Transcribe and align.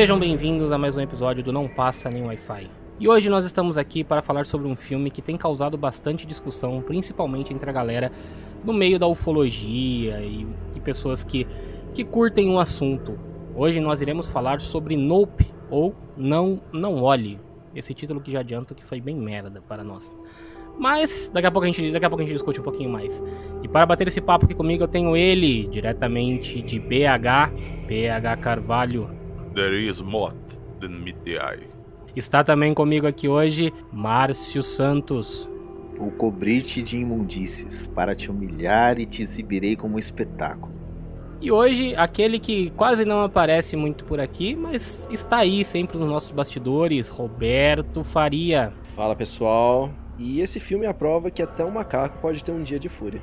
Sejam 0.00 0.18
bem-vindos 0.18 0.72
a 0.72 0.78
mais 0.78 0.96
um 0.96 1.00
episódio 1.02 1.44
do 1.44 1.52
Não 1.52 1.68
Passa 1.68 2.08
Nem 2.08 2.22
Wi-Fi. 2.22 2.70
E 2.98 3.06
hoje 3.06 3.28
nós 3.28 3.44
estamos 3.44 3.76
aqui 3.76 4.02
para 4.02 4.22
falar 4.22 4.46
sobre 4.46 4.66
um 4.66 4.74
filme 4.74 5.10
que 5.10 5.20
tem 5.20 5.36
causado 5.36 5.76
bastante 5.76 6.26
discussão, 6.26 6.80
principalmente 6.80 7.52
entre 7.52 7.68
a 7.68 7.72
galera 7.74 8.10
no 8.64 8.72
meio 8.72 8.98
da 8.98 9.06
ufologia 9.06 10.22
e, 10.22 10.46
e 10.74 10.80
pessoas 10.80 11.22
que, 11.22 11.46
que 11.92 12.02
curtem 12.02 12.48
o 12.48 12.52
um 12.52 12.58
assunto. 12.58 13.18
Hoje 13.54 13.78
nós 13.78 14.00
iremos 14.00 14.26
falar 14.26 14.62
sobre 14.62 14.96
Nope, 14.96 15.52
ou 15.68 15.94
Não 16.16 16.62
Não 16.72 17.02
Olhe. 17.02 17.38
Esse 17.74 17.92
título 17.92 18.22
que 18.22 18.32
já 18.32 18.40
adianto 18.40 18.74
que 18.74 18.86
foi 18.86 19.02
bem 19.02 19.14
merda 19.14 19.60
para 19.68 19.84
nós. 19.84 20.10
Mas 20.78 21.30
daqui 21.30 21.46
a 21.46 21.50
pouco 21.50 21.64
a 21.64 21.70
gente, 21.70 21.92
daqui 21.92 22.06
a 22.06 22.08
pouco 22.08 22.22
a 22.22 22.24
gente 22.24 22.32
discute 22.32 22.58
um 22.58 22.64
pouquinho 22.64 22.88
mais. 22.88 23.22
E 23.62 23.68
para 23.68 23.84
bater 23.84 24.08
esse 24.08 24.22
papo 24.22 24.46
aqui 24.46 24.54
comigo, 24.54 24.82
eu 24.82 24.88
tenho 24.88 25.14
ele, 25.14 25.66
diretamente 25.66 26.62
de 26.62 26.80
BH, 26.80 27.52
BH 27.86 28.40
Carvalho. 28.40 29.19
There 29.54 29.76
is 29.76 30.00
more 30.00 30.32
than 30.78 31.00
meet 31.02 31.16
the 31.24 31.38
eye. 31.38 31.66
Está 32.14 32.44
também 32.44 32.72
comigo 32.72 33.06
aqui 33.06 33.28
hoje 33.28 33.72
Márcio 33.92 34.62
Santos. 34.62 35.50
Vou 35.98 36.10
cobrir-te 36.10 36.82
de 36.82 36.98
imundícies, 36.98 37.86
para 37.88 38.14
te 38.14 38.30
humilhar 38.30 38.98
e 38.98 39.06
te 39.06 39.22
exibirei 39.22 39.76
como 39.76 39.96
um 39.96 39.98
espetáculo. 39.98 40.72
E 41.40 41.50
hoje, 41.50 41.94
aquele 41.96 42.38
que 42.38 42.70
quase 42.70 43.04
não 43.04 43.24
aparece 43.24 43.74
muito 43.76 44.04
por 44.04 44.20
aqui, 44.20 44.54
mas 44.54 45.08
está 45.10 45.38
aí 45.38 45.64
sempre 45.64 45.98
nos 45.98 46.08
nossos 46.08 46.32
bastidores, 46.32 47.08
Roberto 47.08 48.04
Faria. 48.04 48.72
Fala 48.94 49.16
pessoal, 49.16 49.90
e 50.18 50.40
esse 50.40 50.60
filme 50.60 50.86
é 50.86 50.88
a 50.88 50.94
prova 50.94 51.30
que 51.30 51.42
até 51.42 51.64
um 51.64 51.70
macaco 51.70 52.18
pode 52.18 52.44
ter 52.44 52.52
um 52.52 52.62
dia 52.62 52.78
de 52.78 52.88
fúria. 52.88 53.22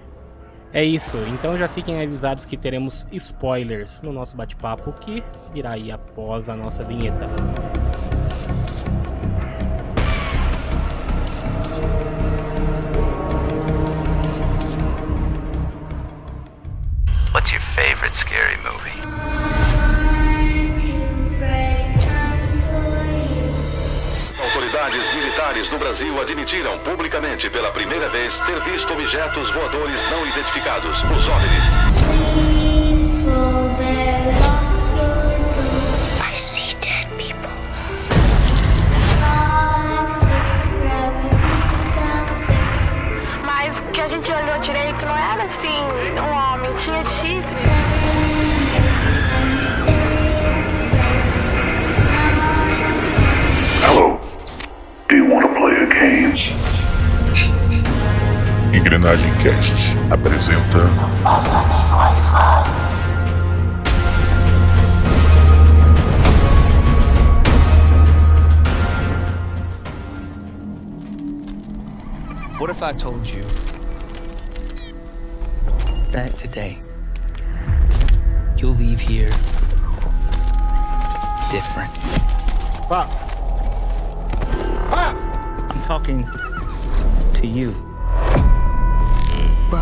É 0.73 0.83
isso, 0.83 1.17
então 1.33 1.57
já 1.57 1.67
fiquem 1.67 2.01
avisados 2.01 2.45
que 2.45 2.57
teremos 2.57 3.05
spoilers 3.11 4.01
no 4.01 4.11
nosso 4.11 4.35
bate-papo 4.35 4.91
que 4.93 5.23
virá 5.53 5.73
aí 5.73 5.91
após 5.91 6.49
a 6.49 6.55
nossa 6.55 6.83
vinheta. 6.83 7.27
What's 17.33 17.51
your 17.51 17.61
favorite 17.61 18.15
scary 18.15 18.57
movie? 18.57 19.06
Autoridades 24.87 25.13
militares 25.13 25.69
do 25.69 25.77
Brasil 25.77 26.21
admitiram 26.21 26.79
publicamente 26.79 27.49
pela 27.49 27.69
primeira 27.71 28.07
vez 28.07 28.39
ter 28.41 28.57
visto 28.61 28.93
objetos 28.93 29.51
voadores 29.51 30.01
não 30.09 30.25
identificados, 30.25 31.03
os 31.03 31.27
OVNIs. 31.27 31.73
A 43.99 44.09
gente 44.09 44.31
olhou 44.31 44.59
direito 44.59 45.05
não 45.05 45.17
era 45.17 45.43
assim, 45.43 45.81
um 46.21 46.31
homem, 46.31 46.73
tinha 46.77 47.03
chifre. 47.03 47.76
Want 55.97 56.35
to 56.35 56.53
play 56.53 56.71
a 56.77 57.41
game? 57.41 57.57
Engrenagem 58.73 59.31
Cast 59.41 59.95
apresenta 60.11 60.89
Passa 61.23 61.61
nem 61.67 61.87
Wi-Fi. 61.89 62.63
What 72.59 72.69
if 72.71 72.81
I 72.81 72.93
told 72.93 73.27
you 73.27 73.43
that 76.11 76.37
today 76.37 76.79
you'll 78.57 78.73
leave 78.73 78.99
here 78.99 79.29
different? 81.51 81.93
Pops! 82.89 83.15
Pops! 84.89 85.36
I'm 85.77 85.83
talking 85.83 86.23
to 87.35 87.45
you. 87.45 87.71
Bro, 89.69 89.81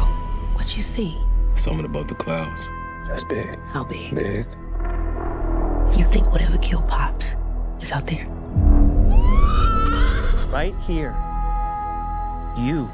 what 0.56 0.75
you 0.75 0.81
see? 0.83 1.17
Something 1.56 1.85
above 1.85 2.09
the 2.09 2.16
clouds. 2.16 2.69
That's 3.07 3.23
big. 3.23 3.57
How 3.67 3.85
big? 3.85 4.13
Big. 4.13 4.45
You 5.97 6.03
think 6.11 6.29
whatever 6.34 6.57
killed 6.57 6.85
Pops 6.89 7.38
is 7.79 7.94
out 7.94 8.07
there? 8.07 8.28
Right 10.51 10.75
here, 10.85 11.16
you 12.57 12.91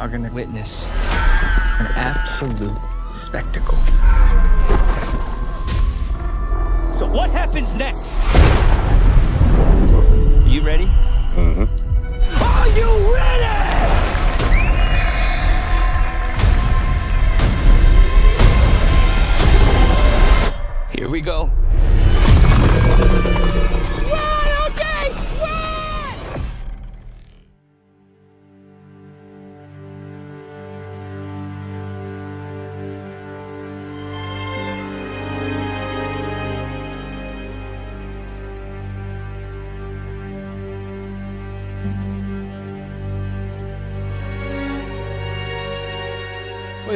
are 0.00 0.08
gonna 0.08 0.32
witness 0.32 0.86
an 0.86 1.86
absolute 1.94 2.76
spectacle. 3.12 3.78
So, 6.92 7.08
what 7.08 7.30
happens 7.30 7.76
next? 7.76 8.24
You 10.50 10.62
ready? 10.62 10.86
Mm-hmm. 11.36 11.77
Are 12.68 12.76
you 12.76 13.14
ready? 13.14 13.44
Here 20.92 21.08
we 21.08 21.22
go. 21.22 21.50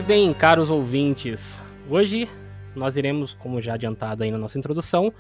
Bem, 0.03 0.33
caros 0.33 0.69
ouvintes, 0.69 1.63
hoje 1.89 2.29
nós 2.75 2.97
iremos, 2.97 3.35
como 3.35 3.61
já 3.61 3.75
adiantado 3.75 4.25
aí 4.25 4.31
na 4.33 4.39
nossa 4.39 4.59
introdução, 4.59 5.13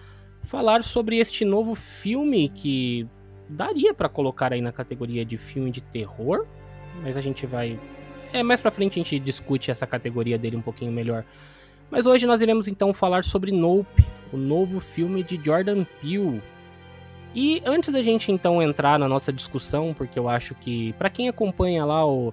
falar 0.42 0.82
sobre 0.82 1.18
este 1.18 1.44
novo 1.44 1.74
filme 1.76 2.48
que 2.48 3.06
daria 3.48 3.94
pra 3.94 4.08
colocar 4.08 4.52
aí 4.52 4.60
na 4.60 4.72
categoria 4.72 5.24
de 5.24 5.38
filme 5.38 5.70
de 5.70 5.80
terror, 5.80 6.46
mas 7.02 7.16
a 7.16 7.20
gente 7.20 7.46
vai 7.46 7.78
é 8.32 8.42
mais 8.42 8.60
pra 8.60 8.70
frente 8.70 8.98
a 8.98 9.02
gente 9.02 9.18
discute 9.20 9.70
essa 9.70 9.86
categoria 9.86 10.38
dele 10.38 10.56
um 10.56 10.62
pouquinho 10.62 10.90
melhor. 10.90 11.24
Mas 11.90 12.06
hoje 12.06 12.26
nós 12.26 12.40
iremos 12.40 12.66
então 12.66 12.92
falar 12.92 13.24
sobre 13.24 13.52
Nope, 13.52 14.04
o 14.32 14.36
novo 14.36 14.80
filme 14.80 15.22
de 15.22 15.38
Jordan 15.42 15.84
Peele. 16.00 16.42
E 17.34 17.62
antes 17.64 17.92
da 17.92 18.02
gente 18.02 18.32
então 18.32 18.62
entrar 18.62 18.98
na 18.98 19.06
nossa 19.06 19.32
discussão, 19.32 19.94
porque 19.94 20.18
eu 20.18 20.28
acho 20.28 20.54
que 20.54 20.94
pra 20.94 21.10
quem 21.10 21.28
acompanha 21.28 21.84
lá 21.84 22.06
o 22.06 22.32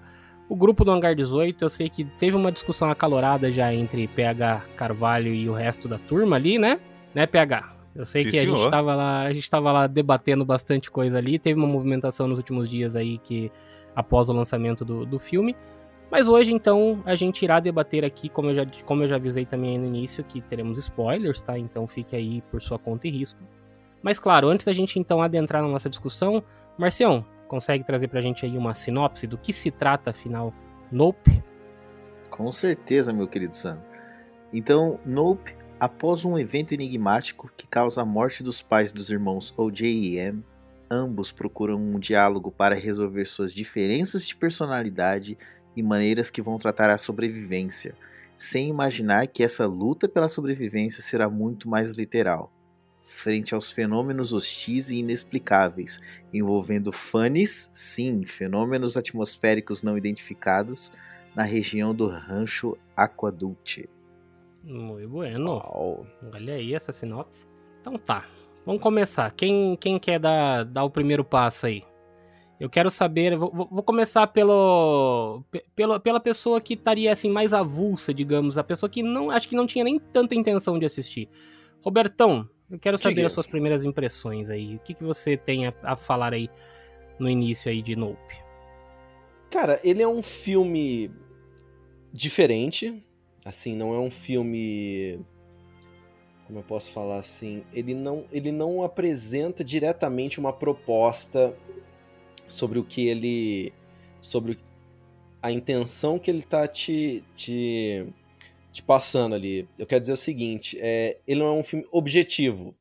o 0.50 0.56
grupo 0.56 0.84
do 0.84 0.92
Hangar 0.92 1.16
18, 1.16 1.64
eu 1.64 1.70
sei 1.70 1.88
que 1.90 2.04
teve 2.04 2.35
uma 2.35 2.52
discussão 2.52 2.90
acalorada 2.90 3.52
já 3.52 3.72
entre 3.72 4.08
PH 4.08 4.64
Carvalho 4.76 5.32
e 5.32 5.47
o 5.47 5.53
resto 5.53 5.88
da 5.88 6.00
turma 6.00 6.35
ali, 6.35 6.58
né? 6.58 6.79
Né, 7.14 7.28
PH? 7.28 7.76
Eu 7.96 8.06
sei 8.06 8.23
Sim, 8.23 8.32
que 8.32 8.38
a 8.38 8.41
senhor. 8.41 8.58
gente, 8.58 8.72
tava 8.72 8.96
lá, 8.96 9.22
a 9.22 9.34
gente 9.34 9.50
tava 9.50 9.72
lá 9.72 9.85
debatendo 9.85 10.44
bastante 10.44 10.90
coisa 10.90 11.20
ali, 11.20 11.38
teve 11.38 11.59
uma 11.59 11.68
movimentação 11.68 12.28
nos 12.28 12.40
últimos 12.40 12.68
dias 12.68 12.96
aí 12.96 13.20
que 13.20 13.52
após 13.96 14.28
o 14.29 14.34
lançamento 14.34 14.84
do, 14.84 15.06
do 15.06 15.20
filme. 15.20 15.56
Mas 16.09 16.28
hoje, 16.28 16.52
então, 16.52 17.00
a 17.06 17.14
gente 17.14 17.44
irá 17.44 17.59
debater 17.59 18.03
aqui, 18.03 18.29
como 18.29 18.50
eu, 18.50 18.56
já, 18.56 18.66
como 18.84 19.03
eu 19.03 19.08
já 19.08 19.18
avisei 19.18 19.46
também 19.46 19.78
no 19.78 19.85
início, 19.85 20.23
que 20.23 20.41
teremos 20.41 20.79
spoilers, 20.79 21.41
tá? 21.41 21.59
Então 21.59 21.85
fique 21.85 22.16
aí 22.16 22.41
por 22.50 22.59
sua 22.59 22.79
conta 22.79 23.08
e 23.08 23.12
risco. 23.12 23.40
Mas 24.02 24.18
claro, 24.18 24.47
antes 24.50 24.66
da 24.66 24.73
gente 24.73 24.97
então 24.97 25.22
adentrar 25.22 25.62
na 25.62 25.68
nossa 25.68 25.90
discussão, 25.90 26.44
Marcião, 26.78 27.23
consegue 27.49 27.84
trazer 27.84 28.07
pra 28.07 28.22
gente 28.22 28.46
aí 28.46 28.57
uma 28.57 28.73
sinopse 28.73 29.28
do 29.28 29.37
que 29.37 29.51
se 29.51 29.72
trata, 29.72 30.11
afinal, 30.11 30.53
Nope? 30.90 31.43
Com 32.29 32.51
certeza, 32.51 33.11
meu 33.11 33.28
querido 33.28 33.55
Sam. 33.55 33.84
Então, 34.53 34.99
Nope, 35.05 35.55
após 35.79 36.23
um 36.23 36.37
evento 36.37 36.73
enigmático 36.73 37.51
que 37.57 37.67
causa 37.67 38.03
a 38.03 38.05
morte 38.05 38.41
dos 38.41 38.61
pais 38.61 38.91
dos 38.91 39.09
irmãos 39.09 39.53
OJ 39.57 39.90
e 39.90 40.17
M, 40.17 40.43
ambos 40.90 41.31
procuram 41.31 41.78
um 41.78 41.99
diálogo 41.99 42.51
para 42.51 42.75
resolver 42.75 43.25
suas 43.25 43.53
diferenças 43.53 44.25
de 44.25 44.35
personalidade 44.35 45.37
e 45.75 45.84
maneiras 45.84 46.29
que 46.29 46.41
vão 46.41 46.57
tratar 46.57 46.90
a 46.90 46.97
sobrevivência, 46.97 47.96
sem 48.35 48.69
imaginar 48.69 49.28
que 49.28 49.43
essa 49.43 49.66
luta 49.66 50.07
pela 50.07 50.29
sobrevivência 50.29 51.03
será 51.03 51.29
muito 51.29 51.67
mais 51.67 51.93
literal. 51.93 52.51
Frente 53.11 53.56
aos 53.56 53.72
fenômenos 53.72 54.32
hostis 54.34 54.91
e 54.91 54.97
inexplicáveis, 54.97 56.00
envolvendo 56.34 56.91
fanes, 56.91 57.70
sim, 57.73 58.23
fenômenos 58.23 58.96
atmosféricos 58.96 59.82
não 59.82 59.97
identificados, 59.97 60.91
na 61.35 61.44
região 61.44 61.94
do 61.94 62.08
Rancho 62.08 62.78
Aquadulte. 62.96 63.90
Muito 64.64 65.09
bueno. 65.09 65.53
Uau. 65.53 66.06
Olha 66.34 66.53
aí 66.53 66.73
essa 66.73 66.91
sinopse. 66.91 67.47
Então 67.82 67.97
tá, 67.97 68.26
Vamos 68.70 68.84
começar. 68.84 69.32
Quem, 69.32 69.76
quem 69.78 69.97
quer 69.97 70.20
dar, 70.20 70.64
dar 70.64 70.84
o 70.84 70.91
primeiro 70.91 71.23
passo 71.23 71.66
aí? 71.66 71.84
Eu 72.59 72.70
quero 72.70 72.91
saber. 72.91 73.35
Vou, 73.35 73.52
vou 73.52 73.82
começar 73.82 74.28
pelo, 74.28 75.44
pela, 75.76 76.00
pela 76.00 76.20
pessoa 76.20 76.61
que 76.61 76.76
estaria 76.76 77.11
assim 77.11 77.32
mais 77.32 77.52
avulsa, 77.52 78.14
digamos, 78.14 78.59
a 78.59 78.64
pessoa 78.64 78.88
que 78.88 79.02
não 79.02 79.32
acho 79.32 79.50
que 79.50 79.56
não 79.56 79.66
tinha 79.66 79.84
nem 79.84 79.97
tanta 79.97 80.35
intenção 80.35 80.78
de 80.78 80.85
assistir. 80.85 81.28
Robertão, 81.82 82.47
eu 82.70 82.80
quero 82.80 82.98
saber 82.98 83.16
Diga. 83.16 83.28
as 83.28 83.34
suas 83.34 83.48
primeiras 83.48 83.84
impressões 83.84 84.50
aí. 84.50 84.76
O 84.76 84.80
que, 84.80 84.94
que 84.94 85.04
você 85.04 85.36
tem 85.36 85.68
a, 85.68 85.74
a 85.84 85.96
falar 85.96 86.34
aí 86.34 86.50
no 87.18 87.30
início 87.30 87.72
aí 87.72 87.82
de 87.82 87.96
Nope? 87.96 88.44
Cara, 89.50 89.80
ele 89.84 90.02
é 90.02 90.08
um 90.08 90.22
filme 90.22 91.12
diferente. 92.14 93.02
Assim, 93.44 93.76
não 93.76 93.94
é 93.94 94.00
um 94.00 94.12
filme. 94.12 95.20
Como 96.46 96.60
eu 96.60 96.64
posso 96.64 96.92
falar 96.92 97.20
assim? 97.20 97.64
Ele 97.74 97.94
não, 97.94 98.26
ele 98.32 98.52
não 98.52 98.84
apresenta 98.84 99.64
diretamente 99.64 100.40
uma 100.40 100.54
proposta 100.54 101.56
sobre 102.48 102.78
o 102.78 102.84
que 102.84 103.08
ele. 103.08 103.74
sobre 104.22 104.60
a 105.42 105.52
intenção 105.52 106.20
que 106.20 106.30
ele 106.30 106.44
tá 106.44 106.68
te, 106.68 107.24
te, 107.34 108.06
te 108.79 108.84
passando 108.84 109.35
ali. 109.35 109.67
Eu 109.78 109.85
quero 109.85 110.02
dizer 110.02 110.14
o 110.14 110.17
seguinte: 110.17 110.78
é, 110.79 111.20
ele 111.28 111.40
não 111.40 111.47
é 111.47 111.52
um 111.52 111.64
filme 111.64 111.85
objetivo. 111.91 112.76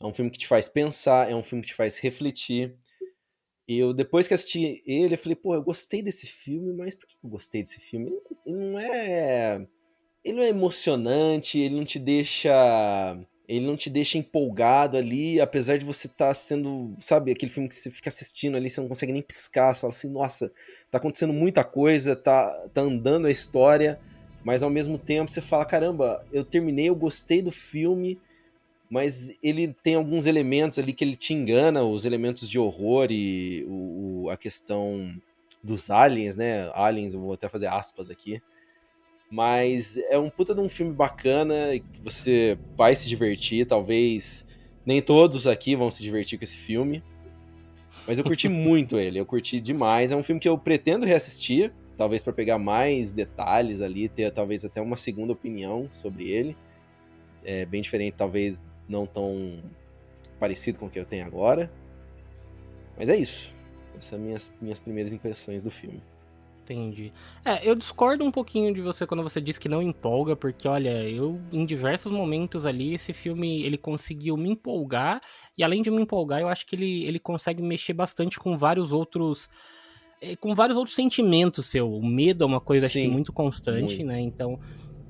É 0.00 0.06
um 0.06 0.12
filme 0.12 0.30
que 0.30 0.38
te 0.38 0.48
faz 0.48 0.68
pensar, 0.68 1.30
é 1.30 1.34
um 1.34 1.42
filme 1.42 1.62
que 1.62 1.68
te 1.68 1.74
faz 1.74 1.98
refletir. 1.98 2.74
E 3.68 3.78
eu, 3.78 3.92
depois 3.92 4.26
que 4.26 4.34
assisti 4.34 4.82
ele, 4.84 5.14
eu 5.14 5.18
falei, 5.18 5.36
pô, 5.36 5.54
eu 5.54 5.62
gostei 5.62 6.02
desse 6.02 6.26
filme, 6.26 6.72
mas 6.72 6.94
por 6.94 7.06
que 7.06 7.14
eu 7.22 7.30
gostei 7.30 7.62
desse 7.62 7.80
filme? 7.80 8.12
Ele 8.44 8.56
não 8.56 8.78
é. 8.78 9.66
Ele 10.24 10.36
não 10.36 10.42
é 10.42 10.48
emocionante, 10.48 11.58
ele 11.58 11.76
não 11.76 11.84
te 11.84 11.98
deixa. 11.98 12.50
Ele 13.48 13.66
não 13.66 13.76
te 13.76 13.90
deixa 13.90 14.18
empolgado 14.18 14.96
ali, 14.96 15.40
apesar 15.40 15.76
de 15.76 15.84
você 15.84 16.08
estar 16.08 16.34
sendo. 16.34 16.94
Sabe, 16.98 17.30
aquele 17.30 17.52
filme 17.52 17.68
que 17.68 17.74
você 17.74 17.90
fica 17.90 18.08
assistindo 18.08 18.56
ali, 18.56 18.68
você 18.68 18.80
não 18.80 18.88
consegue 18.88 19.12
nem 19.12 19.22
piscar, 19.22 19.74
você 19.74 19.80
fala 19.80 19.92
assim, 19.92 20.10
nossa, 20.10 20.52
tá 20.90 20.98
acontecendo 20.98 21.32
muita 21.32 21.62
coisa, 21.62 22.16
tá, 22.16 22.68
tá 22.74 22.80
andando 22.80 23.26
a 23.26 23.30
história, 23.30 24.00
mas 24.44 24.62
ao 24.62 24.70
mesmo 24.70 24.98
tempo 24.98 25.30
você 25.30 25.40
fala, 25.40 25.64
caramba, 25.64 26.24
eu 26.32 26.44
terminei, 26.44 26.88
eu 26.88 26.96
gostei 26.96 27.40
do 27.42 27.52
filme, 27.52 28.18
mas 28.90 29.38
ele 29.42 29.74
tem 29.82 29.94
alguns 29.94 30.26
elementos 30.26 30.78
ali 30.78 30.92
que 30.92 31.04
ele 31.04 31.16
te 31.16 31.32
engana, 31.34 31.82
os 31.84 32.04
elementos 32.04 32.48
de 32.48 32.58
horror 32.58 33.08
e 33.10 33.64
o, 33.68 34.24
o- 34.24 34.30
a 34.30 34.36
questão 34.36 35.14
dos 35.62 35.90
aliens, 35.90 36.36
né? 36.36 36.70
Aliens, 36.74 37.14
eu 37.14 37.20
vou 37.20 37.32
até 37.32 37.48
fazer 37.48 37.68
aspas 37.68 38.10
aqui. 38.10 38.40
Mas 39.30 39.96
é 40.10 40.18
um 40.18 40.28
puta 40.28 40.54
de 40.54 40.60
um 40.60 40.68
filme 40.68 40.92
bacana 40.92 41.54
que 41.78 42.00
você 42.02 42.58
vai 42.76 42.94
se 42.94 43.08
divertir. 43.08 43.66
Talvez 43.66 44.46
nem 44.84 45.00
todos 45.00 45.46
aqui 45.46 45.74
vão 45.74 45.90
se 45.90 46.02
divertir 46.02 46.38
com 46.38 46.44
esse 46.44 46.58
filme. 46.58 47.02
Mas 48.06 48.18
eu 48.18 48.24
curti 48.24 48.48
muito 48.50 48.98
ele, 48.98 49.18
eu 49.18 49.26
curti 49.26 49.60
demais. 49.60 50.12
É 50.12 50.16
um 50.16 50.22
filme 50.22 50.40
que 50.40 50.48
eu 50.48 50.58
pretendo 50.58 51.06
reassistir, 51.06 51.72
talvez 51.96 52.22
para 52.22 52.32
pegar 52.32 52.58
mais 52.58 53.12
detalhes 53.12 53.80
ali, 53.80 54.08
ter 54.08 54.30
talvez 54.30 54.64
até 54.64 54.80
uma 54.80 54.96
segunda 54.96 55.32
opinião 55.32 55.88
sobre 55.92 56.30
ele. 56.30 56.56
É 57.44 57.64
bem 57.64 57.82
diferente, 57.82 58.14
talvez 58.16 58.62
não 58.88 59.06
tão 59.06 59.62
parecido 60.38 60.78
com 60.78 60.86
o 60.86 60.90
que 60.90 60.98
eu 60.98 61.04
tenho 61.04 61.26
agora. 61.26 61.70
Mas 62.96 63.08
é 63.08 63.16
isso. 63.16 63.54
Essas 63.90 64.04
são 64.06 64.18
minhas, 64.18 64.56
minhas 64.60 64.80
primeiras 64.80 65.12
impressões 65.12 65.62
do 65.62 65.70
filme. 65.70 66.02
Entendi. 66.62 67.12
É, 67.44 67.68
eu 67.68 67.74
discordo 67.74 68.24
um 68.24 68.30
pouquinho 68.30 68.72
de 68.72 68.80
você 68.80 69.04
quando 69.04 69.22
você 69.22 69.40
diz 69.40 69.58
que 69.58 69.68
não 69.68 69.82
empolga, 69.82 70.36
porque 70.36 70.68
olha, 70.68 71.08
eu 71.08 71.40
em 71.52 71.66
diversos 71.66 72.12
momentos 72.12 72.64
ali, 72.64 72.94
esse 72.94 73.12
filme 73.12 73.62
ele 73.62 73.76
conseguiu 73.76 74.36
me 74.36 74.50
empolgar, 74.50 75.20
e 75.58 75.64
além 75.64 75.82
de 75.82 75.90
me 75.90 76.00
empolgar, 76.00 76.40
eu 76.40 76.48
acho 76.48 76.64
que 76.64 76.76
ele, 76.76 77.04
ele 77.04 77.18
consegue 77.18 77.62
mexer 77.62 77.92
bastante 77.92 78.38
com 78.38 78.56
vários 78.56 78.92
outros. 78.92 79.50
Eh, 80.22 80.36
Com 80.36 80.54
vários 80.54 80.76
outros 80.78 80.94
sentimentos 80.96 81.66
seu. 81.66 81.92
O 81.92 82.04
medo 82.06 82.44
é 82.44 82.46
uma 82.46 82.60
coisa 82.60 82.86
acho 82.86 82.94
que 82.94 83.02
Sim, 83.02 83.08
muito 83.08 83.32
constante, 83.32 83.96
muito. 83.98 84.06
né? 84.06 84.20
Então. 84.20 84.58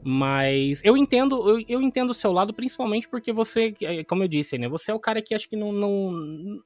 Mas 0.05 0.81
eu 0.83 0.97
entendo, 0.97 1.49
eu, 1.49 1.65
eu 1.69 1.81
entendo 1.81 2.11
o 2.11 2.15
seu 2.15 2.33
lado, 2.33 2.53
principalmente 2.53 3.07
porque 3.09 3.33
você, 3.33 3.73
eh, 3.83 4.03
como 4.03 4.25
eu 4.25 4.29
disse, 4.29 4.59
né? 4.59 4.69
Você 4.69 4.91
é 4.91 4.95
o 4.95 4.99
cara 4.99 5.23
que 5.23 5.33
acho 5.33 5.49
que 5.49 5.55
não, 5.55 5.71
não, 5.71 6.11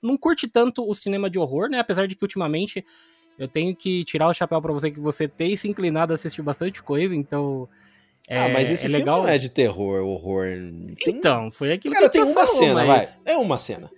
não 0.02 0.16
curte 0.16 0.48
tanto 0.48 0.88
o 0.88 0.94
cinema 0.94 1.28
de 1.28 1.38
horror, 1.38 1.68
né? 1.68 1.78
Apesar 1.78 2.06
de 2.08 2.16
que 2.16 2.24
ultimamente 2.24 2.82
eu 3.38 3.46
tenho 3.46 3.76
que 3.76 4.04
tirar 4.04 4.28
o 4.28 4.32
chapéu 4.32 4.62
pra 4.62 4.72
você 4.72 4.90
que 4.90 4.98
você 4.98 5.28
tem 5.28 5.54
se 5.54 5.68
inclinado 5.68 6.12
a 6.12 6.14
assistir 6.14 6.40
bastante 6.40 6.82
coisa, 6.82 7.14
então. 7.14 7.68
ah, 8.30 8.48
mas 8.48 8.70
esse 8.70 8.86
é 8.86 8.88
filme 8.88 8.98
legal. 9.00 9.18
não 9.22 9.28
é 9.28 9.36
de 9.36 9.50
terror, 9.50 10.02
horror. 10.06 10.46
Tem... 11.04 11.14
Então, 11.14 11.50
foi 11.50 11.72
aquilo 11.72 11.92
Cara, 11.94 12.06
que 12.08 12.12
tem 12.18 12.22
você 12.24 12.30
uma 12.32 12.46
falou, 12.46 12.58
cena, 12.58 12.74
mas- 12.74 12.86
vai. 12.86 13.08
É 13.26 13.36
uma 13.36 13.58
cena. 13.58 13.90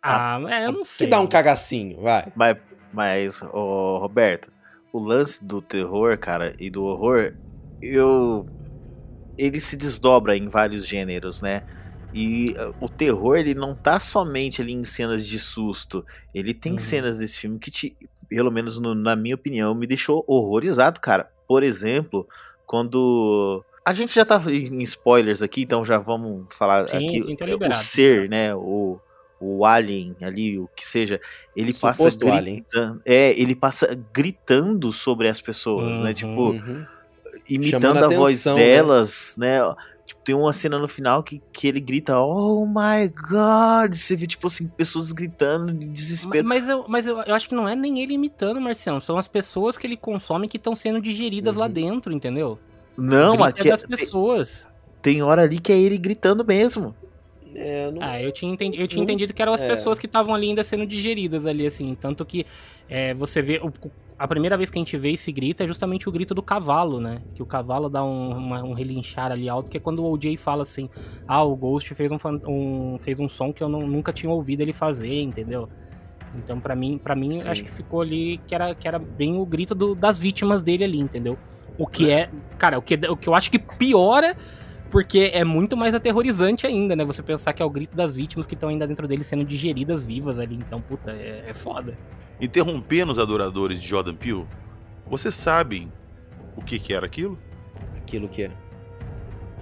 Ah, 0.00 0.30
é, 0.48 0.66
eu 0.66 0.72
não 0.72 0.84
sei. 0.84 1.06
Que 1.06 1.10
dá 1.10 1.20
um 1.20 1.26
cagacinho, 1.26 2.00
vai. 2.00 2.32
Mas, 2.36 2.56
mas 2.92 3.40
ô, 3.42 3.98
Roberto, 3.98 4.52
o 4.92 4.98
lance 4.98 5.44
do 5.44 5.60
terror, 5.62 6.18
cara, 6.18 6.52
e 6.58 6.70
do 6.70 6.82
horror, 6.84 7.32
eu. 7.80 8.46
Ele 9.38 9.58
se 9.60 9.76
desdobra 9.76 10.36
em 10.36 10.48
vários 10.48 10.86
gêneros, 10.86 11.40
né? 11.40 11.62
E 12.12 12.54
o 12.80 12.88
terror, 12.88 13.36
ele 13.36 13.54
não 13.54 13.74
tá 13.74 14.00
somente 14.00 14.60
ali 14.60 14.72
em 14.72 14.82
cenas 14.84 15.26
de 15.26 15.38
susto. 15.38 16.04
Ele 16.34 16.52
tem 16.52 16.72
Uhum. 16.72 16.78
cenas 16.78 17.18
desse 17.18 17.38
filme 17.40 17.58
que, 17.58 17.70
te, 17.70 17.96
pelo 18.28 18.50
menos 18.50 18.78
no- 18.80 18.94
na 18.94 19.14
minha 19.14 19.36
opinião, 19.36 19.74
me 19.74 19.86
deixou 19.86 20.24
horrorizado, 20.26 21.00
cara. 21.00 21.30
Por 21.46 21.62
exemplo, 21.62 22.26
quando. 22.66 23.64
A 23.86 23.92
gente 23.92 24.12
já 24.14 24.24
tá 24.24 24.42
em 24.48 24.82
spoilers 24.82 25.40
aqui, 25.40 25.62
então 25.62 25.84
já 25.84 25.98
vamos 25.98 26.46
falar 26.54 26.86
Sim, 26.88 26.96
aqui. 27.06 27.36
tá 27.36 27.44
o 27.46 27.48
liberado. 27.48 27.74
ser, 27.82 28.28
né? 28.28 28.54
O, 28.54 29.00
o 29.40 29.64
alien 29.64 30.14
ali, 30.20 30.58
o 30.58 30.68
que 30.76 30.86
seja, 30.86 31.18
ele 31.56 31.72
passa 31.72 32.10
Suposto 32.10 32.26
gritando. 32.26 33.00
É, 33.06 33.40
ele 33.40 33.54
passa 33.56 33.98
gritando 34.12 34.92
sobre 34.92 35.28
as 35.28 35.40
pessoas, 35.40 36.00
né? 36.00 36.08
Uhum. 36.10 36.14
Tipo, 36.14 36.50
Uhum. 36.50 36.86
imitando 37.48 37.82
Chamando 37.82 38.02
a 38.04 38.06
a 38.06 38.08
voz 38.18 38.34
atenção, 38.46 38.56
né? 38.56 38.64
delas, 38.64 39.36
né? 39.38 39.58
Tipo, 40.06 40.20
tem 40.24 40.34
uma 40.34 40.52
cena 40.52 40.78
no 40.78 40.88
final 40.88 41.22
que, 41.22 41.40
que 41.52 41.68
ele 41.68 41.80
grita, 41.80 42.18
oh 42.18 42.66
my 42.66 43.08
god! 43.08 43.94
Você 43.94 44.16
vê, 44.16 44.26
tipo 44.26 44.46
assim, 44.48 44.66
pessoas 44.66 45.12
gritando 45.12 45.72
de 45.72 45.86
desespero. 45.86 46.46
Mas, 46.46 46.68
eu, 46.68 46.84
mas 46.88 47.06
eu, 47.06 47.18
eu 47.22 47.34
acho 47.34 47.48
que 47.48 47.54
não 47.54 47.68
é 47.68 47.76
nem 47.76 48.00
ele 48.02 48.14
imitando, 48.14 48.60
Marcião. 48.60 49.00
São 49.00 49.16
as 49.16 49.28
pessoas 49.28 49.78
que 49.78 49.86
ele 49.86 49.96
consome 49.96 50.48
que 50.48 50.56
estão 50.56 50.74
sendo 50.74 51.00
digeridas 51.00 51.54
lá 51.56 51.66
Uhum. 51.66 51.72
dentro, 51.72 52.12
entendeu? 52.12 52.58
Não, 52.96 53.36
mas 53.36 53.54
é 53.54 53.58
que- 53.58 53.68
das 53.70 53.86
pessoas. 53.86 54.66
tem 55.00 55.22
hora 55.22 55.42
ali 55.42 55.58
que 55.60 55.72
é 55.72 55.78
ele 55.78 55.96
gritando 55.96 56.44
mesmo. 56.44 56.94
É, 57.54 57.90
não... 57.90 58.02
Ah, 58.02 58.20
eu 58.22 58.30
tinha, 58.32 58.52
entendi, 58.52 58.80
eu 58.80 58.86
tinha 58.88 59.02
entendido 59.02 59.32
que 59.34 59.42
eram 59.42 59.52
as 59.54 59.60
é. 59.60 59.66
pessoas 59.68 59.98
que 59.98 60.06
estavam 60.06 60.34
ali 60.34 60.48
ainda 60.48 60.62
sendo 60.64 60.86
digeridas 60.86 61.46
ali, 61.46 61.66
assim. 61.66 61.94
Tanto 61.94 62.24
que 62.24 62.44
é, 62.88 63.12
você 63.14 63.42
vê. 63.42 63.60
a 64.18 64.28
primeira 64.28 64.56
vez 64.56 64.70
que 64.70 64.78
a 64.78 64.80
gente 64.82 64.96
vê 64.96 65.12
esse 65.12 65.30
grito 65.32 65.62
é 65.62 65.66
justamente 65.66 66.08
o 66.08 66.12
grito 66.12 66.34
do 66.34 66.42
cavalo, 66.42 67.00
né? 67.00 67.22
Que 67.34 67.42
o 67.42 67.46
cavalo 67.46 67.88
dá 67.88 68.04
um, 68.04 68.30
uma- 68.36 68.62
um 68.62 68.72
relinchar 68.72 69.32
ali 69.32 69.48
alto, 69.48 69.70
que 69.70 69.76
é 69.76 69.80
quando 69.80 70.00
o 70.04 70.10
OJ 70.10 70.36
fala 70.36 70.62
assim: 70.62 70.88
Ah, 71.26 71.42
o 71.42 71.56
Ghost 71.56 71.94
fez 71.94 72.10
um, 72.12 72.16
um- 72.46 72.98
fez 72.98 73.18
um 73.18 73.28
som 73.28 73.52
que 73.52 73.62
eu 73.62 73.68
não- 73.68 73.86
nunca 73.86 74.12
tinha 74.12 74.30
ouvido 74.30 74.60
ele 74.60 74.72
fazer, 74.72 75.20
entendeu? 75.20 75.68
Então, 76.36 76.60
pra 76.60 76.76
mim, 76.76 76.96
para 76.96 77.16
mim 77.16 77.30
Sim. 77.30 77.48
acho 77.48 77.64
que 77.64 77.70
ficou 77.72 78.00
ali 78.02 78.38
que 78.46 78.54
era, 78.54 78.72
que 78.74 78.86
era 78.86 78.98
bem 78.98 79.36
o 79.36 79.44
grito 79.44 79.74
do- 79.74 79.94
das 79.96 80.18
vítimas 80.18 80.62
dele 80.62 80.84
ali, 80.84 81.00
entendeu? 81.00 81.36
O 81.78 81.86
que 81.86 82.10
é. 82.10 82.30
Cara, 82.58 82.78
o 82.78 82.82
que, 82.82 82.94
o 83.08 83.16
que 83.16 83.28
eu 83.28 83.34
acho 83.34 83.50
que 83.50 83.58
piora 83.58 84.36
porque 84.90 85.30
é 85.32 85.44
muito 85.44 85.76
mais 85.76 85.94
aterrorizante 85.94 86.66
ainda, 86.66 86.96
né? 86.96 87.04
Você 87.04 87.22
pensar 87.22 87.52
que 87.52 87.62
é 87.62 87.64
o 87.64 87.70
grito 87.70 87.96
das 87.96 88.14
vítimas 88.14 88.46
que 88.46 88.54
estão 88.54 88.68
ainda 88.68 88.86
dentro 88.86 89.06
dele 89.06 89.22
sendo 89.24 89.44
digeridas 89.44 90.02
vivas 90.02 90.38
ali. 90.38 90.56
Então, 90.56 90.80
puta, 90.80 91.12
é, 91.12 91.44
é 91.48 91.54
foda. 91.54 91.96
Interrompendo 92.40 93.12
os 93.12 93.18
adoradores 93.18 93.80
de 93.80 93.88
Jordan 93.88 94.14
Peele, 94.14 94.46
vocês 95.06 95.34
sabem 95.34 95.92
o 96.56 96.62
que, 96.62 96.78
que 96.78 96.92
era 96.92 97.06
aquilo? 97.06 97.38
Aquilo 97.96 98.28
que 98.28 98.42
é. 98.42 98.50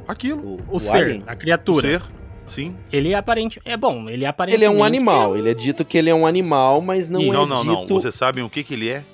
Aquilo. 0.07 0.41
O, 0.43 0.61
O, 0.73 0.77
o 0.77 0.79
ser, 0.79 1.05
alien? 1.05 1.25
a 1.27 1.35
O 1.35 1.37
criatura. 1.37 1.83
ser, 1.83 2.03
sim. 2.47 2.75
Ele 2.91 3.13
é 3.13 3.15
aparente. 3.15 3.61
É 3.65 3.77
bom, 3.77 4.09
ele 4.09 4.25
é 4.25 4.29
aparente. 4.29 4.57
Ele 4.57 4.65
é 4.65 4.71
um 4.71 4.83
animal. 4.83 5.37
Ele 5.37 5.51
é 5.51 5.55
dito 5.55 5.85
que 5.85 5.99
ele 5.99 6.09
é 6.09 6.15
um 6.15 6.27
animal, 6.27 6.81
mas 6.81 7.09
não 7.09 7.21
Isso. 7.21 7.31
é 7.31 7.35
Não, 7.35 7.47
não, 7.47 7.65
não. 7.65 7.81
dito... 7.81 7.95
Vocês 7.95 8.15
sabem 8.15 8.43
o 8.43 8.49
que, 8.49 8.65
que 8.65 8.75
ele 8.75 8.89
é? 8.89 9.05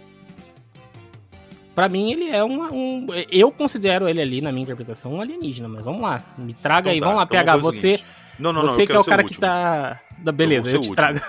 Pra 1.74 1.88
mim, 1.88 2.12
ele 2.12 2.28
é 2.28 2.42
uma- 2.44 2.70
um. 2.70 3.06
Eu 3.30 3.50
considero 3.50 4.08
ele 4.08 4.20
ali, 4.20 4.40
na 4.40 4.52
minha 4.52 4.62
interpretação, 4.62 5.14
um 5.14 5.20
alienígena. 5.20 5.68
Mas 5.68 5.84
vamos 5.84 6.02
lá. 6.02 6.22
Me 6.38 6.54
traga 6.54 6.90
aí. 6.90 6.98
Então 6.98 7.08
tá, 7.08 7.14
vamos 7.16 7.18
lá, 7.18 7.24
então 7.24 7.44
PH. 7.44 7.56
Você. 7.56 8.00
Não, 8.38 8.52
não, 8.52 8.62
não. 8.62 8.68
você 8.72 8.82
eu 8.82 8.86
que 8.86 8.92
é 8.92 8.98
o 8.98 9.04
cara 9.04 9.22
o 9.22 9.26
que 9.28 9.38
tá. 9.38 10.00
Da 10.18 10.30
beleza, 10.32 10.68
eu 10.68 10.78
o 10.78 10.82
te 10.82 10.88
último. 10.90 10.94
trago. 10.94 11.20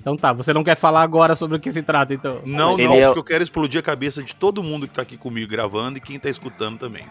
Então 0.00 0.16
tá, 0.16 0.32
você 0.32 0.52
não 0.52 0.62
quer 0.64 0.76
falar 0.76 1.02
agora 1.02 1.34
sobre 1.34 1.56
o 1.56 1.60
que 1.60 1.72
se 1.72 1.82
trata, 1.82 2.14
então. 2.14 2.40
Não, 2.46 2.74
Ele 2.74 2.84
não, 2.88 2.94
é 2.94 3.00
o- 3.04 3.06
porque 3.14 3.18
eu 3.18 3.24
quero 3.24 3.42
explodir 3.42 3.80
a 3.80 3.82
cabeça 3.82 4.22
de 4.22 4.34
todo 4.34 4.62
mundo 4.62 4.86
que 4.86 4.94
tá 4.94 5.02
aqui 5.02 5.16
comigo 5.16 5.50
gravando 5.50 5.98
e 5.98 6.00
quem 6.00 6.18
tá 6.18 6.30
escutando 6.30 6.78
também. 6.78 7.04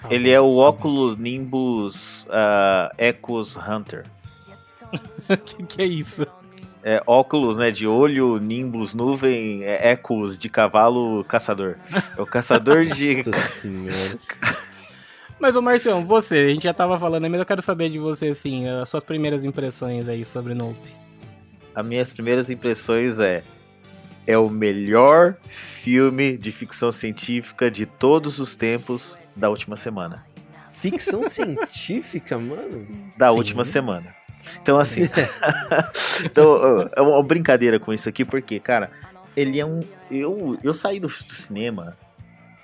Tá 0.00 0.08
ele 0.10 0.30
é 0.30 0.40
o 0.40 0.56
Oculus 0.56 1.16
Nimbus 1.16 2.26
ah, 2.30 2.90
Ecos 2.96 3.56
Hunter. 3.56 4.04
que, 5.44 5.62
que 5.64 5.82
é 5.82 5.86
isso? 5.86 6.26
É, 6.82 7.02
óculos, 7.06 7.58
né, 7.58 7.70
de 7.70 7.86
olho, 7.86 8.38
nimbus, 8.38 8.94
nuvem, 8.94 9.62
é, 9.64 9.90
ecos 9.90 10.38
de 10.38 10.48
cavalo, 10.48 11.22
caçador. 11.24 11.76
É 12.16 12.20
o 12.20 12.26
caçador 12.26 12.84
de... 12.84 13.16
Nossa 13.28 13.48
senhora. 13.48 14.18
Mas, 15.38 15.56
ô 15.56 15.62
Marcião, 15.62 16.06
você, 16.06 16.36
a 16.36 16.48
gente 16.48 16.64
já 16.64 16.74
tava 16.74 16.98
falando, 16.98 17.22
mas 17.22 17.40
eu 17.40 17.46
quero 17.46 17.62
saber 17.62 17.88
de 17.88 17.98
você, 17.98 18.28
assim, 18.28 18.68
as 18.68 18.86
suas 18.90 19.02
primeiras 19.02 19.42
impressões 19.42 20.06
aí 20.06 20.22
sobre 20.22 20.52
Nope. 20.52 20.94
As 21.74 21.86
minhas 21.86 22.12
primeiras 22.12 22.50
impressões 22.50 23.18
é. 23.18 23.42
É 24.26 24.36
o 24.36 24.50
melhor 24.50 25.36
filme 25.48 26.36
de 26.36 26.52
ficção 26.52 26.92
científica 26.92 27.70
de 27.70 27.86
todos 27.86 28.38
os 28.38 28.54
tempos 28.54 29.18
da 29.34 29.48
última 29.48 29.78
semana. 29.78 30.26
Ficção 30.68 31.24
científica, 31.24 32.38
mano? 32.38 32.86
Da 33.16 33.30
Sim. 33.30 33.36
última 33.38 33.64
semana. 33.64 34.14
Então, 34.60 34.78
assim. 34.78 35.02
então, 36.24 36.88
é 36.94 37.00
uma 37.00 37.22
brincadeira 37.22 37.78
com 37.78 37.92
isso 37.92 38.08
aqui, 38.08 38.24
porque, 38.24 38.58
cara, 38.58 38.90
ele 39.36 39.58
é 39.58 39.64
um. 39.66 39.82
Eu, 40.10 40.58
eu 40.62 40.74
saí 40.74 40.98
do, 40.98 41.06
do 41.08 41.32
cinema 41.34 41.96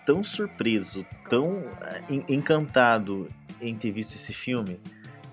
tão 0.04 0.22
surpreso, 0.22 1.04
tão 1.28 1.64
eh, 1.82 2.02
en- 2.10 2.24
encantado 2.28 3.28
em 3.60 3.74
ter 3.74 3.90
visto 3.90 4.14
esse 4.14 4.32
filme, 4.32 4.80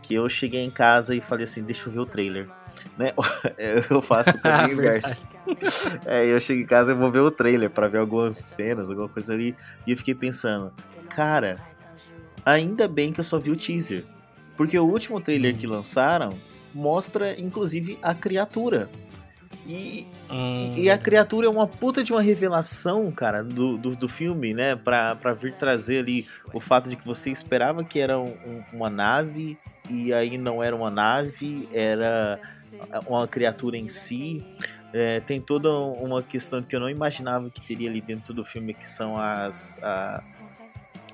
que 0.01 0.13
eu 0.13 0.27
cheguei 0.29 0.61
em 0.63 0.69
casa 0.69 1.15
e 1.15 1.21
falei 1.21 1.45
assim: 1.45 1.63
deixa 1.63 1.89
eu 1.89 1.93
ver 1.93 1.99
o 1.99 2.05
trailer. 2.05 2.47
Né? 2.97 3.11
Eu 3.89 4.01
faço 4.01 4.35
o 4.37 4.39
caminho 4.41 4.73
inverso. 4.73 5.25
É, 6.05 6.25
eu 6.25 6.39
chego 6.39 6.61
em 6.61 6.65
casa 6.65 6.91
e 6.91 6.95
vou 6.95 7.09
ver 7.11 7.19
o 7.19 7.31
trailer 7.31 7.69
pra 7.69 7.87
ver 7.87 7.99
algumas 7.99 8.35
cenas, 8.37 8.89
alguma 8.89 9.07
coisa 9.07 9.33
ali. 9.33 9.55
E 9.85 9.91
eu 9.91 9.97
fiquei 9.97 10.13
pensando, 10.15 10.71
cara, 11.09 11.57
ainda 12.45 12.87
bem 12.87 13.11
que 13.13 13.19
eu 13.19 13.23
só 13.23 13.39
vi 13.39 13.51
o 13.51 13.55
teaser. 13.55 14.03
Porque 14.55 14.77
o 14.77 14.85
último 14.85 15.19
trailer 15.19 15.55
que 15.55 15.65
lançaram 15.67 16.31
mostra, 16.73 17.39
inclusive, 17.39 17.97
a 18.01 18.13
criatura. 18.13 18.89
E, 19.65 20.07
Hum, 20.29 20.55
e- 20.75 20.89
a 20.89 20.97
criatura 20.97 21.45
é 21.45 21.49
uma 21.49 21.67
puta 21.67 22.03
de 22.03 22.11
uma 22.11 22.21
revelação, 22.21 23.11
cara, 23.11 23.43
do, 23.43 23.77
do, 23.77 23.95
do 23.95 24.09
filme, 24.09 24.53
né? 24.53 24.75
Pra, 24.75 25.15
pra 25.15 25.33
vir 25.33 25.53
trazer 25.53 25.99
ali 25.99 26.27
o 26.51 26.59
fato 26.59 26.89
de 26.89 26.95
que 26.97 27.05
você 27.05 27.29
esperava 27.29 27.83
que 27.83 27.99
era 27.99 28.19
um- 28.19 28.33
um- 28.45 28.63
uma 28.73 28.89
nave, 28.89 29.57
e 29.89 30.11
aí 30.13 30.37
não 30.37 30.61
era 30.63 30.75
uma 30.75 30.89
nave, 30.89 31.69
era 31.71 32.39
uma 33.07 33.27
criatura 33.27 33.77
em 33.77 33.87
si. 33.87 34.43
É, 34.91 35.19
tem 35.21 35.39
toda 35.39 35.71
uma 35.71 36.21
questão 36.21 36.61
que 36.61 36.75
eu 36.75 36.79
não 36.79 36.89
imaginava 36.89 37.49
que 37.49 37.61
teria 37.61 37.89
ali 37.89 38.01
dentro 38.01 38.33
do 38.33 38.43
filme, 38.43 38.73
que 38.73 38.87
são 38.89 39.17
as, 39.17 39.77
a- 39.83 40.23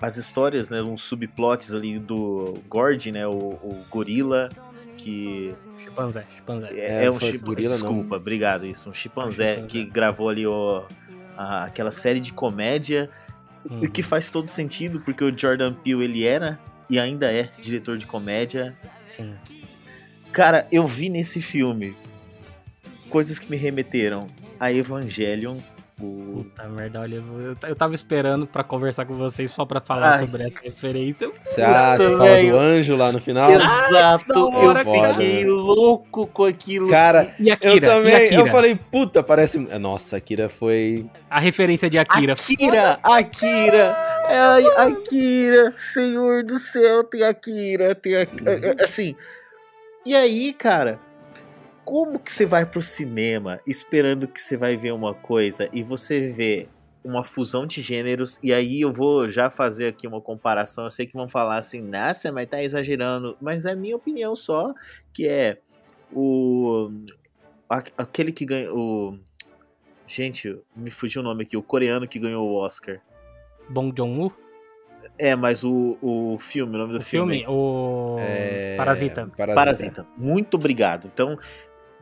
as 0.01 0.18
histórias, 0.18 0.70
né? 0.70 0.82
Uns 0.82 1.01
subplots 1.01 1.74
ali 1.74 2.00
do 2.00 2.56
Gord, 2.70 3.12
né? 3.12 3.27
O, 3.27 3.32
o 3.32 3.86
gorila, 3.89 4.50
que 4.98 5.53
Chimpanzé, 5.77 6.25
chimpanzé. 6.36 6.68
é, 6.74 7.03
É, 7.03 7.06
é 7.06 7.12
um 7.12 7.20
chip, 7.20 7.38
gorila, 7.39 7.70
não. 7.70 7.75
desculpa, 7.77 8.15
obrigado, 8.18 8.65
isso, 8.65 8.89
um 8.89 8.94
chimpanzé 8.94 9.56
chimpanzé. 9.56 9.68
que 9.70 9.86
gravou 9.86 10.27
ali 10.29 10.46
o, 10.46 10.84
a- 11.38 11.65
aquela 11.65 11.91
série 11.91 12.20
de 12.20 12.34
comédia, 12.34 13.10
Uhum. 13.70 13.79
o 13.79 13.91
que 13.91 14.01
faz 14.01 14.32
todo 14.32 14.48
sentido, 14.48 15.01
porque 15.01 15.22
o 15.24 15.38
Jordan 15.38 15.74
Peele 15.74 16.03
ele 16.06 16.25
era 16.25 16.58
e 16.89 16.98
ainda 16.98 17.32
é 17.32 17.44
diretor 17.60 17.98
de 17.98 18.08
comédia. 18.08 18.74
Sim. 19.08 19.34
Cara, 20.32 20.65
eu 20.72 20.88
vi 20.88 21.10
nesse 21.10 21.41
filme 21.41 21.94
coisas 23.10 23.38
que 23.39 23.50
me 23.50 23.58
remeteram 23.58 24.27
a 24.60 24.72
Evangelion, 24.72 25.58
o 26.01 26.44
Puta 26.44 26.68
merda, 26.70 27.01
olha, 27.01 27.15
eu, 27.15 27.56
eu 27.68 27.75
tava 27.75 27.94
esperando 27.94 28.48
pra 28.48 28.63
conversar 28.63 29.06
com 29.06 29.15
vocês 29.15 29.51
só 29.51 29.65
pra 29.65 29.82
falar 29.82 30.13
Ai. 30.15 30.25
sobre 30.25 30.44
essa 30.44 30.58
referência. 30.63 31.29
Você, 31.44 31.62
ah, 31.62 31.98
você 31.98 32.18
fala 32.18 32.41
do 32.41 32.58
anjo 32.58 32.96
lá 32.96 33.12
no 33.12 33.20
final? 33.20 33.50
Exato, 33.50 34.50
hora, 34.50 34.82
eu 34.82 35.13
fiquei 35.13 35.46
louco 35.46 36.27
com 36.27 36.46
aquilo. 36.46 36.89
Cara, 36.89 37.34
E 37.39 37.50
eu 37.50 37.53
Akira? 37.53 37.88
também, 37.88 38.12
e 38.12 38.15
Akira? 38.25 38.41
eu 38.41 38.48
falei, 38.48 38.79
puta, 38.91 39.22
parece... 39.22 39.60
Nossa, 39.60 40.18
Akira 40.18 40.48
foi... 40.50 41.06
A 41.29 41.39
referência 41.39 41.89
de 41.89 41.98
Akira. 41.98 42.34
Akira, 42.34 43.00
Akira, 43.03 43.98
ai, 44.27 44.65
Akira, 44.77 45.74
Senhor 45.75 46.44
do 46.44 46.58
céu, 46.58 47.03
tem 47.03 47.24
Akira, 47.24 47.94
tem 47.94 48.15
Akira, 48.15 48.75
assim. 48.84 49.15
E 50.06 50.15
aí, 50.15 50.53
cara, 50.53 51.00
como 51.89 52.19
que 52.19 52.31
você 52.31 52.46
vai 52.46 52.67
pro 52.67 52.84
cinema 52.84 53.60
esperando 53.65 54.27
que 54.27 54.39
você 54.39 54.55
vai 54.55 54.77
ver 54.77 54.91
uma 54.91 55.15
coisa 55.15 55.67
e 55.74 55.81
você 55.81 56.27
vê 56.27 56.69
uma 57.03 57.24
fusão 57.24 57.65
de 57.65 57.81
gêneros 57.81 58.38
e 58.43 58.53
aí 58.53 58.81
eu 58.81 58.93
vou 58.93 59.27
já 59.27 59.50
fazer 59.50 59.88
aqui 59.88 60.05
uma 60.05 60.22
comparação, 60.22 60.84
eu 60.84 60.91
sei 60.91 61.08
que 61.08 61.13
vão 61.13 61.27
falar 61.27 61.58
assim, 61.58 61.81
nossa, 61.81 62.31
mas 62.31 62.46
tá 62.46 62.62
exagerando, 62.62 63.36
mas 63.41 63.65
é 63.65 63.72
a 63.72 63.75
minha 63.75 63.96
opinião 63.96 64.36
só, 64.36 64.72
que 65.12 65.27
é 65.27 65.58
o 66.13 66.91
aquele 67.98 68.31
que 68.31 68.46
ganhou 68.46 68.77
o 68.77 69.19
Gente, 70.05 70.60
me 70.75 70.89
fugiu 70.89 71.22
o 71.22 71.24
nome 71.24 71.43
aqui, 71.43 71.55
o 71.55 71.62
coreano 71.62 72.08
que 72.08 72.17
ganhou 72.17 72.48
o 72.48 72.55
Oscar. 72.55 73.00
Bong 73.69 73.93
Joon-woo? 73.96 74.34
É, 75.19 75.36
mas 75.36 75.63
o, 75.63 76.00
o 76.01 76.38
filme, 76.39 76.75
o 76.75 76.79
nome 76.79 76.93
do 76.93 77.00
O 77.00 77.01
filme? 77.01 77.46
O 77.48 78.17
é, 78.19 78.75
Parasita. 78.75 79.31
Parasita. 79.38 80.08
Muito 80.17 80.55
obrigado. 80.55 81.05
Então, 81.05 81.38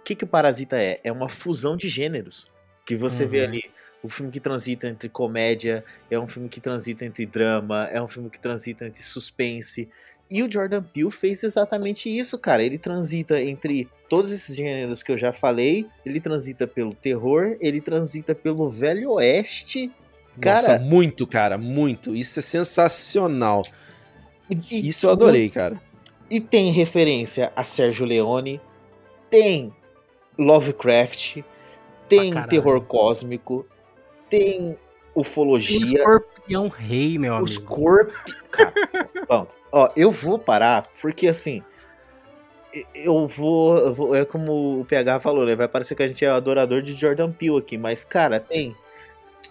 que, 0.07 0.15
que 0.15 0.23
o 0.23 0.27
Parasita 0.27 0.77
é? 0.81 0.99
É 1.03 1.11
uma 1.11 1.27
fusão 1.27 1.75
de 1.75 1.87
gêneros. 1.89 2.47
Que 2.85 2.95
você 2.95 3.25
vê 3.25 3.39
Uhum. 3.39 3.43
ali. 3.45 3.63
O 4.01 4.07
filme 4.09 4.31
que 4.31 4.39
transita 4.39 4.87
entre 4.87 5.09
comédia, 5.09 5.83
é 6.09 6.17
um 6.17 6.27
filme 6.27 6.47
que 6.47 6.61
transita 6.61 7.03
entre 7.03 7.25
drama, 7.25 7.89
é 7.91 8.01
um 8.01 8.07
filme 8.07 8.29
que 8.29 8.39
transita 8.39 8.85
entre 8.85 9.01
suspense. 9.03 9.89
E 10.29 10.43
o 10.43 10.51
Jordan 10.51 10.83
Peele 10.83 11.11
fez 11.11 11.43
exatamente 11.43 12.07
isso, 12.15 12.37
cara. 12.37 12.63
Ele 12.63 12.77
transita 12.77 13.41
entre 13.41 13.89
todos 14.07 14.31
esses 14.31 14.55
gêneros 14.55 15.01
que 15.03 15.11
eu 15.11 15.17
já 15.17 15.33
falei. 15.33 15.85
Ele 16.05 16.19
transita 16.21 16.65
pelo 16.67 16.93
terror, 16.93 17.57
ele 17.59 17.81
transita 17.81 18.33
pelo 18.35 18.69
velho 18.69 19.11
oeste. 19.13 19.91
Nossa, 20.41 20.67
Cara, 20.67 20.79
muito, 20.79 21.25
cara, 21.27 21.57
muito. 21.57 22.15
Isso 22.15 22.39
é 22.39 22.41
sensacional. 22.41 23.63
e- 24.71 24.87
Isso 24.87 25.07
eu 25.07 25.11
adorei, 25.11 25.49
cara. 25.49 25.81
E 26.29 26.39
tem 26.39 26.71
referência 26.71 27.51
a 27.55 27.63
Sérgio 27.63 28.05
Leone, 28.05 28.61
tem 29.29 29.73
Lovecraft, 30.37 31.41
tem 32.07 32.33
terror 32.47 32.81
cósmico, 32.81 33.65
tem 34.29 34.77
ufologia, 35.15 35.97
Escorpião 35.99 36.67
Rei, 36.67 37.17
meu 37.17 37.37
os 37.39 37.57
amigo. 37.57 37.73
corpos. 37.75 38.35
Cara, 38.51 38.73
pronto. 39.27 39.55
Ó, 39.71 39.89
eu 39.95 40.11
vou 40.11 40.37
parar 40.39 40.83
porque 41.01 41.27
assim. 41.27 41.63
Eu 42.93 43.25
vou, 43.27 43.77
eu 43.77 43.93
vou- 43.93 44.15
É 44.15 44.23
como 44.25 44.81
o 44.81 44.85
PH 44.85 45.19
falou, 45.19 45.45
né? 45.45 45.55
Vai 45.55 45.67
parecer 45.67 45.95
que 45.95 46.03
a 46.03 46.07
gente 46.07 46.23
é 46.23 46.29
adorador 46.29 46.81
de 46.81 46.93
Jordan 46.93 47.31
Peele 47.31 47.57
aqui, 47.57 47.77
mas, 47.77 48.03
cara, 48.05 48.39
tem. 48.39 48.75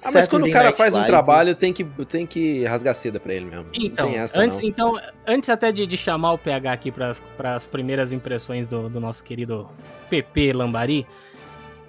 Ah, 0.04 0.10
mas 0.12 0.28
quando 0.28 0.44
o 0.44 0.50
cara 0.50 0.64
Night 0.64 0.76
faz 0.76 0.94
um 0.94 0.98
Live, 0.98 1.10
trabalho, 1.10 1.54
tem 1.54 1.72
que, 1.72 1.84
tem 2.06 2.26
que 2.26 2.64
rasgar 2.64 2.94
seda 2.94 3.18
pra 3.18 3.34
ele 3.34 3.46
mesmo. 3.46 3.66
Então, 3.72 4.10
essa, 4.10 4.40
antes, 4.40 4.58
não. 4.58 4.64
então, 4.64 5.00
antes 5.26 5.48
até 5.48 5.72
de, 5.72 5.86
de 5.86 5.96
chamar 5.96 6.32
o 6.32 6.38
PH 6.38 6.72
aqui 6.72 6.92
para 6.92 7.14
as 7.56 7.66
primeiras 7.66 8.12
impressões 8.12 8.68
do, 8.68 8.88
do 8.88 9.00
nosso 9.00 9.24
querido 9.24 9.68
PP 10.10 10.52
Lambari, 10.52 11.06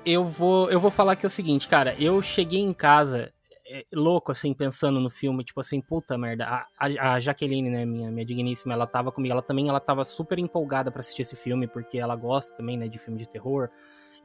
eu 0.06 0.26
vou, 0.26 0.72
eu 0.72 0.80
vou 0.80 0.90
falar 0.90 1.16
que 1.16 1.26
é 1.26 1.28
o 1.28 1.30
seguinte, 1.30 1.68
cara, 1.68 1.96
eu 2.00 2.22
cheguei 2.22 2.62
em 2.62 2.74
casa 2.74 3.32
é, 3.70 3.86
louco, 3.94 4.32
assim, 4.32 4.54
pensando 4.54 5.00
no 5.00 5.10
filme, 5.10 5.44
tipo 5.44 5.60
assim, 5.60 5.82
puta 5.82 6.18
merda, 6.18 6.46
a, 6.46 6.66
a, 6.80 7.14
a 7.14 7.20
Jaqueline, 7.20 7.70
né, 7.70 7.86
minha, 7.86 8.10
minha 8.10 8.26
digníssima, 8.26 8.74
ela 8.74 8.88
tava 8.88 9.12
comigo, 9.12 9.34
ela 9.34 9.42
também, 9.42 9.68
ela 9.68 9.82
tava 9.82 10.06
super 10.06 10.40
empolgada 10.40 10.90
pra 10.90 11.02
assistir 11.02 11.24
esse 11.24 11.36
filme, 11.36 11.68
porque 11.68 11.98
ela 11.98 12.16
gosta 12.16 12.56
também, 12.56 12.78
né, 12.78 12.88
de 12.88 12.98
filme 12.98 13.20
de 13.20 13.28
terror, 13.28 13.70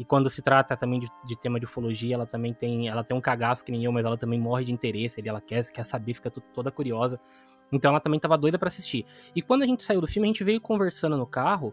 e 0.03 0.05
quando 0.05 0.29
se 0.29 0.43
trata 0.43 0.77
também 0.77 0.99
de, 0.99 1.09
de 1.25 1.37
tema 1.37 1.61
de 1.61 1.65
ufologia, 1.65 2.17
ela 2.17 2.27
também 2.27 2.53
tem, 2.53 2.89
ela 2.89 3.05
tem 3.05 3.17
um 3.17 3.21
cagaço 3.21 3.65
que 3.65 3.71
nem 3.71 3.85
eu, 3.85 3.93
mas 3.93 4.05
ela 4.05 4.19
também 4.19 4.37
morre 4.37 4.65
de 4.65 4.73
interesse, 4.73 5.23
ela 5.25 5.41
quer, 5.41 5.65
quer 5.71 5.85
saber, 5.85 6.13
fica 6.13 6.29
toda 6.29 6.73
curiosa, 6.73 7.21
então 7.71 7.89
ela 7.89 8.01
também 8.01 8.19
tava 8.19 8.37
doida 8.37 8.59
pra 8.59 8.67
assistir. 8.67 9.07
E 9.33 9.41
quando 9.41 9.63
a 9.63 9.67
gente 9.67 9.85
saiu 9.85 10.01
do 10.01 10.09
filme, 10.09 10.27
a 10.27 10.31
gente 10.31 10.43
veio 10.43 10.61
conversando 10.61 11.17
no 11.17 11.25
carro 11.25 11.73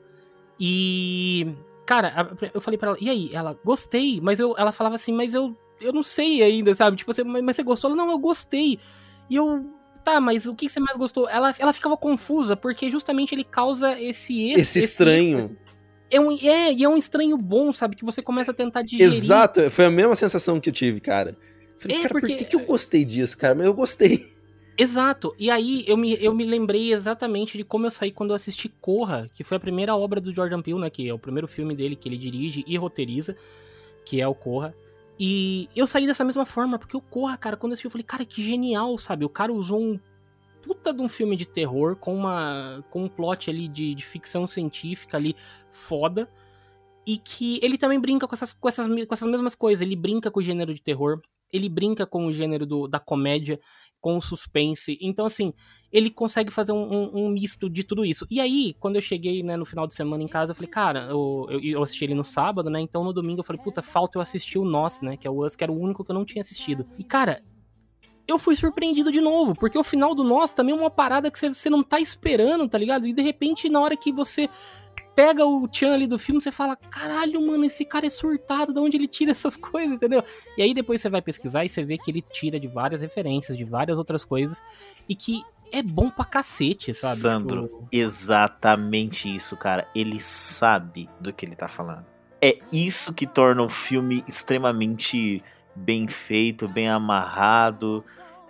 e. 0.59 1.55
Cara, 1.88 2.38
eu 2.53 2.62
falei 2.62 2.77
pra 2.77 2.89
ela, 2.89 2.98
e 3.01 3.09
aí? 3.09 3.31
Ela, 3.33 3.57
gostei, 3.65 4.21
mas 4.21 4.39
eu, 4.39 4.53
ela 4.55 4.71
falava 4.71 4.93
assim, 4.93 5.12
mas 5.12 5.33
eu, 5.33 5.57
eu 5.81 5.91
não 5.91 6.03
sei 6.03 6.43
ainda, 6.43 6.75
sabe? 6.75 6.98
Tipo, 6.98 7.12
você, 7.12 7.24
mas 7.24 7.41
mas 7.41 7.55
você 7.55 7.63
gostou? 7.63 7.89
Ela, 7.89 7.98
não, 7.98 8.12
eu 8.12 8.19
gostei. 8.19 8.77
E 9.27 9.38
eu, 9.38 9.65
tá, 10.03 10.21
mas 10.21 10.45
o 10.45 10.53
que 10.53 10.69
você 10.69 10.79
mais 10.79 10.95
gostou? 10.95 11.27
Ela, 11.27 11.51
ela 11.57 11.74
ficava 11.74 11.98
confusa, 11.98 12.55
porque 12.55 12.91
justamente 12.91 13.33
ele 13.33 13.43
causa 13.43 14.00
esse. 14.00 14.51
Esse 14.51 14.77
estranho. 14.77 15.57
É, 16.11 16.19
um, 16.19 16.31
é, 16.31 16.73
e 16.73 16.83
é 16.83 16.89
um 16.89 16.97
estranho 16.97 17.37
bom, 17.37 17.71
sabe? 17.71 17.95
Que 17.95 18.03
você 18.05 18.21
começa 18.21 18.51
a 18.51 18.53
tentar 18.53 18.81
digerir. 18.81 19.13
Exato, 19.13 19.69
foi 19.69 19.85
a 19.85 19.91
mesma 19.91 20.15
sensação 20.15 20.59
que 20.59 20.69
eu 20.69 20.73
tive, 20.73 20.99
cara. 20.99 21.37
Falei, 21.77 21.97
É, 21.97 22.01
cara, 22.01 22.13
porque- 22.13 22.27
por 22.27 22.35
que, 22.37 22.45
que 22.45 22.55
eu 22.55 22.65
gostei 22.65 23.05
disso, 23.05 23.37
cara? 23.37 23.53
Mas 23.55 23.65
eu 23.67 23.73
gostei. 23.73 24.27
Exato. 24.77 25.35
E 25.37 25.49
aí 25.51 25.83
eu 25.87 25.97
me, 25.97 26.17
eu 26.23 26.33
me 26.33 26.45
lembrei 26.45 26.93
exatamente 26.93 27.57
de 27.57 27.63
como 27.65 27.85
eu 27.85 27.91
saí 27.91 28.11
quando 28.11 28.29
eu 28.29 28.35
assisti 28.35 28.69
Corra, 28.69 29.29
que 29.33 29.43
foi 29.43 29.57
a 29.57 29.59
primeira 29.59 29.95
obra 29.95 30.21
do 30.21 30.33
Jordan 30.33 30.61
Peele, 30.61 30.79
né? 30.79 30.89
Que 30.89 31.07
é 31.09 31.13
o 31.13 31.19
primeiro 31.19 31.47
filme 31.47 31.75
dele 31.75 31.95
que 31.97 32.07
ele 32.07 32.17
dirige 32.17 32.63
e 32.65 32.77
roteiriza, 32.77 33.35
que 34.05 34.21
é 34.21 34.27
o 34.27 34.33
Corra. 34.33 34.73
E 35.19 35.67
eu 35.75 35.85
saí 35.85 36.07
dessa 36.07 36.23
mesma 36.23 36.45
forma, 36.45 36.79
porque 36.79 36.95
o 36.95 37.01
Corra, 37.01 37.35
cara, 37.37 37.57
quando 37.57 37.71
eu 37.71 37.73
assisti, 37.73 37.85
eu 37.87 37.91
falei, 37.91 38.05
cara, 38.05 38.23
que 38.23 38.41
genial, 38.41 38.97
sabe? 38.97 39.25
O 39.25 39.29
cara 39.29 39.51
usou 39.51 39.81
um 39.81 39.99
puta 40.61 40.93
de 40.93 41.01
um 41.01 41.09
filme 41.09 41.35
de 41.35 41.45
terror 41.45 41.95
com 41.95 42.15
uma 42.15 42.83
com 42.89 43.03
um 43.03 43.07
plot 43.09 43.49
ali 43.49 43.67
de, 43.67 43.95
de 43.95 44.05
ficção 44.05 44.47
científica 44.47 45.17
ali 45.17 45.35
foda. 45.69 46.29
E 47.07 47.17
que 47.17 47.59
ele 47.63 47.77
também 47.77 47.99
brinca 47.99 48.27
com 48.27 48.35
essas, 48.35 48.53
com, 48.53 48.67
essas, 48.67 48.85
com 48.87 49.13
essas 49.13 49.27
mesmas 49.27 49.55
coisas. 49.55 49.81
Ele 49.81 49.95
brinca 49.95 50.29
com 50.29 50.39
o 50.39 50.43
gênero 50.43 50.73
de 50.73 50.81
terror. 50.81 51.21
ele 51.51 51.67
brinca 51.67 52.05
com 52.05 52.25
o 52.27 52.33
gênero 52.33 52.65
do, 52.65 52.87
da 52.87 52.99
comédia, 52.99 53.59
com 53.99 54.17
o 54.17 54.21
suspense. 54.21 54.97
Então, 55.01 55.25
assim, 55.25 55.53
ele 55.91 56.09
consegue 56.09 56.51
fazer 56.51 56.71
um, 56.71 56.83
um, 56.83 57.25
um 57.25 57.29
misto 57.29 57.69
de 57.69 57.83
tudo 57.83 58.05
isso. 58.05 58.25
E 58.29 58.39
aí, 58.39 58.75
quando 58.79 58.95
eu 58.95 59.01
cheguei, 59.01 59.43
né, 59.43 59.57
no 59.57 59.65
final 59.65 59.87
de 59.87 59.95
semana 59.95 60.23
em 60.23 60.27
casa, 60.27 60.51
eu 60.51 60.55
falei, 60.55 60.69
cara, 60.69 61.07
eu, 61.09 61.47
eu, 61.49 61.59
eu 61.59 61.83
assisti 61.83 62.05
ele 62.05 62.13
no 62.13 62.23
sábado, 62.23 62.69
né? 62.69 62.79
Então 62.79 63.03
no 63.03 63.13
domingo 63.13 63.41
eu 63.41 63.43
falei, 63.43 63.61
puta, 63.61 63.81
falta 63.81 64.17
eu 64.17 64.21
assistir 64.21 64.59
o 64.59 64.65
Nós, 64.65 65.01
né? 65.01 65.17
Que 65.17 65.27
é 65.27 65.31
o 65.31 65.45
Us, 65.45 65.55
que 65.55 65.63
era 65.63 65.71
o 65.71 65.79
único 65.79 66.03
que 66.03 66.11
eu 66.11 66.15
não 66.15 66.25
tinha 66.25 66.41
assistido. 66.41 66.85
E, 66.97 67.03
cara, 67.03 67.43
eu 68.29 68.38
fui 68.38 68.55
surpreendido 68.55 69.12
de 69.12 69.19
novo, 69.19 69.55
porque 69.55 69.77
o 69.77 69.83
final 69.83 70.13
do 70.13 70.24
Nós 70.24 70.53
também 70.53 70.75
é 70.75 70.77
uma 70.77 70.91
parada 70.91 71.31
que 71.31 71.39
você, 71.39 71.69
não 71.69 71.81
tá 71.81 72.00
esperando, 72.00 72.69
tá 72.69 72.77
ligado? 72.77 73.07
E 73.07 73.13
de 73.13 73.21
repente, 73.21 73.67
na 73.69 73.79
hora 73.79 73.98
que 73.98 74.12
você 74.12 74.48
pega 75.15 75.45
o 75.45 75.67
Chan 75.71 75.93
ali 75.95 76.05
do 76.05 76.19
filme, 76.19 76.41
você 76.41 76.51
fala, 76.51 76.75
caralho, 76.75 77.41
mano, 77.45 77.65
esse 77.65 77.83
cara 77.83 78.05
é 78.05 78.09
surtado, 78.09 78.71
de 78.71 78.79
onde 78.79 78.98
ele 78.98 79.07
tira 79.07 79.31
essas 79.31 79.55
coisas, 79.57 79.95
entendeu? 79.95 80.24
E 80.55 80.62
aí 80.62 80.74
depois 80.74 81.01
você 81.01 81.09
vai 81.09 81.21
pesquisar 81.21 81.65
e 81.65 81.69
você 81.69 81.83
vê 81.83 81.98
que 81.98 82.12
ele 82.12 82.21
tira 82.21 82.59
de 82.59 82.67
várias 82.67 83.01
referências, 83.01 83.57
de 83.57 83.63
várias 83.63 83.98
outras 83.98 84.24
coisas, 84.24 84.62
e 85.07 85.15
que 85.15 85.43
é 85.71 85.81
bom 85.81 86.09
pra 86.09 86.25
cacete, 86.25 86.93
sabe? 86.93 87.17
Sandro, 87.17 87.63
Tipo, 87.63 87.88
exatamente 87.91 89.33
isso, 89.33 89.57
cara. 89.57 89.88
Ele 89.95 90.19
sabe 90.19 91.09
do 91.19 91.33
que 91.33 91.45
ele 91.45 91.55
tá 91.55 91.67
falando. 91.67 92.05
É 92.41 92.57
isso 92.71 93.13
que 93.13 93.27
torna 93.27 93.63
o 93.63 93.69
filme 93.69 94.24
extremamente 94.27 95.43
bem 95.75 96.07
feito, 96.07 96.67
bem 96.67 96.89
amarrado. 96.89 98.03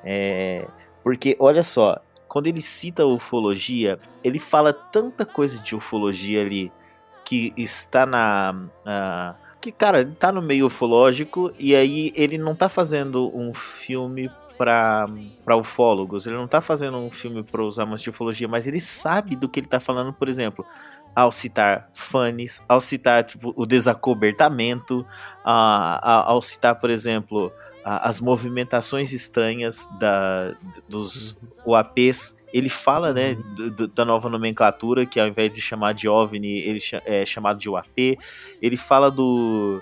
É... 0.03 0.67
Porque, 1.03 1.35
olha 1.39 1.63
só, 1.63 2.01
quando 2.27 2.47
ele 2.47 2.61
cita 2.61 3.05
ufologia, 3.05 3.99
ele 4.23 4.39
fala 4.39 4.71
tanta 4.71 5.25
coisa 5.25 5.61
de 5.61 5.75
ufologia 5.75 6.41
ali 6.41 6.71
que 7.25 7.53
está 7.57 8.05
na. 8.05 8.55
na- 8.85 9.35
que, 9.61 9.71
cara, 9.71 10.01
ele 10.01 10.15
tá 10.15 10.31
no 10.31 10.41
meio 10.41 10.67
ufológico 10.67 11.51
e 11.59 11.75
aí 11.75 12.13
ele 12.15 12.37
não 12.37 12.55
tá 12.55 12.69
fazendo 12.69 13.29
um 13.35 13.53
filme 13.53 14.31
pra 14.57 15.07
ufólogos, 15.57 16.27
ele 16.27 16.35
não 16.35 16.47
tá 16.47 16.59
fazendo 16.59 16.97
um 16.97 17.09
filme 17.09 17.43
para 17.43 17.63
os 17.63 17.79
amantes 17.79 18.03
de 18.03 18.09
ufologia, 18.09 18.47
mas 18.47 18.67
ele 18.67 18.79
sabe 18.79 19.35
do 19.35 19.47
que 19.47 19.59
ele 19.59 19.67
tá 19.67 19.79
falando, 19.79 20.11
por 20.11 20.27
exemplo, 20.27 20.65
ao 21.21 21.31
citar 21.31 21.89
Fanny, 21.93 22.45
ao 22.67 22.79
citar 22.79 23.23
tipo, 23.23 23.53
o 23.55 23.65
desacobertamento, 23.65 25.05
a- 25.43 25.99
a- 26.01 26.23
ao 26.31 26.41
citar, 26.41 26.75
por 26.75 26.89
exemplo, 26.89 27.51
a- 27.83 28.07
as 28.07 28.21
movimentações 28.21 29.11
estranhas 29.13 29.89
da, 29.99 30.53
dos 30.87 31.37
UAPs. 31.65 32.37
Ele 32.53 32.69
fala, 32.69 33.13
né, 33.13 33.35
do- 33.55 33.71
do- 33.71 33.87
da 33.87 34.05
nova 34.05 34.29
nomenclatura, 34.29 35.05
que 35.05 35.19
ao 35.19 35.27
invés 35.27 35.51
de 35.51 35.61
chamar 35.61 35.93
de 35.93 36.07
OVNI, 36.07 36.59
ele 36.59 36.79
é 37.05 37.25
chamado 37.25 37.59
de 37.59 37.69
UAP. 37.69 38.17
Ele 38.61 38.77
fala 38.77 39.09
do 39.11 39.81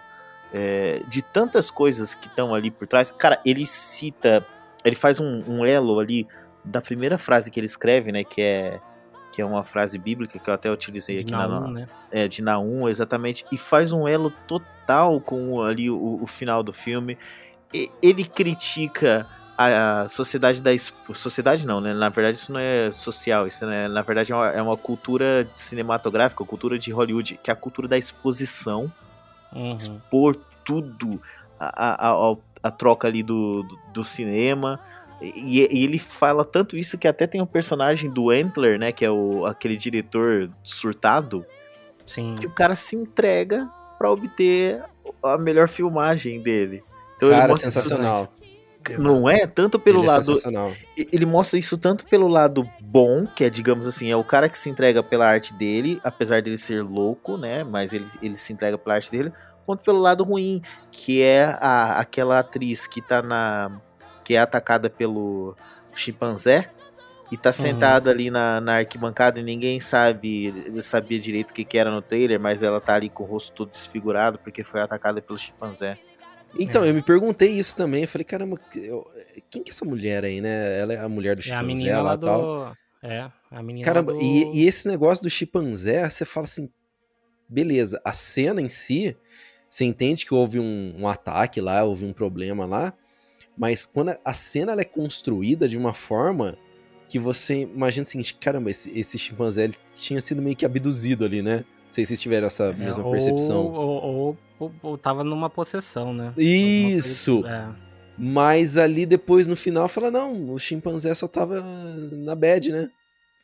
é, 0.53 1.01
de 1.09 1.21
tantas 1.21 1.69
coisas 1.69 2.15
que 2.15 2.27
estão 2.27 2.55
ali 2.55 2.71
por 2.71 2.87
trás. 2.87 3.11
Cara, 3.11 3.37
ele 3.45 3.65
cita, 3.65 4.47
ele 4.83 4.95
faz 4.95 5.19
um, 5.19 5.43
um 5.45 5.65
elo 5.65 5.99
ali 5.99 6.25
da 6.63 6.81
primeira 6.81 7.17
frase 7.17 7.51
que 7.51 7.59
ele 7.59 7.65
escreve, 7.65 8.13
né, 8.13 8.23
que 8.23 8.41
é 8.41 8.79
que 9.37 9.41
é 9.43 9.45
uma 9.45 9.63
frase 9.63 9.99
bíblica 9.99 10.39
que 10.39 10.49
eu 10.49 10.53
até 10.55 10.71
utilizei 10.71 11.19
aqui 11.19 11.29
na, 11.31 11.47
Naum, 11.47 11.71
né? 11.71 11.87
é, 12.11 12.27
de 12.27 12.41
Naum, 12.41 12.89
exatamente, 12.89 13.45
e 13.51 13.55
faz 13.57 13.93
um 13.93 14.07
elo 14.07 14.31
total 14.31 15.21
com 15.21 15.61
ali 15.61 15.91
o, 15.91 16.17
o 16.19 16.25
final 16.25 16.63
do 16.63 16.73
filme. 16.73 17.19
E- 17.71 17.87
ele 18.01 18.23
critica 18.23 19.27
a, 19.55 20.01
a 20.01 20.07
sociedade 20.07 20.59
da 20.59 20.71
sociedade 21.13 21.67
não, 21.67 21.79
né? 21.79 21.93
Na 21.93 22.09
verdade 22.09 22.35
isso 22.35 22.51
não 22.51 22.59
é 22.59 22.89
social, 22.89 23.45
isso 23.45 23.63
né? 23.67 23.87
na 23.87 24.01
verdade 24.01 24.31
é 24.31 24.35
uma, 24.35 24.47
é 24.49 24.59
uma 24.59 24.75
cultura 24.75 25.47
cinematográfica, 25.53 26.43
cultura 26.43 26.79
de 26.79 26.89
Hollywood, 26.91 27.39
que 27.43 27.51
é 27.51 27.53
a 27.53 27.55
cultura 27.55 27.87
da 27.87 27.95
exposição, 27.97 28.91
Uhum. 29.53 29.75
expor 29.75 30.35
tudo 30.65 31.21
a, 31.59 32.07
a, 32.09 32.11
a- 32.31 32.35
a 32.63 32.71
troca 32.71 33.07
ali 33.07 33.21
do, 33.21 33.61
do, 33.61 33.79
do 33.93 34.03
cinema. 34.03 34.79
E, 35.21 35.67
e 35.71 35.83
ele 35.83 35.97
fala 35.97 36.45
tanto 36.45 36.77
isso 36.77 36.97
que 36.97 37.07
até 37.07 37.25
tem 37.25 37.41
o 37.41 37.47
personagem 37.47 38.09
do 38.09 38.29
Antler, 38.29 38.77
né? 38.79 38.91
Que 38.91 39.03
é 39.05 39.09
o, 39.11 39.45
aquele 39.45 39.75
diretor 39.75 40.49
surtado 40.63 41.45
Sim. 42.05 42.35
que 42.39 42.45
o 42.45 42.51
cara 42.51 42.75
se 42.75 42.95
entrega 42.95 43.67
pra 43.97 44.11
obter 44.11 44.83
a 45.23 45.37
melhor 45.37 45.67
filmagem 45.67 46.41
dele. 46.41 46.83
Então 47.15 47.29
Cara, 47.29 47.51
isso- 47.53 47.61
sensacional. 47.63 48.31
não 48.99 49.27
é? 49.27 49.47
Tanto 49.47 49.79
pelo 49.79 49.99
Ele 50.01 50.05
é 50.07 50.11
lado. 50.11 50.23
sensacional. 50.25 50.71
e- 50.95 51.07
Ele 51.11 51.25
mostra 51.25 51.57
isso 51.57 51.77
tanto 51.77 52.05
pelo 52.05 52.27
lado 52.27 52.69
bom, 52.79 53.25
que 53.25 53.43
é, 53.43 53.49
digamos 53.49 53.87
assim, 53.87 54.11
é 54.11 54.15
o 54.15 54.23
cara 54.23 54.47
que 54.47 54.57
se 54.57 54.69
entrega 54.69 55.01
pela 55.01 55.27
arte 55.27 55.51
dele, 55.53 55.99
apesar 56.03 56.41
dele 56.43 56.57
ser 56.59 56.83
louco, 56.83 57.37
né? 57.37 57.63
Mas 57.63 57.91
ele, 57.91 58.05
ele 58.21 58.35
se 58.35 58.53
entrega 58.53 58.77
pela 58.77 58.95
arte 58.95 59.11
dele, 59.11 59.33
quanto 59.65 59.83
pelo 59.83 59.99
lado 59.99 60.23
ruim, 60.23 60.61
que 60.91 61.21
é 61.23 61.57
a, 61.59 61.99
aquela 61.99 62.37
atriz 62.39 62.85
que 62.85 63.01
tá 63.01 63.21
na. 63.23 63.81
Que 64.27 64.35
é 64.35 64.39
atacada 64.39 64.89
pelo 64.89 65.55
chimpanzé. 65.95 66.69
E 67.31 67.37
tá 67.37 67.51
sentada 67.53 68.09
ali 68.09 68.29
na, 68.29 68.59
na 68.61 68.75
arquibancada 68.77 69.39
e 69.39 69.43
ninguém 69.43 69.79
sabe, 69.81 70.53
sabia 70.81 71.19
direito 71.19 71.51
o 71.51 71.53
que, 71.53 71.63
que 71.65 71.77
era 71.77 71.91
no 71.91 72.01
trailer, 72.01 72.39
mas 72.39 72.63
ela 72.63 72.79
tá 72.79 72.95
ali 72.95 73.09
com 73.09 73.23
o 73.23 73.25
rosto 73.25 73.51
todo 73.53 73.69
desfigurado 73.69 74.39
porque 74.39 74.63
foi 74.63 74.79
atacada 74.81 75.21
pelo 75.21 75.37
chimpanzé. 75.37 75.97
Então, 76.57 76.83
É. 76.85 76.89
eu 76.89 76.93
me 76.93 77.01
perguntei 77.01 77.51
isso 77.51 77.75
também. 77.75 78.03
Eu 78.03 78.07
falei, 78.07 78.23
caramba, 78.23 78.57
eu- 78.75 79.03
quem 79.49 79.61
que 79.61 79.71
é 79.71 79.73
essa 79.73 79.83
mulher 79.85 80.23
aí, 80.23 80.39
né? 80.39 80.79
Ela 80.79 80.93
é 80.93 80.99
a 80.99 81.09
mulher 81.09 81.35
do 81.35 81.39
É 81.39 81.43
a 81.43 81.45
chimpanzé 81.45 81.65
menina 81.65 82.13
e 82.13 82.17
tal. 82.17 82.41
do. 82.41 82.77
É, 83.03 83.31
a 83.51 83.61
menina 83.61 83.85
Caramba, 83.85 84.13
do... 84.13 84.21
e, 84.21 84.61
e 84.61 84.65
esse 84.65 84.87
negócio 84.87 85.23
do 85.23 85.29
chimpanzé, 85.29 86.09
você 86.09 86.23
fala 86.25 86.45
assim, 86.45 86.69
beleza, 87.47 88.01
a 88.05 88.13
cena 88.13 88.61
em 88.61 88.69
si, 88.69 89.15
você 89.69 89.83
entende 89.83 90.25
que 90.25 90.33
houve 90.33 90.59
um, 90.61 90.93
um 90.97 91.07
ataque 91.09 91.59
lá, 91.59 91.83
houve 91.83 92.05
um 92.05 92.13
problema 92.13 92.65
lá, 92.65 92.93
mas 93.57 93.85
quando 93.85 94.11
a- 94.23 94.33
cena 94.33 94.71
ela 94.73 94.81
é 94.81 94.85
construída 94.85 95.67
de 95.67 95.77
uma 95.77 95.93
forma 95.93 96.55
que 97.09 97.17
você 97.17 97.61
imagina 97.61 98.03
assim, 98.03 98.21
caramba, 98.39 98.69
esse, 98.69 98.97
esse 98.97 99.17
chimpanzé 99.17 99.63
ele 99.65 99.75
tinha 99.93 100.19
sido 100.21 100.41
meio 100.41 100.55
que 100.55 100.65
abduzido 100.65 101.23
ali, 101.25 101.41
né? 101.41 101.57
Não 101.57 101.91
sei 101.91 102.03
se 102.03 102.09
vocês 102.09 102.21
tiveram 102.21 102.47
essa 102.47 102.65
É, 102.65 102.73
mesma 102.73 103.03
ou- 103.05 103.11
percepção. 103.11 103.65
Ou, 103.65 103.73
ou, 104.03 104.37
ou- 104.59 104.73
ou 104.83 104.97
tava 104.97 105.23
numa 105.23 105.49
possessão, 105.49 106.13
né? 106.13 106.33
Isso! 106.37 107.41
Coisa- 107.41 107.55
é. 107.83 107.87
Mas 108.19 108.77
ali 108.77 109.05
depois 109.05 109.47
no 109.47 109.55
final 109.55 109.87
fala, 109.87 110.09
não, 110.11 110.51
o 110.51 110.57
chimpanzé 110.59 111.13
só 111.13 111.27
tava 111.27 111.61
na 112.11 112.35
bad, 112.35 112.71
né? 112.71 112.89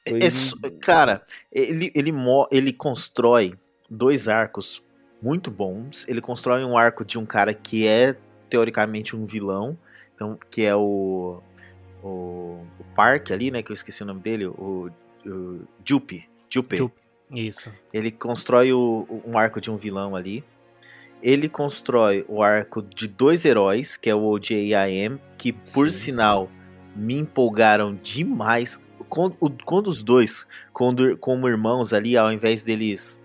Foi- 0.10 0.20
É 0.20 0.70
cara, 0.82 1.22
ele, 1.52 1.92
ele, 1.96 2.12
mo- 2.12 2.48
ele 2.52 2.74
constrói 2.74 3.54
dois 3.90 4.28
arcos 4.28 4.84
muito 5.22 5.50
bons. 5.52 6.06
Ele 6.10 6.20
constrói 6.20 6.66
um 6.66 6.78
arco 6.78 7.06
de 7.06 7.18
um 7.18 7.26
cara 7.26 7.54
que 7.54 7.88
é 7.88 8.16
teoricamente 8.50 9.16
um 9.16 9.26
vilão, 9.26 9.78
então 10.24 10.40
que 10.50 10.64
é 10.64 10.76
o 10.76 11.42
o, 12.04 12.60
o 12.80 12.84
Park 12.96 13.32
ali, 13.32 13.50
né? 13.52 13.62
Que 13.64 13.72
eu 13.72 13.74
esqueci 13.74 14.04
o 14.04 14.06
nome 14.06 14.20
dele, 14.20 14.46
o, 14.48 14.90
o 15.26 15.60
Jupe. 15.86 16.28
Jupe. 16.50 16.92
Isso. 17.32 17.72
Ele 17.94 18.12
constrói 18.12 18.74
o- 18.74 19.22
um 19.26 19.38
arco 19.38 19.62
de 19.62 19.72
um 19.72 19.78
vilão 19.78 20.16
ali. 20.16 20.44
Ele 21.22 21.48
constrói 21.48 22.26
o 22.28 22.44
arco 22.44 22.82
de 22.82 23.08
dois 23.08 23.46
heróis, 23.46 23.96
que 23.96 24.10
é 24.10 24.16
o 24.16 24.24
OJ 24.26 24.52
e 24.68 24.76
a 24.76 24.90
M, 24.90 25.18
que 25.38 25.54
por 25.54 25.90
Sim. 25.90 25.98
sinal 25.98 26.50
me 26.96 27.18
empolgaram 27.18 27.96
demais. 27.96 28.84
Quando, 29.08 29.36
quando 29.64 29.88
os 29.88 30.04
dois, 30.04 30.46
quando, 30.74 31.18
como 31.18 31.48
irmãos 31.48 31.94
ali, 31.94 32.18
ao 32.18 32.32
invés 32.34 32.64
deles 32.64 33.24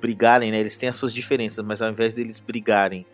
brigarem, 0.00 0.50
né? 0.50 0.58
Eles 0.58 0.76
têm 0.76 0.88
as 0.88 0.96
suas 0.96 1.14
diferenças, 1.14 1.64
mas 1.64 1.80
ao 1.80 1.90
invés 1.90 2.12
deles 2.14 2.40
brigarem, 2.40 3.06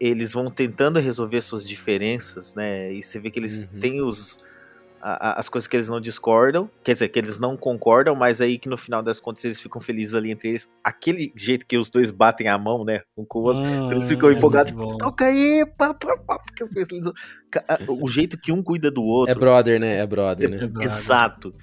eles 0.00 0.32
vão 0.32 0.50
tentando 0.50 0.98
resolver 0.98 1.40
suas 1.40 1.66
diferenças, 1.66 2.54
né? 2.54 2.92
E 2.92 3.02
você 3.02 3.18
vê 3.20 3.30
que 3.30 3.38
eles 3.38 3.70
Uhum. 3.72 3.80
têm 3.80 4.02
os 4.02 4.44
a- 5.00 5.38
as 5.38 5.48
coisas 5.48 5.68
que 5.68 5.76
eles 5.76 5.88
não 5.88 6.00
discordam, 6.00 6.68
quer 6.82 6.92
dizer, 6.92 7.08
que 7.08 7.16
eles 7.20 7.38
não 7.38 7.56
concordam, 7.56 8.16
mas 8.16 8.40
aí 8.40 8.58
que 8.58 8.68
no 8.68 8.76
final 8.76 9.00
das 9.00 9.20
contas 9.20 9.44
eles 9.44 9.60
ficam 9.60 9.80
felizes 9.80 10.16
ali 10.16 10.32
entre 10.32 10.48
eles. 10.48 10.72
Aquele 10.82 11.32
jeito 11.36 11.64
que 11.66 11.78
os 11.78 11.88
dois 11.88 12.10
batem 12.10 12.48
a 12.48 12.58
mão, 12.58 12.84
né? 12.84 13.02
Um 13.16 13.24
com 13.24 13.38
o 13.38 13.42
outro. 13.44 13.62
Hum, 13.62 13.92
eles 13.92 14.08
ficam 14.08 14.28
é 14.28 14.32
empolgados, 14.32 14.72
toca 14.98 15.24
aí, 15.26 15.64
pá, 15.78 15.94
pá, 15.94 16.16
pá, 16.26 16.40
o 17.86 18.08
jeito 18.08 18.36
que 18.36 18.50
um 18.50 18.60
cuida 18.60 18.90
do 18.90 19.04
outro. 19.04 19.30
É 19.30 19.38
brother, 19.38 19.78
né? 19.80 19.98
É 19.98 20.06
brother, 20.06 20.50
né? 20.50 20.56
Exato. 20.80 20.84
Exato. 20.84 21.54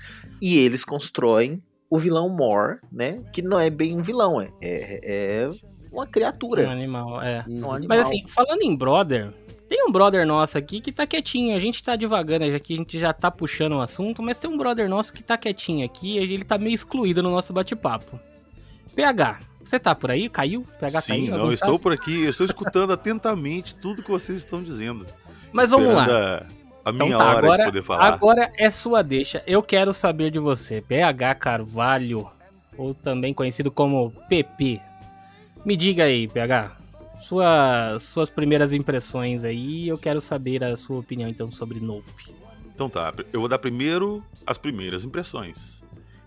E 0.42 0.58
eles 0.58 0.86
constroem 0.86 1.62
o 1.90 1.98
vilão 1.98 2.30
Mor, 2.30 2.80
né? 2.92 3.22
Que 3.34 3.42
não 3.42 3.60
é 3.60 3.70
bem 3.70 3.98
um 3.98 4.02
vilão, 4.02 4.42
é, 4.42 4.50
é, 4.62 5.00
é 5.44 5.50
uma 5.96 6.04
Um 6.04 6.08
criatura. 6.12 6.70
animal, 6.72 7.22
é. 7.22 7.44
Um 7.48 7.72
animal. 7.72 7.98
Mas 7.98 8.02
assim, 8.08 8.24
falando 8.28 8.62
em 8.62 8.76
brother, 8.76 9.32
tem 9.68 9.84
um 9.88 9.92
brother 9.92 10.26
nosso 10.28 10.58
aqui 10.58 10.80
que 10.82 10.92
tá 10.92 11.08
quietinho. 11.08 11.56
A 11.56 11.60
gente 11.60 11.84
tá 11.84 11.96
devagando 11.96 12.46
aqui, 12.46 12.74
a 12.74 12.78
gente 12.78 13.00
já 13.00 13.12
tá 13.14 13.32
puxando 13.32 13.74
o 13.74 13.82
assunto, 13.82 14.22
mas 14.22 14.38
tem 14.38 14.50
um 14.50 14.58
brother 14.58 14.88
nosso 14.90 15.12
que 15.14 15.24
tá 15.24 15.38
quietinho 15.38 15.86
aqui, 15.86 16.18
ele 16.18 16.44
tá 16.44 16.58
meio 16.58 16.76
excluído 16.76 17.24
no 17.24 17.32
nosso 17.32 17.52
bate-papo. 17.54 18.20
PH, 18.96 19.40
você 19.64 19.80
tá 19.80 19.94
por 19.96 20.12
aí? 20.12 20.30
Caiu? 20.30 20.64
PH 20.80 21.02
Sim, 21.02 21.28
caiu? 21.28 21.38
não, 21.38 21.46
eu 21.46 21.52
estou 21.52 21.80
por 21.80 21.92
aqui, 21.92 22.24
eu 22.24 22.30
estou 22.30 22.46
escutando 22.46 22.94
atentamente 22.94 23.76
tudo 23.76 24.04
que 24.04 24.10
vocês 24.12 24.38
estão 24.40 24.62
dizendo. 24.62 25.06
Mas 25.52 25.70
vamos 25.70 25.94
lá. 25.94 26.06
A, 26.86 26.90
a 26.90 26.92
Então 26.92 27.08
minha 27.08 27.18
tá, 27.18 27.26
hora 27.26 27.38
agora, 27.40 27.58
de 27.58 27.64
poder 27.66 27.84
falar. 27.84 28.06
agora 28.14 28.52
é 28.58 28.70
sua 28.70 29.02
deixa. 29.02 29.44
Eu 29.48 29.64
quero 29.64 29.94
saber 29.94 30.32
de 30.32 30.40
você, 30.40 30.82
PH 30.82 31.36
Carvalho, 31.36 32.30
ou 32.78 32.94
também 32.94 33.34
conhecido 33.34 33.72
como 33.72 34.12
PP. 34.30 34.80
Me 35.66 35.76
diga 35.76 36.04
aí, 36.04 36.28
PH, 36.28 36.78
Sua, 37.18 37.98
suas 38.00 38.30
primeiras 38.30 38.72
impressões 38.72 39.44
aí, 39.44 39.88
eu 39.88 39.98
quero 39.98 40.22
saber 40.22 40.64
a 40.64 40.78
sua 40.78 41.00
opinião 41.00 41.28
então 41.28 41.52
sobre 41.52 41.80
Nope. 41.80 42.12
Então 42.74 42.88
tá, 42.88 43.12
eu 43.34 43.40
vou 43.40 43.50
dar 43.50 43.58
primeiro 43.58 44.24
as 44.46 44.60
primeiras 44.60 45.04
impressões. 45.04 45.84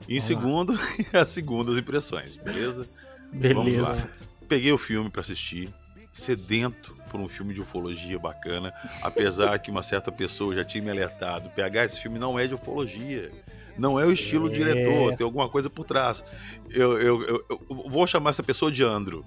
E 0.08 0.16
em 0.16 0.20
segundo, 0.20 0.72
as 1.12 1.28
segundas 1.28 1.78
impressões, 1.78 2.36
beleza? 2.36 2.88
Beleza. 3.32 3.54
Vamos 3.54 3.76
lá. 3.76 4.08
Peguei 4.48 4.72
o 4.72 4.78
filme 4.78 5.08
pra 5.10 5.20
assistir, 5.20 5.72
sedento 6.12 6.96
por 7.10 7.20
um 7.20 7.28
filme 7.28 7.54
de 7.54 7.60
ufologia 7.60 8.18
bacana, 8.18 8.72
apesar 9.02 9.58
que 9.58 9.70
uma 9.70 9.82
certa 9.82 10.10
pessoa 10.10 10.54
já 10.54 10.64
tinha 10.64 10.82
me 10.82 10.90
alertado. 10.90 11.50
PH, 11.50 11.84
esse 11.84 12.00
filme 12.00 12.18
não 12.18 12.38
é 12.38 12.46
de 12.46 12.54
ufologia. 12.54 13.30
Não 13.78 13.98
é 13.98 14.04
o 14.04 14.12
estilo 14.12 14.48
É. 14.48 14.50
diretor, 14.50 15.14
tem 15.14 15.24
alguma 15.24 15.48
coisa 15.48 15.70
por 15.70 15.84
trás. 15.84 16.24
Eu, 16.70 16.98
eu- 16.98 17.22
eu- 17.22 17.44
eu 17.48 17.60
vou 17.88 18.06
chamar 18.06 18.30
essa 18.30 18.42
pessoa 18.42 18.70
de 18.72 18.82
Andro. 18.82 19.24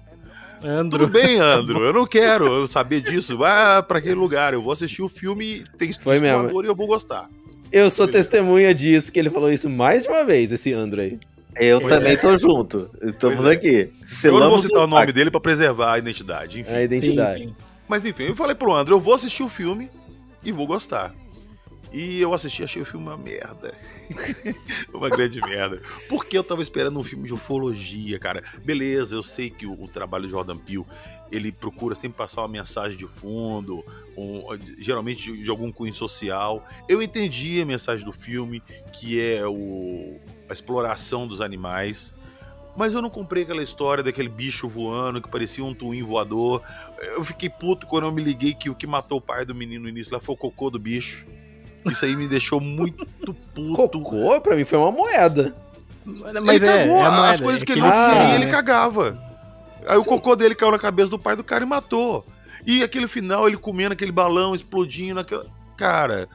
Andro. 0.62 0.98
Tudo 0.98 1.08
bem, 1.10 1.38
Andro, 1.40 1.82
eu 1.84 1.92
não 1.92 2.06
quero 2.06 2.66
saber 2.68 3.00
disso. 3.00 3.36
Vá 3.38 3.82
pra 3.82 3.98
aquele 3.98 4.14
lugar, 4.14 4.52
eu 4.54 4.62
vou 4.62 4.72
assistir 4.72 5.02
o 5.02 5.08
filme, 5.08 5.64
tem 5.78 5.92
Foi 5.92 6.20
mesmo. 6.20 6.62
e 6.62 6.66
eu 6.66 6.74
vou 6.76 6.86
gostar. 6.86 7.28
Eu 7.72 7.88
sou 7.90 8.06
testemunha 8.06 8.74
disso, 8.74 9.10
que 9.10 9.18
ele 9.18 9.30
falou 9.30 9.50
isso 9.50 9.68
mais 9.70 10.02
de 10.02 10.08
uma 10.10 10.24
vez, 10.24 10.52
esse 10.52 10.72
Andro 10.72 11.00
aí. 11.00 11.18
Eu 11.58 11.80
Pois 11.80 11.92
também 11.92 12.12
é. 12.12 12.16
tô 12.16 12.36
junto. 12.36 12.88
Estamos 13.02 13.38
Pois 13.38 13.48
é. 13.48 13.52
aqui. 13.52 13.76
Eu 13.76 13.84
não 13.84 13.90
vou 13.90 14.06
Selamos 14.06 14.62
citar 14.62 14.84
o 14.84 14.86
nome 14.86 15.12
dele 15.12 15.30
pra 15.30 15.40
preservar 15.40 15.94
a 15.94 15.98
identidade, 15.98 16.60
enfim. 16.60 16.72
A 16.72 16.82
identidade. 16.82 17.42
Sim, 17.42 17.48
sim. 17.48 17.54
Mas 17.88 18.06
enfim, 18.06 18.24
eu 18.24 18.36
falei 18.36 18.54
pro 18.54 18.72
André, 18.72 18.94
eu 18.94 19.00
vou 19.00 19.12
assistir 19.14 19.42
o 19.42 19.48
filme 19.48 19.90
e 20.44 20.50
vou 20.52 20.66
gostar. 20.66 21.14
E 21.92 22.20
eu 22.20 22.32
assisti, 22.32 22.64
achei 22.64 22.80
o 22.80 22.86
filme 22.86 23.06
uma 23.06 23.18
merda. 23.18 23.74
uma 24.94 25.10
grande 25.10 25.40
merda. 25.42 25.80
Porque 26.08 26.38
eu 26.38 26.42
tava 26.42 26.62
esperando 26.62 26.98
um 26.98 27.04
filme 27.04 27.26
de 27.26 27.34
ufologia, 27.34 28.18
cara. 28.18 28.42
Beleza, 28.64 29.14
eu 29.14 29.22
sei 29.22 29.50
que 29.50 29.66
o, 29.66 29.74
o 29.74 29.86
trabalho 29.88 30.24
de 30.24 30.30
Jordan 30.30 30.56
Peele, 30.56 30.86
ele 31.30 31.52
procura 31.52 31.94
sempre 31.94 32.16
passar 32.16 32.40
uma 32.40 32.48
mensagem 32.48 32.96
de 32.96 33.06
fundo, 33.06 33.84
um- 34.16 34.42
geralmente 34.78 35.32
de, 35.32 35.42
de 35.42 35.50
algum 35.50 35.70
cunho 35.70 35.92
social. 35.92 36.66
Eu 36.88 37.02
entendi 37.02 37.60
a 37.60 37.66
mensagem 37.66 38.06
do 38.06 38.12
filme, 38.12 38.62
que 38.92 39.20
é 39.20 39.46
o, 39.46 40.18
a 40.48 40.52
exploração 40.54 41.26
dos 41.26 41.42
animais. 41.42 42.14
Mas 42.74 42.94
eu 42.94 43.02
não 43.02 43.10
comprei 43.10 43.42
aquela 43.42 43.62
história 43.62 44.02
daquele 44.02 44.30
bicho 44.30 44.66
voando 44.66 45.20
que 45.20 45.28
parecia 45.28 45.62
um 45.62 45.74
twin 45.74 46.02
voador. 46.02 46.62
Eu 47.02 47.22
fiquei 47.22 47.50
puto 47.50 47.86
quando 47.86 48.04
eu 48.06 48.12
me 48.12 48.22
liguei 48.22 48.54
que 48.54 48.70
o 48.70 48.74
que 48.74 48.86
matou 48.86 49.18
o 49.18 49.20
pai 49.20 49.44
do 49.44 49.54
menino 49.54 49.82
no 49.82 49.88
início 49.90 50.10
lá 50.10 50.18
foi 50.18 50.34
o 50.34 50.38
cocô 50.38 50.70
do 50.70 50.78
bicho. 50.78 51.26
Isso 51.86 52.04
aí 52.04 52.14
me 52.16 52.28
deixou 52.28 52.60
muito 52.60 53.04
puto. 53.54 54.00
Cocô, 54.00 54.40
pra 54.40 54.56
mim, 54.56 54.64
foi 54.64 54.78
uma 54.78 54.92
moeda. 54.92 55.54
Mas 56.04 56.48
ele 56.48 56.66
é, 56.66 56.78
cagou 56.78 56.96
é 56.96 57.06
as 57.06 57.14
moeda, 57.14 57.42
coisas 57.42 57.62
é 57.62 57.66
que 57.66 57.72
ele 57.72 57.80
não 57.80 57.88
Ah. 57.88 58.10
queria, 58.12 58.34
ele 58.36 58.46
cagava. 58.50 59.18
Aí 59.86 59.96
o 59.96 60.04
cocô 60.04 60.36
dele 60.36 60.54
caiu 60.54 60.72
na 60.72 60.78
cabeça 60.78 61.10
do 61.10 61.18
pai 61.18 61.34
do 61.36 61.44
cara 61.44 61.64
e 61.64 61.66
matou. 61.66 62.24
E 62.66 62.82
aquele 62.82 63.08
final, 63.08 63.48
ele 63.48 63.56
comendo 63.56 63.92
aquele 63.92 64.12
balão, 64.12 64.54
explodindo. 64.54 65.20
Aquela... 65.20 65.46
Cara, 65.76 66.28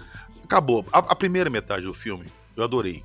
acabou. 0.43 0.85
A, 0.91 0.99
a 0.99 1.15
primeira 1.15 1.49
metade 1.49 1.85
do 1.85 1.93
filme, 1.93 2.25
eu 2.55 2.63
adorei. 2.63 3.03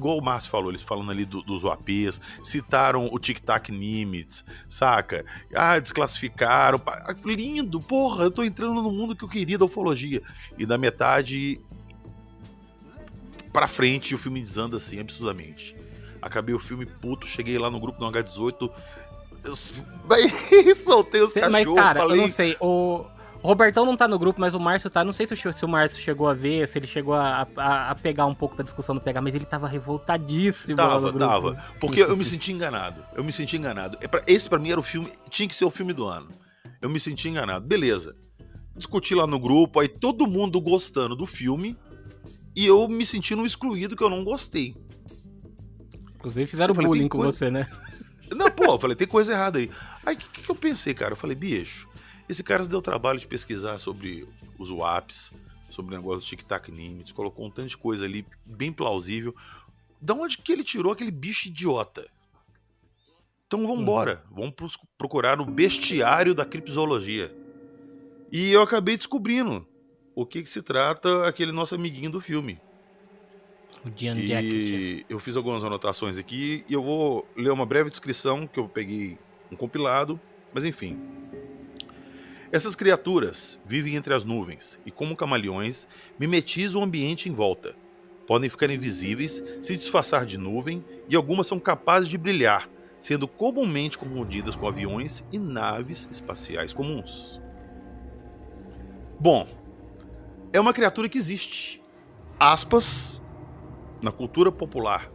Igual 0.00 0.16
o 0.16 0.22
Márcio 0.24 0.50
falou, 0.50 0.70
eles 0.70 0.80
falando 0.80 1.10
ali 1.10 1.26
do- 1.26 1.42
dos 1.42 1.62
UAPs, 1.62 2.22
citaram 2.42 3.06
o 3.12 3.18
Tic 3.18 3.38
Tac 3.38 3.70
Nimitz, 3.70 4.42
saca? 4.66 5.26
Ah, 5.54 5.78
desclassificaram. 5.78 6.80
Lindo, 7.22 7.78
porra, 7.82 8.24
eu 8.24 8.30
tô 8.30 8.42
entrando 8.42 8.82
no 8.82 8.90
mundo 8.90 9.14
que 9.14 9.22
eu 9.22 9.28
queria 9.28 9.58
da 9.58 9.66
ufologia. 9.66 10.22
E 10.56 10.64
da 10.64 10.78
metade 10.78 11.60
pra 13.52 13.68
frente, 13.68 14.14
o 14.14 14.18
filme 14.18 14.40
desanda 14.40 14.78
assim, 14.78 14.98
absurdamente. 14.98 15.76
Acabei 16.22 16.54
o 16.54 16.58
filme 16.58 16.86
puto, 16.86 17.26
cheguei 17.26 17.58
lá 17.58 17.70
no 17.70 17.78
grupo 17.78 17.98
do 17.98 18.06
H18, 18.06 18.70
eu 19.44 19.56
soltei 20.76 21.20
os 21.20 21.34
cachorros, 21.34 21.52
Mas, 21.52 21.74
cara, 21.74 22.00
falei... 22.00 22.18
eu 22.18 22.22
não 22.22 22.28
sei. 22.30 22.56
O 22.58 23.04
o 23.42 23.46
Robertão 23.48 23.86
não 23.86 23.96
tá 23.96 24.06
no 24.06 24.18
grupo, 24.18 24.40
mas 24.40 24.54
o 24.54 24.60
Márcio 24.60 24.90
tá. 24.90 25.02
Não 25.04 25.12
sei 25.12 25.26
se 25.26 25.34
o, 25.48 25.52
se 25.52 25.64
o 25.64 25.68
Márcio 25.68 25.98
chegou 25.98 26.28
a 26.28 26.34
ver, 26.34 26.66
se 26.68 26.78
ele 26.78 26.86
chegou 26.86 27.14
a, 27.14 27.46
a- 27.56 27.90
a 27.90 27.94
pegar 27.94 28.26
um 28.26 28.34
pouco 28.34 28.56
da 28.56 28.62
discussão 28.62 28.94
do 28.94 29.00
pegar, 29.00 29.20
mas 29.22 29.34
ele 29.34 29.44
tava 29.46 29.66
revoltadíssimo 29.66 30.76
Tava, 30.76 30.94
no 31.00 31.12
grupo. 31.12 31.18
tava. 31.18 31.64
Porque 31.80 32.02
eu 32.02 32.16
me 32.16 32.24
senti 32.24 32.52
enganado. 32.52 33.02
Eu 33.14 33.24
me 33.24 33.32
senti 33.32 33.56
enganado. 33.56 33.96
É 34.00 34.08
Esse 34.32 34.48
pra 34.48 34.58
mim 34.58 34.70
era 34.70 34.80
o 34.80 34.82
filme, 34.82 35.10
tinha 35.28 35.48
que 35.48 35.54
ser 35.56 35.64
o 35.64 35.70
filme 35.70 35.92
do 35.92 36.06
ano. 36.06 36.28
Eu 36.82 36.88
me 36.90 37.00
senti 37.00 37.28
enganado. 37.28 37.66
Beleza. 37.66 38.14
Discuti 38.76 39.14
lá 39.14 39.26
no 39.26 39.38
grupo, 39.38 39.80
aí 39.80 39.88
todo 39.88 40.26
mundo 40.26 40.60
gostando 40.60 41.14
do 41.16 41.26
filme 41.26 41.76
e 42.56 42.66
eu 42.66 42.88
me 42.88 43.04
sentindo 43.04 43.44
excluído 43.44 43.94
que 43.96 44.02
eu 44.02 44.08
não 44.10 44.24
gostei. 44.24 44.74
Inclusive 46.16 46.46
fizeram 46.46 46.74
falei, 46.74 46.88
bullying 46.88 47.08
com 47.08 47.18
coisa- 47.18 47.32
você, 47.36 47.50
né? 47.50 47.66
Não, 48.34 48.50
pô, 48.50 48.64
eu 48.64 48.78
falei, 48.78 48.94
tem 48.96 49.08
coisa 49.08 49.32
errada 49.32 49.58
aí. 49.58 49.68
Aí 50.06 50.14
o 50.14 50.18
que, 50.18 50.42
que 50.42 50.50
eu 50.50 50.54
pensei, 50.54 50.94
cara? 50.94 51.12
Eu 51.12 51.16
falei, 51.16 51.34
bicho, 51.34 51.88
esse 52.30 52.44
cara 52.44 52.62
se 52.62 52.70
deu 52.70 52.80
trabalho 52.80 53.18
de 53.18 53.26
pesquisar 53.26 53.78
sobre 53.78 54.26
os 54.56 54.70
WAPs, 54.70 55.32
sobre 55.68 55.94
o 55.94 55.98
negócio 55.98 56.20
do 56.20 56.26
Tic 56.26 56.42
Tac 56.42 56.70
Nimitz, 56.70 57.10
colocou 57.10 57.46
um 57.46 57.50
tanto 57.50 57.68
de 57.68 57.76
coisa 57.76 58.04
ali 58.04 58.24
bem 58.46 58.72
plausível. 58.72 59.34
Da 60.00 60.14
onde 60.14 60.38
que 60.38 60.52
ele 60.52 60.62
tirou 60.62 60.92
aquele 60.92 61.10
bicho 61.10 61.48
idiota? 61.48 62.08
Então 63.46 63.66
vamos 63.66 63.80
embora, 63.80 64.24
vamos 64.30 64.54
procurar 64.96 65.36
no 65.36 65.44
bestiário 65.44 66.34
da 66.34 66.44
criptozoologia. 66.44 67.34
E 68.30 68.52
eu 68.52 68.62
acabei 68.62 68.96
descobrindo 68.96 69.66
o 70.14 70.24
que, 70.24 70.42
que 70.42 70.48
se 70.48 70.62
trata 70.62 71.26
aquele 71.26 71.50
nosso 71.50 71.74
amiguinho 71.74 72.12
do 72.12 72.20
filme. 72.20 72.60
O 73.84 73.88
Jacket. 74.28 74.52
E 74.52 75.06
eu 75.08 75.18
fiz 75.18 75.36
algumas 75.36 75.64
anotações 75.64 76.16
aqui 76.16 76.64
e 76.68 76.74
eu 76.74 76.82
vou 76.82 77.26
ler 77.36 77.50
uma 77.50 77.66
breve 77.66 77.90
descrição 77.90 78.46
que 78.46 78.60
eu 78.60 78.68
peguei 78.68 79.18
um 79.50 79.56
compilado, 79.56 80.20
mas 80.52 80.64
enfim. 80.64 80.96
Essas 82.52 82.74
criaturas 82.74 83.60
vivem 83.64 83.94
entre 83.94 84.12
as 84.12 84.24
nuvens 84.24 84.78
e, 84.84 84.90
como 84.90 85.14
camaleões, 85.14 85.86
mimetizam 86.18 86.80
o 86.80 86.84
ambiente 86.84 87.28
em 87.28 87.32
volta. 87.32 87.76
Podem 88.26 88.50
ficar 88.50 88.68
invisíveis, 88.70 89.42
se 89.62 89.76
disfarçar 89.76 90.26
de 90.26 90.36
nuvem 90.36 90.84
e 91.08 91.14
algumas 91.14 91.46
são 91.46 91.60
capazes 91.60 92.08
de 92.08 92.18
brilhar, 92.18 92.68
sendo 92.98 93.28
comumente 93.28 93.96
confundidas 93.96 94.56
com 94.56 94.66
aviões 94.66 95.24
e 95.30 95.38
naves 95.38 96.08
espaciais 96.10 96.74
comuns. 96.74 97.40
Bom, 99.18 99.46
é 100.52 100.58
uma 100.58 100.72
criatura 100.72 101.08
que 101.08 101.18
existe. 101.18 101.80
Aspas, 102.38 103.22
na 104.02 104.10
cultura 104.10 104.50
popular, 104.50 105.08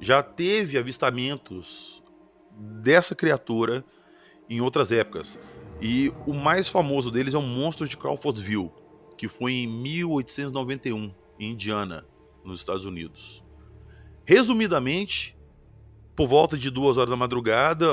já 0.00 0.22
teve 0.22 0.76
avistamentos 0.76 2.02
dessa 2.50 3.14
criatura 3.14 3.82
em 4.50 4.60
outras 4.60 4.92
épocas. 4.92 5.38
E 5.84 6.12
o 6.26 6.32
mais 6.32 6.68
famoso 6.68 7.10
deles 7.10 7.34
é 7.34 7.38
o 7.38 7.42
monstro 7.42 7.88
de 7.88 7.96
Crawfordsville, 7.96 8.70
que 9.18 9.28
foi 9.28 9.52
em 9.52 9.66
1891, 9.66 11.12
em 11.40 11.50
Indiana, 11.50 12.06
nos 12.44 12.60
Estados 12.60 12.84
Unidos. 12.84 13.42
Resumidamente, 14.24 15.36
por 16.14 16.28
volta 16.28 16.56
de 16.56 16.70
duas 16.70 16.98
horas 16.98 17.10
da 17.10 17.16
madrugada, 17.16 17.88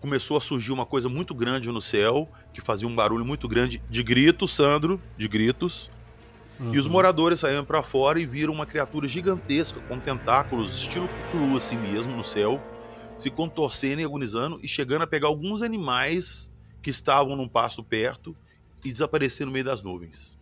começou 0.00 0.36
a 0.36 0.40
surgir 0.40 0.70
uma 0.72 0.84
coisa 0.84 1.08
muito 1.08 1.34
grande 1.34 1.70
no 1.70 1.80
céu, 1.80 2.28
que 2.52 2.60
fazia 2.60 2.86
um 2.86 2.94
barulho 2.94 3.24
muito 3.24 3.48
grande 3.48 3.82
de 3.88 4.02
gritos, 4.02 4.52
Sandro, 4.52 5.00
de 5.16 5.26
gritos. 5.26 5.90
E 6.70 6.78
os 6.78 6.86
Uhum. 6.86 6.92
moradores 6.92 7.40
saíram 7.40 7.64
pra 7.64 7.82
fora 7.82 8.20
e 8.20 8.26
viram 8.26 8.52
uma 8.52 8.66
criatura 8.66 9.08
gigantesca 9.08 9.80
com 9.88 9.98
tentáculos 9.98 10.76
estilo 10.76 11.08
Cthulhu 11.28 11.56
assim 11.56 11.76
mesmo 11.76 12.14
no 12.14 12.22
céu, 12.22 12.60
se 13.16 13.30
contorcendo 13.30 14.02
e 14.02 14.04
agonizando 14.04 14.60
e 14.62 14.68
chegando 14.68 15.02
a 15.02 15.06
pegar 15.06 15.28
alguns 15.28 15.62
animais 15.62 16.51
que 16.82 16.90
estavam 16.90 17.36
num 17.36 17.48
pasto 17.48 17.82
perto 17.82 18.36
e 18.84 18.92
desaparecer 18.92 19.46
no 19.46 19.52
meio 19.52 19.64
das 19.64 19.82
nuvens. 19.82 20.38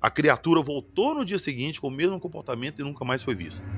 A 0.00 0.10
criatura 0.10 0.60
voltou 0.60 1.14
no 1.14 1.24
dia 1.24 1.38
seguinte 1.38 1.80
com 1.80 1.88
o 1.88 1.90
mesmo 1.90 2.20
comportamento 2.20 2.80
e 2.80 2.84
nunca 2.84 3.04
mais 3.04 3.22
foi 3.22 3.34
vista. 3.34 3.68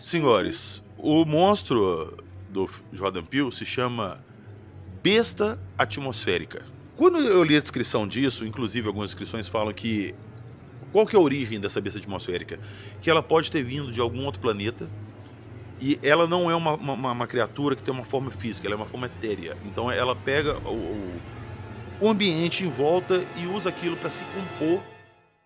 Senhores, 0.00 0.82
o 0.96 1.24
monstro 1.24 2.16
do 2.48 2.68
Jordan 2.92 3.24
Peele 3.24 3.52
se 3.52 3.66
chama 3.66 4.24
besta 5.02 5.60
atmosférica. 5.76 6.64
Quando 6.96 7.18
eu 7.18 7.42
li 7.44 7.56
a 7.56 7.60
descrição 7.60 8.06
disso, 8.08 8.46
inclusive 8.46 8.86
algumas 8.86 9.10
descrições 9.10 9.48
falam 9.48 9.74
que 9.74 10.14
qual 10.92 11.04
que 11.04 11.16
é 11.16 11.18
a 11.18 11.22
origem 11.22 11.60
dessa 11.60 11.80
besta 11.80 11.98
atmosférica? 11.98 12.58
Que 13.02 13.10
ela 13.10 13.22
pode 13.22 13.50
ter 13.50 13.62
vindo 13.62 13.92
de 13.92 14.00
algum 14.00 14.24
outro 14.24 14.40
planeta 14.40 14.88
e 15.80 15.98
ela 16.02 16.26
não 16.26 16.50
é 16.50 16.54
uma, 16.54 16.74
uma- 16.74 17.12
uma 17.12 17.26
criatura 17.26 17.74
que 17.76 17.82
tem 17.82 17.92
uma 17.92 18.04
forma 18.04 18.30
física, 18.30 18.66
ela 18.66 18.74
é 18.74 18.78
uma 18.78 18.86
forma 18.86 19.06
etérea. 19.06 19.56
Então 19.64 19.90
ela 19.90 20.14
pega 20.16 20.56
o, 20.68 21.18
o- 22.00 22.08
ambiente 22.08 22.64
em 22.64 22.68
volta 22.68 23.24
e 23.36 23.46
usa 23.46 23.68
aquilo 23.68 23.96
para 23.96 24.10
se 24.10 24.24
compor 24.24 24.80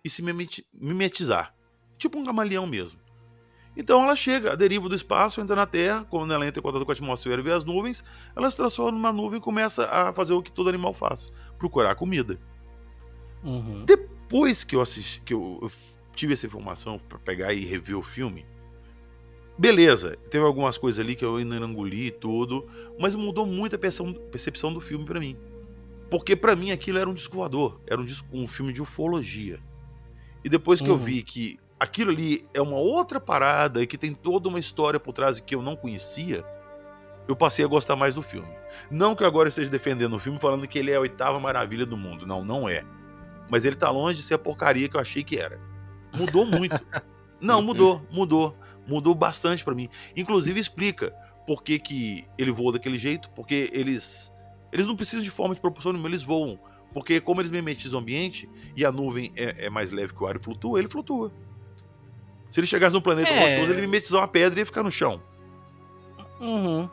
e 0.03 0.09
se 0.09 0.21
mimeti- 0.21 0.65
mimetizar. 0.79 1.53
Tipo 1.97 2.17
um 2.19 2.25
camaleão 2.25 2.65
mesmo. 2.67 2.99
Então 3.77 4.03
ela 4.03 4.15
chega, 4.15 4.53
a 4.53 4.55
deriva 4.55 4.89
do 4.89 4.95
espaço, 4.95 5.39
entra 5.39 5.55
na 5.55 5.65
Terra, 5.65 6.03
quando 6.09 6.33
ela 6.33 6.45
entra 6.45 6.59
em 6.59 6.63
contato 6.63 6.83
com 6.85 6.91
a 6.91 6.93
atmosfera 6.93 7.39
e 7.39 7.43
vê 7.43 7.51
as 7.51 7.63
nuvens, 7.63 8.03
ela 8.35 8.49
se 8.49 8.57
transforma 8.57 8.91
numa 8.91 9.13
nuvem 9.13 9.37
e 9.39 9.41
começa 9.41 9.85
a 9.85 10.11
fazer 10.11 10.33
o 10.33 10.41
que 10.41 10.51
todo 10.51 10.69
animal 10.69 10.93
faz, 10.93 11.31
procurar 11.57 11.95
comida. 11.95 12.37
Uhum. 13.43 13.85
Depois 13.85 14.63
que 14.63 14.75
eu 14.75 14.81
assisti, 14.81 15.21
que 15.21 15.33
eu 15.33 15.71
tive 16.13 16.33
essa 16.33 16.45
informação 16.45 16.97
para 16.99 17.19
pegar 17.19 17.53
e 17.53 17.63
rever 17.63 17.97
o 17.97 18.01
filme, 18.01 18.45
Beleza, 19.59 20.15
teve 20.29 20.45
algumas 20.45 20.77
coisas 20.77 21.03
ali 21.03 21.15
que 21.15 21.25
eu 21.25 21.35
ainda 21.35 21.59
não 21.59 21.67
engoli 21.67 22.07
e 22.07 22.11
tudo, 22.11 22.65
mas 22.97 23.13
mudou 23.13 23.45
muito 23.45 23.75
a 23.75 23.79
percepção, 23.79 24.71
do 24.71 24.79
filme 24.79 25.03
pra 25.03 25.19
mim. 25.19 25.37
Porque 26.09 26.33
pra 26.33 26.55
mim 26.55 26.71
aquilo 26.71 26.97
era 26.97 27.09
um 27.09 27.13
disco 27.13 27.35
voador, 27.35 27.81
era 27.85 27.99
um, 27.99 28.05
disco- 28.05 28.25
um 28.31 28.47
filme 28.47 28.71
de 28.71 28.81
ufologia. 28.81 29.59
E 30.45 30.49
depois 30.49 30.79
que 30.81 30.87
eu 30.87 30.93
Uhum. 30.93 30.99
vi 30.99 31.21
que 31.23 31.59
aquilo 31.77 32.09
ali 32.11 32.41
é 32.53 32.61
uma 32.61 32.77
outra 32.77 33.19
parada 33.19 33.83
e 33.83 33.87
que 33.87 33.97
tem 33.97 34.13
toda 34.13 34.47
uma 34.47 34.59
história 34.59 34.97
por 34.97 35.11
trás 35.11 35.41
que 35.41 35.53
eu 35.53 35.61
não 35.61 35.75
conhecia, 35.75 36.45
eu 37.27 37.35
passei 37.35 37.65
a 37.65 37.67
gostar 37.67 37.97
mais 37.97 38.15
do 38.15 38.21
filme. 38.21 38.47
Não 38.89 39.13
que 39.13 39.23
eu 39.23 39.27
agora 39.27 39.49
esteja 39.49 39.69
defendendo 39.69 40.15
o 40.15 40.19
filme 40.19 40.39
falando 40.39 40.65
que 40.69 40.79
ele 40.79 40.89
é 40.91 40.95
a 40.95 41.01
oitava 41.01 41.37
maravilha 41.37 41.85
do 41.85 41.97
mundo. 41.97 42.25
Não, 42.25 42.45
não 42.45 42.69
é. 42.69 42.83
Mas 43.49 43.65
ele 43.65 43.75
tá 43.75 43.91
longe 43.91 44.15
de 44.17 44.23
ser 44.23 44.35
a 44.35 44.39
porcaria 44.39 44.87
que 44.87 44.95
eu 44.95 45.01
achei 45.01 45.21
que 45.21 45.37
era. 45.37 45.59
Mudou 46.17 46.45
muito. 46.45 46.79
Não, 47.41 47.61
mudou, 47.61 48.01
mudou. 48.11 48.53
Mudou 48.89 49.13
bastante 49.13 49.63
pra 49.63 49.75
mim. 49.75 49.87
Inclusive 50.15 50.59
explica 50.59 51.11
por 51.45 51.63
que, 51.63 51.77
que 51.79 52.25
ele 52.37 52.51
voa 52.51 52.73
daquele 52.73 52.97
jeito, 52.97 53.29
porque 53.31 53.69
eles 53.71 54.33
eles 54.71 54.85
não 54.85 54.95
precisam 54.95 55.23
de 55.23 55.31
forma 55.31 55.55
de 55.55 55.61
propulsão 55.61 55.91
nenhuma, 55.91 56.09
eles 56.09 56.23
voam. 56.23 56.59
Porque 56.93 57.21
como 57.21 57.39
eles 57.41 57.51
mimetizam 57.51 57.99
o 57.99 58.01
ambiente 58.01 58.49
e 58.75 58.83
a 58.83 58.91
nuvem 58.91 59.31
é, 59.35 59.65
é 59.65 59.69
mais 59.69 59.91
leve 59.91 60.13
que 60.13 60.23
o 60.23 60.27
ar 60.27 60.35
e 60.35 60.39
flutua, 60.39 60.79
ele 60.79 60.87
flutua. 60.87 61.31
Se 62.49 62.59
ele 62.59 62.67
chegasse 62.67 62.93
num 62.93 63.01
planeta 63.01 63.29
É. 63.29 63.55
rochoso, 63.57 63.73
ele 63.73 63.81
mimetizar 63.81 64.21
uma 64.21 64.27
pedra 64.27 64.59
e 64.59 64.61
ia 64.61 64.65
ficar 64.65 64.81
no 64.83 64.91
chão. 64.91 65.21
Uhum. 66.39 66.89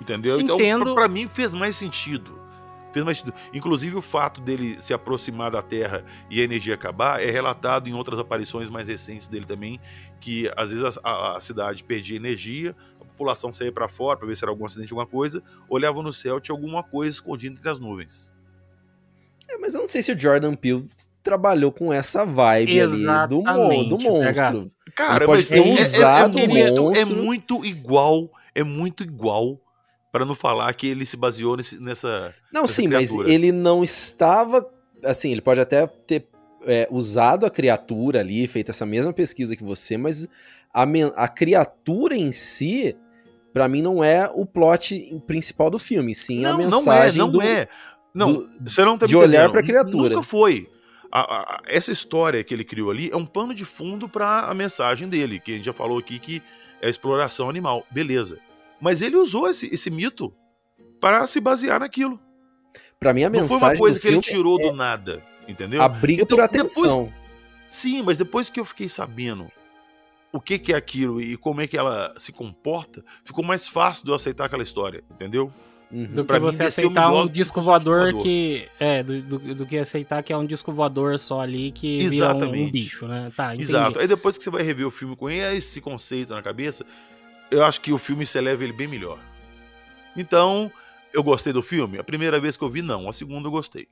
Entendeu? 0.00 0.40
Então, 0.40 0.56
Entendo. 0.56 0.84
pra, 0.86 0.94
pra 0.94 1.08
mim, 1.08 1.28
fez 1.28 1.54
mais 1.54 1.76
sentido. 1.76 2.36
Fez 2.92 3.04
mais 3.04 3.18
sentido. 3.18 3.34
Inclusive, 3.54 3.96
o 3.96 4.02
fato 4.02 4.40
dele 4.40 4.76
se 4.80 4.92
aproximar 4.92 5.50
da 5.50 5.62
Terra 5.62 6.04
e 6.30 6.40
a 6.40 6.44
energia 6.44 6.74
acabar 6.74 7.22
é 7.22 7.30
relatado 7.30 7.88
em 7.88 7.94
outras 7.94 8.18
aparições 8.18 8.68
mais 8.68 8.88
recentes 8.88 9.28
dele 9.28 9.46
também, 9.46 9.80
que 10.20 10.50
às 10.56 10.70
vezes 10.72 10.98
a, 11.02 11.36
a- 11.36 11.40
cidade 11.40 11.82
perdia 11.84 12.16
energia, 12.16 12.76
a 13.00 13.04
população 13.04 13.52
saía 13.52 13.72
pra 13.72 13.88
fora 13.88 14.18
pra 14.18 14.26
ver 14.26 14.36
se 14.36 14.44
era 14.44 14.50
algum 14.50 14.64
acidente, 14.66 14.92
alguma 14.92 15.06
coisa, 15.06 15.42
olhava 15.68 16.02
no 16.02 16.12
céu, 16.12 16.38
tinha 16.40 16.54
alguma 16.54 16.82
coisa 16.82 17.14
escondida 17.16 17.54
entre 17.54 17.68
as 17.70 17.78
nuvens. 17.78 18.32
É, 19.48 19.56
mas 19.58 19.74
eu 19.74 19.80
não 19.80 19.88
sei 19.88 20.02
se 20.02 20.12
o 20.12 20.18
Jordan 20.18 20.54
Peele 20.54 20.86
trabalhou 21.22 21.70
com 21.72 21.92
essa 21.92 22.24
vibe 22.24 22.80
ali 22.80 23.04
do, 23.28 23.42
mon 23.42 23.88
do 23.88 23.96
Exatamente, 23.96 24.08
monstro. 24.08 24.72
Cara, 24.94 25.26
mas 25.26 25.48
ter 25.48 25.58
é, 25.58 25.68
é- 25.68 25.68
é 25.70 25.82
usado 25.82 26.36
o 26.36 26.48
muito, 26.48 26.80
é 26.96 27.04
monstro. 27.04 27.16
muito 27.16 27.64
igual, 27.64 28.30
é 28.54 28.62
muito 28.62 29.02
igual 29.02 29.58
pra 30.10 30.24
não 30.24 30.34
falar 30.34 30.72
que 30.74 30.86
ele 30.86 31.06
se 31.06 31.16
baseou 31.16 31.56
nesse- 31.56 31.80
nessa 31.82 32.34
Não, 32.52 32.66
sim, 32.66 32.88
mas 32.88 33.10
ele 33.28 33.50
não 33.52 33.82
estava. 33.82 34.68
Assim, 35.04 35.32
ele 35.32 35.40
pode 35.40 35.60
até 35.60 35.86
ter 35.86 36.28
é, 36.64 36.86
usado 36.90 37.44
a 37.46 37.50
criatura 37.50 38.20
ali, 38.20 38.46
feito 38.46 38.70
essa 38.70 38.86
mesma 38.86 39.12
pesquisa 39.12 39.56
que 39.56 39.64
você, 39.64 39.96
mas 39.96 40.26
a, 40.72 40.84
a 41.16 41.28
criatura 41.28 42.14
em 42.16 42.30
si, 42.30 42.96
pra 43.52 43.66
mim, 43.68 43.82
não 43.82 44.02
é 44.04 44.30
o 44.32 44.46
plot 44.46 45.20
principal 45.26 45.70
do 45.70 45.78
filme, 45.78 46.14
sim 46.14 46.44
a 46.44 46.50
Não, 46.52 46.58
mensagem 46.58 47.18
não 47.18 47.26
é, 47.26 47.30
não 47.30 47.32
do, 47.32 47.42
é. 47.42 47.68
Não, 48.14 48.32
do- 48.34 48.50
você 48.60 48.84
não 48.84 48.96
tá 48.98 49.06
de 49.06 49.16
olhar 49.16 49.50
pra 49.50 49.62
criatura. 49.62 50.10
Nunca 50.14 50.22
foi. 50.22 50.68
A- 51.10 51.20
a- 51.20 51.42
a- 51.56 51.62
essa 51.66 51.90
história 51.92 52.42
que 52.44 52.54
ele 52.54 52.64
criou 52.64 52.90
ali 52.90 53.10
é 53.10 53.16
um 53.16 53.26
pano 53.26 53.54
de 53.54 53.64
fundo 53.64 54.08
pra 54.08 54.42
a 54.48 54.54
mensagem 54.54 55.08
dele, 55.08 55.40
que 55.40 55.52
a 55.52 55.56
gente 55.56 55.64
já 55.66 55.72
falou 55.72 55.98
aqui 55.98 56.18
que 56.18 56.42
é 56.80 56.86
a 56.86 56.90
exploração 56.90 57.50
animal. 57.50 57.84
Beleza. 57.90 58.38
Mas 58.80 59.02
ele 59.02 59.16
usou 59.16 59.48
esse, 59.48 59.66
esse 59.72 59.90
mito 59.90 60.32
para 61.00 61.26
se 61.26 61.38
basear 61.40 61.80
naquilo. 61.80 62.18
Pra 63.02 63.12
mim, 63.12 63.24
a 63.24 63.30
Não 63.30 63.40
mensagem 63.40 63.58
foi 63.58 63.68
uma 63.68 63.76
coisa 63.78 64.00
que 64.00 64.08
ele 64.08 64.20
tirou 64.20 64.60
é 64.60 64.64
do 64.70 64.72
nada, 64.76 65.22
entendeu? 65.48 65.82
a 65.82 65.88
briga 65.88 66.22
Então, 66.22 66.36
por 66.38 66.48
depois- 66.48 66.62
atenção. 66.78 67.12
Sim, 67.68 68.02
mas 68.02 68.16
depois 68.18 68.48
que 68.50 68.60
eu 68.60 68.64
fiquei 68.64 68.88
sabendo 68.88 69.50
o 70.32 70.40
que, 70.40 70.58
que 70.58 70.72
é 70.72 70.76
aquilo 70.76 71.20
e 71.20 71.36
como 71.36 71.60
é 71.60 71.66
que 71.66 71.76
ela 71.76 72.14
se 72.18 72.32
comporta, 72.32 73.02
ficou 73.24 73.44
mais 73.44 73.66
fácil 73.66 74.04
de 74.04 74.10
eu 74.10 74.14
aceitar 74.14 74.44
aquela 74.44 74.62
história, 74.62 75.02
entendeu? 75.10 75.52
Uhum. 75.90 76.06
Do 76.06 76.24
Pra 76.24 76.38
que 76.40 76.46
mim, 76.46 76.52
você 76.52 76.62
aceitar 76.62 77.12
um 77.12 77.26
disco 77.26 77.60
voador 77.60 78.14
que. 78.22 78.66
É, 78.80 79.02
do, 79.02 79.20
do, 79.20 79.54
do 79.56 79.66
que 79.66 79.76
aceitar 79.76 80.22
que 80.22 80.32
é 80.32 80.36
um 80.36 80.46
disco 80.46 80.72
voador 80.72 81.18
só 81.18 81.40
ali 81.42 81.70
que 81.70 81.98
vira 81.98 82.08
um- 82.08 82.28
um, 82.28 82.30
Exatamente. 82.36 82.72
bicho, 82.72 83.06
né? 83.06 83.30
Tá, 83.36 83.48
entendi. 83.54 83.62
Exato. 83.64 83.98
Aí 83.98 84.06
depois 84.06 84.38
que 84.38 84.44
você 84.44 84.48
vai 84.48 84.62
rever 84.62 84.86
o 84.86 84.90
filme 84.90 85.14
com 85.14 85.28
esse 85.28 85.80
conceito 85.82 86.32
na 86.32 86.40
cabeça, 86.40 86.86
eu 87.50 87.62
acho 87.62 87.80
que 87.82 87.92
o 87.92 87.98
filme 87.98 88.24
se 88.24 88.38
eleva 88.38 88.64
ele 88.64 88.72
bem 88.72 88.88
melhor. 88.88 89.18
Então, 90.16 90.70
eu 91.12 91.22
gostei 91.22 91.52
do 91.52 91.62
filme? 91.62 91.98
A 91.98 92.04
primeira 92.04 92.38
vez 92.40 92.56
que 92.56 92.64
eu 92.64 92.70
vi, 92.70 92.82
não. 92.82 93.08
A 93.08 93.12
segunda 93.12 93.48
eu 93.48 93.52
gostei. 93.52 93.86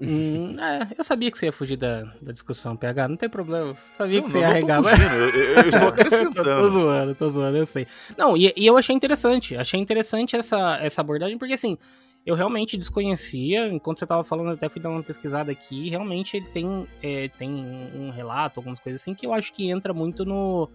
Hum, 0.00 0.52
é, 0.60 0.88
eu 0.98 1.04
sabia 1.04 1.30
que 1.30 1.38
você 1.38 1.46
ia 1.46 1.52
fugir 1.52 1.76
da, 1.76 2.02
da 2.20 2.32
discussão, 2.32 2.76
PH, 2.76 3.06
não 3.08 3.16
tem 3.16 3.28
problema. 3.28 3.76
Sabia 3.92 4.20
Não, 4.20 4.26
que 4.26 4.32
você 4.32 4.40
não, 4.40 4.48
ia 4.48 4.60
não 4.60 4.66
tô 4.66 4.72
arregar. 4.72 4.82
mas- 4.82 5.12
eu- 5.12 5.28
eu- 5.28 5.54
eu 5.54 5.68
estou 5.68 5.88
acrescentando. 5.88 6.44
tô 6.62 6.68
zoando, 6.68 7.14
tô 7.14 7.28
zoando, 7.28 7.56
eu 7.56 7.66
sei. 7.66 7.86
Não, 8.18 8.36
e, 8.36 8.52
e 8.56 8.66
eu 8.66 8.76
achei 8.76 8.94
interessante, 8.94 9.56
achei 9.56 9.78
interessante 9.78 10.34
essa, 10.34 10.78
essa 10.82 11.00
abordagem, 11.00 11.38
porque 11.38 11.54
assim, 11.54 11.78
eu 12.26 12.34
realmente 12.34 12.76
desconhecia, 12.76 13.68
enquanto 13.68 14.00
você 14.00 14.06
tava 14.06 14.24
falando, 14.24 14.50
até 14.50 14.68
fui 14.68 14.80
dar 14.82 14.90
uma 14.90 15.02
pesquisada 15.02 15.52
aqui, 15.52 15.88
realmente 15.88 16.36
ele 16.36 16.46
tem, 16.48 16.86
é, 17.00 17.28
tem 17.38 17.50
um 17.94 18.10
relato, 18.10 18.58
algumas 18.58 18.80
coisas 18.80 19.00
assim, 19.00 19.14
que 19.14 19.24
eu 19.24 19.32
acho 19.32 19.52
que 19.52 19.70
entra 19.70 19.94
muito 19.94 20.24
no, 20.24 20.68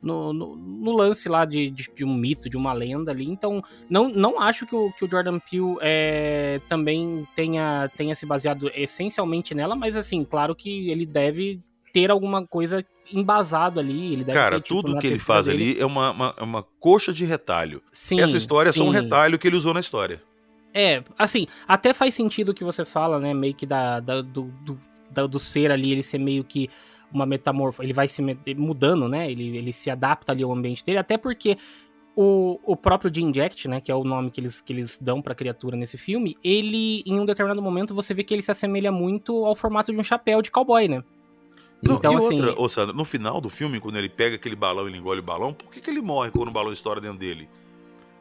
no, 0.00 0.32
no, 0.32 0.56
no 0.56 0.92
lance 0.92 1.28
lá 1.28 1.44
de, 1.44 1.70
de, 1.70 1.90
de 1.94 2.04
um 2.04 2.14
mito, 2.14 2.48
de 2.48 2.56
uma 2.56 2.72
lenda 2.72 3.10
ali. 3.10 3.24
Então, 3.28 3.62
não, 3.88 4.08
não 4.08 4.40
acho 4.40 4.66
que 4.66 4.74
o, 4.74 4.92
que 4.92 5.04
o 5.04 5.10
Jordan 5.10 5.38
Peele 5.38 5.76
é, 5.80 6.60
também 6.68 7.26
tenha, 7.34 7.90
tenha 7.96 8.14
se 8.14 8.24
baseado 8.26 8.70
essencialmente 8.74 9.54
nela, 9.54 9.74
mas 9.74 9.96
assim, 9.96 10.24
claro 10.24 10.54
que 10.54 10.90
ele 10.90 11.06
deve 11.06 11.60
ter 11.92 12.10
alguma 12.10 12.46
coisa 12.46 12.84
embasado 13.12 13.80
ali. 13.80 14.12
Ele 14.12 14.24
deve 14.24 14.38
Cara, 14.38 14.56
ter, 14.56 14.62
tipo, 14.64 14.82
tudo 14.82 14.98
que 14.98 15.06
ele 15.06 15.18
faz 15.18 15.46
dele- 15.46 15.72
ali 15.72 15.80
é 15.80 15.86
uma, 15.86 16.10
uma, 16.10 16.34
é 16.36 16.42
uma 16.42 16.62
coxa 16.62 17.12
de 17.12 17.24
retalho. 17.24 17.82
Sim, 17.92 18.20
Essa 18.20 18.36
história 18.36 18.70
é 18.70 18.72
só 18.72 18.84
um 18.84 18.88
sim. 18.92 19.00
retalho 19.00 19.38
que 19.38 19.46
ele 19.48 19.56
usou 19.56 19.72
na 19.72 19.80
história. 19.80 20.22
É, 20.74 21.02
assim, 21.18 21.46
até 21.66 21.94
faz 21.94 22.14
sentido 22.14 22.50
o 22.50 22.54
que 22.54 22.62
você 22.62 22.84
fala, 22.84 23.18
né? 23.18 23.32
Meio 23.32 23.54
que 23.54 23.64
da, 23.64 23.98
da- 23.98 24.20
do, 24.20 24.52
do, 24.62 24.78
do 25.28 25.38
ser 25.38 25.70
ali, 25.70 25.90
ele 25.92 26.02
ser 26.02 26.18
meio 26.18 26.44
que 26.44 26.68
uma 27.16 27.26
metamorfo. 27.26 27.82
Ele 27.82 27.92
vai 27.92 28.06
se 28.06 28.22
mudando, 28.56 29.08
né? 29.08 29.30
Ele, 29.30 29.56
ele 29.56 29.72
se 29.72 29.90
adapta 29.90 30.32
ali 30.32 30.42
ao 30.42 30.52
ambiente 30.52 30.84
dele, 30.84 30.98
até 30.98 31.16
porque 31.18 31.56
o, 32.14 32.58
o 32.64 32.76
próprio 32.76 33.12
Jim 33.14 33.30
Jack, 33.30 33.66
né? 33.68 33.80
Que 33.80 33.90
é 33.90 33.94
o 33.94 34.04
nome 34.04 34.30
que 34.30 34.40
eles, 34.40 34.60
que 34.60 34.72
eles 34.72 34.98
dão 35.00 35.20
pra 35.20 35.34
criatura 35.34 35.76
nesse 35.76 35.98
filme, 35.98 36.36
ele, 36.42 37.02
em 37.04 37.18
um 37.18 37.26
determinado 37.26 37.60
momento, 37.60 37.94
você 37.94 38.14
vê 38.14 38.22
que 38.22 38.32
ele 38.32 38.42
se 38.42 38.50
assemelha 38.50 38.92
muito 38.92 39.44
ao 39.44 39.56
formato 39.56 39.92
de 39.92 39.98
um 39.98 40.04
chapéu 40.04 40.40
de 40.40 40.50
cowboy, 40.50 40.88
né? 40.88 41.02
Não, 41.82 41.96
então, 41.96 42.12
e 42.12 42.16
assim. 42.16 42.40
outra, 42.40 42.60
ô 42.60 42.68
Sandra, 42.68 42.94
no 42.94 43.04
final 43.04 43.40
do 43.40 43.50
filme, 43.50 43.78
quando 43.80 43.96
ele 43.96 44.08
pega 44.08 44.36
aquele 44.36 44.56
balão 44.56 44.86
e 44.86 44.90
ele 44.90 44.98
engole 44.98 45.20
o 45.20 45.22
balão, 45.22 45.52
por 45.52 45.70
que, 45.70 45.80
que 45.80 45.90
ele 45.90 46.00
morre 46.00 46.30
quando 46.30 46.48
o 46.48 46.52
balão 46.52 46.72
estoura 46.72 47.00
dentro 47.00 47.18
dele? 47.18 47.48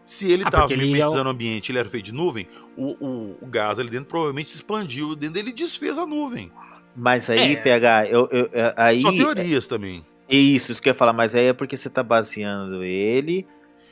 Se 0.03 0.29
ele 0.29 0.43
Ah, 0.45 0.51
tava 0.51 0.63
porque 0.67 0.73
ele 0.73 0.83
é 0.83 0.85
o- 0.85 0.89
mimetizando 0.91 1.29
o 1.29 1.31
ambiente, 1.31 1.71
ele 1.71 1.79
era 1.79 1.89
feito 1.89 2.05
de 2.05 2.13
nuvem, 2.13 2.47
o, 2.77 2.91
o, 3.03 3.37
o 3.41 3.47
gás 3.47 3.79
ali 3.79 3.89
dentro 3.89 4.07
provavelmente 4.07 4.53
expandiu 4.53 5.15
dentro 5.15 5.35
dele 5.35 5.49
e 5.49 5.53
desfez 5.53 5.97
a 5.97 6.05
nuvem. 6.05 6.51
Mas 6.95 7.29
aí, 7.29 7.53
É. 7.53 7.55
PH, 7.57 8.07
eu, 8.07 8.27
eu- 8.31 8.49
eu- 8.51 8.73
aí. 8.77 9.01
Só 9.01 9.11
teorias 9.11 9.67
também. 9.67 10.03
Isso, 10.29 10.71
isso 10.71 10.81
que 10.81 10.89
eu 10.89 10.91
ia 10.91 10.95
falar, 10.95 11.13
mas 11.13 11.35
aí 11.35 11.47
é 11.47 11.53
porque 11.53 11.75
você 11.77 11.89
tá 11.89 12.01
baseando 12.01 12.83
ele 12.83 13.45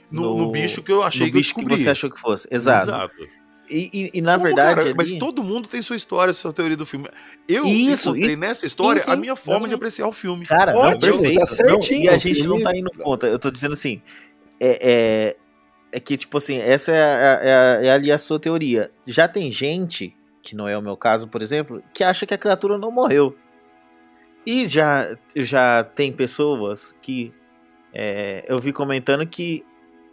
No, 0.09 0.35
no 0.37 0.49
bicho 0.51 0.81
que 0.81 0.91
eu 0.91 1.03
achei 1.03 1.27
no 1.27 1.31
que 1.31 1.37
bicho 1.37 1.53
que 1.55 1.65
você 1.65 1.89
achou 1.89 2.09
que 2.09 2.19
fosse. 2.19 2.47
Exato. 2.51 3.11
E, 3.69 3.89
e- 3.93 4.11
e 4.15 4.21
na 4.21 4.33
Como, 4.33 4.45
verdade. 4.45 4.75
cara? 4.75 4.81
ali- 4.89 4.93
Mas 4.95 5.13
todo 5.13 5.43
mundo 5.43 5.67
tem 5.67 5.81
sua 5.81 5.95
história, 5.95 6.33
sua 6.33 6.51
teoria 6.53 6.75
do 6.77 6.85
filme. 6.85 7.07
Eu 7.47 7.65
Isso, 7.65 8.09
encontrei 8.09 8.33
e- 8.33 8.37
nessa 8.37 8.65
história 8.65 9.01
sim, 9.01 9.09
a 9.09 9.13
sim. 9.15 9.19
minha 9.21 9.35
forma 9.35 9.61
Não, 9.61 9.67
de 9.69 9.73
apreciar 9.75 10.07
o 10.07 10.11
filme. 10.13 10.45
Cara, 10.45 10.73
não, 10.73 10.81
Ótimo, 10.81 10.99
perfeito. 11.19 11.39
tá 11.39 11.45
certinho, 11.45 12.05
Não, 12.05 12.11
e 12.11 12.15
a 12.15 12.17
gente 12.17 12.43
não 12.47 12.61
tá 12.61 12.75
indo 12.75 12.91
contra. 12.91 13.29
Eu 13.29 13.39
tô 13.39 13.49
dizendo 13.49 13.73
assim. 13.73 14.01
É, 14.59 14.79
é, 14.81 15.97
é 15.97 15.99
que, 15.99 16.17
tipo 16.17 16.37
assim, 16.37 16.57
essa 16.59 16.91
é, 16.91 17.01
a- 17.03 17.39
é 17.41 17.53
a- 17.53 17.87
é 17.87 17.91
ali 17.91 18.11
a 18.11 18.17
sua 18.17 18.39
teoria. 18.39 18.91
Já 19.07 19.27
tem 19.27 19.51
gente, 19.51 20.15
que 20.43 20.55
não 20.55 20.67
é 20.67 20.77
o 20.77 20.81
meu 20.81 20.97
caso, 20.97 21.27
por 21.27 21.41
exemplo, 21.41 21.81
que 21.93 22.03
acha 22.03 22.25
que 22.25 22.33
a 22.33 22.37
criatura 22.37 22.77
não 22.77 22.91
morreu. 22.91 23.35
E 24.45 24.67
já, 24.67 25.07
já 25.35 25.83
tem 25.83 26.11
pessoas 26.11 26.95
que 27.01 27.33
é, 27.93 28.43
eu 28.47 28.59
vi 28.59 28.73
comentando 28.73 29.25
que 29.25 29.65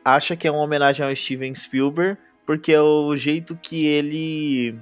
acha 0.05 0.37
que 0.37 0.47
é 0.47 0.51
uma 0.51 0.63
homenagem 0.63 1.05
ao 1.05 1.15
Steven 1.15 1.53
Spielberg, 1.53 2.17
porque 2.47 2.73
é 2.73 2.81
o 2.81 3.15
jeito 3.17 3.59
que 3.61 3.87
ele 3.87 4.79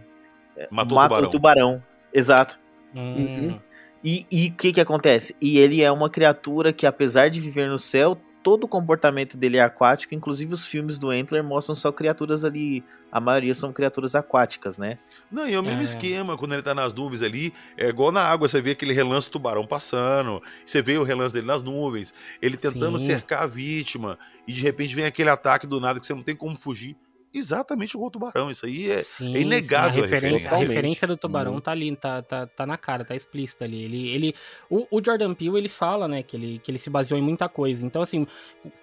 é, 0.54 0.68
Matou 0.70 0.98
o 0.98 1.00
mata 1.00 1.14
tubarão. 1.14 1.28
o 1.28 1.30
tubarão. 1.30 1.84
Exato. 2.12 2.60
Hum, 2.94 3.58
E 4.04 4.26
o 4.52 4.56
que 4.56 4.72
que 4.72 4.80
acontece? 4.80 5.34
E 5.40 5.58
ele 5.58 5.82
é 5.82 5.90
uma 5.90 6.10
criatura 6.10 6.72
que, 6.72 6.86
apesar 6.86 7.28
de 7.28 7.40
viver 7.40 7.68
no 7.68 7.78
céu, 7.78 8.18
todo 8.42 8.64
o 8.64 8.68
comportamento 8.68 9.36
dele 9.36 9.56
é 9.56 9.62
aquático. 9.62 10.14
Inclusive, 10.14 10.52
os 10.52 10.66
filmes 10.66 10.98
do 10.98 11.12
Entler 11.12 11.42
mostram 11.44 11.74
só 11.74 11.92
criaturas 11.92 12.44
ali. 12.44 12.84
A 13.10 13.20
maioria 13.20 13.54
são 13.54 13.72
criaturas 13.72 14.14
aquáticas, 14.14 14.76
né? 14.78 14.98
Não, 15.32 15.48
e 15.48 15.54
é 15.54 15.58
o 15.58 15.62
mesmo 15.62 15.80
É. 15.80 15.84
esquema, 15.84 16.36
quando 16.36 16.52
ele 16.52 16.62
tá 16.62 16.74
nas 16.74 16.92
nuvens 16.92 17.22
ali, 17.22 17.54
é 17.76 17.88
igual 17.88 18.12
na 18.12 18.22
água, 18.22 18.46
você 18.46 18.60
vê 18.60 18.72
aquele 18.72 18.92
relance 18.92 19.28
do 19.28 19.32
tubarão 19.32 19.64
passando, 19.64 20.42
você 20.64 20.82
vê 20.82 20.98
o 20.98 21.02
relance 21.04 21.32
dele 21.32 21.46
nas 21.46 21.62
nuvens, 21.62 22.12
ele 22.42 22.56
tentando 22.58 22.98
Sim. 22.98 23.06
cercar 23.06 23.44
a 23.44 23.46
vítima, 23.46 24.18
e 24.46 24.52
de 24.52 24.60
repente 24.62 24.94
vem 24.94 25.06
aquele 25.06 25.30
ataque 25.30 25.66
do 25.66 25.80
nada 25.80 25.98
que 25.98 26.06
você 26.06 26.14
não 26.14 26.22
tem 26.22 26.36
como 26.36 26.54
fugir. 26.54 26.96
Exatamente 27.32 27.92
igual 27.92 28.08
o 28.08 28.10
tubarão. 28.10 28.50
Isso 28.50 28.66
aí 28.66 28.90
é, 28.90 29.02
Sim, 29.02 29.34
é 29.36 29.40
inegável 29.40 29.92
sim, 29.92 29.98
a 29.98 30.02
referência, 30.02 30.36
a 30.36 30.50
Totalmente. 30.50 30.68
referência 30.68 31.08
do 31.08 31.16
tubarão 31.16 31.52
Muito. 31.52 31.64
tá 31.64 31.72
ali, 31.72 31.96
tá, 31.96 32.22
tá, 32.22 32.46
tá 32.46 32.66
na 32.66 32.76
cara, 32.76 33.04
tá 33.04 33.14
explícita 33.14 33.64
ali. 33.64 33.82
Ele, 33.82 34.08
ele, 34.08 34.34
o, 34.70 34.86
o 34.90 35.02
Jordan 35.04 35.34
Peele, 35.34 35.58
ele 35.58 35.68
fala, 35.68 36.08
né, 36.08 36.22
que 36.22 36.36
ele, 36.36 36.58
que 36.58 36.70
ele 36.70 36.78
se 36.78 36.90
baseou 36.90 37.18
em 37.18 37.22
muita 37.22 37.48
coisa. 37.48 37.84
Então, 37.84 38.02
assim, 38.02 38.26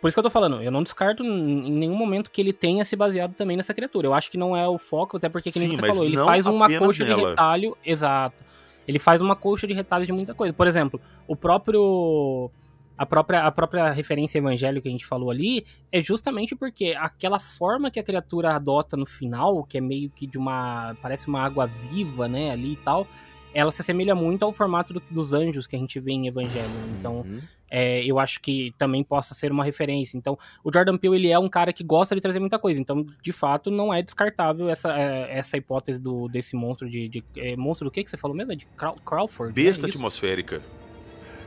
por 0.01 0.07
isso 0.07 0.15
que 0.15 0.19
eu 0.19 0.23
tô 0.23 0.29
falando, 0.29 0.61
eu 0.61 0.71
não 0.71 0.83
descarto 0.83 1.23
em 1.23 1.71
nenhum 1.71 1.95
momento 1.95 2.31
que 2.31 2.41
ele 2.41 2.53
tenha 2.53 2.85
se 2.85 2.95
baseado 2.95 3.33
também 3.33 3.57
nessa 3.57 3.73
criatura. 3.73 4.07
Eu 4.07 4.13
acho 4.13 4.29
que 4.29 4.37
não 4.37 4.55
é 4.55 4.67
o 4.67 4.77
foco, 4.77 5.17
até 5.17 5.29
porque, 5.29 5.51
que 5.51 5.59
nem 5.59 5.69
Sim, 5.69 5.75
você 5.75 5.87
falou, 5.87 6.05
ele 6.05 6.17
faz 6.17 6.45
uma 6.45 6.67
coxa 6.77 7.03
de 7.03 7.09
nela. 7.09 7.29
retalho, 7.29 7.77
exato. 7.85 8.43
Ele 8.87 8.99
faz 8.99 9.19
uma 9.21 9.35
coxa 9.35 9.65
de 9.65 9.73
retalho 9.73 10.05
de 10.05 10.11
muita 10.11 10.33
coisa. 10.33 10.53
Por 10.53 10.67
exemplo, 10.67 11.01
o 11.27 11.35
próprio 11.35 12.51
a 12.97 13.05
própria, 13.05 13.41
a 13.43 13.51
própria 13.51 13.91
referência 13.91 14.37
evangélica 14.37 14.83
que 14.83 14.87
a 14.87 14.91
gente 14.91 15.05
falou 15.05 15.29
ali 15.29 15.65
é 15.91 16.01
justamente 16.01 16.55
porque 16.55 16.95
aquela 16.97 17.39
forma 17.39 17.91
que 17.91 17.99
a 17.99 18.03
criatura 18.03 18.55
adota 18.55 18.95
no 18.95 19.05
final, 19.05 19.63
que 19.63 19.77
é 19.77 19.81
meio 19.81 20.09
que 20.09 20.25
de 20.25 20.37
uma. 20.37 20.95
parece 21.01 21.27
uma 21.27 21.41
água 21.41 21.65
viva, 21.67 22.27
né, 22.27 22.51
ali 22.51 22.73
e 22.73 22.77
tal, 22.77 23.05
ela 23.53 23.71
se 23.71 23.81
assemelha 23.81 24.13
muito 24.15 24.43
ao 24.43 24.51
formato 24.53 24.93
do- 24.93 25.03
dos 25.11 25.33
anjos 25.33 25.65
que 25.67 25.75
a 25.75 25.79
gente 25.79 25.99
vê 25.99 26.11
em 26.11 26.27
Evangelho. 26.27 26.69
Então, 26.99 27.17
Uhum. 27.21 27.39
é, 27.69 28.03
eu 28.05 28.19
acho 28.19 28.41
que 28.41 28.73
também 28.77 29.01
possa 29.03 29.33
ser 29.33 29.49
uma 29.51 29.63
referência. 29.63 30.17
Então, 30.17 30.37
o 30.63 30.69
Jordan 30.73 30.97
Peele, 30.97 31.15
ele 31.15 31.29
é 31.31 31.39
um 31.39 31.47
cara 31.49 31.71
que 31.71 31.81
gosta 31.83 32.13
de 32.15 32.19
trazer 32.21 32.39
muita 32.39 32.59
coisa. 32.59 32.79
Então, 32.81 33.05
de 33.21 33.31
fato, 33.31 33.71
não 33.71 33.93
é 33.93 34.01
descartável 34.01 34.69
essa, 34.69 34.97
é, 34.97 35.37
essa 35.37 35.55
hipótese 35.57 36.01
do, 36.01 36.27
desse 36.27 36.55
monstro 36.55 36.89
de. 36.89 37.07
de 37.07 37.23
é, 37.37 37.55
monstro 37.55 37.87
do 37.87 37.91
que 37.91 38.03
que 38.03 38.09
você 38.09 38.17
falou 38.17 38.35
mesmo? 38.35 38.51
É 38.51 38.55
de 38.55 38.67
Crawford? 39.05 39.53
né? 39.57 39.63
Besta 39.65 39.87
Isso? 39.87 39.97
atmosférica. 39.97 40.61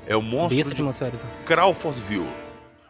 É 0.09 0.17
o 0.17 0.23
monstro 0.23 0.57
Besta 0.57 0.75
de 0.75 0.81
atmosférica. 0.81 1.25
Crawforsville. 1.45 2.27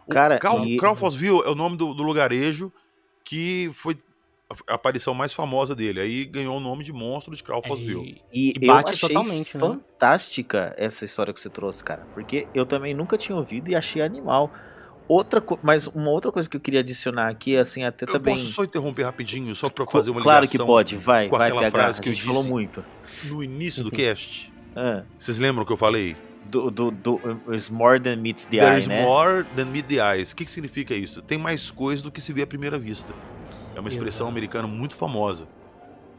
O 0.06 0.10
Cara, 0.10 0.38
Cal- 0.38 0.64
e- 0.64 0.78
é 0.78 1.50
o 1.50 1.54
nome 1.54 1.76
do, 1.76 1.92
do 1.92 2.02
lugarejo 2.02 2.72
que 3.24 3.68
foi 3.74 3.98
a, 4.48 4.72
a 4.72 4.74
aparição 4.76 5.12
mais 5.12 5.32
famosa 5.34 5.74
dele. 5.74 6.00
Aí 6.00 6.24
ganhou 6.24 6.56
o 6.56 6.60
nome 6.60 6.82
de 6.84 6.92
monstro 6.92 7.34
de 7.36 7.42
Crawforsville. 7.42 8.22
E, 8.32 8.50
E 8.50 8.54
eu 8.66 8.72
bate 8.72 8.90
achei 8.90 9.08
totalmente, 9.08 9.54
né? 9.54 9.60
fantástica 9.60 10.74
essa 10.78 11.04
história 11.04 11.34
que 11.34 11.40
você 11.40 11.50
trouxe, 11.50 11.84
cara. 11.84 12.06
Porque 12.14 12.46
eu 12.54 12.64
também 12.64 12.94
nunca 12.94 13.18
tinha 13.18 13.36
ouvido 13.36 13.68
e 13.68 13.74
achei 13.74 14.00
animal. 14.00 14.50
Outra 15.06 15.42
mas 15.62 15.86
uma 15.88 16.10
outra 16.10 16.30
coisa 16.30 16.48
que 16.48 16.56
eu 16.56 16.60
queria 16.60 16.80
adicionar 16.80 17.28
aqui, 17.28 17.56
assim, 17.56 17.82
até 17.82 18.04
Eu 18.04 18.12
também. 18.12 18.34
posso 18.34 18.46
só 18.46 18.62
interromper 18.64 19.04
rapidinho, 19.04 19.54
só 19.54 19.68
pra 19.70 19.84
Co- 19.86 19.92
fazer 19.92 20.10
uma 20.10 20.20
claro 20.20 20.46
que 20.46 20.52
ligação 20.52 20.66
pode, 20.66 20.96
vai, 20.96 21.28
com 21.28 21.36
vai, 21.38 21.48
aquela 21.48 21.62
PH. 21.62 21.78
frase 21.78 21.98
a 21.98 22.02
que 22.02 22.08
eu 22.10 22.14
gente 22.14 22.24
falou 22.26 22.40
disse 22.42 22.52
muito. 22.52 22.84
no 23.24 23.42
início 23.42 23.82
do 23.82 23.90
Uhum. 23.90 23.96
cast. 23.96 24.52
Ah, 24.76 25.02
Vocês 25.18 25.38
lembram 25.38 25.62
o 25.64 25.66
que 25.66 25.72
eu 25.72 25.76
falei? 25.78 26.14
Do, 26.48 26.70
do, 26.70 26.90
do 26.90 27.20
is 27.52 27.70
more 27.70 28.00
than 28.00 28.16
meets 28.16 28.44
the 28.46 28.58
There 28.58 28.74
eye, 28.74 28.78
is 28.78 28.86
né? 28.88 29.02
more 29.02 29.44
than 29.56 29.66
meet 29.66 29.86
the 29.86 30.00
eyes. 30.00 30.32
O 30.32 30.36
que, 30.36 30.44
que 30.44 30.50
significa 30.50 30.94
isso? 30.94 31.22
Tem 31.22 31.38
mais 31.38 31.70
coisa 31.70 32.02
do 32.02 32.10
que 32.10 32.20
se 32.20 32.32
vê 32.32 32.42
à 32.42 32.46
primeira 32.46 32.78
vista. 32.78 33.12
É 33.74 33.80
uma 33.80 33.88
expressão 33.88 34.26
Exato. 34.26 34.30
americana 34.30 34.66
muito 34.68 34.94
famosa. 34.94 35.46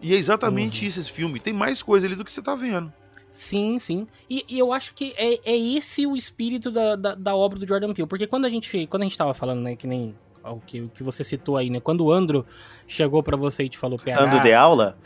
E 0.02 0.14
é 0.14 0.18
exatamente 0.18 0.82
Uhum. 0.84 0.88
isso 0.88 1.00
esse 1.00 1.12
filme. 1.12 1.40
Tem 1.40 1.54
mais 1.54 1.84
coisa 1.84 2.08
ali 2.08 2.16
do 2.16 2.24
que 2.24 2.32
você 2.32 2.42
tá 2.42 2.56
vendo. 2.56 2.92
Sim, 3.32 3.78
sim. 3.80 4.08
E, 4.30 4.46
e 4.48 4.58
eu 4.58 4.72
acho 4.74 4.94
que 4.94 5.14
é, 5.18 5.40
é 5.46 5.58
esse 5.58 6.06
o 6.08 6.16
espírito 6.16 6.72
da, 6.72 6.96
da, 6.96 7.16
da 7.16 7.36
obra 7.36 7.60
do 7.60 7.68
Jordan 7.68 7.94
Peele. 7.94 8.08
Porque 8.08 8.26
quando 8.26 8.46
a 8.46 8.50
gente, 8.50 8.88
quando 8.88 9.04
a 9.04 9.06
gente 9.06 9.18
tava 9.18 9.34
falando, 9.34 9.62
né, 9.62 9.76
que 9.76 9.86
nem 9.86 10.14
o 10.44 10.60
que, 10.62 10.82
o 10.82 10.90
que 10.90 11.04
você 11.04 11.24
citou 11.24 11.58
aí, 11.58 11.70
né? 11.70 11.80
Quando 11.80 12.06
o 12.06 12.12
Andro 12.12 12.46
chegou 12.88 13.22
pra 13.22 13.36
você 13.38 13.64
e 13.66 13.70
te 13.70 13.78
falou 13.78 14.00
PH... 14.00 14.24
Ando 14.24 14.40
de 14.40 14.54
aula? 14.54 14.98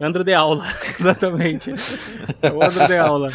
Andro 0.00 0.22
de 0.24 0.32
aula, 0.32 0.64
exatamente. 1.00 1.70
É 2.40 2.52
o 2.52 2.62
Andro 2.62 2.86
de 2.86 2.96
aula. 2.96 3.28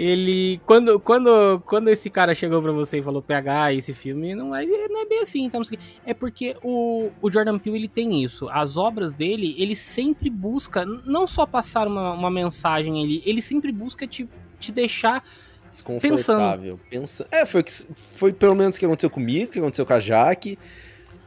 Ele. 0.00 0.60
Quando, 0.64 1.00
quando, 1.00 1.60
quando 1.66 1.88
esse 1.88 2.08
cara 2.08 2.32
chegou 2.32 2.62
pra 2.62 2.70
você 2.70 2.98
e 2.98 3.02
falou 3.02 3.20
PH, 3.20 3.72
esse 3.74 3.92
filme 3.92 4.32
não 4.32 4.54
é, 4.54 4.64
não 4.64 5.02
é 5.02 5.06
bem 5.06 5.20
assim. 5.22 5.44
Então, 5.44 5.60
é 6.06 6.14
porque 6.14 6.56
o, 6.62 7.10
o 7.20 7.32
Jordan 7.32 7.58
Peele 7.58 7.78
ele 7.78 7.88
tem 7.88 8.22
isso. 8.22 8.48
As 8.48 8.76
obras 8.76 9.12
dele, 9.12 9.56
ele 9.58 9.74
sempre 9.74 10.30
busca 10.30 10.84
não 11.04 11.26
só 11.26 11.44
passar 11.44 11.88
uma, 11.88 12.12
uma 12.12 12.30
mensagem 12.30 13.02
ali, 13.02 13.20
ele 13.26 13.42
sempre 13.42 13.72
busca 13.72 14.06
te, 14.06 14.28
te 14.60 14.70
deixar. 14.70 15.24
Desconfortável. 15.68 16.78
Pensa... 16.88 17.26
É, 17.32 17.44
foi, 17.44 17.64
foi 18.14 18.32
pelo 18.32 18.54
menos 18.54 18.76
o 18.76 18.78
que 18.78 18.86
aconteceu 18.86 19.10
comigo, 19.10 19.50
o 19.50 19.52
que 19.52 19.58
aconteceu 19.58 19.84
com 19.84 19.94
a 19.94 20.00
Jaque, 20.00 20.56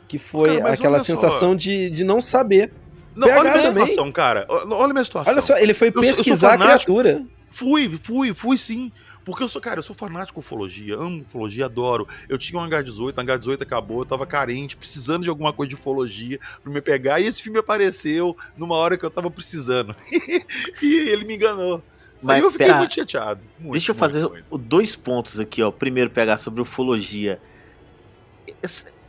que 0.07 0.17
foi 0.17 0.60
Cara, 0.60 0.73
aquela 0.73 0.99
só. 0.99 1.03
sensação 1.05 1.55
de, 1.57 1.89
de 1.89 2.05
não 2.05 2.21
saber. 2.21 2.71
Não, 3.13 3.27
PH 3.27 3.39
olha 3.41 3.49
a 3.49 3.53
minha 3.53 3.67
também. 3.67 3.88
situação, 3.88 4.12
cara. 4.13 4.47
Olha 4.49 4.86
a 4.86 4.93
minha 4.93 5.03
situação. 5.03 5.34
Olha 5.34 5.41
só, 5.41 5.57
ele 5.57 5.73
foi 5.73 5.89
Eu 5.89 5.93
sou- 5.93 6.03
eu 6.03 6.15
pesquisar 6.15 6.53
a 6.53 6.57
criatura. 6.57 7.25
Fui, 7.51 7.99
fui, 8.01 8.33
fui 8.33 8.57
sim. 8.57 8.91
Porque 9.23 9.43
eu 9.43 9.47
sou, 9.47 9.61
cara, 9.61 9.79
eu 9.79 9.83
sou 9.83 9.95
fanático 9.95 10.35
com 10.35 10.39
ufologia, 10.39 10.95
amo 10.95 11.21
ufologia, 11.21 11.65
adoro. 11.65 12.07
Eu 12.27 12.37
tinha 12.37 12.59
um 12.59 12.65
H18, 12.67 12.99
o 13.09 13.13
H18 13.13 13.61
acabou, 13.61 13.99
eu 13.99 14.05
tava 14.05 14.25
carente, 14.25 14.75
precisando 14.77 15.23
de 15.23 15.29
alguma 15.29 15.53
coisa 15.53 15.69
de 15.69 15.75
ufologia 15.75 16.39
pra 16.63 16.71
me 16.73 16.81
pegar, 16.81 17.19
e 17.19 17.27
esse 17.27 17.43
filme 17.43 17.59
apareceu 17.59 18.35
numa 18.57 18.75
hora 18.75 18.97
que 18.97 19.05
eu 19.05 19.11
tava 19.11 19.29
precisando. 19.29 19.95
e 20.81 20.93
ele 21.09 21.25
me 21.25 21.35
enganou. 21.35 21.83
Mas, 22.23 22.37
Aí 22.37 22.41
eu 22.43 22.51
fiquei 22.51 22.67
pera- 22.67 22.77
muito 22.79 22.95
chateado. 22.95 23.41
muito, 23.59 23.71
Deixa 23.73 23.91
eu 23.91 23.95
muito, 23.95 23.99
fazer 23.99 24.27
muito. 24.27 24.57
dois 24.57 24.95
pontos 24.95 25.39
aqui, 25.39 25.61
ó. 25.61 25.71
Primeiro, 25.71 26.09
pegar 26.09 26.37
sobre 26.37 26.61
ufologia. 26.61 27.39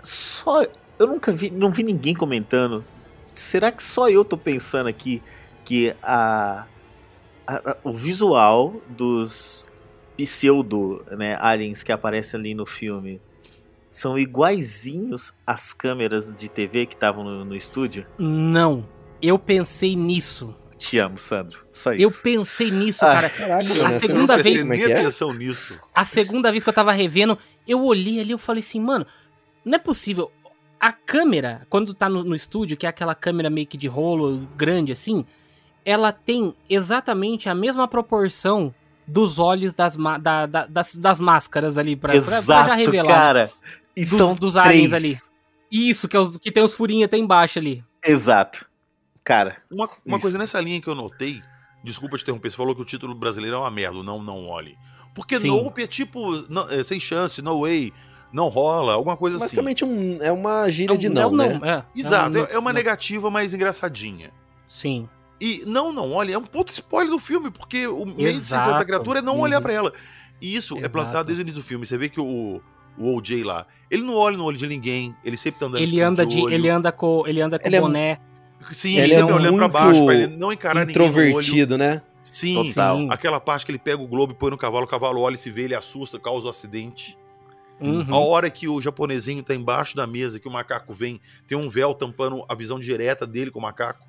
Só. 0.00 0.62
Eu 0.98 1.06
nunca 1.06 1.32
vi. 1.32 1.50
Não 1.50 1.70
vi 1.72 1.82
ninguém 1.82 2.14
comentando. 2.14 2.84
Será 3.30 3.70
que 3.72 3.82
só 3.82 4.08
eu 4.10 4.24
tô 4.24 4.36
pensando 4.36 4.88
aqui 4.88 5.22
que 5.64 5.94
a, 6.02 6.66
a- 7.46 7.70
a- 7.72 7.76
o 7.84 7.92
visual 7.92 8.74
dos 8.88 9.68
pseudo 10.16 11.04
né, 11.16 11.36
aliens 11.40 11.82
que 11.82 11.90
aparecem 11.92 12.38
ali 12.38 12.54
no 12.54 12.64
filme 12.66 13.20
são 13.88 14.18
iguaizinhos 14.18 15.34
às 15.46 15.72
câmeras 15.72 16.34
de 16.34 16.48
TV 16.48 16.86
que 16.86 16.94
estavam 16.94 17.24
no, 17.24 17.44
no 17.44 17.54
estúdio? 17.56 18.06
Não. 18.18 18.88
Eu 19.20 19.38
pensei 19.38 19.94
nisso. 19.94 20.54
Te 20.78 20.98
amo, 20.98 21.18
Sandro. 21.18 21.64
Só 21.70 21.92
isso. 21.92 22.02
Eu 22.02 22.10
pensei 22.22 22.70
nisso, 22.70 23.04
Ah, 23.04 23.12
cara. 23.12 23.30
Caraca, 23.30 23.72
A 23.86 23.88
né? 23.90 24.00
Segunda 24.00 24.36
vez- 24.36 24.60
atenção 24.66 25.32
nisso. 25.32 25.78
A 25.94 26.04
segunda 26.04 26.50
vez 26.50 26.64
que 26.64 26.70
eu 26.70 26.74
tava 26.74 26.90
revendo, 26.92 27.38
eu 27.68 27.82
olhei 27.84 28.18
ali, 28.20 28.32
eu 28.32 28.38
falei 28.38 28.62
assim, 28.62 28.80
mano, 28.80 29.06
não 29.64 29.74
é 29.74 29.78
possível. 29.78 30.30
A 30.80 30.90
câmera, 30.92 31.64
quando 31.70 31.94
tá 31.94 32.08
no, 32.08 32.24
no 32.24 32.34
estúdio, 32.34 32.76
que 32.76 32.84
é 32.86 32.88
aquela 32.88 33.14
câmera 33.14 33.48
meio 33.48 33.66
que 33.66 33.76
de 33.76 33.86
rolo 33.86 34.48
grande 34.56 34.90
assim, 34.90 35.24
ela 35.84 36.12
tem 36.12 36.54
exatamente 36.68 37.48
a 37.48 37.54
mesma 37.54 37.86
proporção 37.88 38.74
dos 39.06 39.38
olhos 39.38 39.72
das, 39.74 39.96
da- 40.20 40.46
da- 40.46 40.66
das, 40.66 40.94
das 40.94 41.18
máscaras 41.20 41.76
ali, 41.76 41.96
pra, 41.96 42.12
pra- 42.12 42.22
pra 42.22 42.38
Exato, 42.38 42.68
já 42.68 42.74
revelar. 42.74 43.06
cara. 43.06 43.50
E 43.96 44.04
Dos- 44.04 44.18
são 44.18 44.34
dos 44.34 44.56
aliens 44.56 44.90
três. 44.90 44.92
ali. 44.92 45.18
Isso, 45.70 46.08
que, 46.08 46.16
é 46.16 46.20
os- 46.20 46.36
que 46.38 46.52
tem 46.52 46.62
os 46.62 46.72
furinhos 46.72 47.04
até 47.06 47.16
embaixo 47.18 47.58
ali. 47.58 47.84
Exato. 48.04 48.66
Cara, 49.24 49.56
Uma, 49.70 49.88
uma 50.04 50.18
coisa 50.20 50.36
nessa 50.38 50.60
linha 50.60 50.80
que 50.80 50.88
eu 50.88 50.94
notei, 50.94 51.40
desculpa 51.84 52.16
te 52.16 52.22
interromper, 52.22 52.50
você 52.50 52.56
falou 52.56 52.74
que 52.74 52.82
o 52.82 52.84
título 52.84 53.14
brasileiro 53.14 53.56
é 53.56 53.58
uma 53.60 53.70
merda, 53.70 53.98
o 53.98 54.02
não, 54.02 54.20
não 54.22 54.48
olhe. 54.48 54.76
Porque 55.14 55.38
Sim. 55.38 55.48
Nope 55.48 55.82
é 55.82 55.86
tipo, 55.86 56.44
não- 56.48 56.68
é, 56.70 56.82
sem 56.82 56.98
chance, 56.98 57.40
no 57.42 57.60
way, 57.62 57.92
não 58.32 58.48
rola, 58.48 58.94
alguma 58.94 59.16
coisa 59.16 59.36
assim. 59.36 59.44
Basicamente 59.44 59.84
um, 59.84 60.22
é 60.22 60.32
uma 60.32 60.68
gíria 60.70 60.96
de 60.96 61.06
É 61.06 61.10
um- 61.10 61.12
não, 61.12 61.22
é 61.22 61.26
um 61.26 61.58
né? 61.60 61.60
é. 61.94 62.00
Exato, 62.00 62.38
um 62.38 62.44
é, 62.44 62.52
é 62.52 62.58
uma 62.58 62.72
não. 62.72 62.78
negativa, 62.78 63.30
mas 63.30 63.52
engraçadinha. 63.54 64.30
Sim. 64.66 65.08
E 65.44 65.62
não, 65.66 65.92
não 65.92 66.12
olhe, 66.12 66.32
é 66.32 66.38
um 66.38 66.44
puto 66.44 66.70
spoiler 66.72 67.10
do 67.10 67.18
filme, 67.18 67.50
porque 67.50 67.84
o 67.88 68.06
meio 68.06 68.32
de 68.32 68.40
se 68.40 68.54
enfrentar 68.54 68.78
a 68.78 68.84
criatura 68.84 69.18
é 69.18 69.22
não 69.22 69.40
olhar 69.40 69.56
Uhum. 69.56 69.62
pra 69.64 69.72
ela. 69.72 69.92
E 70.40 70.54
isso 70.54 70.76
é 70.76 70.78
Exato. 70.80 70.92
plantado 70.92 71.26
desde 71.26 71.42
o 71.42 71.44
início 71.44 71.60
do 71.60 71.66
filme. 71.66 71.84
Você 71.84 71.98
vê 71.98 72.08
que 72.08 72.20
o, 72.20 72.60
o 72.96 73.16
OJ 73.16 73.42
lá, 73.42 73.66
ele 73.90 74.02
não 74.02 74.14
olha 74.14 74.36
no 74.36 74.44
olho 74.44 74.56
de 74.56 74.68
ninguém, 74.68 75.16
ele 75.24 75.36
sempre 75.36 75.58
tá 75.58 75.66
andando 75.66 75.78
Ele 75.82 75.86
esconde 75.96 76.02
anda 76.04 76.24
de. 76.26 76.40
olho. 76.40 76.54
Ele 76.54 76.68
anda 76.68 76.92
com. 76.92 77.26
Ele 77.26 77.40
anda 77.40 77.58
com 77.58 77.66
Ele 77.66 77.76
é 77.76 77.80
boné. 77.80 78.20
Sim, 78.70 78.90
ele 78.92 79.00
ele 79.00 79.12
é 79.14 79.18
sempre 79.18 79.32
olhando 79.34 79.56
pra 79.56 79.66
baixo, 79.68 80.04
pra 80.04 80.14
ele 80.14 80.36
não 80.36 80.52
encarar 80.52 80.86
ninguém. 80.86 80.90
Introvertido, 80.92 81.76
né? 81.76 82.02
Sim, 82.22 82.68
Total. 82.68 83.10
Aquela 83.10 83.40
parte 83.40 83.66
que 83.66 83.72
ele 83.72 83.78
pega 83.80 84.00
o 84.00 84.06
globo 84.06 84.32
e 84.32 84.36
põe 84.36 84.50
no 84.52 84.56
cavalo, 84.56 84.84
o 84.84 84.88
cavalo 84.88 85.20
olha 85.20 85.34
e 85.34 85.38
se 85.38 85.50
vê, 85.50 85.62
ele 85.64 85.74
assusta, 85.74 86.20
causa 86.20 86.46
um 86.46 86.50
acidente. 86.50 87.18
Uhum. 87.80 88.06
A 88.14 88.18
hora 88.20 88.48
que 88.48 88.68
o 88.68 88.80
japonesinho 88.80 89.42
tá 89.42 89.52
embaixo 89.56 89.96
da 89.96 90.06
mesa, 90.06 90.38
que 90.38 90.46
o 90.46 90.52
macaco 90.52 90.94
vem, 90.94 91.20
tem 91.48 91.58
um 91.58 91.68
véu 91.68 91.92
tampando 91.92 92.44
a 92.48 92.54
visão 92.54 92.78
direta 92.78 93.26
dele 93.26 93.50
com 93.50 93.58
o 93.58 93.62
macaco. 93.62 94.06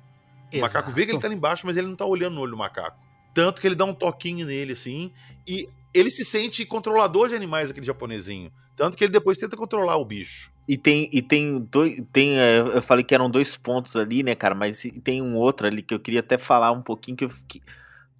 O 0.58 0.60
macaco 0.60 0.90
vê 0.90 1.04
que 1.04 1.12
ele 1.12 1.20
tá 1.20 1.28
lá 1.28 1.34
embaixo, 1.34 1.66
mas 1.66 1.76
ele 1.76 1.86
não 1.86 1.96
tá 1.96 2.04
olhando 2.04 2.34
no 2.34 2.40
olho 2.40 2.52
do 2.52 2.56
macaco. 2.56 2.98
Tanto 3.34 3.60
que 3.60 3.66
ele 3.66 3.74
dá 3.74 3.84
um 3.84 3.92
toquinho 3.92 4.46
nele, 4.46 4.72
assim, 4.72 5.12
e 5.46 5.66
ele 5.92 6.10
se 6.10 6.24
sente 6.24 6.64
controlador 6.64 7.28
de 7.28 7.34
animais, 7.34 7.70
aquele 7.70 7.86
japonesinho. 7.86 8.52
Tanto 8.76 8.96
que 8.96 9.04
ele 9.04 9.12
depois 9.12 9.38
tenta 9.38 9.56
controlar 9.56 9.96
o 9.96 10.04
bicho. 10.04 10.52
E 10.68 10.76
tem, 10.76 11.08
e 11.12 11.22
tem 11.22 11.60
dois. 11.60 12.02
Tem, 12.12 12.38
é, 12.38 12.58
eu 12.58 12.82
falei 12.82 13.04
que 13.04 13.14
eram 13.14 13.30
dois 13.30 13.56
pontos 13.56 13.94
ali, 13.96 14.22
né, 14.22 14.34
cara? 14.34 14.54
Mas 14.54 14.82
tem 15.02 15.22
um 15.22 15.36
outro 15.36 15.66
ali 15.66 15.82
que 15.82 15.94
eu 15.94 16.00
queria 16.00 16.20
até 16.20 16.38
falar 16.38 16.72
um 16.72 16.82
pouquinho. 16.82 17.16
Que, 17.16 17.24
eu, 17.24 17.30
que 17.46 17.62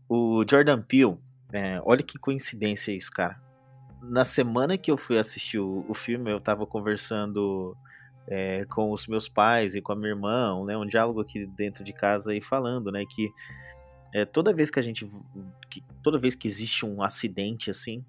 o 0.09 0.45
Jordan 0.49 0.81
Peele, 0.81 1.17
é, 1.53 1.81
olha 1.85 2.03
que 2.03 2.19
coincidência 2.19 2.93
isso, 2.93 3.11
cara. 3.11 3.41
Na 4.03 4.25
semana 4.25 4.77
que 4.77 4.91
eu 4.91 4.97
fui 4.97 5.19
assistir 5.19 5.59
o, 5.59 5.85
o 5.89 5.95
filme, 5.95 6.31
eu 6.31 6.39
tava 6.39 6.67
conversando 6.67 7.77
é, 8.27 8.65
com 8.67 8.91
os 8.91 9.07
meus 9.07 9.29
pais 9.29 9.75
e 9.75 9.81
com 9.81 9.93
a 9.93 9.97
minha 9.97 10.11
irmã, 10.11 10.65
né? 10.65 10.77
Um 10.77 10.87
diálogo 10.87 11.21
aqui 11.21 11.47
dentro 11.47 11.85
de 11.85 11.93
casa 11.93 12.33
aí 12.33 12.41
falando, 12.41 12.91
né? 12.91 13.03
Que 13.09 13.31
é, 14.15 14.25
toda 14.25 14.53
vez 14.53 14.71
que 14.71 14.79
a 14.79 14.83
gente. 14.83 15.09
Que, 15.69 15.83
toda 16.03 16.19
vez 16.19 16.35
que 16.35 16.47
existe 16.49 16.87
um 16.87 17.03
acidente 17.03 17.71
assim, 17.71 18.05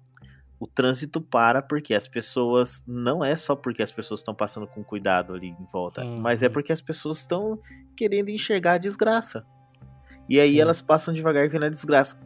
o 0.58 0.66
trânsito 0.66 1.20
para 1.20 1.60
porque 1.60 1.94
as 1.94 2.06
pessoas. 2.08 2.84
Não 2.86 3.24
é 3.24 3.34
só 3.36 3.54
porque 3.56 3.82
as 3.82 3.92
pessoas 3.92 4.20
estão 4.20 4.34
passando 4.34 4.66
com 4.66 4.82
cuidado 4.84 5.34
ali 5.34 5.48
em 5.48 5.66
volta, 5.72 6.02
Uhum. 6.04 6.20
mas 6.20 6.42
é 6.42 6.48
porque 6.48 6.72
as 6.72 6.80
pessoas 6.80 7.18
estão 7.18 7.58
querendo 7.96 8.28
enxergar 8.30 8.74
a 8.74 8.78
desgraça. 8.78 9.44
E 10.28 10.40
aí 10.40 10.54
Sim. 10.54 10.60
elas 10.60 10.80
passam 10.82 11.12
devagar 11.14 11.48
vendo 11.48 11.64
a 11.64 11.68
desgraça. 11.68 12.20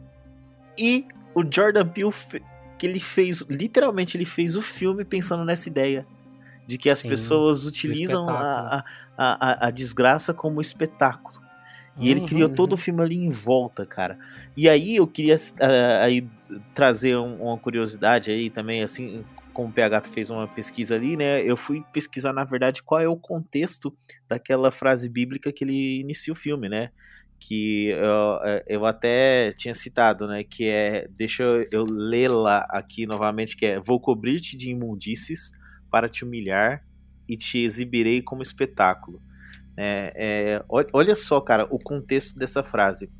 E 0.79 1.05
o 1.35 1.43
Jordan 1.43 1.87
Peele, 1.87 2.11
que 2.77 2.87
ele 2.87 2.99
fez, 2.99 3.41
literalmente, 3.41 4.17
ele 4.17 4.25
fez 4.25 4.55
o 4.55 4.61
filme 4.61 5.05
pensando 5.05 5.45
nessa 5.45 5.69
ideia. 5.69 6.05
De 6.71 6.77
que 6.77 6.89
as 6.89 7.01
Sim, 7.01 7.03
pessoas 7.03 7.65
utilizam 7.65 8.33
a, 8.37 8.85
a, 9.17 9.67
a, 9.67 9.71
desgraça 9.71 10.33
como 10.33 10.61
espetáculo. 10.61 11.41
E 11.99 12.09
ele 12.09 12.21
Uhum, 12.21 12.21
criou 12.21 12.49
todo 12.49 12.73
o 12.73 12.77
filme 12.77 13.01
ali 13.03 13.15
em 13.17 13.29
volta, 13.29 13.85
cara. 13.85 14.17
E 14.55 14.69
aí 14.69 14.95
eu 14.97 15.07
queria 15.07 15.35
ah, 15.61 16.03
aí 16.03 16.31
trazer 16.73 17.17
um- 17.17 17.41
uma 17.43 17.59
curiosidade 17.59 18.31
aí 18.31 18.49
também, 18.49 18.83
assim, 18.83 19.25
como 19.53 19.69
o 19.69 19.73
PH 19.73 20.03
fez 20.03 20.29
uma 20.29 20.47
pesquisa 20.47 20.95
ali, 20.95 21.17
né? 21.17 21.41
Eu 21.43 21.57
fui 21.57 21.83
pesquisar, 21.91 22.33
na 22.33 22.43
verdade, 22.45 22.83
qual 22.83 23.01
é 23.01 23.07
o 23.07 23.17
contexto 23.17 23.95
daquela 24.29 24.71
frase 24.71 25.09
bíblica 25.09 25.51
que 25.53 25.63
ele 25.65 25.99
inicia 26.01 26.33
o 26.33 26.35
filme, 26.35 26.69
né? 26.69 26.91
Que 27.39 27.87
eu, 27.89 28.39
eu 28.67 28.85
até 28.85 29.51
tinha 29.53 29.73
citado, 29.73 30.27
né? 30.27 30.43
Que 30.43 30.69
é. 30.69 31.07
Deixa 31.09 31.43
eu, 31.43 31.65
eu 31.71 31.83
lê-la 31.85 32.65
aqui 32.69 33.05
novamente, 33.07 33.55
que 33.57 33.65
é 33.65 33.79
Vou 33.79 33.99
cobrir-te 33.99 34.55
de 34.57 34.71
imundícies 34.71 35.51
para 35.91 36.09
te 36.09 36.23
humilhar 36.25 36.83
e 37.27 37.37
te 37.37 37.59
exibirei 37.59 38.21
como 38.21 38.41
espetáculo. 38.41 39.21
É, 39.77 40.13
é, 40.15 40.65
ol- 40.67 40.85
olha 40.93 41.15
só, 41.15 41.39
cara, 41.41 41.67
o 41.69 41.77
contexto 41.77 42.39
dessa 42.39 42.63
frase. 42.63 43.11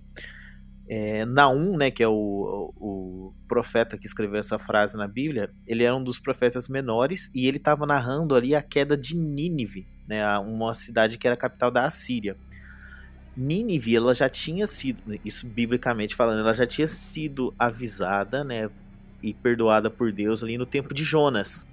É, 0.87 1.25
Naum, 1.25 1.77
né, 1.77 1.89
que 1.89 2.03
é 2.03 2.07
o, 2.07 2.73
o, 2.75 3.33
profeta 3.47 3.97
que 3.97 4.05
escreveu 4.05 4.39
essa 4.39 4.57
frase 4.57 4.95
na 4.95 5.07
Bíblia, 5.07 5.51
ele 5.67 5.83
é 5.83 5.93
um 5.93 6.01
dos 6.01 6.19
profetas 6.19 6.69
menores 6.69 7.29
e 7.35 7.47
ele 7.47 7.57
estava 7.57 7.85
narrando 7.85 8.33
ali 8.33 8.55
a 8.55 8.61
queda 8.61 8.97
de 8.97 9.17
Nínive, 9.17 9.85
né, 10.07 10.25
uma 10.39 10.73
cidade 10.73 11.17
que 11.17 11.27
era 11.27 11.33
a 11.33 11.37
capital 11.37 11.69
da 11.69 11.85
Assíria. 11.85 12.37
Nínive, 13.35 13.95
ela 13.95 14.13
já 14.13 14.29
tinha 14.29 14.67
sido, 14.67 15.01
isso 15.23 15.47
biblicamente 15.47 16.15
falando, 16.15 16.39
ela 16.39 16.53
já 16.53 16.65
tinha 16.65 16.87
sido 16.87 17.53
avisada, 17.59 18.43
né, 18.43 18.69
e 19.21 19.33
perdoada 19.33 19.89
por 19.89 20.11
Deus 20.11 20.43
ali 20.43 20.57
no 20.57 20.65
tempo 20.65 20.93
de 20.93 21.03
Jonas, 21.03 21.67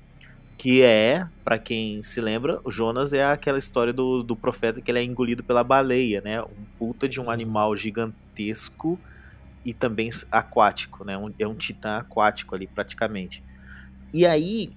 que 0.58 0.82
é, 0.82 1.24
pra 1.44 1.56
quem 1.56 2.02
se 2.02 2.20
lembra, 2.20 2.60
o 2.64 2.70
Jonas 2.70 3.12
é 3.12 3.24
aquela 3.24 3.58
história 3.58 3.92
do, 3.92 4.24
do 4.24 4.34
profeta 4.34 4.80
que 4.80 4.90
ele 4.90 4.98
é 4.98 5.04
engolido 5.04 5.44
pela 5.44 5.62
baleia, 5.62 6.20
né, 6.20 6.42
um 6.42 6.64
puta 6.76 7.08
de 7.08 7.20
um 7.20 7.30
animal 7.30 7.76
gigantesco 7.76 8.98
e 9.64 9.72
também 9.72 10.10
aquático, 10.32 11.04
né, 11.04 11.16
um, 11.16 11.32
é 11.38 11.46
um 11.46 11.54
titã 11.54 11.98
aquático 11.98 12.56
ali 12.56 12.66
praticamente. 12.66 13.42
E 14.12 14.26
aí, 14.26 14.72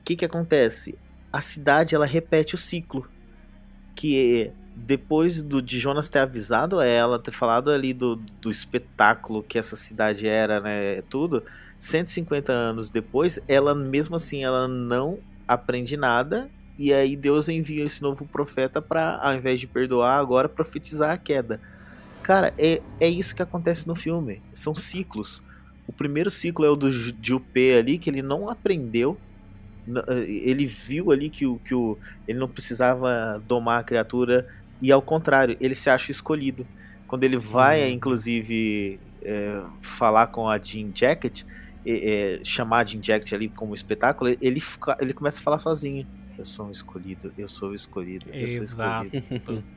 o 0.00 0.04
que 0.04 0.14
que 0.14 0.24
acontece? 0.24 0.96
A 1.32 1.40
cidade 1.40 1.96
ela 1.96 2.06
repete 2.06 2.54
o 2.54 2.58
ciclo, 2.58 3.10
que 3.96 4.52
depois 4.76 5.42
do 5.42 5.60
de 5.60 5.80
Jonas 5.80 6.08
ter 6.08 6.20
avisado 6.20 6.80
ela, 6.80 7.18
ter 7.18 7.32
falado 7.32 7.72
ali 7.72 7.92
do, 7.92 8.14
do 8.16 8.48
espetáculo 8.48 9.42
que 9.42 9.58
essa 9.58 9.74
cidade 9.74 10.28
era, 10.28 10.60
né, 10.60 11.02
tudo, 11.02 11.42
150 11.86 12.52
anos 12.52 12.90
depois, 12.90 13.38
ela 13.48 13.74
mesmo 13.74 14.16
assim 14.16 14.44
ela 14.44 14.68
não 14.68 15.22
aprende 15.46 15.96
nada 15.96 16.50
e 16.78 16.92
aí 16.92 17.16
Deus 17.16 17.48
envia 17.48 17.84
esse 17.84 18.02
novo 18.02 18.26
profeta 18.26 18.82
para 18.82 19.18
ao 19.22 19.34
invés 19.34 19.60
de 19.60 19.68
perdoar, 19.68 20.18
agora 20.18 20.48
profetizar 20.48 21.12
a 21.12 21.18
queda. 21.18 21.60
Cara, 22.22 22.54
é, 22.58 22.82
é 23.00 23.08
isso 23.08 23.34
que 23.34 23.42
acontece 23.42 23.86
no 23.86 23.94
filme. 23.94 24.42
São 24.52 24.74
ciclos. 24.74 25.42
O 25.86 25.92
primeiro 25.92 26.30
ciclo 26.30 26.64
é 26.64 26.70
o 26.70 26.76
do 26.76 26.90
Ju- 26.90 27.14
Jupé 27.22 27.78
ali, 27.78 27.98
que 27.98 28.10
ele 28.10 28.22
não 28.22 28.48
aprendeu. 28.48 29.22
Eh, 30.08 30.50
Ele 30.50 30.66
viu 30.66 31.10
ali 31.10 31.30
que, 31.30 31.46
o, 31.46 31.58
que 31.60 31.74
o, 31.74 31.98
ele 32.26 32.38
não 32.38 32.48
precisava 32.48 33.38
domar 33.46 33.80
a 33.80 33.84
criatura. 33.84 34.46
E 34.80 34.90
ao 34.92 35.02
contrário, 35.02 35.56
ele 35.60 35.74
se 35.74 35.90
acha 35.90 36.10
escolhido. 36.10 36.68
Quando 37.06 37.24
ele 37.24 37.36
vai, 37.36 37.90
Uhum. 37.90 37.90
inclusive, 37.92 39.00
eh, 39.22 39.60
falar 39.82 40.28
com 40.28 40.48
a 40.48 40.58
Jean 40.58 40.90
Jacket, 40.94 41.42
eh, 41.86 42.40
chamar 42.44 42.86
Jean 42.86 43.02
Jacket 43.02 43.32
ali 43.32 43.48
como 43.48 43.74
espetáculo, 43.74 44.36
ele, 44.40 44.60
fica- 44.60 44.96
ele 45.00 45.12
começa 45.12 45.40
a 45.40 45.42
falar 45.42 45.58
sozinho. 45.58 46.06
Eu 46.36 46.44
sou 46.44 46.66
um 46.66 46.70
escolhido, 46.70 47.32
eu 47.38 47.46
sou 47.46 47.70
o 47.70 47.74
escolhido, 47.74 48.26
eu 48.32 48.48
sou 48.48 48.62
Exato. 48.62 49.06
escolhido. 49.16 49.64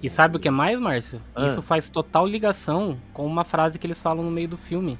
E 0.00 0.08
sabe 0.08 0.36
o 0.36 0.40
que 0.40 0.46
é 0.46 0.52
mais, 0.52 0.78
Márcio? 0.78 1.20
Ah. 1.34 1.46
Isso 1.46 1.60
faz 1.60 1.88
total 1.88 2.28
ligação 2.28 2.96
com 3.12 3.26
uma 3.26 3.42
frase 3.42 3.76
que 3.76 3.84
eles 3.84 4.00
falam 4.00 4.22
no 4.24 4.30
meio 4.30 4.46
do 4.46 4.56
filme. 4.56 4.96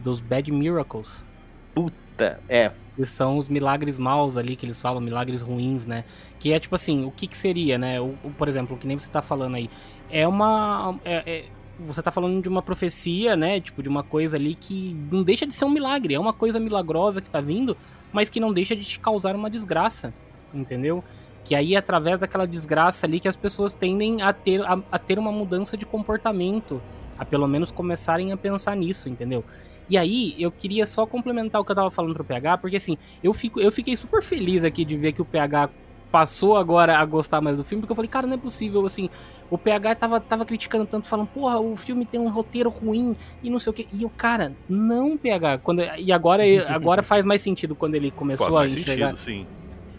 Dos 0.00 0.20
Bad 0.20 0.52
Miracles. 0.52 1.26
Puta, 1.74 2.38
é. 2.48 2.70
Que 2.94 3.04
são 3.04 3.36
os 3.38 3.48
milagres 3.48 3.98
maus 3.98 4.36
ali, 4.36 4.54
que 4.54 4.64
eles 4.64 4.78
falam, 4.80 5.00
milagres 5.00 5.40
ruins, 5.40 5.84
né? 5.84 6.04
Que 6.38 6.52
é 6.52 6.60
tipo 6.60 6.76
assim, 6.76 7.04
o 7.04 7.10
que 7.10 7.26
que 7.26 7.36
seria, 7.36 7.76
né? 7.76 8.00
O, 8.00 8.14
o- 8.22 8.32
por 8.38 8.46
exemplo, 8.48 8.76
o 8.76 8.78
que 8.78 8.86
nem 8.86 8.96
você 8.96 9.08
tá 9.08 9.20
falando 9.20 9.56
aí. 9.56 9.68
É 10.08 10.28
uma... 10.28 10.96
é- 11.04 11.22
é- 11.26 11.44
você 11.78 12.02
tá 12.02 12.10
falando 12.10 12.42
de 12.42 12.48
uma 12.48 12.62
profecia, 12.62 13.36
né? 13.36 13.60
Tipo, 13.60 13.82
de 13.82 13.88
uma 13.88 14.02
coisa 14.02 14.36
ali 14.36 14.54
que 14.54 14.96
não 15.10 15.22
deixa 15.22 15.46
de 15.46 15.54
ser 15.54 15.64
um 15.64 15.70
milagre. 15.70 16.14
É 16.14 16.20
uma 16.20 16.32
coisa 16.32 16.58
milagrosa 16.58 17.20
que 17.20 17.30
tá 17.30 17.40
vindo, 17.40 17.76
mas 18.12 18.28
que 18.28 18.40
não 18.40 18.52
deixa 18.52 18.74
de 18.74 18.82
te 18.84 18.98
causar 18.98 19.36
uma 19.36 19.48
desgraça. 19.48 20.12
Entendeu? 20.52 21.04
Que 21.44 21.54
aí, 21.54 21.74
é 21.74 21.78
através 21.78 22.18
daquela 22.18 22.46
desgraça 22.46 23.06
ali, 23.06 23.20
que 23.20 23.28
as 23.28 23.36
pessoas 23.36 23.74
tendem 23.74 24.22
a 24.22 24.32
ter, 24.32 24.60
a, 24.62 24.78
a 24.90 24.98
ter 24.98 25.18
uma 25.18 25.32
mudança 25.32 25.76
de 25.76 25.86
comportamento. 25.86 26.82
A 27.18 27.24
pelo 27.24 27.46
menos 27.46 27.70
começarem 27.70 28.32
a 28.32 28.36
pensar 28.36 28.76
nisso, 28.76 29.08
entendeu? 29.08 29.44
E 29.88 29.96
aí, 29.96 30.34
eu 30.38 30.50
queria 30.50 30.84
só 30.84 31.06
complementar 31.06 31.60
o 31.60 31.64
que 31.64 31.70
eu 31.70 31.76
tava 31.76 31.90
falando 31.90 32.14
pro 32.14 32.24
PH, 32.24 32.58
porque 32.58 32.76
assim, 32.76 32.98
eu, 33.22 33.32
fico, 33.32 33.60
eu 33.60 33.72
fiquei 33.72 33.96
super 33.96 34.22
feliz 34.22 34.62
aqui 34.62 34.84
de 34.84 34.96
ver 34.96 35.12
que 35.12 35.22
o 35.22 35.24
PH 35.24 35.70
passou 36.10 36.56
agora 36.56 36.98
a 36.98 37.04
gostar 37.04 37.40
mais 37.40 37.58
do 37.58 37.64
filme, 37.64 37.82
porque 37.82 37.92
eu 37.92 37.96
falei, 37.96 38.08
cara, 38.08 38.26
não 38.26 38.34
é 38.34 38.38
possível, 38.38 38.84
assim, 38.86 39.08
o 39.50 39.58
PH 39.58 39.94
tava, 39.94 40.20
tava 40.20 40.44
criticando 40.44 40.86
tanto, 40.86 41.06
falando, 41.06 41.28
porra, 41.28 41.60
o 41.60 41.76
filme 41.76 42.04
tem 42.04 42.18
um 42.18 42.28
roteiro 42.28 42.70
ruim 42.70 43.14
e 43.42 43.50
não 43.50 43.58
sei 43.58 43.70
o 43.70 43.74
que. 43.74 43.88
E 43.92 44.04
o 44.04 44.10
cara, 44.10 44.54
não, 44.68 45.16
PH, 45.16 45.58
quando, 45.58 45.82
e 45.98 46.12
agora, 46.12 46.42
agora 46.68 47.02
faz 47.02 47.24
mais 47.24 47.42
sentido 47.42 47.74
quando 47.74 47.94
ele 47.94 48.10
começou 48.10 48.46
Faz 48.46 48.56
a 48.56 48.58
mais 48.58 48.76
enxergar. 48.76 49.14
sentido, 49.14 49.44
sim. 49.44 49.46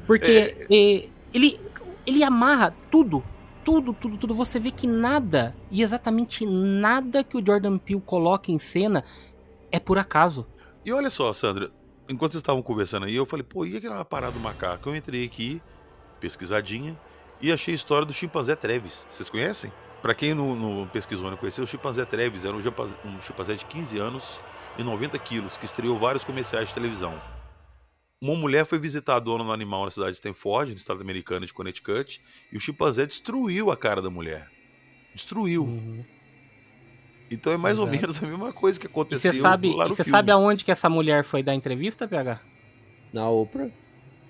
Porque 0.06 0.56
eh, 0.72 1.08
ele, 1.34 1.60
ele 2.06 2.24
amarra 2.24 2.76
tudo, 2.90 3.24
tudo, 3.64 3.94
tudo, 3.94 4.18
tudo. 4.18 4.34
Você 4.34 4.60
vê 4.60 4.72
que 4.72 4.88
nada, 4.88 5.56
e 5.70 5.84
exatamente 5.84 6.46
nada 6.46 7.24
que 7.24 7.38
o 7.38 7.46
Jordan 7.46 7.78
Peele 7.78 8.02
coloca 8.04 8.52
em 8.52 8.58
cena 8.58 9.04
é 9.72 9.80
por 9.80 10.00
acaso. 10.00 10.48
E 10.84 10.92
olha 10.92 11.12
só, 11.12 11.32
Sandra, 11.34 11.70
enquanto 12.10 12.32
vocês 12.32 12.42
estavam 12.42 12.64
conversando 12.64 13.06
aí, 13.06 13.16
eu 13.16 13.26
falei, 13.26 13.44
pô, 13.48 13.66
e 13.66 13.78
aquela 13.78 14.04
parada 14.04 14.34
do 14.34 14.40
macaco? 14.40 14.90
Eu 14.90 14.96
entrei 14.96 15.24
aqui, 15.24 15.62
pesquisadinha, 16.20 17.00
e 17.42 17.52
achei 17.52 17.74
a 17.74 17.76
história 17.76 18.06
do 18.06 18.14
chimpanzé 18.14 18.56
Treves. 18.56 19.08
Vocês 19.10 19.30
conhecem? 19.30 19.72
Pra 20.02 20.14
quem 20.14 20.34
não, 20.34 20.56
não 20.56 20.88
pesquisou, 20.88 21.30
não 21.30 21.38
conheceu, 21.38 21.64
o 21.64 21.68
chimpanzé 21.68 22.06
Treves 22.06 22.46
era 22.46 22.56
um 22.56 22.62
chimpanzé, 22.62 22.98
um 23.04 23.22
chimpanzé 23.22 23.56
de 23.56 23.66
15 23.66 23.98
anos 23.98 24.42
e 24.78 24.84
90 24.84 25.18
quilos, 25.20 25.58
que 25.58 25.66
estreou 25.66 25.98
vários 25.98 26.24
comerciais 26.24 26.70
de 26.70 26.74
televisão. 26.74 27.20
Uma 28.22 28.36
mulher 28.36 28.66
foi 28.66 28.78
visitar 28.78 29.16
a 29.16 29.20
dona 29.20 29.44
do 29.44 29.52
animal 29.54 29.86
na 29.86 29.92
cidade 29.92 30.12
de 30.12 30.18
Stanford, 30.18 30.72
no 30.72 30.78
estado 30.78 31.02
americano 31.02 31.46
de 31.46 31.54
Connecticut, 31.54 32.22
e 32.52 32.58
o 32.58 32.60
chimpanzé 32.60 33.06
destruiu 33.06 33.72
a 33.72 33.78
cara 33.78 34.02
da 34.02 34.10
mulher. 34.10 34.50
Destruiu. 35.16 36.06
Então 37.32 37.54
é 37.54 37.58
mais 37.58 37.78
ou 37.78 37.86
Exato. 37.88 38.02
menos 38.02 38.24
a 38.24 38.28
mesma 38.28 38.54
coisa 38.54 38.80
que 38.80 38.88
E 38.88 38.90
aconteceu 38.90 39.32
você 39.32 39.40
sabe, 39.40 39.74
lá 39.74 39.86
e 39.86 39.90
no 39.90 39.96
você 39.96 40.04
sabe 40.04 40.32
aonde 40.32 40.66
que 40.66 40.72
essa 40.72 40.90
mulher 40.90 41.24
foi 41.24 41.44
dar 41.44 41.56
entrevista, 41.56 42.08
PH? 42.08 42.42
Na 43.14 43.30
Oprah? 43.30 43.70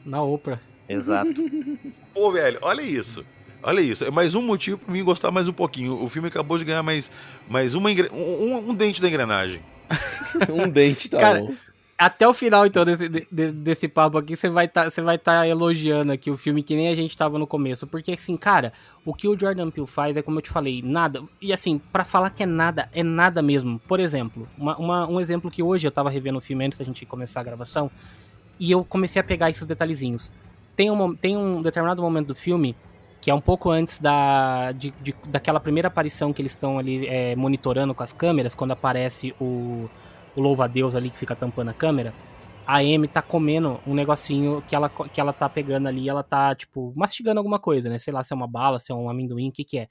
Na 0.06 0.22
Oprah. 0.22 0.60
Exato. 0.90 1.42
Pô, 2.14 2.32
velho, 2.32 2.58
olha 2.62 2.82
isso. 2.82 3.24
Olha 3.62 3.82
isso. 3.82 4.04
É 4.06 4.10
mais 4.12 4.36
um 4.36 4.42
motivo 4.42 4.78
pra 4.78 4.92
mim 4.92 5.04
gostar 5.04 5.32
mais 5.32 5.48
um 5.48 5.54
pouquinho. 5.54 6.02
O 6.04 6.10
filme 6.10 6.28
acabou 6.30 6.58
de 6.58 6.66
ganhar 6.66 6.82
mais, 6.84 7.12
mais 7.50 7.76
uma 7.76 7.92
engre- 7.92 8.10
um, 8.12 8.70
um 8.70 8.74
dente 8.74 9.02
da 9.02 9.08
engrenagem. 9.08 9.62
um 10.50 10.68
dente, 10.70 11.10
tá 11.10 11.20
Cara, 11.20 11.42
bom. 11.42 11.54
Até 11.98 12.26
o 12.26 12.34
final, 12.34 12.66
então, 12.66 12.86
desse, 12.86 13.10
de- 13.10 13.28
de- 13.30 13.52
desse 13.52 13.86
papo 13.90 14.18
aqui, 14.18 14.34
você 14.38 14.48
vai 14.50 14.70
tá, 14.70 14.90
você 14.90 15.02
vai 15.02 15.18
estar 15.18 15.46
elogiando 15.46 16.14
aqui 16.14 16.32
o 16.32 16.38
filme 16.38 16.64
que 16.64 16.74
nem 16.74 16.88
a 16.88 16.96
gente 16.96 17.16
tava 17.18 17.38
no 17.38 17.46
começo. 17.46 17.86
Porque, 17.86 18.14
assim, 18.14 18.38
cara, 18.38 18.72
o 19.04 19.14
que 19.14 19.28
o 19.28 19.38
Jordan 19.38 19.70
Peele 19.70 19.86
faz 19.86 20.16
é, 20.16 20.22
como 20.22 20.38
eu 20.38 20.42
te 20.42 20.50
falei, 20.50 20.82
nada. 20.82 21.22
E, 21.42 21.52
assim, 21.52 21.78
pra 21.92 22.06
falar 22.06 22.30
que 22.30 22.42
é 22.44 22.46
nada, 22.46 22.88
é 22.94 23.04
nada 23.04 23.42
mesmo. 23.42 23.80
Por 23.86 24.00
exemplo, 24.00 24.48
uma- 24.58 24.78
uma- 24.78 25.08
um 25.10 25.20
exemplo 25.20 25.52
que 25.52 25.62
hoje 25.62 25.86
eu 25.86 25.92
tava 25.92 26.10
revendo 26.10 26.38
o 26.38 26.42
filme 26.42 26.66
antes 26.66 26.80
da 26.80 26.86
gente 26.86 27.06
começar 27.06 27.42
a 27.42 27.44
gravação, 27.44 27.92
e 28.58 28.72
eu 28.72 28.86
comecei 28.86 29.20
a 29.20 29.24
pegar 29.24 29.50
esses 29.50 29.66
detalhezinhos. 29.66 30.32
Tem 30.80 30.90
um, 30.90 31.14
tem 31.14 31.36
um 31.36 31.62
determinado 31.62 32.02
momento 32.02 32.28
do 32.28 32.36
filme 32.36 32.74
que 33.20 33.30
é 33.30 33.34
um 33.34 33.42
pouco 33.42 33.70
antes 33.70 34.00
da, 34.00 34.72
de, 34.72 34.92
de- 35.02 35.14
daquela 35.28 35.60
primeira 35.60 35.90
aparição 35.90 36.32
que 36.32 36.42
eles 36.42 36.54
estão 36.54 36.80
ali 36.80 37.06
é, 37.06 37.36
monitorando 37.36 37.94
com 37.94 38.02
as 38.02 38.14
câmeras, 38.14 38.56
quando 38.56 38.72
aparece 38.72 39.36
o, 39.42 39.90
o 40.38 40.42
louva-a-Deus 40.42 40.96
ali 40.96 41.10
que 41.10 41.18
fica 41.18 41.36
tampando 41.36 41.68
a 41.68 41.74
câmera. 41.74 42.14
A 42.66 42.78
Amy 42.78 43.10
tá 43.10 43.22
comendo 43.22 43.78
um 43.86 43.94
negocinho 43.94 44.64
que 44.70 44.74
ela, 44.74 44.88
que 44.88 45.20
ela 45.20 45.34
tá 45.34 45.50
pegando 45.50 45.90
ali, 45.90 46.08
ela 46.08 46.24
tá, 46.24 46.56
tipo, 46.56 46.94
mastigando 46.96 47.40
alguma 47.42 47.60
coisa, 47.60 47.90
né? 47.90 48.00
Sei 48.00 48.14
lá 48.14 48.24
se 48.24 48.32
é 48.32 48.36
uma 48.38 48.48
bala, 48.48 48.80
se 48.80 48.90
é 48.90 48.96
um 48.96 49.10
amendoim, 49.10 49.50
o 49.50 49.52
que 49.52 49.66
que 49.66 49.80
é. 49.80 49.90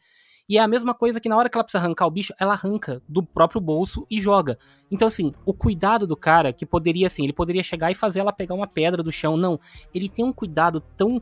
E 0.49 0.57
é 0.57 0.61
a 0.61 0.68
mesma 0.68 0.94
coisa 0.94 1.20
que 1.20 1.28
na 1.28 1.36
hora 1.36 1.49
que 1.49 1.57
ela 1.57 1.64
precisa 1.64 1.82
arrancar 1.84 2.07
o 2.07 2.11
bicho, 2.11 2.32
ela 2.38 2.55
arranca 2.55 3.03
do 3.07 3.22
próprio 3.22 3.61
bolso 3.61 4.07
e 4.11 4.18
joga. 4.18 4.57
Então, 4.90 5.07
assim, 5.09 5.32
o 5.44 5.53
cuidado 5.53 6.07
do 6.07 6.16
cara, 6.16 6.53
que 6.53 6.64
poderia, 6.64 7.07
assim, 7.07 7.24
ele 7.24 7.32
poderia 7.32 7.62
chegar 7.62 7.90
e 7.90 7.94
fazer 7.94 8.20
ela 8.20 8.32
pegar 8.32 8.55
uma 8.55 8.66
pedra 8.66 9.03
do 9.03 9.12
chão. 9.12 9.36
Não, 9.36 9.61
ele 9.92 10.09
tem 10.09 10.24
um 10.24 10.32
cuidado 10.32 10.80
tão 10.96 11.20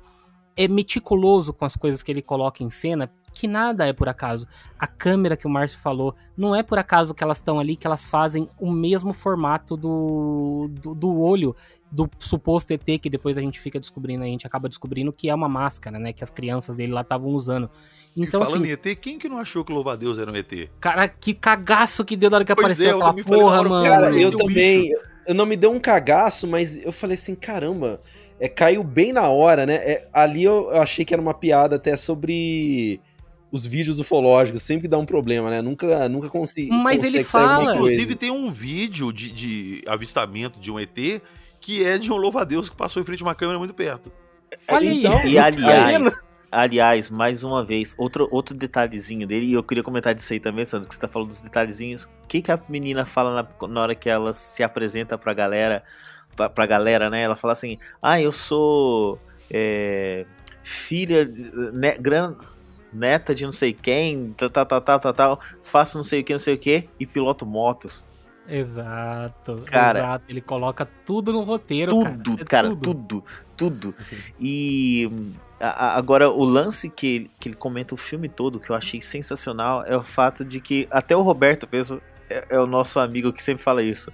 é 0.57 0.67
meticuloso 0.67 1.53
com 1.53 1.65
as 1.65 1.77
coisas 1.77 2.03
que 2.03 2.11
ele 2.11 2.23
coloca 2.23 2.63
em 2.63 2.71
cena 2.71 3.11
que 3.37 3.47
nada 3.47 3.87
é 3.87 3.93
por 3.93 4.09
acaso. 4.09 4.49
A 4.79 4.87
câmera 4.87 5.37
que 5.37 5.47
o 5.47 5.51
Márcio 5.51 5.79
falou, 5.79 6.15
não 6.35 6.57
é 6.57 6.63
por 6.63 6.79
acaso 6.79 7.13
que 7.15 7.23
elas 7.23 7.37
estão 7.37 7.61
ali, 7.61 7.77
que 7.77 7.87
elas 7.87 8.03
fazem 8.03 8.49
o 8.59 8.73
mesmo 8.73 9.13
formato 9.13 9.77
do, 9.77 10.71
do, 10.71 10.95
do, 10.95 11.21
olho 11.21 11.55
do 11.93 12.09
suposto 12.19 12.73
ET, 12.73 12.99
que 12.99 13.11
depois 13.11 13.37
a 13.37 13.43
gente 13.43 13.61
fica 13.61 13.79
descobrindo, 13.79 14.25
a 14.25 14.27
gente 14.27 14.47
acaba 14.47 14.71
descobrindo 14.71 15.13
que 15.13 15.29
é 15.29 15.35
uma 15.35 15.51
máscara, 15.51 15.99
né? 15.99 16.15
Que 16.15 16.25
as 16.25 16.31
crianças 16.31 16.75
dele 16.75 16.93
lá 16.93 17.03
estavam 17.03 17.31
usando. 17.33 17.69
Então, 18.17 18.41
e 18.41 18.45
falando 18.47 18.63
assim, 18.63 18.71
em 18.71 18.73
ET, 18.73 18.99
quem 18.99 19.19
que 19.19 19.29
não 19.29 19.39
achou 19.39 19.63
que 19.63 19.71
o 19.71 19.75
Louva 19.75 19.99
Deus 19.99 20.19
era 20.19 20.33
um 20.33 20.35
ET? 20.35 20.71
Cara, 20.81 21.07
que 21.07 21.35
cagaço 21.35 22.07
que 22.07 22.17
deu 22.17 22.31
na 22.31 22.39
hora 22.39 22.45
que 22.45 22.55
pois 22.55 22.65
apareceu 22.65 22.99
é, 22.99 23.03
aquela 23.03 23.25
porra, 23.25 23.63
mano. 23.63 23.85
Cara, 23.87 24.17
eu 24.17 24.35
também. 24.35 24.91
Eu 25.27 25.35
não 25.35 25.45
me 25.45 25.57
deu 25.57 25.73
um 25.73 25.81
cagaço, 25.81 26.47
mas 26.47 26.83
eu 26.83 26.93
falei 26.93 27.17
assim, 27.17 27.35
caramba 27.35 28.01
é, 28.39 28.49
caiu 28.49 28.85
bem 28.85 29.13
na 29.13 29.29
hora, 29.29 29.65
né? 29.65 29.75
É, 29.75 30.09
ali 30.13 30.45
eu, 30.45 30.71
eu, 30.71 30.81
achei 30.81 31.05
que 31.05 31.15
era 31.15 31.21
uma 31.21 31.35
piada 31.35 31.77
até 31.77 31.97
sobre 31.97 33.01
os 33.51 33.67
vídeos 33.67 33.99
ufológicos, 33.99 34.63
sempre 34.63 34.83
que 34.83 34.89
dá 34.89 34.99
um 34.99 35.07
problema, 35.07 35.51
né? 35.51 35.63
Nunca, 35.63 36.09
nunca 36.09 36.29
consegui. 36.29 36.69
Mas 36.69 37.03
ele 37.03 37.25
fala. 37.25 37.75
Inclusive, 37.75 38.15
tem 38.15 38.31
um 38.31 38.51
vídeo 38.51 39.13
de, 39.13 39.33
de, 39.33 39.83
avistamento 39.87 40.61
de 40.61 40.71
um 40.71 40.79
ET 40.79 41.23
que 41.61 41.85
é 41.85 41.99
de 41.99 42.13
um 42.13 42.17
louva-a-Deus 42.17 42.69
que 42.69 42.77
passou 42.77 43.03
em 43.03 43.05
frente 43.05 43.23
a 43.23 43.27
uma 43.27 43.35
câmera 43.35 43.59
muito 43.59 43.75
perto. 43.75 44.13
Olha 44.69 44.87
então, 44.87 45.27
E 45.27 45.39
aliás. 45.39 46.27
Aliás, 46.51 47.11
mais 47.11 47.43
uma 47.43 47.65
vez, 47.65 47.95
outro, 47.99 48.29
outro 48.31 48.57
detalhezinho 48.57 49.27
dele, 49.27 49.47
e 49.47 49.53
eu 49.53 49.65
queria 49.65 49.83
comentar 49.83 50.15
disso 50.15 50.33
aí 50.33 50.39
também, 50.39 50.65
Sandro, 50.65 50.89
que 50.89 50.95
você 50.95 51.01
tá 51.01 51.09
falando 51.09 51.29
dos 51.29 51.41
detalhezinhos. 51.41 52.05
O 52.05 52.27
que, 52.29 52.41
que 52.41 52.53
a 52.53 52.59
menina 52.69 53.05
fala 53.05 53.43
na, 53.43 53.69
na 53.69 53.81
hora 53.81 53.95
que 53.95 54.09
ela 54.09 54.33
se 54.33 54.63
apresenta 54.63 55.19
pra 55.19 55.35
galera? 55.35 55.83
Pra, 56.37 56.51
pra 56.51 56.67
galera, 56.67 57.09
né? 57.11 57.23
Ela 57.23 57.35
fala 57.35 57.53
assim: 57.53 57.79
ah, 58.01 58.21
eu 58.21 58.31
sou 58.31 59.19
é, 59.51 60.27
filha, 60.63 61.25
né, 61.73 61.97
gran, 61.99 62.37
neta 62.93 63.35
de 63.35 63.45
não 63.45 63.53
sei 63.53 63.73
quem, 63.73 64.33
tal, 64.37 64.51
tal, 64.51 64.67
tal, 64.67 65.01
tal, 65.01 65.15
tal, 65.15 65.41
faço 65.63 65.97
não 65.97 66.05
sei 66.05 66.21
o 66.21 66.25
que, 66.25 66.33
não 66.33 66.39
sei 66.39 66.55
o 66.55 66.59
que, 66.59 66.89
e 67.01 67.07
piloto 67.07 67.47
motos. 67.47 68.07
Exato, 68.49 69.65
cara, 69.67 69.99
exato. 69.99 70.25
Ele 70.29 70.41
coloca 70.41 70.89
tudo 71.05 71.33
no 71.33 71.43
roteiro, 71.43 71.91
tudo, 71.91 72.37
cara. 72.37 72.43
É 72.43 72.45
cara 72.45 72.69
tudo, 72.69 72.95
tudo. 72.95 73.25
tudo. 73.57 73.95
E 74.39 75.11
a, 75.59 75.97
agora 75.97 76.31
o 76.31 76.45
lance 76.45 76.89
que, 76.89 77.29
que 77.41 77.49
ele 77.49 77.57
comenta 77.57 77.93
o 77.93 77.97
filme 77.97 78.29
todo, 78.29 78.61
que 78.61 78.71
eu 78.71 78.77
achei 78.77 79.01
sensacional, 79.01 79.83
é 79.85 79.97
o 79.97 80.03
fato 80.03 80.45
de 80.45 80.61
que 80.61 80.87
até 80.93 81.17
o 81.17 81.23
Roberto 81.23 81.69
mesmo 81.71 82.01
é, 82.31 82.45
é 82.51 82.61
o 82.61 82.69
nosso 82.69 83.01
amigo 83.01 83.33
que 83.33 83.43
sempre 83.43 83.65
fala 83.65 83.83
isso 83.83 84.13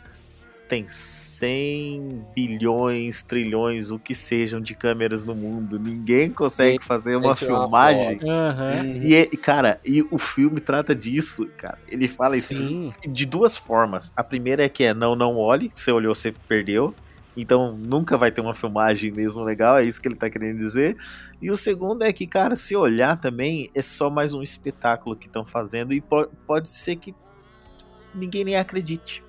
tem 0.60 0.86
100 0.86 2.26
bilhões, 2.34 3.22
trilhões, 3.22 3.90
o 3.90 3.98
que 3.98 4.14
sejam 4.14 4.60
de 4.60 4.74
câmeras 4.74 5.24
no 5.24 5.34
mundo. 5.34 5.78
Ninguém 5.78 6.30
consegue 6.30 6.82
fazer 6.82 7.16
uma 7.16 7.34
filmagem. 7.34 8.20
Uhum. 8.22 8.98
E, 9.02 9.26
cara, 9.36 9.80
e 9.84 10.02
o 10.10 10.18
filme 10.18 10.60
trata 10.60 10.94
disso, 10.94 11.48
cara. 11.56 11.78
Ele 11.88 12.06
fala 12.06 12.36
isso 12.36 12.48
Sim. 12.48 12.90
de 13.08 13.26
duas 13.26 13.56
formas. 13.56 14.12
A 14.16 14.22
primeira 14.22 14.64
é 14.64 14.68
que 14.68 14.84
é 14.84 14.94
não, 14.94 15.16
não 15.16 15.36
olhe. 15.36 15.70
Se 15.70 15.82
você 15.82 15.92
olhou, 15.92 16.14
você 16.14 16.32
perdeu. 16.48 16.94
Então 17.36 17.74
nunca 17.76 18.16
vai 18.16 18.30
ter 18.30 18.40
uma 18.40 18.54
filmagem 18.54 19.10
mesmo 19.10 19.42
legal, 19.42 19.78
é 19.78 19.84
isso 19.84 20.00
que 20.00 20.08
ele 20.08 20.16
tá 20.16 20.28
querendo 20.28 20.58
dizer. 20.58 20.96
E 21.40 21.50
o 21.50 21.56
segundo 21.56 22.02
é 22.02 22.12
que, 22.12 22.26
cara, 22.26 22.54
se 22.54 22.76
olhar 22.76 23.18
também 23.18 23.70
é 23.74 23.80
só 23.80 24.10
mais 24.10 24.34
um 24.34 24.42
espetáculo 24.42 25.16
que 25.16 25.26
estão 25.26 25.44
fazendo 25.44 25.94
e 25.94 26.02
pode 26.46 26.68
ser 26.68 26.96
que 26.96 27.14
ninguém 28.14 28.44
nem 28.44 28.56
acredite, 28.56 29.24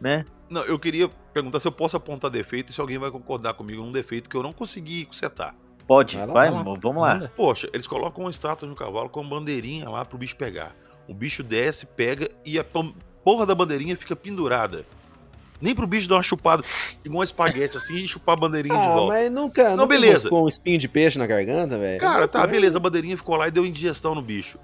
né? 0.00 0.26
Não, 0.50 0.62
eu 0.64 0.78
queria 0.78 1.08
perguntar 1.32 1.60
se 1.60 1.68
eu 1.68 1.72
posso 1.72 1.96
apontar 1.96 2.28
defeito 2.28 2.70
e 2.70 2.72
se 2.72 2.80
alguém 2.80 2.98
vai 2.98 3.10
concordar 3.10 3.54
comigo 3.54 3.82
num 3.82 3.92
defeito 3.92 4.28
que 4.28 4.36
eu 4.36 4.42
não 4.42 4.52
consegui 4.52 5.06
consertar. 5.06 5.54
Pode, 5.86 6.16
vai, 6.16 6.26
lá, 6.26 6.32
vai 6.32 6.50
lá. 6.50 6.62
vamos 6.62 7.02
lá. 7.02 7.30
Poxa, 7.34 7.68
eles 7.72 7.86
colocam 7.86 8.24
uma 8.24 8.30
estátua 8.30 8.66
de 8.66 8.72
um 8.72 8.76
cavalo 8.76 9.08
com 9.08 9.26
bandeirinha 9.28 9.88
lá 9.88 10.04
pro 10.04 10.18
bicho 10.18 10.36
pegar. 10.36 10.74
O 11.08 11.14
bicho 11.14 11.42
desce, 11.42 11.86
pega 11.86 12.28
e 12.44 12.58
a 12.58 12.64
porra 13.24 13.46
da 13.46 13.54
bandeirinha 13.54 13.96
fica 13.96 14.14
pendurada. 14.16 14.84
Nem 15.60 15.74
pro 15.74 15.86
bicho 15.86 16.08
dar 16.08 16.16
uma 16.16 16.22
chupada, 16.22 16.62
igual 17.04 17.20
um 17.20 17.24
espaguete 17.24 17.76
assim, 17.76 17.96
e 17.96 18.08
chupar 18.08 18.32
a 18.32 18.36
bandeirinha 18.36 18.74
ah, 18.74 18.80
de 18.80 18.86
volta. 18.86 19.14
mas 19.14 19.30
nunca, 19.30 19.64
não, 19.70 19.76
nunca 19.78 19.86
beleza. 19.86 20.30
com 20.30 20.44
um 20.44 20.48
espinho 20.48 20.78
de 20.78 20.88
peixe 20.88 21.18
na 21.18 21.26
garganta, 21.26 21.76
velho. 21.78 22.00
Cara, 22.00 22.26
tá, 22.26 22.46
beleza, 22.46 22.78
a 22.78 22.80
bandeirinha 22.80 23.16
ficou 23.16 23.36
lá 23.36 23.46
e 23.46 23.50
deu 23.50 23.66
indigestão 23.66 24.14
no 24.14 24.22
bicho. 24.22 24.58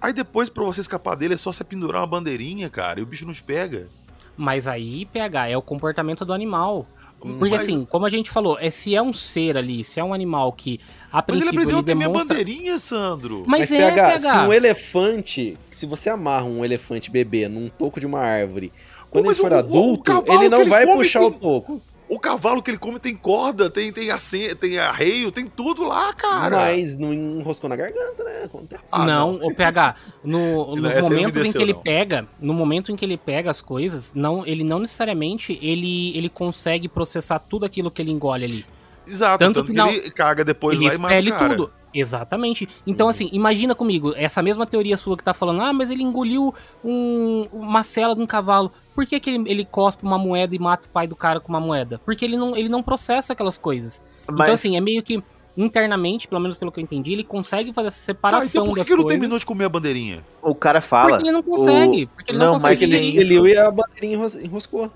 Aí 0.00 0.12
depois, 0.12 0.48
pra 0.48 0.64
você 0.64 0.80
escapar 0.80 1.14
dele, 1.14 1.34
é 1.34 1.36
só 1.36 1.52
você 1.52 1.64
pendurar 1.64 2.02
uma 2.02 2.06
bandeirinha, 2.06 2.68
cara, 2.68 3.00
e 3.00 3.02
o 3.02 3.06
bicho 3.06 3.24
não 3.24 3.32
te 3.32 3.42
pega. 3.42 3.88
Mas 4.36 4.66
aí, 4.66 5.04
PH, 5.06 5.48
é 5.48 5.56
o 5.56 5.62
comportamento 5.62 6.24
do 6.24 6.32
animal. 6.32 6.86
Porque 7.20 7.50
Mas- 7.54 7.62
assim, 7.62 7.84
como 7.84 8.04
a 8.04 8.08
gente 8.10 8.30
falou, 8.32 8.58
é 8.58 8.68
se 8.68 8.96
é 8.96 9.00
um 9.00 9.12
ser 9.12 9.56
ali, 9.56 9.84
se 9.84 10.00
é 10.00 10.04
um 10.04 10.12
animal 10.12 10.52
que 10.52 10.80
a 11.12 11.18
Mas 11.18 11.40
ele 11.40 11.50
princípio 11.50 11.60
aprendeu 11.60 11.76
ele 11.76 11.80
a 11.80 11.82
ter 11.84 11.94
minha 11.94 12.08
demonstra... 12.08 12.34
bandeirinha, 12.36 12.78
Sandro. 12.78 13.44
Mas, 13.46 13.60
Mas, 13.60 13.70
é, 13.72 13.76
PH, 13.78 14.02
PH. 14.08 14.18
se 14.18 14.36
um 14.38 14.52
elefante, 14.52 15.58
se 15.70 15.86
você 15.86 16.10
amarra 16.10 16.46
um 16.46 16.64
elefante 16.64 17.12
bebê 17.12 17.46
num 17.46 17.68
toco 17.68 18.00
de 18.00 18.06
uma 18.06 18.18
árvore, 18.18 18.72
quando 19.08 19.26
mas 19.26 19.38
ele 19.38 19.48
for 19.48 19.52
o- 19.52 19.54
o- 19.54 19.58
o 19.58 19.60
adulto, 19.60 20.02
cavalo 20.02 20.40
ele 20.40 20.48
não 20.48 20.62
ele 20.62 20.70
vai 20.70 20.84
puxar 20.84 21.20
tem- 21.20 21.28
o 21.28 21.32
toco. 21.32 21.80
O 22.14 22.18
cavalo 22.18 22.62
que 22.62 22.70
ele 22.70 22.76
come 22.78 22.98
tem 23.00 23.16
corda, 23.16 23.70
tem, 23.70 23.90
tem, 23.90 24.10
ace- 24.10 24.54
tem 24.56 24.78
arreio, 24.78 25.32
tem 25.32 25.46
tudo 25.46 25.82
lá, 25.84 26.12
cara. 26.12 26.56
Mas 26.58 26.98
não 26.98 27.10
enroscou 27.10 27.70
na 27.70 27.74
garganta, 27.76 28.22
né? 28.22 28.42
Acontece. 28.44 28.82
Ah, 28.92 29.06
não, 29.06 29.32
não. 29.32 29.46
o 29.46 29.54
PH, 29.54 29.94
no, 30.22 30.76
nos 30.76 30.94
momentos 31.00 31.42
em 31.46 31.52
que 31.52 31.58
ele 31.62 31.72
não. 31.72 31.80
pega, 31.80 32.26
no 32.38 32.52
momento 32.52 32.92
em 32.92 32.96
que 32.96 33.04
ele 33.06 33.16
pega 33.16 33.50
as 33.50 33.62
coisas, 33.62 34.12
não, 34.14 34.46
ele 34.46 34.62
não 34.62 34.78
necessariamente 34.78 35.58
ele, 35.62 36.14
ele 36.14 36.28
consegue 36.28 36.86
processar 36.86 37.38
tudo 37.38 37.64
aquilo 37.64 37.90
que 37.90 38.02
ele 38.02 38.10
engole 38.10 38.44
ali. 38.44 38.66
Exato, 39.08 39.38
Tanto 39.38 39.54
tanto, 39.60 39.66
que 39.68 39.72
que, 39.72 39.78
não- 39.78 39.88
ele 39.88 40.10
caga 40.10 40.44
depois 40.44 40.76
ele 40.78 40.88
lá 40.88 40.94
e 40.94 40.98
mata 40.98 41.18
o 41.18 41.28
cara. 41.30 41.56
tudo. 41.56 41.72
Exatamente. 41.94 42.68
Então, 42.86 43.08
assim, 43.08 43.28
imagina 43.32 43.74
comigo, 43.74 44.12
essa 44.16 44.42
mesma 44.42 44.66
teoria 44.66 44.96
sua 44.96 45.16
que 45.16 45.22
tá 45.24 45.34
falando, 45.34 45.60
ah, 45.62 45.72
mas 45.72 45.90
ele 45.90 46.02
engoliu 46.02 46.54
um, 46.84 47.46
uma 47.52 47.82
cela 47.82 48.14
de 48.14 48.20
um 48.22 48.26
cavalo. 48.26 48.72
Por 48.94 49.06
que, 49.06 49.18
que 49.20 49.30
ele, 49.30 49.50
ele 49.50 49.64
cospe 49.64 50.02
uma 50.04 50.18
moeda 50.18 50.54
e 50.54 50.58
mata 50.58 50.86
o 50.86 50.90
pai 50.90 51.06
do 51.06 51.16
cara 51.16 51.40
com 51.40 51.48
uma 51.50 51.60
moeda? 51.60 52.00
Porque 52.04 52.24
ele 52.24 52.36
não, 52.36 52.56
ele 52.56 52.68
não 52.68 52.82
processa 52.82 53.32
aquelas 53.32 53.56
coisas. 53.58 54.00
Então, 54.24 54.36
Mas- 54.36 54.50
assim, 54.52 54.76
é 54.76 54.80
meio 54.80 55.02
que 55.02 55.22
internamente, 55.56 56.26
pelo 56.26 56.40
menos 56.40 56.56
pelo 56.56 56.72
que 56.72 56.80
eu 56.80 56.82
entendi, 56.82 57.12
ele 57.12 57.24
consegue 57.24 57.72
fazer 57.74 57.88
essa 57.88 57.98
Tá, 57.98 58.04
separação 58.06 58.48
então 58.48 58.64
por 58.64 58.72
que, 58.74 58.80
das 58.80 58.86
que 58.86 58.92
ele 58.94 59.02
não 59.02 59.08
terminou 59.08 59.38
de 59.38 59.44
comer 59.46 59.64
a 59.66 59.68
bandeirinha? 59.68 60.24
O 60.40 60.54
cara 60.54 60.80
fala. 60.80 61.10
Porque 61.10 61.24
ele 61.24 61.32
não 61.32 61.42
consegue. 61.42 62.04
o- 62.04 62.08
Porque 62.08 62.30
ele 62.32 62.38
não, 62.38 62.46
não, 62.46 62.52
mas 62.54 62.80
consegue. 62.80 62.92
Porque 62.92 63.06
ele 63.08 63.18
expeliu 63.18 63.46
e 63.46 63.56
a 63.56 63.70
bandeirinha 63.70 64.14
enros- 64.16 64.34
enroscou. 64.36 64.90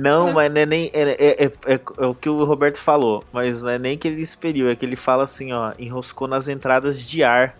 Não, 0.00 0.28
É. 0.28 0.32
mas 0.32 0.52
não 0.52 0.60
é 0.60 0.66
nem. 0.66 0.90
É, 0.94 1.02
é, 1.02 1.44
é- 1.46 1.74
é- 1.74 1.80
é 1.98 2.06
o 2.06 2.14
que 2.14 2.28
o 2.28 2.44
Roberto 2.44 2.78
falou. 2.78 3.24
Mas 3.32 3.62
não 3.62 3.70
é 3.70 3.78
nem 3.78 3.98
que 3.98 4.06
ele 4.06 4.22
expeliu, 4.22 4.68
é 4.68 4.76
que 4.76 4.84
ele 4.86 4.94
fala 4.96 5.24
assim, 5.24 5.52
ó, 5.52 5.72
enroscou 5.78 6.28
nas 6.28 6.46
entradas 6.46 7.04
de 7.04 7.24
ar. 7.24 7.58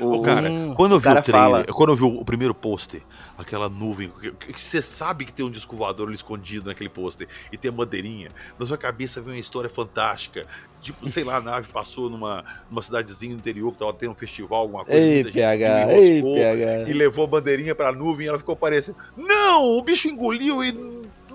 Ô, 0.00 0.20
cara, 0.22 0.50
Hum. 0.50 0.74
quando 0.74 0.92
eu 0.92 0.98
vi 0.98 1.04
cara 1.04 1.20
o 1.20 1.22
trailer, 1.22 1.50
fala- 1.50 1.64
quando 1.66 1.90
eu 1.90 1.96
vi 1.96 2.02
o, 2.02 2.20
o 2.20 2.24
primeiro 2.24 2.52
pôster, 2.52 3.00
aquela 3.38 3.68
nuvem, 3.68 4.10
que- 4.40 4.60
você 4.60 4.82
sabe 4.82 5.24
que 5.24 5.32
tem 5.32 5.46
um 5.46 5.50
disco 5.50 5.76
voador 5.76 6.08
ali 6.08 6.16
escondido 6.16 6.66
naquele 6.66 6.88
pôster 6.90 7.28
e 7.52 7.56
tem 7.56 7.68
a 7.68 7.72
bandeirinha, 7.72 8.32
na 8.58 8.66
sua 8.66 8.76
cabeça 8.76 9.20
vem 9.20 9.34
uma 9.34 9.38
história 9.40 9.70
fantástica. 9.70 10.46
Tipo, 10.80 11.08
sei 11.08 11.22
lá, 11.22 11.36
a 11.36 11.40
nave 11.40 11.68
passou 11.68 12.10
numa, 12.10 12.42
numa 12.68 12.82
cidadezinha 12.82 13.34
do 13.34 13.38
interior 13.38 13.70
que 13.72 13.78
tava 13.78 13.92
tendo 13.92 14.10
um 14.10 14.16
festival, 14.16 14.62
alguma 14.62 14.84
coisa. 14.84 15.00
Ei, 15.00 15.14
muita 15.22 15.28
gente 15.30 15.34
PH, 15.40 15.92
ei, 15.92 16.18
enroscou 16.18 16.34
PH. 16.34 16.90
E 16.90 16.92
levou 16.92 17.24
a 17.24 17.28
bandeirinha 17.28 17.74
pra 17.74 17.92
nuvem 17.92 18.26
e 18.26 18.28
ela 18.28 18.38
ficou 18.38 18.56
parecendo. 18.56 18.96
Não! 19.16 19.78
O 19.78 19.82
bicho 19.84 20.08
engoliu 20.08 20.62
e 20.64 20.72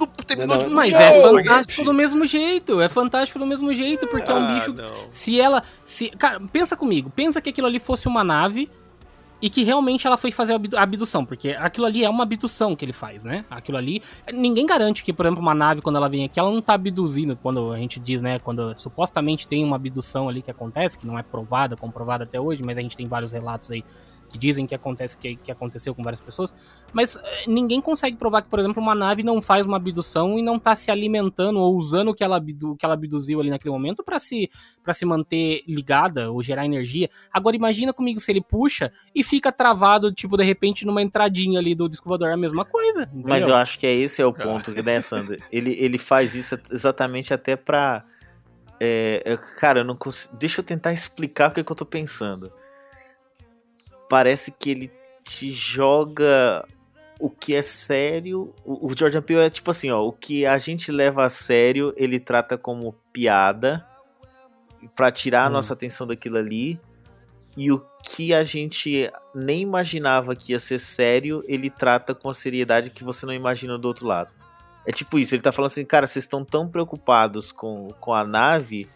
não 0.07 0.25
terminou 0.25 0.57
Não, 0.57 0.69
de 0.69 0.73
Mas 0.73 0.93
é 0.93 1.21
fantástico 1.21 1.83
do 1.83 1.93
mesmo 1.93 2.25
jeito. 2.25 2.81
É 2.81 2.89
fantástico 2.89 3.39
do 3.39 3.45
mesmo 3.45 3.73
jeito, 3.73 4.07
porque 4.07 4.29
é 4.31 4.33
um 4.33 4.45
Ah, 4.49 4.53
bicho. 4.55 4.73
não. 4.73 4.85
Se 5.09 5.39
ela. 5.39 5.63
Se, 5.83 6.09
cara, 6.09 6.39
pensa 6.51 6.75
comigo. 6.75 7.09
Pensa 7.09 7.41
que 7.41 7.49
aquilo 7.49 7.67
ali 7.67 7.79
fosse 7.79 8.07
uma 8.07 8.23
nave 8.23 8.69
e 9.41 9.49
que 9.49 9.63
realmente 9.63 10.05
ela 10.05 10.17
foi 10.17 10.31
fazer 10.31 10.53
a 10.75 10.81
abdução. 10.83 11.25
Porque 11.25 11.51
aquilo 11.51 11.85
ali 11.85 12.03
é 12.03 12.09
uma 12.09 12.23
abdução 12.23 12.75
que 12.75 12.83
ele 12.83 12.91
faz, 12.93 13.23
né? 13.23 13.45
Aquilo 13.49 13.77
ali. 13.77 14.01
Ninguém 14.33 14.65
garante 14.65 15.03
que, 15.03 15.13
por 15.13 15.25
exemplo, 15.25 15.41
uma 15.41 15.55
nave, 15.55 15.81
quando 15.81 15.95
ela 15.95 16.09
vem 16.09 16.25
aqui, 16.25 16.39
ela 16.39 16.51
não 16.51 16.61
tá 16.61 16.73
abduzindo. 16.73 17.37
Quando 17.41 17.71
a 17.71 17.77
gente 17.77 17.99
diz, 17.99 18.21
né? 18.21 18.39
Quando 18.39 18.75
supostamente 18.75 19.47
tem 19.47 19.63
uma 19.63 19.77
abdução 19.77 20.27
ali 20.27 20.41
que 20.41 20.51
acontece, 20.51 20.99
que 20.99 21.07
não 21.07 21.17
é 21.17 21.23
provada, 21.23 21.77
comprovada 21.77 22.25
até 22.25 22.39
hoje, 22.39 22.63
mas 22.63 22.77
a 22.77 22.81
gente 22.81 22.97
tem 22.97 23.07
vários 23.07 23.31
relatos 23.31 23.71
aí 23.71 23.83
que 24.29 24.37
dizem 24.37 24.65
que 24.65 24.75
acontece 24.75 25.17
que, 25.17 25.35
que 25.35 25.51
aconteceu 25.51 25.93
com 25.95 26.03
várias 26.03 26.19
pessoas, 26.19 26.53
mas 26.93 27.15
eh, 27.15 27.43
ninguém 27.47 27.81
consegue 27.81 28.15
provar 28.15 28.43
que, 28.43 28.49
por 28.49 28.59
exemplo, 28.59 28.81
uma 28.81 28.95
nave 28.95 29.23
não 29.23 29.41
faz 29.41 29.65
uma 29.65 29.77
abdução 29.77 30.37
e 30.37 30.41
não 30.41 30.59
tá 30.59 30.75
se 30.75 30.91
alimentando 30.91 31.59
ou 31.59 31.75
usando 31.75 32.09
o 32.09 32.13
que 32.13 32.23
ela, 32.23 32.37
abdu, 32.37 32.75
que 32.75 32.85
ela 32.85 32.93
abduziu 32.93 33.39
ali 33.39 33.49
naquele 33.49 33.73
momento 33.73 34.03
para 34.03 34.19
se 34.19 34.49
para 34.83 34.93
se 34.93 35.05
manter 35.05 35.61
ligada 35.67 36.31
ou 36.31 36.41
gerar 36.41 36.65
energia. 36.65 37.09
Agora 37.31 37.55
imagina 37.55 37.93
comigo 37.93 38.19
se 38.19 38.31
ele 38.31 38.41
puxa 38.41 38.91
e 39.13 39.23
fica 39.23 39.51
travado, 39.51 40.11
tipo, 40.13 40.37
de 40.37 40.43
repente 40.43 40.85
numa 40.85 41.01
entradinha 41.01 41.59
ali 41.59 41.75
do 41.75 41.89
disco 41.89 42.07
voador, 42.07 42.29
é 42.29 42.33
a 42.33 42.37
mesma 42.37 42.63
coisa. 42.65 43.09
Mas 43.13 43.39
entendeu? 43.39 43.49
eu 43.49 43.55
acho 43.55 43.79
que 43.79 43.87
é 43.87 43.93
esse 43.93 44.21
é 44.21 44.25
o 44.25 44.33
ponto, 44.33 44.71
né, 44.83 45.01
Sandro? 45.01 45.37
Ele, 45.51 45.75
ele 45.79 45.97
faz 45.97 46.35
isso 46.35 46.57
exatamente 46.71 47.33
até 47.33 47.55
pra. 47.55 48.03
é, 48.79 49.23
é, 49.25 49.37
cara, 49.37 49.79
eu 49.79 49.85
não 49.85 49.95
consigo. 49.95 50.37
Deixa 50.37 50.61
eu 50.61 50.65
tentar 50.65 50.93
explicar 50.93 51.49
o 51.49 51.53
que, 51.53 51.63
que 51.63 51.71
eu 51.71 51.75
tô 51.75 51.85
pensando. 51.85 52.51
Parece 54.09 54.51
que 54.51 54.71
ele 54.71 54.91
te 55.23 55.51
joga 55.51 56.65
o 57.19 57.29
que 57.29 57.53
é 57.53 57.61
sério. 57.61 58.53
O, 58.65 58.87
o 58.87 58.97
Jordan 58.97 59.21
Peele 59.21 59.41
é 59.41 59.49
tipo 59.49 59.69
assim, 59.69 59.91
ó, 59.91 60.01
o 60.01 60.11
que 60.11 60.45
a 60.45 60.57
gente 60.57 60.91
leva 60.91 61.23
a 61.23 61.29
sério, 61.29 61.93
ele 61.95 62.19
trata 62.19 62.57
como 62.57 62.93
piada 63.13 63.85
pra 64.95 65.11
tirar 65.11 65.45
a 65.45 65.49
Hum. 65.49 65.53
nossa 65.53 65.73
atenção 65.73 66.07
daquilo 66.07 66.37
ali. 66.37 66.79
E 67.55 67.71
o 67.71 67.85
que 68.03 68.33
a 68.33 68.43
gente 68.43 69.11
nem 69.35 69.61
imaginava 69.61 70.35
que 70.35 70.53
ia 70.53 70.59
ser 70.59 70.79
sério, 70.79 71.43
ele 71.47 71.69
trata 71.69 72.15
com 72.15 72.29
a 72.29 72.33
seriedade 72.33 72.89
que 72.89 73.03
você 73.03 73.25
não 73.25 73.33
imagina 73.33 73.77
do 73.77 73.87
outro 73.87 74.07
lado. 74.07 74.29
É 74.85 74.91
tipo 74.91 75.19
isso, 75.19 75.35
ele 75.35 75.41
tá 75.41 75.51
falando 75.51 75.67
assim, 75.67 75.85
cara, 75.85 76.07
vocês 76.07 76.23
estão 76.23 76.45
tão 76.45 76.67
preocupados 76.67 77.51
com, 77.51 77.89
com 77.99 78.13
a 78.13 78.23
nave, 78.23 78.89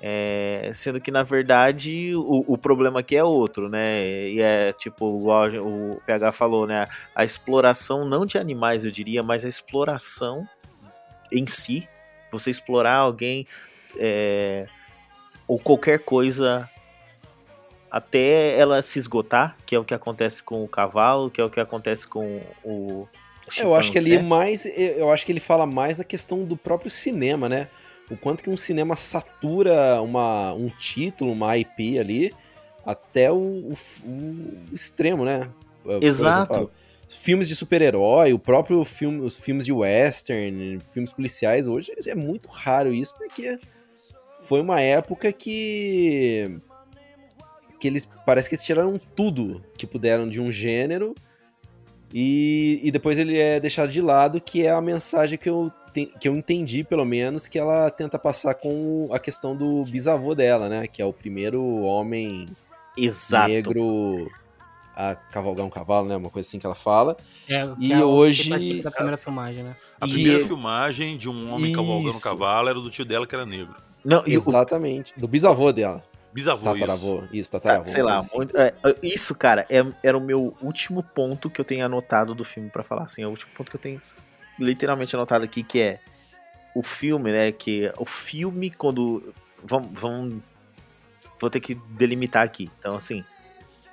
é, 0.00 0.70
sendo 0.72 1.00
que 1.00 1.10
na 1.10 1.22
verdade 1.22 2.14
o, 2.14 2.44
o 2.46 2.56
problema 2.56 3.00
aqui 3.00 3.16
é 3.16 3.24
outro, 3.24 3.68
né? 3.68 4.02
E 4.28 4.40
é 4.40 4.72
tipo, 4.72 5.18
igual 5.18 5.48
o 5.48 6.00
PH 6.06 6.32
falou, 6.32 6.66
né? 6.66 6.86
A 7.14 7.24
exploração 7.24 8.04
não 8.04 8.24
de 8.24 8.38
animais, 8.38 8.84
eu 8.84 8.90
diria, 8.90 9.22
mas 9.22 9.44
a 9.44 9.48
exploração 9.48 10.48
em 11.32 11.46
si. 11.46 11.88
Você 12.30 12.50
explorar 12.50 12.96
alguém 12.96 13.46
é, 13.98 14.66
ou 15.46 15.58
qualquer 15.58 15.98
coisa 16.00 16.68
até 17.90 18.56
ela 18.56 18.82
se 18.82 18.98
esgotar, 18.98 19.56
que 19.64 19.74
é 19.74 19.78
o 19.78 19.84
que 19.84 19.94
acontece 19.94 20.42
com 20.42 20.62
o 20.62 20.68
cavalo, 20.68 21.30
que 21.30 21.40
é 21.40 21.44
o 21.44 21.50
que 21.50 21.58
acontece 21.58 22.06
com 22.06 22.42
o. 22.62 22.68
o 22.70 23.08
Eu 23.58 23.74
acho 23.74 23.90
que 23.90 23.98
ali 23.98 24.14
é 24.14 24.22
mais. 24.22 24.66
Eu 24.76 25.10
acho 25.10 25.24
que 25.24 25.32
ele 25.32 25.40
fala 25.40 25.66
mais 25.66 25.98
a 25.98 26.04
questão 26.04 26.44
do 26.44 26.56
próprio 26.56 26.90
cinema, 26.90 27.48
né? 27.48 27.68
O 28.10 28.16
quanto 28.16 28.42
que 28.42 28.50
um 28.50 28.56
cinema 28.56 28.96
satura 28.96 30.00
uma, 30.02 30.52
um 30.54 30.68
título, 30.70 31.32
uma 31.32 31.56
IP 31.58 31.98
ali, 31.98 32.34
até 32.84 33.30
o, 33.30 33.36
o- 33.36 33.74
o 34.06 34.74
extremo, 34.74 35.24
né? 35.24 35.48
Exato. 36.02 36.52
exemplo, 36.52 36.70
filmes 37.08 37.48
de 37.48 37.54
super-herói, 37.56 38.32
o 38.32 38.38
próprio 38.38 38.84
filme, 38.84 39.20
os 39.20 39.36
filmes 39.36 39.66
de 39.66 39.72
western, 39.72 40.78
filmes 40.92 41.12
policiais, 41.12 41.66
hoje 41.66 41.92
é 42.06 42.14
muito 42.14 42.48
raro 42.48 42.92
isso, 42.92 43.14
porque 43.16 43.58
foi 44.42 44.60
uma 44.60 44.80
época 44.80 45.30
que. 45.32 46.58
que 47.78 47.88
eles. 47.88 48.08
parece 48.24 48.48
que 48.48 48.54
eles 48.54 48.64
tiraram 48.64 48.98
tudo 49.14 49.62
que 49.76 49.86
puderam 49.86 50.28
de 50.28 50.40
um 50.40 50.50
gênero 50.50 51.14
e, 52.12 52.80
e 52.82 52.90
depois 52.90 53.18
ele 53.18 53.36
é 53.38 53.60
deixado 53.60 53.90
de 53.90 54.00
lado, 54.00 54.40
que 54.40 54.64
é 54.66 54.70
a 54.70 54.80
mensagem 54.80 55.38
que 55.38 55.48
eu, 55.48 55.70
que 55.92 56.28
eu 56.28 56.36
entendi, 56.36 56.84
pelo 56.84 57.04
menos, 57.04 57.48
que 57.48 57.58
ela 57.58 57.90
tenta 57.90 58.18
passar 58.18 58.54
com 58.54 59.08
a 59.12 59.18
questão 59.18 59.56
do 59.56 59.84
bisavô 59.84 60.34
dela, 60.34 60.68
né? 60.68 60.86
Que 60.86 61.00
é 61.02 61.04
o 61.04 61.12
primeiro 61.12 61.62
homem 61.82 62.46
Exato. 62.96 63.48
negro 63.48 64.30
a 64.96 65.14
cavalgar 65.14 65.64
um 65.64 65.70
cavalo, 65.70 66.08
né? 66.08 66.16
Uma 66.16 66.30
coisa 66.30 66.46
assim 66.48 66.58
que 66.58 66.66
ela 66.66 66.74
fala. 66.74 67.16
É, 67.48 67.66
que 67.66 67.86
E 67.86 67.92
é 67.92 68.04
o 68.04 68.08
hoje- 68.08 68.48
da 68.82 68.90
primeira 68.90 69.16
filmagem, 69.16 69.62
né? 69.62 69.76
A 70.00 70.06
E- 70.06 70.12
primeira 70.12 70.44
filmagem 70.46 71.16
de 71.16 71.28
um 71.28 71.52
homem 71.52 71.72
cavalgando 71.72 72.06
um 72.08 72.10
Isso. 72.10 72.22
cavalo 72.22 72.68
era 72.68 72.80
do 72.80 72.90
tio 72.90 73.04
dela, 73.04 73.26
que 73.26 73.34
era 73.34 73.46
negro. 73.46 73.74
Não, 74.04 74.22
e 74.26 74.36
o- 74.36 74.40
Exatamente. 74.40 75.12
Do 75.16 75.26
bisavô 75.28 75.72
dela. 75.72 76.02
Bisavô, 76.34 76.66
isso. 76.74 76.80
Tataravô. 76.80 77.22
Isso, 77.32 77.50
Tá, 77.50 77.58
tataravô. 77.60 77.84
sei 77.86 78.02
lá, 78.02 78.18
assim. 78.18 78.36
muito- 78.36 78.56
é, 78.58 78.74
isso, 79.02 79.34
cara, 79.34 79.66
é- 79.70 79.84
era 80.04 80.16
o 80.16 80.20
meu 80.20 80.54
último 80.60 81.02
ponto 81.02 81.48
que 81.48 81.60
eu 81.60 81.64
tenho 81.64 81.84
anotado 81.86 82.34
do 82.34 82.44
filme 82.44 82.68
pra 82.68 82.82
falar, 82.84 83.04
assim, 83.04 83.22
é 83.22 83.26
o 83.26 83.30
último 83.30 83.50
ponto 83.56 83.70
que 83.70 83.76
eu 83.76 83.80
tenho 83.80 83.98
literalmente 84.58 85.14
anotado 85.14 85.44
aqui, 85.44 85.62
que 85.62 85.80
é 85.80 86.00
o 86.74 86.82
filme, 86.82 87.32
né, 87.32 87.52
que 87.52 87.92
o 87.96 88.04
filme 88.04 88.70
quando, 88.70 89.34
vamos, 89.62 89.90
vamos 89.92 90.42
vou 91.40 91.48
ter 91.48 91.60
que 91.60 91.74
delimitar 91.74 92.44
aqui, 92.44 92.70
então 92.78 92.96
assim, 92.96 93.24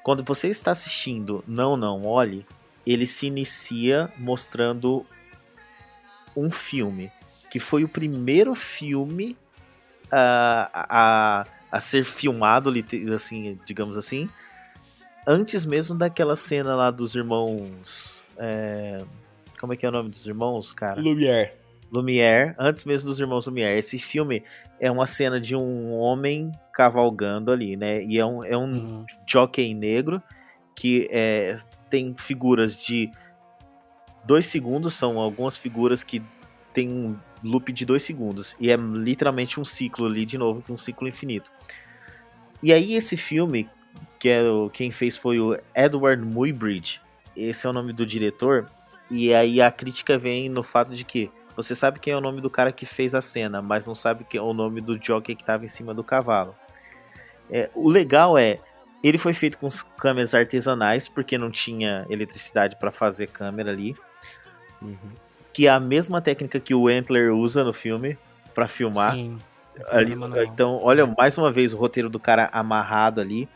quando 0.04 0.24
você 0.24 0.50
está 0.50 0.72
assistindo 0.72 1.44
Não, 1.48 1.76
Não 1.76 2.06
Olhe, 2.06 2.46
ele 2.86 3.08
se 3.08 3.28
inicia 3.28 4.14
mostrando 4.18 5.06
um 6.36 6.52
filme, 6.52 7.12
que 7.50 7.60
foi 7.60 7.84
o 7.84 7.90
primeiro 7.90 8.54
filme 8.54 9.38
a, 10.12 10.70
a, 10.74 11.48
a 11.72 11.80
ser 11.80 12.04
filmado, 12.04 12.72
assim, 13.16 13.60
digamos 13.66 13.98
assim, 13.98 14.30
antes 15.26 15.66
mesmo 15.66 15.98
daquela 15.98 16.36
cena 16.36 16.76
lá 16.76 16.92
dos 16.92 17.16
irmãos. 17.16 18.24
é, 18.38 19.04
como 19.60 19.74
é 19.74 19.76
que 19.76 19.86
é 19.86 19.90
o 19.90 19.92
nome 19.92 20.10
dos 20.10 20.26
irmãos, 20.28 20.72
cara? 20.74 21.00
Lumière. 21.02 21.52
Lumière, 21.92 22.56
antes 22.58 22.84
mesmo 22.84 23.10
dos 23.10 23.20
irmãos 23.20 23.46
Lumière. 23.48 23.78
Esse 23.78 23.98
filme 24.00 24.44
é 24.80 24.92
uma 24.92 25.06
cena 25.08 25.40
de 25.40 25.56
um 25.56 25.94
homem 25.94 26.52
cavalgando 26.74 27.52
ali, 27.52 27.78
né? 27.78 28.04
E 28.04 28.18
é 28.20 28.26
um, 28.26 28.44
é 28.44 28.58
um 28.58 28.66
Uhum. 28.66 29.06
jockey 29.28 29.74
negro 29.74 30.22
que 30.76 31.08
é, 31.12 31.56
tem 31.90 32.14
figuras 32.18 32.76
de 32.76 33.10
dois 34.26 34.46
segundos, 34.46 34.94
são 34.94 35.20
algumas 35.20 35.58
figuras 35.58 36.04
que 36.04 36.22
tem 36.74 36.90
um 36.90 37.16
loop 37.42 37.72
de 37.72 37.86
dois 37.86 38.04
segundos. 38.04 38.56
E 38.60 38.70
é 38.70 38.76
literalmente 38.76 39.60
um 39.60 39.64
ciclo 39.64 40.06
ali, 40.08 40.26
de 40.26 40.38
novo, 40.38 40.62
um 40.70 40.76
ciclo 40.78 41.08
infinito. 41.08 41.52
E 42.62 42.74
aí 42.74 42.94
esse 42.96 43.16
filme, 43.16 43.70
que 44.20 44.28
é 44.28 44.44
o, 44.44 44.70
quem 44.70 44.92
fez 44.92 45.16
foi 45.18 45.40
o 45.40 45.58
Edward 45.74 46.22
Muybridge, 46.26 47.00
esse 47.38 47.66
é 47.68 47.70
o 47.70 47.74
nome 47.74 47.94
do 47.94 48.06
diretor, 48.06 48.70
e 49.10 49.34
aí 49.34 49.62
a 49.62 49.72
crítica 49.72 50.18
vem 50.18 50.50
no 50.50 50.64
fato 50.64 50.94
de 50.94 51.04
que 51.06 51.32
você 51.56 51.74
sabe 51.74 52.00
quem 52.00 52.14
é 52.14 52.18
o 52.18 52.22
nome 52.22 52.42
do 52.42 52.50
cara 52.50 52.72
que 52.72 52.86
fez 52.86 53.16
a 53.16 53.22
cena, 53.22 53.62
mas 53.62 53.88
não 53.88 53.96
sabe 53.96 54.26
quem 54.26 54.40
é 54.40 54.44
o 54.44 54.54
nome 54.54 54.82
do 54.82 55.02
jockey 55.02 55.36
que 55.36 55.42
estava 55.44 55.64
em 55.64 55.68
cima 55.70 55.94
do 55.94 56.04
cavalo. 56.04 56.56
É, 57.50 57.70
o 57.74 57.90
legal 57.90 58.38
é, 58.38 58.60
ele 59.04 59.18
foi 59.18 59.34
feito 59.34 59.58
com 59.58 59.68
as 59.68 59.82
câmeras 59.84 60.34
artesanais, 60.34 61.08
porque 61.08 61.38
não 61.38 61.50
tinha 61.52 62.06
eletricidade 62.10 62.76
para 62.78 62.92
fazer 62.92 63.28
câmera 63.28 63.72
ali, 63.72 63.96
Uhum. 64.82 64.98
que 65.54 65.68
é 65.68 65.70
a 65.70 65.80
mesma 65.80 66.20
técnica 66.22 66.60
que 66.60 66.76
o 66.76 66.88
Antler 66.88 67.34
usa 67.34 67.64
no 67.64 67.72
filme 67.72 68.18
para 68.54 68.68
filmar. 68.68 69.14
Sim. 69.14 69.38
Ali- 69.90 70.16
então, 70.46 70.80
olha 70.84 71.06
mais 71.18 71.38
uma 71.38 71.52
vez 71.52 71.74
o 71.74 71.78
roteiro 71.78 72.10
do 72.10 72.20
cara 72.20 72.50
amarrado 72.52 73.22
ali. 73.22 73.48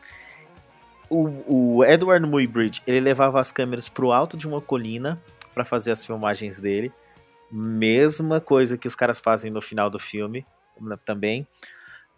O, 1.09 1.77
o 1.77 1.83
Edward 1.85 2.25
Muybridge, 2.27 2.81
ele 2.85 2.99
levava 2.99 3.39
as 3.39 3.51
câmeras 3.51 3.89
pro 3.89 4.11
alto 4.11 4.37
de 4.37 4.47
uma 4.47 4.61
colina 4.61 5.19
para 5.59 5.65
fazer 5.65 5.91
as 5.91 6.05
filmagens 6.05 6.57
dele. 6.57 6.89
Mesma 7.51 8.39
coisa 8.39 8.77
que 8.77 8.87
os 8.87 8.95
caras 8.95 9.19
fazem 9.19 9.51
no 9.51 9.59
final 9.59 9.89
do 9.89 9.99
filme 9.99 10.45
né, 10.79 10.97
também. 11.03 11.45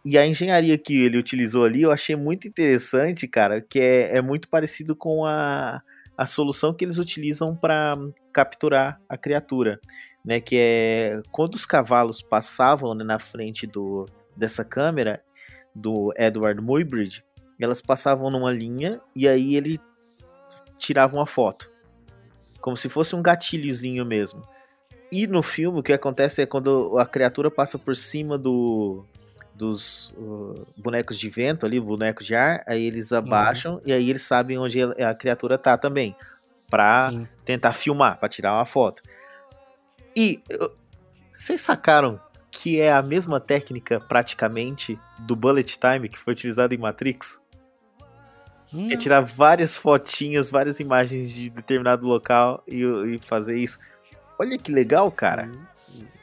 E 0.06 0.16
a 0.16 0.28
engenharia 0.28 0.78
que 0.78 1.02
ele 1.04 1.18
utilizou 1.18 1.66
ali, 1.66 1.82
eu 1.82 1.92
achei 1.92 2.16
muito 2.16 2.48
interessante, 2.48 3.28
cara, 3.28 3.60
que 3.60 3.80
é, 3.80 4.18
é 4.18 4.22
muito 4.22 4.48
parecido 4.48 4.96
com 4.96 5.26
a, 5.26 5.82
a 6.16 6.26
solução 6.28 6.72
que 6.72 6.86
eles 6.86 7.00
utilizam 7.00 7.56
para 7.56 7.98
capturar 8.32 9.02
a 9.10 9.18
criatura, 9.18 9.80
né? 10.24 10.39
Que 10.39 10.58
é 10.58 11.22
quando 11.32 11.56
os 11.56 11.66
cavalos 11.66 12.22
passavam 12.22 12.94
né, 12.94 13.04
na 13.04 13.18
frente 13.18 13.66
do, 13.66 14.08
dessa 14.36 14.64
câmera 14.64 15.24
do 15.74 16.14
Edward 16.16 16.62
Muybridge, 16.62 17.24
elas 17.60 17.82
passavam 17.82 18.30
numa 18.30 18.52
linha 18.52 19.00
e 19.16 19.28
aí 19.28 19.56
ele 19.56 19.80
tirava 20.76 21.16
uma 21.16 21.28
foto, 21.28 21.71
como 22.62 22.78
se 22.78 22.88
fosse 22.88 23.16
um 23.16 23.22
gatilhozinho 23.22 24.05
mesmo. 24.05 24.47
E 25.12 25.28
no 25.28 25.43
filme 25.43 25.80
o 25.80 25.84
que 25.84 25.91
acontece 25.91 26.41
é 26.41 26.45
quando 26.45 26.97
a 26.97 27.05
criatura 27.05 27.51
passa 27.51 27.78
por 27.78 27.95
cima 27.95 28.38
do 28.38 29.03
dos 29.53 30.12
uh, 30.18 30.66
bonecos 30.78 31.20
de 31.20 31.30
vento 31.30 31.66
ali, 31.66 31.80
boneco 31.80 32.24
de 32.24 32.34
ar, 32.34 32.64
aí 32.68 32.84
eles 32.84 33.12
abaixam 33.12 33.80
e 33.86 33.93
aí 33.93 34.09
eles 34.09 34.24
sabem 34.24 34.57
onde 34.57 34.82
a, 34.82 35.14
criatura 35.14 35.57
tá 35.57 35.78
também, 35.78 36.16
pra 36.70 37.12
Sim. 37.12 37.28
tentar 37.45 37.74
filmar, 37.74 38.18
pra 38.18 38.30
tirar 38.30 38.53
uma 38.53 38.66
foto. 38.66 39.03
E 40.16 40.41
vocês 41.30 41.62
sacaram 41.62 42.20
que 42.49 42.80
é 42.80 42.91
a 42.91 43.01
mesma 43.01 43.39
técnica 43.39 43.99
praticamente 43.99 44.99
do 45.20 45.36
bullet 45.36 45.78
time 45.80 46.09
que 46.09 46.18
foi 46.20 46.34
utilizado 46.34 46.74
em 46.74 46.78
Matrix? 46.78 47.41
Hum, 48.74 48.88
Que 48.88 48.94
é 48.94 48.98
tirar 48.98 49.22
várias 49.22 49.78
fotinhas, 49.78 50.50
várias 50.50 50.80
imagens 50.80 51.32
de 51.34 51.50
determinado 51.50 52.06
local 52.08 52.64
e, 52.68 52.84
e 52.84 53.20
fazer 53.20 53.58
isso. 53.58 53.80
Olha 54.40 54.58
que 54.58 54.72
legal, 54.72 55.12
cara. 55.12 55.52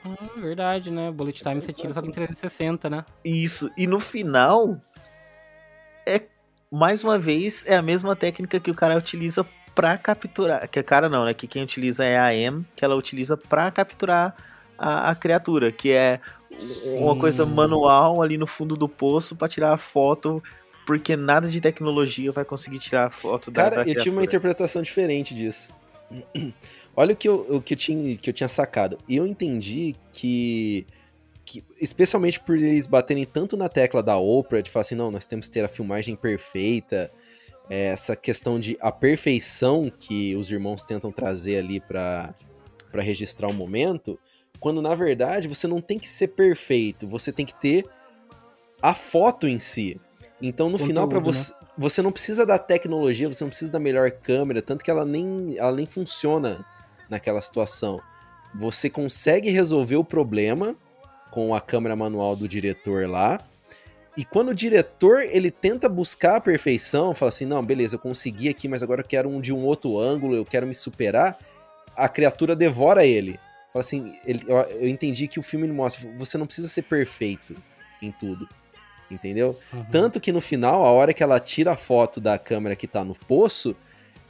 ah, 0.04 0.40
verdade, 0.40 0.90
né? 0.90 1.10
Bullet 1.10 1.42
time 1.42 1.60
você 1.60 1.72
tira 1.72 1.92
só 1.92 2.00
em 2.00 2.10
360, 2.10 2.88
né? 2.90 3.04
Isso. 3.24 3.70
E 3.76 3.86
no 3.86 4.00
final, 4.00 4.80
é 6.06 6.22
mais 6.70 7.04
uma 7.04 7.18
vez, 7.18 7.64
é 7.66 7.76
a 7.76 7.82
mesma 7.82 8.16
técnica 8.16 8.58
que 8.60 8.70
o 8.70 8.74
cara 8.74 8.96
utiliza 8.96 9.46
pra 9.74 9.96
capturar. 9.96 10.66
Que 10.68 10.78
a 10.80 10.82
cara 10.84 11.08
não, 11.08 11.24
né? 11.24 11.34
Que 11.34 11.46
quem 11.46 11.62
utiliza 11.62 12.04
é 12.04 12.18
a 12.18 12.34
M, 12.34 12.66
que 12.74 12.84
ela 12.84 12.96
utiliza 12.96 13.36
pra 13.36 13.70
capturar 13.70 14.34
a, 14.76 15.10
a 15.10 15.14
criatura, 15.14 15.70
que 15.70 15.92
é 15.92 16.20
uma 16.98 17.14
Sim. 17.14 17.20
coisa 17.20 17.46
manual 17.46 18.20
ali 18.20 18.36
no 18.36 18.46
fundo 18.46 18.76
do 18.76 18.88
poço 18.88 19.36
pra 19.36 19.48
tirar 19.48 19.72
a 19.72 19.76
foto, 19.76 20.42
porque 20.88 21.18
nada 21.18 21.46
de 21.46 21.60
tecnologia 21.60 22.32
vai 22.32 22.46
conseguir 22.46 22.78
tirar 22.78 23.04
a 23.04 23.10
foto 23.10 23.50
da, 23.50 23.64
Cara, 23.64 23.84
da 23.84 23.90
eu 23.90 23.94
tive 23.94 24.08
uma 24.08 24.24
interpretação 24.24 24.80
diferente 24.80 25.34
disso. 25.34 25.70
Olha 26.96 27.12
o 27.12 27.16
que 27.16 27.28
eu, 27.28 27.56
o 27.56 27.60
que 27.60 27.74
eu, 27.74 27.76
tinha, 27.76 28.16
que 28.16 28.30
eu 28.30 28.32
tinha 28.32 28.48
sacado. 28.48 28.98
Eu 29.06 29.26
entendi 29.26 29.94
que, 30.10 30.86
que, 31.44 31.62
especialmente 31.78 32.40
por 32.40 32.56
eles 32.56 32.86
baterem 32.86 33.26
tanto 33.26 33.54
na 33.54 33.68
tecla 33.68 34.02
da 34.02 34.16
Oprah, 34.16 34.62
de 34.62 34.70
falar 34.70 34.80
assim, 34.80 34.94
não, 34.94 35.10
nós 35.10 35.26
temos 35.26 35.48
que 35.48 35.52
ter 35.52 35.62
a 35.62 35.68
filmagem 35.68 36.16
perfeita, 36.16 37.12
é 37.68 37.88
essa 37.88 38.16
questão 38.16 38.58
de 38.58 38.78
a 38.80 38.90
perfeição 38.90 39.92
que 39.94 40.34
os 40.36 40.50
irmãos 40.50 40.84
tentam 40.84 41.12
trazer 41.12 41.58
ali 41.58 41.80
pra 41.80 42.34
registrar 42.94 43.48
o 43.48 43.52
momento, 43.52 44.18
quando 44.58 44.80
na 44.80 44.94
verdade 44.94 45.48
você 45.48 45.68
não 45.68 45.82
tem 45.82 45.98
que 45.98 46.08
ser 46.08 46.28
perfeito, 46.28 47.06
você 47.06 47.30
tem 47.30 47.44
que 47.44 47.54
ter 47.54 47.84
a 48.80 48.94
foto 48.94 49.46
em 49.46 49.58
si. 49.58 50.00
Então 50.40 50.70
no 50.70 50.78
final 50.78 51.08
para 51.08 51.18
Conteúdo, 51.18 51.34
você, 51.34 51.54
você 51.76 52.02
não 52.02 52.12
precisa 52.12 52.46
da 52.46 52.58
tecnologia, 52.58 53.28
você 53.28 53.42
não 53.42 53.48
precisa 53.48 53.72
da 53.72 53.80
melhor 53.80 54.10
câmera, 54.10 54.62
tanto 54.62 54.84
que 54.84 54.90
ela 54.90 55.04
nem, 55.04 55.56
ela 55.58 55.72
nem 55.72 55.86
funciona 55.86 56.64
naquela 57.10 57.40
situação. 57.40 58.00
Você 58.54 58.88
consegue 58.88 59.50
resolver 59.50 59.96
o 59.96 60.04
problema 60.04 60.76
com 61.30 61.54
a 61.54 61.60
câmera 61.60 61.94
manual 61.96 62.34
do 62.36 62.48
diretor 62.48 63.08
lá. 63.08 63.40
E 64.16 64.24
quando 64.24 64.48
o 64.48 64.54
diretor 64.54 65.20
ele 65.20 65.50
tenta 65.50 65.88
buscar 65.88 66.36
a 66.36 66.40
perfeição, 66.40 67.14
fala 67.14 67.28
assim: 67.28 67.44
não, 67.44 67.64
beleza, 67.64 67.96
eu 67.96 68.00
consegui 68.00 68.48
aqui, 68.48 68.66
mas 68.66 68.82
agora 68.82 69.02
eu 69.02 69.06
quero 69.06 69.28
um 69.28 69.40
de 69.40 69.52
um 69.52 69.64
outro 69.64 69.98
ângulo, 69.98 70.34
eu 70.34 70.44
quero 70.44 70.66
me 70.66 70.74
superar. 70.74 71.38
A 71.96 72.08
criatura 72.08 72.56
devora 72.56 73.04
ele. 73.04 73.38
Fala 73.72 73.80
assim: 73.84 74.12
ele- 74.24 74.44
eu, 74.48 74.56
eu 74.56 74.88
entendi 74.88 75.28
que 75.28 75.38
o 75.38 75.42
filme 75.42 75.66
mostra, 75.68 76.10
você 76.16 76.36
não 76.38 76.46
precisa 76.46 76.68
ser 76.68 76.82
perfeito 76.82 77.54
em 78.02 78.10
tudo. 78.10 78.48
Entendeu? 79.10 79.58
Uhum. 79.72 79.84
Tanto 79.90 80.20
que 80.20 80.30
no 80.30 80.40
final, 80.40 80.84
a 80.84 80.90
hora 80.90 81.14
que 81.14 81.22
ela 81.22 81.40
tira 81.40 81.72
a 81.72 81.76
foto 81.76 82.20
da 82.20 82.38
câmera 82.38 82.76
que 82.76 82.86
tá 82.86 83.02
no 83.02 83.14
poço, 83.14 83.74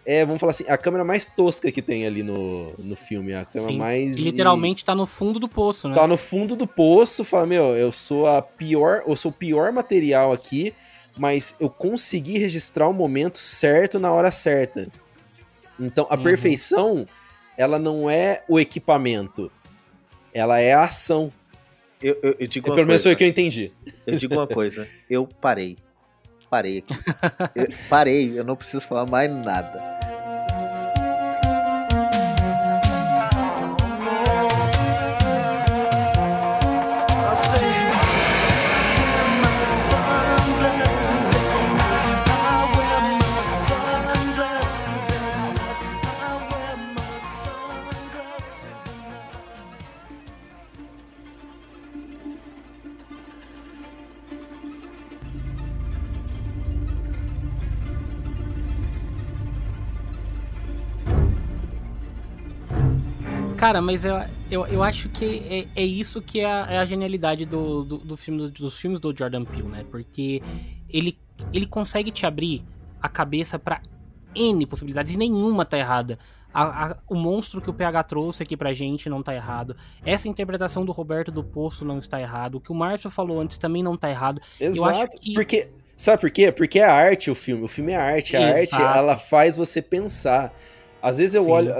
é, 0.06 0.24
vamos 0.24 0.40
falar 0.40 0.52
assim, 0.52 0.64
a 0.68 0.78
câmera 0.78 1.04
mais 1.04 1.26
tosca 1.26 1.70
que 1.70 1.82
tem 1.82 2.06
ali 2.06 2.22
no, 2.22 2.72
no 2.78 2.96
filme. 2.96 3.34
A 3.34 3.44
câmera 3.44 3.72
Sim. 3.72 3.78
mais. 3.78 4.16
E 4.16 4.22
literalmente 4.22 4.84
tá 4.84 4.94
no 4.94 5.04
fundo 5.04 5.38
do 5.38 5.48
poço, 5.48 5.88
né? 5.88 5.94
Tá 5.94 6.06
no 6.06 6.16
fundo 6.16 6.56
do 6.56 6.66
poço, 6.66 7.24
fala, 7.24 7.44
meu, 7.46 7.76
eu 7.76 7.92
sou 7.92 8.26
a 8.26 8.40
pior, 8.40 9.02
eu 9.06 9.16
sou 9.16 9.30
o 9.30 9.34
pior 9.34 9.72
material 9.72 10.32
aqui, 10.32 10.72
mas 11.18 11.56
eu 11.60 11.68
consegui 11.68 12.38
registrar 12.38 12.88
o 12.88 12.92
momento 12.94 13.36
certo 13.36 13.98
na 13.98 14.10
hora 14.12 14.30
certa. 14.30 14.88
Então, 15.78 16.06
a 16.08 16.16
Uhum. 16.16 16.22
perfeição, 16.22 17.06
ela 17.56 17.78
não 17.78 18.08
é 18.08 18.42
o 18.48 18.58
equipamento, 18.58 19.50
ela 20.32 20.58
é 20.58 20.72
a 20.72 20.84
ação. 20.84 21.32
Eu, 22.02 22.18
eu, 22.22 22.36
eu 22.40 22.46
digo 22.46 22.68
É, 22.68 22.70
uma 22.70 22.76
pelo 22.76 22.86
menos 22.86 23.02
foi 23.02 23.10
coisa. 23.10 23.14
o 23.14 23.16
que 23.18 23.24
eu 23.24 23.28
entendi. 23.28 23.72
Eu 24.06 24.16
digo 24.16 24.34
uma 24.34 24.46
coisa. 24.46 24.86
Eu 25.10 25.26
parei. 25.40 25.76
Parei 26.50 26.78
aqui. 26.78 26.94
Eu 27.54 27.68
parei, 27.90 28.38
eu 28.38 28.44
não 28.44 28.56
preciso 28.56 28.86
falar 28.86 29.04
mais 29.06 29.30
nada. 29.30 29.97
Cara, 63.68 63.82
mas 63.82 64.02
eu, 64.02 64.14
eu, 64.50 64.66
eu 64.68 64.82
acho 64.82 65.10
que 65.10 65.42
é, 65.76 65.82
é 65.82 65.84
isso 65.84 66.22
que 66.22 66.40
é 66.40 66.46
a, 66.46 66.66
é 66.70 66.78
a 66.78 66.86
genialidade 66.86 67.44
do, 67.44 67.84
do, 67.84 67.98
do 67.98 68.16
filme, 68.16 68.40
do- 68.44 68.50
dos 68.50 68.78
filmes 68.80 68.98
do 68.98 69.14
Jordan 69.14 69.44
Peele, 69.44 69.68
né? 69.68 69.84
Porque 69.90 70.40
ele, 70.88 71.18
ele 71.52 71.66
consegue 71.66 72.10
te 72.10 72.24
abrir 72.24 72.64
a 72.98 73.10
cabeça 73.10 73.58
pra 73.58 73.82
N 74.34 74.64
possibilidades 74.64 75.12
e 75.12 75.18
nenhuma 75.18 75.66
tá 75.66 75.76
errada. 75.76 76.18
A- 76.54 76.86
a- 76.92 76.96
o 77.06 77.14
monstro 77.14 77.60
que 77.60 77.68
o 77.68 77.74
PH 77.74 78.04
trouxe 78.04 78.42
aqui 78.42 78.56
pra 78.56 78.72
gente 78.72 79.06
não 79.10 79.22
tá 79.22 79.34
errado. 79.34 79.76
Essa 80.02 80.28
interpretação 80.30 80.86
do 80.86 80.90
Roberto 80.92 81.30
do 81.30 81.44
Poço 81.44 81.84
não 81.84 81.98
está 81.98 82.18
errado. 82.18 82.54
O 82.54 82.60
que 82.62 82.72
o 82.72 82.74
Márcio 82.74 83.10
falou 83.10 83.38
antes 83.38 83.58
também 83.58 83.82
não 83.82 83.98
tá 83.98 84.08
errado. 84.08 84.40
Eu 84.58 84.82
acho 84.86 85.00
Exato. 85.00 85.18
que- 85.20 85.34
Porque, 85.34 85.68
sabe 85.94 86.22
por 86.22 86.30
quê? 86.30 86.50
Porque 86.50 86.78
é 86.78 86.86
arte 86.86 87.30
o 87.30 87.34
filme. 87.34 87.64
O 87.64 87.68
filme 87.68 87.92
é 87.92 87.96
arte. 87.96 88.34
A 88.34 88.46
arte, 88.48 88.74
Exato. 88.74 88.98
ela 88.98 89.18
faz 89.18 89.58
você 89.58 89.82
pensar. 89.82 90.54
Às 91.00 91.18
vezes 91.18 91.34
eu 91.34 91.44
Sim. 91.44 91.50
olho. 91.50 91.74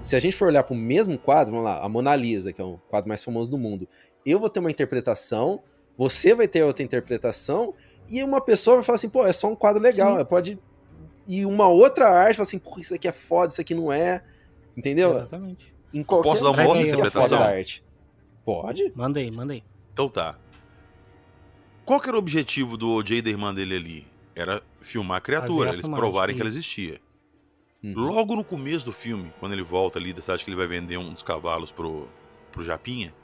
Se 0.00 0.16
a 0.16 0.20
gente 0.20 0.36
for 0.36 0.48
olhar 0.48 0.62
pro 0.62 0.74
mesmo 0.74 1.16
quadro, 1.18 1.52
vamos 1.52 1.64
lá, 1.64 1.82
a 1.82 1.88
Mona 1.88 2.14
Lisa, 2.16 2.52
que 2.52 2.60
é 2.60 2.64
o 2.64 2.78
quadro 2.88 3.08
mais 3.08 3.22
famoso 3.22 3.50
do 3.50 3.58
mundo. 3.58 3.88
Eu 4.26 4.40
vou 4.40 4.50
ter 4.50 4.60
uma 4.60 4.70
interpretação, 4.70 5.62
você 5.96 6.34
vai 6.34 6.48
ter 6.48 6.62
outra 6.62 6.82
interpretação, 6.82 7.74
e 8.08 8.22
uma 8.22 8.40
pessoa 8.40 8.76
vai 8.76 8.84
falar 8.84 8.96
assim, 8.96 9.08
pô, 9.08 9.26
é 9.26 9.32
só 9.32 9.48
um 9.48 9.56
quadro 9.56 9.82
legal. 9.82 10.18
Sim. 10.18 10.24
Pode. 10.24 10.58
E 11.26 11.44
uma 11.44 11.68
outra 11.68 12.08
arte 12.08 12.36
fala 12.36 12.46
assim, 12.46 12.58
pô, 12.58 12.78
isso 12.78 12.94
aqui 12.94 13.06
é 13.06 13.12
foda, 13.12 13.52
isso 13.52 13.60
aqui 13.60 13.74
não 13.74 13.92
é. 13.92 14.22
Entendeu? 14.76 15.12
Exatamente. 15.12 15.74
Em 15.92 16.02
qualquer 16.02 16.28
Posso 16.28 16.42
dar 16.42 16.50
uma 16.50 16.64
outra 16.64 16.82
é 16.82 16.86
interpretação? 16.86 17.38
da 17.38 17.44
arte. 17.46 17.84
Pode? 18.44 18.92
Manda 18.94 19.20
aí, 19.20 19.30
manda 19.30 19.52
aí. 19.52 19.62
Então 19.92 20.08
tá. 20.08 20.38
Qual 21.84 22.00
que 22.00 22.08
era 22.08 22.16
o 22.16 22.18
objetivo 22.18 22.76
do 22.76 22.90
OJ 22.90 23.18
e 23.18 23.22
da 23.22 23.30
irmã 23.30 23.54
dele 23.54 23.76
ali? 23.76 24.06
Era 24.34 24.62
filmar 24.80 25.18
a 25.18 25.20
criatura, 25.20 25.70
eles 25.70 25.80
filmagem, 25.80 26.02
provarem 26.02 26.34
que 26.34 26.40
ela 26.40 26.48
existia. 26.48 26.98
Uhum. 27.82 27.94
Logo 27.94 28.34
no 28.34 28.42
começo 28.42 28.84
do 28.84 28.92
filme, 28.92 29.32
quando 29.38 29.52
ele 29.52 29.62
volta 29.62 29.98
ali 29.98 30.12
da 30.12 30.20
cidade 30.20 30.44
que 30.44 30.50
ele 30.50 30.56
vai 30.56 30.66
vender 30.66 30.96
uns 30.96 31.22
cavalos 31.22 31.70
pro, 31.70 32.08
pro 32.50 32.64
Japinha, 32.64 33.14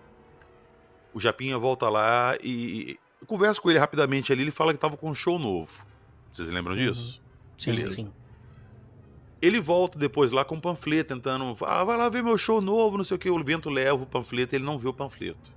o 1.13 1.21
Japinha 1.21 1.59
volta 1.59 1.89
lá 1.89 2.37
e, 2.43 2.99
e 3.23 3.27
conversa 3.27 3.61
com 3.61 3.71
ele 3.71 3.79
rapidamente 3.79 4.33
ali, 4.33 4.43
ele 4.43 4.51
fala 4.51 4.73
que 4.73 4.79
tava 4.79 4.97
com 4.97 5.09
um 5.09 5.15
show 5.15 5.39
novo. 5.39 5.87
Vocês 6.33 6.49
lembram 6.49 6.75
disso? 6.75 7.23
Sim, 7.57 7.73
Beleza. 7.73 7.95
sim. 7.95 8.13
Ele 9.41 9.61
volta 9.61 9.99
depois 9.99 10.33
lá 10.33 10.45
com 10.45 10.55
um 10.57 10.61
panfleto, 10.61 11.15
tentando. 11.15 11.57
Ah, 11.65 11.85
vai 11.85 11.97
lá 11.97 12.09
ver 12.09 12.23
meu 12.23 12.39
show 12.39 12.61
novo, 12.61 12.97
não 12.97 13.05
sei 13.05 13.17
o 13.17 13.19
que. 13.19 13.31
O 13.31 13.45
vento 13.45 13.69
leva 13.69 14.03
o 14.03 14.07
panfleto, 14.07 14.57
ele 14.57 14.65
não 14.65 14.79
vê 14.79 14.89
o 14.89 14.93
panfleto. 14.93 15.53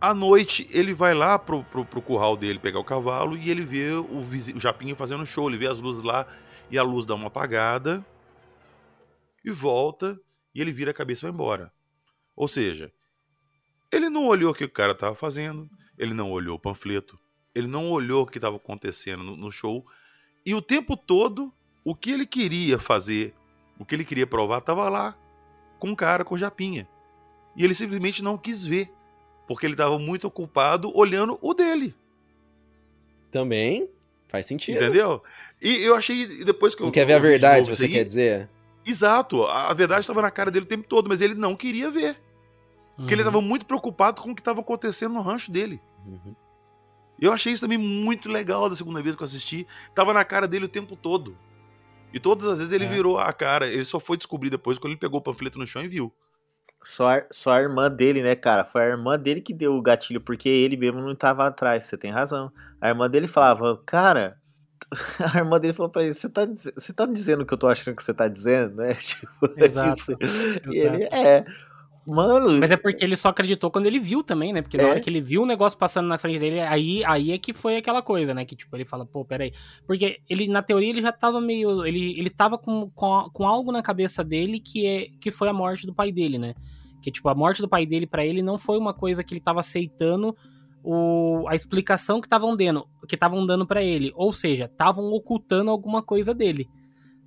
À 0.00 0.14
noite, 0.14 0.68
ele 0.70 0.94
vai 0.94 1.12
lá 1.12 1.38
pro, 1.38 1.64
pro, 1.64 1.84
pro 1.84 2.00
curral 2.00 2.36
dele 2.36 2.58
pegar 2.58 2.78
o 2.78 2.84
cavalo 2.84 3.36
e 3.36 3.50
ele 3.50 3.62
vê 3.62 3.90
o, 3.92 4.20
o 4.20 4.60
Japinha 4.60 4.94
fazendo 4.94 5.26
show. 5.26 5.48
Ele 5.48 5.58
vê 5.58 5.66
as 5.66 5.78
luzes 5.78 6.02
lá 6.02 6.26
e 6.70 6.78
a 6.78 6.82
luz 6.82 7.06
dá 7.06 7.14
uma 7.14 7.28
apagada 7.28 8.04
e 9.44 9.50
volta 9.50 10.18
e 10.54 10.60
ele 10.60 10.72
vira 10.72 10.90
a 10.90 10.94
cabeça 10.94 11.26
e 11.26 11.30
vai 11.30 11.34
embora. 11.34 11.72
Ou 12.34 12.48
seja, 12.48 12.92
ele 13.92 14.08
não 14.08 14.26
olhou 14.26 14.50
o 14.50 14.54
que 14.54 14.64
o 14.64 14.70
cara 14.70 14.92
estava 14.92 15.14
fazendo, 15.14 15.68
ele 15.98 16.14
não 16.14 16.30
olhou 16.30 16.56
o 16.56 16.60
panfleto, 16.60 17.18
ele 17.54 17.66
não 17.66 17.90
olhou 17.90 18.22
o 18.22 18.26
que 18.26 18.38
estava 18.38 18.56
acontecendo 18.56 19.22
no, 19.22 19.52
show 19.52 19.86
e 20.44 20.54
o 20.54 20.62
tempo 20.62 20.96
todo 20.96 21.52
o 21.84 21.94
que 21.94 22.10
ele 22.10 22.26
queria 22.26 22.78
fazer, 22.78 23.34
o 23.78 23.84
que 23.84 23.94
ele 23.94 24.04
queria 24.04 24.26
provar, 24.26 24.58
estava 24.58 24.88
lá 24.88 25.16
com 25.78 25.92
o 25.92 25.96
cara, 25.96 26.24
com 26.24 26.34
o 26.34 26.38
Japinha. 26.38 26.88
E 27.56 27.62
ele 27.62 27.74
simplesmente 27.74 28.22
não 28.22 28.36
quis 28.36 28.66
ver, 28.66 28.90
porque 29.46 29.66
ele 29.66 29.74
estava 29.74 29.98
muito 29.98 30.26
ocupado 30.26 30.90
olhando 30.96 31.38
o 31.40 31.54
dele, 31.54 31.94
Também 33.30 33.88
faz 34.28 34.46
sentido. 34.46 34.76
entendeu? 34.76 35.22
E 35.62 35.76
eu 35.84 35.94
achei, 35.94 36.22
e 36.22 36.44
depois 36.44 36.74
que 36.74 36.82
eu 36.82 36.86
Não 36.86 36.92
quer 36.92 37.06
ver 37.06 37.14
a 37.14 37.18
verdade, 37.18 37.68
você 37.68 37.84
aí, 37.86 37.92
quer 37.92 38.04
dizer? 38.04 38.50
Exato, 38.86 39.44
a 39.44 39.70
a 39.70 39.74
verdade 39.74 40.00
estava 40.00 40.20
na 40.22 40.30
cara 40.30 40.50
dele 40.50 40.64
o 40.64 40.68
tempo 40.68 40.86
todo, 40.86 41.08
mas 41.08 41.20
ele 41.20 41.34
não 41.34 41.54
queria 41.54 41.90
ver. 41.90 42.20
Porque 42.96 43.14
ele 43.14 43.22
Uhum. 43.22 43.28
estava 43.28 43.42
muito 43.42 43.66
preocupado 43.66 44.20
com 44.20 44.30
o 44.30 44.34
que 44.34 44.40
estava 44.40 44.60
acontecendo 44.60 45.14
no 45.14 45.20
rancho 45.22 45.50
dele. 45.50 45.80
Uhum. 46.06 46.34
Eu 47.20 47.32
achei 47.32 47.52
isso 47.52 47.62
também 47.62 47.78
muito 47.78 48.28
legal 48.28 48.68
da 48.68 48.76
segunda 48.76 49.00
vez 49.02 49.16
que 49.16 49.22
eu 49.22 49.24
assisti. 49.24 49.66
Tava 49.94 50.12
na 50.12 50.24
cara 50.24 50.46
dele 50.46 50.66
o 50.66 50.68
tempo 50.68 50.94
todo. 50.96 51.36
E 52.12 52.20
todas 52.20 52.46
as 52.46 52.58
vezes 52.58 52.72
ele 52.72 52.84
É. 52.84 52.88
virou 52.88 53.18
a 53.18 53.32
cara. 53.32 53.66
Ele 53.66 53.84
só 53.84 53.98
foi 53.98 54.16
descobrir 54.16 54.50
depois 54.50 54.78
quando 54.78 54.92
ele 54.92 55.00
pegou 55.00 55.18
o 55.18 55.22
panfleto 55.22 55.58
no 55.58 55.66
chão 55.66 55.82
e 55.82 55.88
viu. 55.88 56.12
Só 56.82 57.10
a, 57.10 57.26
só 57.30 57.52
a 57.52 57.62
irmã 57.62 57.90
dele, 57.90 58.22
né, 58.22 58.34
cara? 58.34 58.64
Foi 58.64 58.82
a 58.82 58.88
irmã 58.88 59.18
dele 59.18 59.40
que 59.40 59.54
deu 59.54 59.74
o 59.74 59.82
gatilho, 59.82 60.20
porque 60.20 60.48
ele 60.48 60.76
mesmo 60.76 61.00
não 61.00 61.14
tava 61.14 61.46
atrás, 61.46 61.84
você 61.84 61.96
tem 61.96 62.10
razão. 62.10 62.52
A 62.80 62.88
irmã 62.88 63.08
dele 63.08 63.26
falava, 63.26 63.80
cara. 63.86 64.36
A 65.34 65.38
irmã 65.38 65.58
dele 65.58 65.72
falou 65.72 65.90
pra 65.90 66.02
ele: 66.02 66.12
Você 66.12 66.28
tá, 66.28 66.46
tá 66.96 67.06
dizendo 67.06 67.42
o 67.42 67.46
que 67.46 67.54
eu 67.54 67.58
tô 67.58 67.68
achando 67.68 67.96
que 67.96 68.02
você 68.02 68.12
tá 68.12 68.28
dizendo, 68.28 68.76
né? 68.76 68.92
Tipo, 69.00 69.54
Exato, 69.56 69.98
isso. 69.98 70.16
exato. 70.20 70.74
E 70.74 70.78
ele, 70.78 71.04
é. 71.04 71.44
Mano, 72.06 72.60
Mas 72.60 72.70
é 72.70 72.76
porque 72.76 73.04
ele 73.04 73.16
só 73.16 73.30
acreditou 73.30 73.70
quando 73.70 73.86
ele 73.86 73.98
viu 73.98 74.22
também, 74.22 74.52
né? 74.52 74.60
Porque 74.60 74.76
na 74.76 74.82
É. 74.84 74.90
hora 74.90 75.00
que 75.00 75.08
ele 75.08 75.20
viu 75.20 75.42
o 75.42 75.46
negócio 75.46 75.78
passando 75.78 76.06
na 76.06 76.18
frente 76.18 76.38
dele, 76.38 76.60
aí, 76.60 77.02
aí 77.04 77.32
é 77.32 77.38
que 77.38 77.54
foi 77.54 77.76
aquela 77.76 78.02
coisa, 78.02 78.34
né? 78.34 78.44
Que 78.44 78.54
tipo, 78.54 78.76
ele 78.76 78.84
fala, 78.84 79.06
pô, 79.06 79.24
peraí. 79.24 79.52
Porque 79.86 80.18
ele, 80.28 80.46
na 80.48 80.62
teoria, 80.62 80.90
ele 80.90 81.00
já 81.00 81.12
tava 81.12 81.40
meio. 81.40 81.84
Ele, 81.86 82.18
ele 82.18 82.28
tava 82.30 82.58
com, 82.58 82.90
com, 82.90 83.30
com 83.32 83.46
algo 83.46 83.72
na 83.72 83.82
cabeça 83.82 84.22
dele 84.22 84.60
que, 84.60 84.86
é, 84.86 85.06
que 85.20 85.30
foi 85.30 85.48
a 85.48 85.52
morte 85.52 85.86
do 85.86 85.94
pai 85.94 86.12
dele, 86.12 86.36
né? 86.38 86.54
Que, 87.02 87.10
tipo, 87.10 87.28
a 87.28 87.34
morte 87.34 87.62
do 87.62 87.68
pai 87.68 87.86
dele 87.86 88.06
pra 88.06 88.24
ele 88.24 88.42
não 88.42 88.58
foi 88.58 88.78
uma 88.78 88.92
coisa 88.94 89.24
que 89.24 89.32
ele 89.32 89.40
tava 89.40 89.60
aceitando 89.60 90.34
o, 90.82 91.44
a 91.48 91.54
explicação 91.54 92.20
que 92.20 92.26
estavam 92.26 92.54
dando, 92.54 92.86
que 93.08 93.14
estavam 93.14 93.44
dando 93.46 93.66
para 93.66 93.82
ele. 93.82 94.12
Ou 94.14 94.32
seja, 94.32 94.66
estavam 94.66 95.06
ocultando 95.12 95.70
alguma 95.70 96.02
coisa 96.02 96.34
dele. 96.34 96.68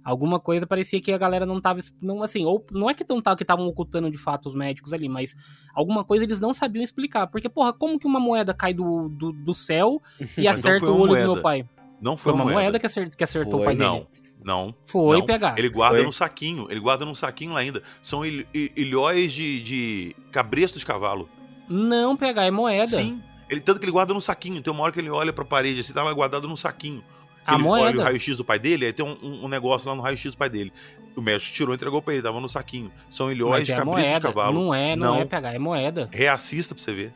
Alguma 0.10 0.40
coisa 0.40 0.66
parecia 0.66 1.02
que 1.02 1.12
a 1.12 1.18
galera 1.18 1.46
não 1.46 1.60
tava. 1.60 1.82
Não, 2.02 2.24
assim, 2.24 2.46
ou 2.46 2.66
não 2.72 2.90
é 2.90 2.94
que 2.94 3.04
não 3.10 3.22
tava, 3.22 3.36
que 3.36 3.44
estavam 3.44 3.68
ocultando 3.68 4.10
de 4.10 4.18
fato 4.18 4.46
os 4.46 4.56
médicos 4.56 4.94
ali, 4.94 5.10
mas 5.10 5.36
alguma 5.76 6.02
coisa 6.06 6.24
eles 6.24 6.40
não 6.40 6.54
sabiam 6.54 6.82
explicar. 6.82 7.28
Porque, 7.28 7.50
porra, 7.50 7.74
como 7.74 8.00
que 8.00 8.08
uma 8.08 8.20
moeda 8.20 8.54
cai 8.54 8.74
do, 8.74 9.10
do, 9.10 9.34
do 9.34 9.54
céu 9.54 10.02
e 10.20 10.24
Então 10.48 10.52
acerta 10.54 10.80
foi 10.80 10.90
o 10.90 10.94
olho 10.94 11.02
do 11.02 11.08
moeda. 11.10 11.34
meu 11.34 11.42
pai? 11.42 11.70
Não 12.00 12.16
foi, 12.16 12.32
Foi 12.32 12.34
uma 12.34 12.44
moeda. 12.46 12.60
moeda 12.62 12.80
que 12.80 12.86
acer- 12.86 13.14
que 13.14 13.24
acertou 13.24 13.60
o 13.62 13.66
pai 13.66 13.76
Não, 13.76 13.96
dele. 13.96 14.08
não. 14.46 14.74
Foi 14.86 15.18
não. 15.20 15.26
pegar. 15.26 15.60
Ele 15.60 15.68
guarda 15.70 15.98
Foi. 15.98 16.06
no 16.06 16.14
saquinho. 16.14 16.68
Ele 16.70 16.80
guarda 16.80 17.04
num 17.04 17.16
saquinho 17.16 17.52
lá 17.54 17.60
ainda. 17.60 17.84
São 18.02 18.26
il- 18.26 18.48
il- 18.54 18.72
ilhóis 18.78 19.34
de, 19.34 19.62
de 19.62 20.16
cabresto 20.32 20.80
de 20.80 20.86
cavalo. 20.86 21.28
Não 21.68 22.16
pegar, 22.16 22.46
é 22.46 22.52
moeda. 22.52 22.86
Sim. 22.86 23.22
Ele, 23.50 23.60
tanto 23.60 23.80
que 23.80 23.86
ele 23.86 23.92
guarda 23.92 24.14
num 24.14 24.22
saquinho. 24.22 24.62
Tem 24.62 24.72
uma 24.72 24.84
hora 24.84 24.92
que 24.94 25.00
ele 25.00 25.10
olha 25.10 25.34
pra 25.34 25.44
parede, 25.44 25.82
assim, 25.82 25.92
tá 25.94 26.02
lá 26.04 26.14
guardado 26.14 26.48
num 26.48 26.56
saquinho. 26.56 27.04
Que 27.48 27.54
A 27.54 27.56
ele 27.56 27.64
olha 27.68 27.82
moeda. 27.84 28.00
o 28.00 28.04
raio-x 28.04 28.36
do 28.38 28.44
pai 28.44 28.60
dele, 28.60 28.86
aí 28.88 28.94
tem 28.94 29.06
um, 29.06 29.18
um- 29.24 29.46
um 29.46 29.48
negócio 29.48 29.88
lá 29.90 29.96
no 29.96 30.02
raio-x 30.02 30.32
do 30.34 30.38
pai 30.38 30.50
dele. 30.50 30.72
O 31.16 31.22
médico 31.22 31.54
tirou 31.54 31.74
e 31.74 31.76
entregou 31.76 32.02
pra 32.02 32.14
ele, 32.14 32.22
tava 32.22 32.40
no 32.42 32.50
saquinho. 32.50 32.92
São 33.10 33.32
ilhóis 33.32 33.70
é 33.70 33.76
cabresto 33.76 34.14
de 34.16 34.20
cavalo. 34.22 34.54
Não 34.66 34.74
é, 34.76 34.96
não, 34.96 35.16
Não. 35.16 35.22
é 35.22 35.26
pegar, 35.26 35.54
é 35.54 35.58
moeda. 35.58 36.10
Reassista 36.12 36.76
pra 36.76 36.84
você 36.84 36.94
ver. 36.94 37.14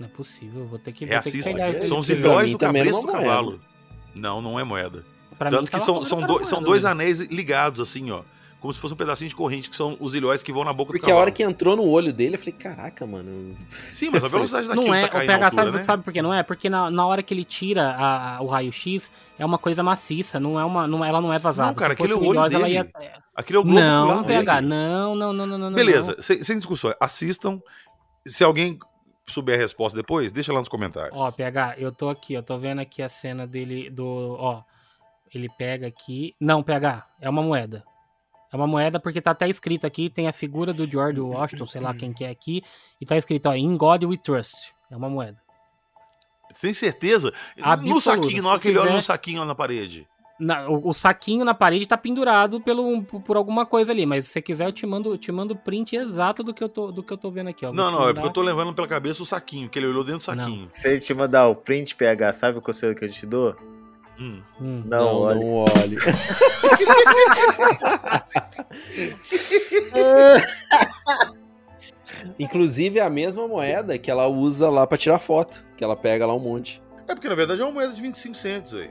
Não 0.00 0.06
é 0.06 0.10
possível, 0.10 0.66
vou 0.66 0.78
ter 0.78 0.92
que, 0.92 1.04
vou 1.06 1.08
ter 1.20 1.30
que 1.30 1.38
Reassista. 1.40 1.50
pegar. 1.52 1.84
São 1.86 1.98
os 1.98 2.08
ilhóis 2.08 2.52
do 2.52 2.58
cabresto 2.58 3.00
do 3.02 3.06
moeda. 3.06 3.18
cavalo. 3.20 3.60
Não, 4.14 4.40
não 4.40 4.58
é 4.58 4.64
moeda. 4.64 5.04
Pra 5.38 5.50
Tanto 5.50 5.62
mim 5.64 5.68
que 5.68 5.80
são, 5.80 6.02
são, 6.04 6.22
dois, 6.26 6.48
são 6.48 6.62
dois 6.62 6.84
anéis 6.84 7.20
ligados, 7.20 7.80
assim, 7.80 8.10
ó. 8.10 8.22
Como 8.60 8.74
se 8.74 8.80
fosse 8.80 8.92
um 8.92 8.96
pedacinho 8.96 9.28
de 9.30 9.36
corrente, 9.36 9.70
que 9.70 9.76
são 9.76 9.96
os 10.00 10.16
ilhóis 10.16 10.42
que 10.42 10.52
vão 10.52 10.64
na 10.64 10.72
boca 10.72 10.88
Porque 10.90 10.98
do 11.00 11.04
a 11.04 11.06
cavalo. 11.06 11.20
hora 11.22 11.30
que 11.30 11.44
entrou 11.44 11.76
no 11.76 11.86
olho 11.88 12.12
dele, 12.12 12.34
eu 12.34 12.38
falei, 12.40 12.52
caraca, 12.54 13.06
mano. 13.06 13.56
Sim, 13.92 14.10
mas 14.10 14.24
a 14.24 14.26
velocidade 14.28 14.66
daquilo 14.66 14.86
Não 14.88 14.92
é, 14.94 15.02
tá 15.02 15.06
o 15.06 15.10
caindo 15.10 15.26
PH 15.28 15.38
na 15.38 15.46
altura, 15.46 15.64
sabe, 15.66 15.78
né? 15.78 15.84
sabe 15.84 16.02
por 16.02 16.12
que 16.12 16.20
não 16.20 16.34
é? 16.34 16.42
Porque 16.42 16.68
na, 16.68 16.90
na 16.90 17.06
hora 17.06 17.22
que 17.22 17.32
ele 17.32 17.44
tira 17.44 17.90
a- 17.90 18.36
a- 18.38 18.40
o 18.42 18.46
raio-x, 18.46 19.12
é 19.38 19.44
uma 19.46 19.58
coisa 19.58 19.80
maciça, 19.82 20.40
não 20.40 20.58
é 20.58 20.64
uma, 20.64 20.88
não, 20.88 21.04
ela 21.04 21.20
não 21.20 21.32
é 21.32 21.38
vazada. 21.38 21.68
Não, 21.68 21.74
cara, 21.76 21.92
aquele 21.92 22.12
é 22.12 22.16
o 22.16 22.24
olho 22.24 22.48
dele. 22.48 22.68
ia- 22.72 22.90
Aquele 23.32 23.58
é 23.58 23.60
o 23.60 23.62
globo 23.62 23.78
Não. 23.78 24.24
PH, 24.24 24.60
não, 24.60 25.14
não, 25.14 25.32
não, 25.32 25.46
não, 25.46 25.58
não. 25.58 25.72
Beleza, 25.72 26.14
não. 26.16 26.20
sem, 26.22 26.42
sem 26.42 26.56
discussão. 26.58 26.92
Assistam. 27.00 27.60
Se 28.26 28.42
alguém 28.42 28.76
souber 29.24 29.54
a 29.54 29.58
resposta 29.58 29.96
depois, 29.96 30.32
deixa 30.32 30.52
lá 30.52 30.58
nos 30.58 30.68
comentários. 30.68 31.12
Ó, 31.16 31.30
PH, 31.30 31.76
eu 31.78 31.92
tô 31.92 32.08
aqui, 32.08 32.34
eu 32.34 32.42
tô 32.42 32.58
vendo 32.58 32.80
aqui 32.80 33.02
a 33.02 33.08
cena 33.08 33.46
dele 33.46 33.88
do, 33.88 34.36
ó, 34.38 34.62
ele 35.32 35.48
pega 35.56 35.86
aqui, 35.86 36.34
não, 36.40 36.60
PH, 36.62 37.04
é 37.20 37.30
uma 37.30 37.42
moeda. 37.42 37.84
É 38.52 38.56
uma 38.56 38.66
moeda 38.66 38.98
porque 38.98 39.20
tá 39.20 39.32
até 39.32 39.48
escrito 39.48 39.86
aqui, 39.86 40.08
tem 40.08 40.26
a 40.26 40.32
figura 40.32 40.72
do 40.72 40.86
George 40.86 41.20
Washington, 41.20 41.66
sei 41.66 41.80
lá 41.80 41.92
quem 41.94 42.12
que 42.12 42.24
é 42.24 42.30
aqui, 42.30 42.62
e 43.00 43.04
tá 43.04 43.16
escrito, 43.16 43.46
ó, 43.48 43.54
In 43.54 43.76
God 43.76 44.04
We 44.04 44.16
Trust. 44.16 44.74
É 44.90 44.96
uma 44.96 45.08
moeda. 45.10 45.36
Tem 46.60 46.72
certeza? 46.72 47.32
Absoluta. 47.60 47.94
No 47.94 48.00
saquinho, 48.00 48.42
na 48.42 48.48
hora 48.50 48.58
que 48.58 48.68
ele 48.68 48.78
olha 48.78 48.92
no 48.94 49.02
saquinho 49.02 49.40
lá 49.40 49.44
na 49.46 49.54
parede. 49.54 50.08
Na- 50.40 50.68
o, 50.68 50.88
o 50.88 50.94
saquinho 50.94 51.44
na 51.44 51.52
parede 51.52 51.86
tá 51.86 51.96
pendurado 51.98 52.60
pelo, 52.60 53.02
por, 53.02 53.20
por 53.20 53.36
alguma 53.36 53.66
coisa 53.66 53.92
ali, 53.92 54.06
mas 54.06 54.26
se 54.26 54.32
você 54.32 54.40
quiser 54.40 54.66
eu 54.66 54.72
te 54.72 54.86
mando, 54.86 55.12
eu 55.12 55.18
te 55.18 55.30
mando 55.32 55.52
o 55.52 55.56
print 55.56 55.94
exato 55.96 56.42
do 56.42 56.54
que 56.54 56.62
eu 56.64 56.68
tô, 56.68 56.90
do 56.92 57.02
que 57.02 57.12
eu 57.12 57.18
tô 57.18 57.30
vendo 57.30 57.48
aqui, 57.50 57.66
ó. 57.66 57.68
Vou 57.68 57.76
Não, 57.76 57.90
não, 57.90 57.98
é 57.98 58.00
mandar. 58.06 58.14
porque 58.14 58.28
eu 58.28 58.32
tô 58.32 58.40
levando 58.40 58.72
pela 58.72 58.86
cabeça 58.88 59.22
o 59.22 59.26
saquinho, 59.26 59.68
que 59.68 59.78
ele 59.78 59.86
olhou 59.88 60.02
dentro 60.04 60.26
do 60.26 60.36
Não. 60.36 60.44
saquinho. 60.44 60.68
Se 60.70 60.88
ele 60.88 61.00
te 61.00 61.12
mandar 61.12 61.48
o 61.48 61.54
print 61.56 61.94
PH, 61.96 62.32
sabe 62.32 62.56
o 62.58 62.62
conselho 62.62 62.94
que 62.94 63.04
eu 63.04 63.10
te 63.10 63.26
dou? 63.26 63.54
Hum. 64.20 64.42
Hum. 64.60 64.82
Não, 64.84 65.04
não, 65.04 65.20
olha. 65.20 65.40
não 65.40 65.54
olhe. 65.54 65.96
Inclusive 72.38 72.98
é 72.98 73.02
a 73.02 73.10
mesma 73.10 73.46
moeda 73.46 73.98
que 73.98 74.10
ela 74.10 74.26
usa 74.26 74.68
lá 74.68 74.86
pra 74.86 74.98
tirar 74.98 75.18
foto, 75.18 75.64
que 75.76 75.84
ela 75.84 75.96
pega 75.96 76.26
lá 76.26 76.34
um 76.34 76.40
monte. 76.40 76.82
É 77.06 77.14
porque 77.14 77.28
na 77.28 77.34
verdade 77.34 77.60
é 77.60 77.64
uma 77.64 77.72
moeda 77.72 77.92
de 77.92 78.02
25 78.02 78.34
centos 78.34 78.74
aí. 78.74 78.90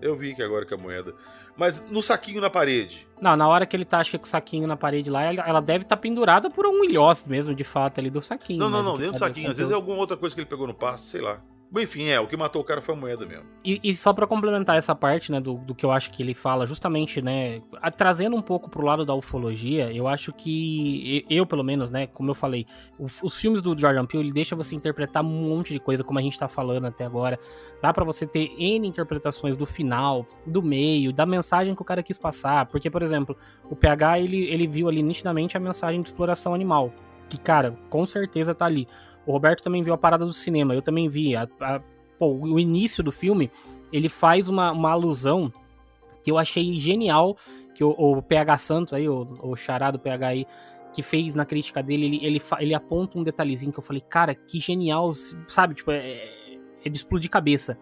Eu 0.00 0.16
vi 0.16 0.34
que 0.34 0.42
agora 0.42 0.66
que 0.66 0.74
é 0.74 0.76
a 0.76 0.80
moeda. 0.80 1.14
Mas 1.56 1.88
no 1.90 2.02
saquinho 2.02 2.40
na 2.40 2.48
parede. 2.48 3.06
Não, 3.20 3.36
na 3.36 3.46
hora 3.46 3.66
que 3.66 3.76
ele 3.76 3.84
tá, 3.84 3.98
acho 3.98 4.10
que 4.10 4.18
com 4.18 4.24
o 4.24 4.28
saquinho 4.28 4.66
na 4.66 4.76
parede 4.76 5.10
lá, 5.10 5.22
ela, 5.22 5.60
deve 5.60 5.84
estar 5.84 5.98
pendurada 5.98 6.50
por 6.50 6.66
um 6.66 6.82
ilhós 6.82 7.24
mesmo, 7.26 7.54
de 7.54 7.62
fato, 7.62 8.00
ali 8.00 8.10
do 8.10 8.22
saquinho. 8.22 8.58
Não, 8.58 8.70
não, 8.70 8.80
o 8.80 8.82
não, 8.82 8.96
dentro 8.96 9.12
do 9.12 9.18
tá 9.18 9.26
saquinho. 9.26 9.50
Às 9.50 9.58
vezes 9.58 9.70
é 9.70 9.74
alguma 9.74 9.98
outra 9.98 10.16
coisa 10.16 10.34
que 10.34 10.40
ele 10.40 10.48
pegou 10.48 10.66
no 10.66 10.74
pasto, 10.74 11.04
sei 11.04 11.20
lá. 11.20 11.40
Enfim, 11.74 12.08
é, 12.08 12.20
o 12.20 12.26
que 12.26 12.36
matou 12.36 12.60
o 12.60 12.64
cara 12.64 12.82
foi 12.82 12.94
a 12.94 12.98
moeda 12.98 13.24
mesmo. 13.24 13.44
E, 13.64 13.80
e 13.82 13.94
só 13.94 14.12
pra 14.12 14.26
complementar 14.26 14.76
essa 14.76 14.94
parte, 14.94 15.32
né, 15.32 15.40
do, 15.40 15.54
do 15.54 15.74
que 15.74 15.86
eu 15.86 15.90
acho 15.90 16.10
que 16.10 16.22
ele 16.22 16.34
fala, 16.34 16.66
justamente, 16.66 17.22
né, 17.22 17.62
a- 17.80 17.90
trazendo 17.90 18.36
um 18.36 18.42
pouco 18.42 18.68
pro 18.68 18.84
lado 18.84 19.06
da 19.06 19.14
ufologia, 19.14 19.90
eu 19.90 20.06
acho 20.06 20.32
que, 20.34 21.24
eu 21.30 21.46
pelo 21.46 21.64
menos, 21.64 21.88
né, 21.88 22.06
como 22.08 22.30
eu 22.30 22.34
falei, 22.34 22.66
o- 22.98 23.06
os 23.22 23.40
filmes 23.40 23.62
do 23.62 23.76
Jordan 23.78 24.04
Peele, 24.04 24.24
ele 24.24 24.32
deixa 24.34 24.54
você 24.54 24.74
interpretar 24.74 25.24
um 25.24 25.28
monte 25.48 25.72
de 25.72 25.80
coisa, 25.80 26.04
como 26.04 26.18
a 26.18 26.22
gente 26.22 26.38
tá 26.38 26.46
falando 26.46 26.84
até 26.86 27.04
agora. 27.06 27.38
Dá 27.80 27.90
pra 27.92 28.04
você 28.04 28.26
ter 28.26 28.52
N 28.58 28.86
interpretações 28.86 29.56
do 29.56 29.64
final, 29.64 30.26
do 30.46 30.62
meio, 30.62 31.10
da 31.12 31.24
mensagem 31.24 31.74
que 31.74 31.80
o 31.80 31.84
cara 31.84 32.02
quis 32.02 32.18
passar. 32.18 32.66
Porque, 32.66 32.90
por 32.90 33.02
exemplo, 33.02 33.34
o 33.70 33.74
PH, 33.74 34.18
ele, 34.20 34.44
ele 34.50 34.66
viu 34.66 34.88
ali 34.88 35.02
nitidamente 35.02 35.56
a 35.56 35.60
mensagem 35.60 36.02
de 36.02 36.08
exploração 36.08 36.52
animal. 36.52 36.92
Que, 37.32 37.38
cara, 37.38 37.74
com 37.88 38.04
certeza 38.04 38.54
tá 38.54 38.66
ali. 38.66 38.86
O 39.24 39.32
Roberto 39.32 39.62
também 39.62 39.82
viu 39.82 39.94
a 39.94 39.98
parada 39.98 40.26
do 40.26 40.34
cinema, 40.34 40.74
eu 40.74 40.82
também 40.82 41.08
vi. 41.08 41.34
A, 41.34 41.48
a- 41.62 41.80
pô, 42.18 42.26
o 42.26 42.60
início 42.60 43.02
do 43.02 43.10
filme, 43.10 43.50
ele 43.90 44.10
faz 44.10 44.50
uma, 44.50 44.70
uma 44.70 44.90
alusão 44.90 45.50
que 46.22 46.30
eu 46.30 46.36
achei 46.36 46.78
genial, 46.78 47.34
que 47.74 47.82
o, 47.82 47.88
o 47.90 48.20
PH 48.20 48.58
Santos 48.58 48.92
aí, 48.92 49.08
o, 49.08 49.26
o 49.42 49.56
charado 49.56 49.98
PH 49.98 50.26
aí, 50.26 50.46
que 50.92 51.02
fez 51.02 51.34
na 51.34 51.46
crítica 51.46 51.82
dele, 51.82 52.04
ele, 52.04 52.20
ele, 52.22 52.42
ele 52.60 52.74
aponta 52.74 53.18
um 53.18 53.24
detalhezinho 53.24 53.72
que 53.72 53.78
eu 53.78 53.82
falei, 53.82 54.02
cara, 54.06 54.34
que 54.34 54.60
genial, 54.60 55.10
sabe? 55.48 55.72
Tipo, 55.72 55.90
é, 55.90 56.28
é 56.84 56.88
de 56.90 56.94
explodir 56.98 57.30
cabeça. 57.30 57.78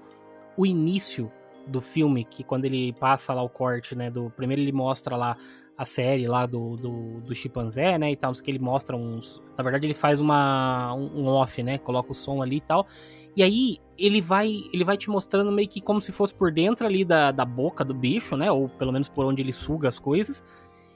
O 0.56 0.64
início 0.64 1.28
do 1.66 1.80
filme, 1.80 2.22
que 2.24 2.44
quando 2.44 2.66
ele 2.66 2.92
passa 2.92 3.34
lá 3.34 3.42
o 3.42 3.48
corte, 3.48 3.96
né, 3.96 4.12
do 4.12 4.30
primeiro 4.30 4.62
ele 4.62 4.70
mostra 4.70 5.16
lá 5.16 5.36
a 5.80 5.84
série 5.86 6.28
lá 6.28 6.44
do, 6.44 6.76
do, 6.76 7.20
do 7.22 7.34
chimpanzé, 7.34 7.96
né, 7.96 8.12
e 8.12 8.16
tal, 8.16 8.30
que 8.32 8.50
ele 8.50 8.58
mostra 8.58 8.94
uns... 8.94 9.40
Na 9.56 9.64
verdade 9.64 9.86
ele 9.86 9.94
faz 9.94 10.20
uma, 10.20 10.92
um, 10.92 11.22
um 11.22 11.26
off, 11.26 11.62
né, 11.62 11.78
coloca 11.78 12.12
o 12.12 12.14
som 12.14 12.42
ali 12.42 12.56
e 12.56 12.60
tal, 12.60 12.86
e 13.34 13.42
aí 13.42 13.78
ele 13.96 14.20
vai 14.20 14.62
ele 14.74 14.84
vai 14.84 14.98
te 14.98 15.08
mostrando 15.08 15.50
meio 15.50 15.66
que 15.66 15.80
como 15.80 15.98
se 15.98 16.12
fosse 16.12 16.34
por 16.34 16.52
dentro 16.52 16.86
ali 16.86 17.02
da, 17.02 17.32
da 17.32 17.46
boca 17.46 17.82
do 17.82 17.94
bicho, 17.94 18.36
né, 18.36 18.52
ou 18.52 18.68
pelo 18.68 18.92
menos 18.92 19.08
por 19.08 19.24
onde 19.24 19.40
ele 19.40 19.54
suga 19.54 19.88
as 19.88 19.98
coisas, 19.98 20.44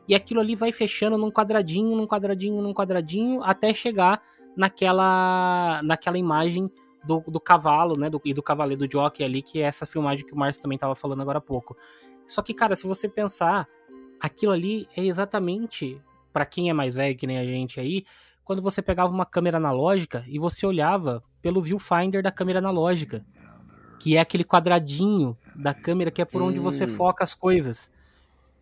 e 0.07 0.15
aquilo 0.15 0.39
ali 0.39 0.55
vai 0.55 0.71
fechando 0.71 1.17
num 1.17 1.31
quadradinho, 1.31 1.97
num 1.97 2.07
quadradinho, 2.07 2.61
num 2.61 2.75
quadradinho, 2.75 3.43
até 3.43 3.73
chegar 3.73 4.21
naquela 4.55 5.81
naquela 5.83 6.19
imagem 6.19 6.71
do, 7.07 7.21
do 7.27 7.41
cavalo, 7.41 7.99
né, 7.99 8.11
do, 8.11 8.21
e 8.23 8.35
do 8.35 8.43
cavaleiro 8.43 8.87
do 8.87 8.93
jockey 8.93 9.25
ali, 9.25 9.41
que 9.41 9.63
é 9.63 9.63
essa 9.63 9.87
filmagem 9.87 10.27
que 10.27 10.35
o 10.35 10.37
Márcio 10.37 10.61
também 10.61 10.77
tava 10.77 10.95
falando 10.95 11.23
agora 11.23 11.39
há 11.39 11.41
pouco. 11.41 11.75
Só 12.27 12.43
que, 12.43 12.55
cara, 12.55 12.75
se 12.75 12.87
você 12.87 13.09
pensar, 13.09 13.69
aquilo 14.21 14.53
ali 14.53 14.89
é 14.97 15.05
exatamente, 15.05 16.01
pra 16.33 16.47
quem 16.47 16.71
é 16.71 16.73
mais 16.73 16.95
velho 16.95 17.17
que 17.17 17.27
nem 17.27 17.39
a 17.39 17.45
gente 17.45 17.79
aí, 17.81 18.05
quando 18.45 18.61
você 18.61 18.83
pegava 18.83 19.13
uma 19.13 19.25
câmera 19.27 19.57
analógica 19.57 20.25
e 20.29 20.39
você 20.39 20.67
olhava 20.67 21.23
pelo 21.41 21.63
viewfinder 21.63 22.23
da 22.23 22.31
câmera 22.31 22.59
analógica, 22.59 23.25
que 23.99 24.17
é 24.17 24.21
aquele 24.21 24.45
quadradinho 24.45 25.37
da 25.55 25.73
câmera 25.73 26.11
que 26.11 26.21
é 26.21 26.25
por 26.25 26.43
onde 26.43 26.61
você 26.61 26.85
Hum. 26.85 26.89
foca 26.89 27.25
as 27.25 27.35
coisas. 27.35 27.91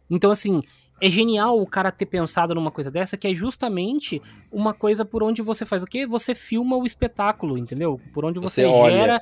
Então, 0.08 0.30
assim, 0.30 0.60
é 1.00 1.10
genial 1.10 1.60
o 1.60 1.66
cara 1.66 1.90
ter 1.90 2.06
pensado 2.06 2.54
numa 2.54 2.70
coisa 2.70 2.90
dessa, 2.90 3.16
que 3.16 3.26
é 3.26 3.34
justamente 3.34 4.22
uma 4.52 4.72
coisa 4.72 5.04
por 5.04 5.22
onde 5.22 5.42
você 5.42 5.66
faz 5.66 5.82
o 5.82 5.86
quê? 5.86 6.06
Você 6.06 6.34
filma 6.34 6.76
o 6.76 6.86
espetáculo, 6.86 7.58
entendeu? 7.58 8.00
Por 8.12 8.24
onde 8.24 8.38
você, 8.38 8.64
Você 8.64 8.66
olha. 8.66 8.90
gera, 9.00 9.20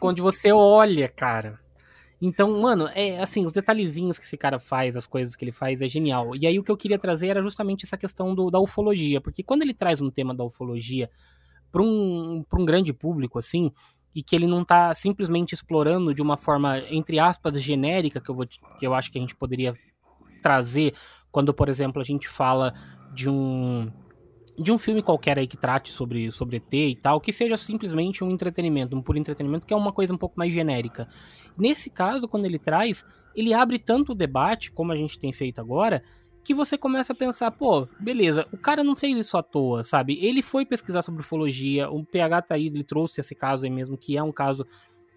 onde 0.00 0.22
você 0.22 0.50
olha, 0.52 1.08
cara. 1.08 1.58
Então, 2.20 2.60
mano, 2.60 2.86
é 2.94 3.18
assim, 3.20 3.46
os 3.46 3.52
detalhezinhos 3.52 4.18
que 4.18 4.26
esse 4.26 4.36
cara 4.36 4.58
faz, 4.58 4.96
as 4.96 5.06
coisas 5.06 5.34
que 5.34 5.44
ele 5.44 5.52
faz, 5.52 5.80
é 5.80 5.88
genial. 5.88 6.36
E 6.36 6.46
aí 6.46 6.58
o 6.58 6.62
que 6.62 6.70
eu 6.70 6.76
queria 6.76 6.98
trazer 6.98 7.28
era 7.28 7.42
justamente 7.42 7.86
essa 7.86 7.96
questão 7.96 8.34
do, 8.34 8.50
da 8.50 8.60
ufologia, 8.60 9.20
porque 9.20 9.42
quando 9.42 9.62
ele 9.62 9.72
traz 9.72 10.00
um 10.02 10.10
tema 10.10 10.34
da 10.34 10.44
ufologia 10.44 11.08
para 11.72 11.82
um, 11.82 12.42
um 12.52 12.64
grande 12.64 12.92
público, 12.92 13.38
assim, 13.38 13.72
e 14.14 14.22
que 14.22 14.36
ele 14.36 14.46
não 14.46 14.64
tá 14.64 14.92
simplesmente 14.92 15.54
explorando 15.54 16.12
de 16.12 16.20
uma 16.20 16.36
forma, 16.36 16.78
entre 16.90 17.18
aspas, 17.18 17.62
genérica, 17.62 18.20
que 18.20 18.28
eu, 18.28 18.34
vou, 18.34 18.46
que 18.46 18.86
eu 18.86 18.92
acho 18.92 19.10
que 19.10 19.18
a 19.18 19.20
gente 19.20 19.36
poderia 19.36 19.74
trazer 20.42 20.94
quando, 21.30 21.54
por 21.54 21.68
exemplo, 21.68 22.02
a 22.02 22.04
gente 22.04 22.28
fala 22.28 22.74
de 23.14 23.30
um 23.30 23.90
de 24.58 24.70
um 24.72 24.78
filme 24.78 25.02
qualquer 25.02 25.38
aí 25.38 25.46
que 25.46 25.56
trate 25.56 25.92
sobre, 25.92 26.30
sobre 26.30 26.56
ET 26.56 26.72
e 26.72 26.96
tal, 26.96 27.20
que 27.20 27.32
seja 27.32 27.56
simplesmente 27.56 28.22
um 28.22 28.30
entretenimento, 28.30 28.96
um 28.96 29.02
puro 29.02 29.18
entretenimento, 29.18 29.66
que 29.66 29.72
é 29.72 29.76
uma 29.76 29.92
coisa 29.92 30.12
um 30.12 30.18
pouco 30.18 30.38
mais 30.38 30.52
genérica. 30.52 31.08
Nesse 31.56 31.90
caso, 31.90 32.28
quando 32.28 32.44
ele 32.44 32.58
traz, 32.58 33.04
ele 33.34 33.54
abre 33.54 33.78
tanto 33.78 34.12
o 34.12 34.14
debate, 34.14 34.70
como 34.70 34.92
a 34.92 34.96
gente 34.96 35.18
tem 35.18 35.32
feito 35.32 35.60
agora, 35.60 36.02
que 36.42 36.54
você 36.54 36.76
começa 36.78 37.12
a 37.12 37.16
pensar, 37.16 37.50
pô, 37.50 37.86
beleza, 37.98 38.46
o 38.52 38.56
cara 38.56 38.82
não 38.82 38.96
fez 38.96 39.16
isso 39.16 39.36
à 39.36 39.42
toa, 39.42 39.82
sabe? 39.84 40.18
Ele 40.24 40.42
foi 40.42 40.64
pesquisar 40.64 41.02
sobre 41.02 41.20
ufologia, 41.20 41.90
o 41.90 42.04
PH 42.04 42.42
tá 42.42 42.54
aí, 42.54 42.66
ele 42.66 42.84
trouxe 42.84 43.20
esse 43.20 43.34
caso 43.34 43.64
aí 43.64 43.70
mesmo, 43.70 43.96
que 43.96 44.16
é 44.16 44.22
um 44.22 44.32
caso 44.32 44.66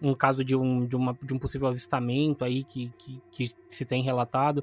um 0.02 0.14
caso 0.14 0.44
de 0.44 0.54
um, 0.54 0.86
de 0.86 0.96
uma, 0.96 1.16
de 1.22 1.32
um 1.32 1.38
possível 1.38 1.68
avistamento 1.68 2.44
aí 2.44 2.62
que, 2.64 2.92
que, 2.98 3.22
que 3.30 3.50
se 3.68 3.84
tem 3.84 4.02
relatado. 4.02 4.62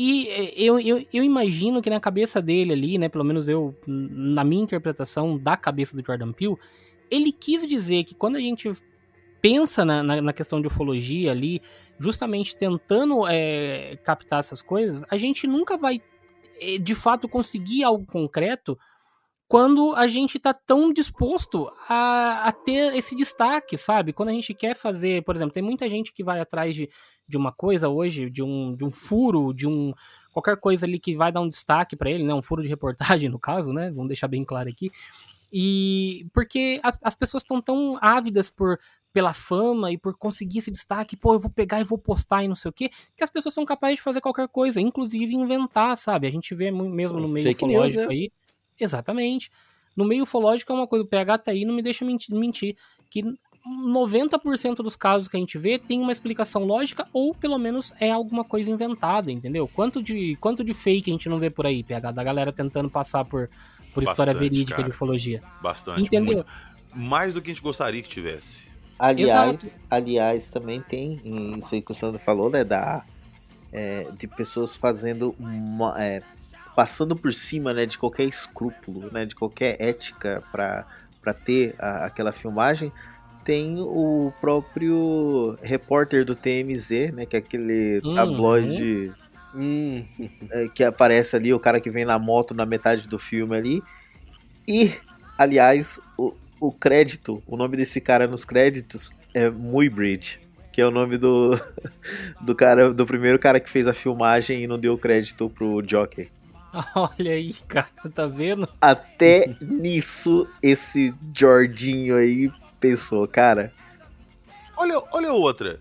E 0.00 0.28
eh, 0.28 0.54
eu, 0.56 0.78
eu, 0.78 1.04
eu 1.12 1.24
imagino 1.24 1.82
que 1.82 1.90
na 1.90 1.98
cabeça 1.98 2.40
dele 2.40 2.72
ali, 2.72 2.96
né, 2.98 3.08
pelo 3.08 3.24
menos 3.24 3.48
eu, 3.48 3.76
na 3.84 4.44
minha 4.44 4.62
interpretação 4.62 5.36
da 5.36 5.56
cabeça 5.56 5.96
do 5.96 6.06
Jordan 6.06 6.32
Peele, 6.32 6.54
ele 7.10 7.32
quis 7.32 7.66
dizer 7.66 8.04
que 8.04 8.14
quando 8.14 8.36
a 8.36 8.40
gente 8.40 8.70
pensa 9.42 9.84
na, 9.84 10.00
na, 10.04 10.22
na 10.22 10.32
questão 10.32 10.60
de 10.60 10.68
ufologia 10.68 11.32
ali, 11.32 11.60
justamente 11.98 12.56
tentando 12.56 13.26
eh, 13.26 13.98
captar 14.04 14.38
essas 14.38 14.62
coisas, 14.62 15.04
a 15.10 15.16
gente 15.16 15.48
nunca 15.48 15.76
vai 15.76 16.00
eh, 16.60 16.78
de 16.78 16.94
fato 16.94 17.28
conseguir 17.28 17.82
algo 17.82 18.06
concreto 18.06 18.78
quando 19.48 19.94
a 19.96 20.06
gente 20.06 20.38
tá 20.38 20.52
tão 20.52 20.92
disposto 20.92 21.72
a, 21.88 22.48
a, 22.48 22.52
ter 22.52 22.94
esse 22.94 23.16
destaque, 23.16 23.78
sabe? 23.78 24.12
Quando 24.12 24.28
a 24.28 24.32
gente 24.32 24.52
quer 24.52 24.76
fazer, 24.76 25.24
por 25.24 25.34
exemplo, 25.34 25.54
tem 25.54 25.62
muita 25.62 25.88
gente 25.88 26.12
que 26.12 26.22
vai 26.22 26.38
atrás 26.38 26.74
de, 26.74 26.86
de 27.26 27.36
uma 27.38 27.50
coisa 27.50 27.88
hoje, 27.88 28.28
de 28.28 28.42
um, 28.42 28.76
de 28.76 28.84
um 28.84 28.90
furo, 28.92 29.54
de 29.54 29.66
um 29.66 29.94
qualquer 30.30 30.58
coisa 30.58 30.84
ali 30.84 30.98
que 30.98 31.16
vai 31.16 31.32
dar 31.32 31.40
um 31.40 31.48
destaque 31.48 31.96
para 31.96 32.10
ele, 32.10 32.24
né? 32.24 32.34
Um 32.34 32.42
furo 32.42 32.62
de 32.62 32.68
reportagem, 32.68 33.30
no 33.30 33.38
caso, 33.38 33.72
né? 33.72 33.90
Vamos 33.90 34.08
deixar 34.08 34.28
bem 34.28 34.44
claro 34.44 34.68
aqui. 34.68 34.90
E 35.50 36.26
porque 36.34 36.78
a, 36.82 36.92
as 37.02 37.14
pessoas 37.14 37.42
estão 37.42 37.62
tão 37.62 37.96
ávidas 38.02 38.50
por 38.50 38.78
pela 39.14 39.32
fama 39.32 39.90
e 39.90 39.96
por 39.96 40.14
conseguir 40.14 40.58
esse 40.58 40.70
destaque, 40.70 41.16
pô, 41.16 41.32
eu 41.32 41.38
vou 41.38 41.50
pegar 41.50 41.80
e 41.80 41.84
vou 41.84 41.96
postar 41.96 42.44
e 42.44 42.48
não 42.48 42.54
sei 42.54 42.68
o 42.68 42.72
quê, 42.72 42.90
que 43.16 43.24
as 43.24 43.30
pessoas 43.30 43.54
são 43.54 43.64
capazes 43.64 43.96
de 43.96 44.02
fazer 44.02 44.20
qualquer 44.20 44.46
coisa, 44.46 44.78
inclusive 44.78 45.34
inventar, 45.34 45.96
sabe? 45.96 46.26
A 46.26 46.30
gente 46.30 46.54
vê 46.54 46.70
mesmo 46.70 47.18
no 47.18 47.26
meio 47.26 47.46
Fake 47.46 47.66
news, 47.66 47.94
né? 47.94 48.06
aí. 48.08 48.30
Exatamente. 48.78 49.50
No 49.96 50.04
meio 50.04 50.22
ufológico 50.22 50.72
é 50.72 50.76
uma 50.76 50.86
coisa, 50.86 51.04
o 51.04 51.08
PH 51.08 51.38
tá 51.38 51.50
aí, 51.50 51.64
não 51.64 51.74
me 51.74 51.82
deixa 51.82 52.04
mentir, 52.04 52.34
mentir 52.34 52.76
que 53.10 53.22
90% 53.66 54.76
dos 54.76 54.96
casos 54.96 55.28
que 55.28 55.36
a 55.36 55.40
gente 55.40 55.58
vê 55.58 55.78
tem 55.78 56.00
uma 56.00 56.12
explicação 56.12 56.64
lógica 56.64 57.06
ou 57.12 57.34
pelo 57.34 57.58
menos 57.58 57.92
é 58.00 58.10
alguma 58.10 58.44
coisa 58.44 58.70
inventada, 58.70 59.30
entendeu? 59.30 59.68
Quanto 59.68 60.02
de, 60.02 60.36
quanto 60.36 60.64
de 60.64 60.72
fake 60.72 61.10
a 61.10 61.12
gente 61.12 61.28
não 61.28 61.38
vê 61.38 61.50
por 61.50 61.66
aí, 61.66 61.82
PH, 61.82 62.12
da 62.12 62.24
galera 62.24 62.52
tentando 62.52 62.88
passar 62.88 63.24
por, 63.24 63.50
por 63.92 64.02
história 64.02 64.32
Bastante, 64.32 64.50
verídica 64.50 64.76
cara. 64.76 64.84
de 64.84 64.90
ufologia. 64.90 65.42
Bastante. 65.60 66.02
Entendeu? 66.02 66.34
muito. 66.36 66.46
Mais 66.94 67.34
do 67.34 67.42
que 67.42 67.50
a 67.50 67.54
gente 67.54 67.62
gostaria 67.62 68.02
que 68.02 68.08
tivesse. 68.08 68.68
Aliás, 68.98 69.78
aliás, 69.88 70.50
também 70.50 70.80
tem 70.80 71.20
isso 71.56 71.74
aí 71.74 71.82
que 71.82 71.92
o 71.92 71.94
Sandro 71.94 72.18
falou, 72.18 72.50
né? 72.50 72.64
Da, 72.64 73.04
é, 73.72 74.10
de 74.18 74.26
pessoas 74.26 74.76
fazendo 74.76 75.36
uma, 75.38 75.94
é, 76.02 76.22
passando 76.78 77.16
por 77.16 77.34
cima 77.34 77.74
né, 77.74 77.86
de 77.86 77.98
qualquer 77.98 78.22
escrúpulo, 78.22 79.10
né, 79.12 79.26
de 79.26 79.34
qualquer 79.34 79.76
ética 79.80 80.40
para 80.52 81.34
ter 81.44 81.74
a- 81.76 82.04
aquela 82.04 82.30
filmagem. 82.30 82.92
Tem 83.44 83.80
o 83.80 84.32
próprio 84.40 85.58
repórter 85.60 86.24
do 86.24 86.36
TMZ, 86.36 87.10
né, 87.10 87.26
que 87.26 87.34
é 87.34 87.40
aquele 87.40 88.00
Uhum. 88.04 88.14
tabloide 88.14 89.12
Hum, 89.56 90.04
é, 90.52 90.68
que 90.68 90.84
aparece 90.84 91.34
ali, 91.34 91.52
o 91.52 91.58
cara 91.58 91.80
que 91.80 91.90
vem 91.90 92.04
na 92.04 92.16
moto 92.16 92.54
na 92.54 92.64
metade 92.64 93.08
do 93.08 93.18
filme 93.18 93.56
ali. 93.56 93.82
E, 94.68 94.92
aliás, 95.36 96.00
o, 96.16 96.32
o 96.60 96.70
crédito, 96.70 97.42
o 97.44 97.56
nome 97.56 97.76
desse 97.76 98.00
cara 98.00 98.28
nos 98.28 98.44
créditos 98.44 99.10
é 99.34 99.50
Muybridge, 99.50 100.38
que 100.72 100.80
é 100.80 100.86
o 100.86 100.92
nome 100.92 101.18
do, 101.18 101.58
do 102.40 102.54
cara, 102.54 102.92
do 102.94 103.04
primeiro 103.04 103.36
cara 103.36 103.58
que 103.58 103.68
fez 103.68 103.88
a 103.88 103.92
filmagem 103.92 104.62
e 104.62 104.68
não 104.68 104.78
deu 104.78 104.96
crédito 104.96 105.50
pro 105.50 105.82
Joker. 105.82 106.28
Olha 106.94 107.32
aí, 107.32 107.54
cara, 107.66 107.88
tá 108.14 108.26
vendo? 108.26 108.68
Até 108.80 109.56
nisso 109.60 110.46
esse 110.62 111.14
Jordinho 111.34 112.16
aí 112.16 112.50
pensou, 112.78 113.26
cara. 113.26 113.72
Olha, 114.76 115.02
olha 115.12 115.32
outra. 115.32 115.80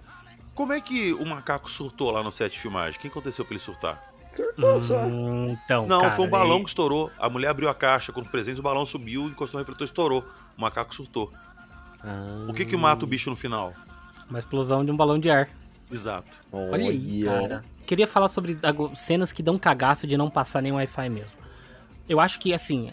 Como 0.56 0.74
é 0.74 0.82
que 0.82 1.14
o 1.14 1.26
macaco 1.26 1.70
surtou 1.70 2.10
lá 2.10 2.24
no 2.24 2.32
set 2.32 2.54
de 2.54 2.60
filmagem? 2.60 2.98
O 2.98 3.02
que 3.02 3.08
aconteceu 3.08 3.46
pra 3.46 3.54
ele 3.54 3.64
surtar? 3.64 4.04
surtou 4.32 4.80
só. 4.82 5.06
Hum, 5.06 5.58
Então, 5.64 5.88
Não, 5.88 6.02
cara, 6.02 6.14
foi 6.14 6.26
um 6.26 6.30
balão 6.30 6.62
que 6.64 6.70
estourou. 6.70 7.12
A 7.18 7.30
mulher 7.30 7.50
abriu 7.50 7.70
a 7.70 7.74
caixa 7.76 8.12
com 8.12 8.22
os 8.22 8.28
presentes, 8.28 8.60
o 8.60 8.64
balão 8.64 8.86
subiu, 8.86 9.28
encostou 9.28 9.60
no 9.60 9.64
refletor, 9.64 9.86
estourou. 9.86 10.24
O 10.58 10.62
macaco 10.62 10.94
surtou. 10.94 11.32
O 12.48 12.54
que 12.54 12.66
que 12.66 12.78
mata 12.78 13.04
o 13.04 13.08
bicho 13.08 13.30
no 13.30 13.36
final? 13.36 13.74
Uma 14.30 14.40
explosão 14.40 14.86
de 14.86 14.92
um 14.92 14.96
balão 14.98 15.20
de 15.20 15.30
ar. 15.30 15.50
Exato. 15.92 16.40
Olha 16.52 16.90
aí, 16.90 17.24
cara. 17.24 17.66
Queria 17.88 18.06
falar 18.06 18.30
sobre 18.30 18.58
cenas 18.96 19.32
que 19.34 19.42
dão 19.42 19.58
cagaço 19.58 20.06
de 20.06 20.16
não 20.18 20.30
passar 20.30 20.62
nem 20.62 20.72
Wi-Fi 20.74 21.10
mesmo. 21.10 21.32
Eu 22.08 22.20
acho 22.20 22.38
que, 22.40 22.54
assim, 22.54 22.92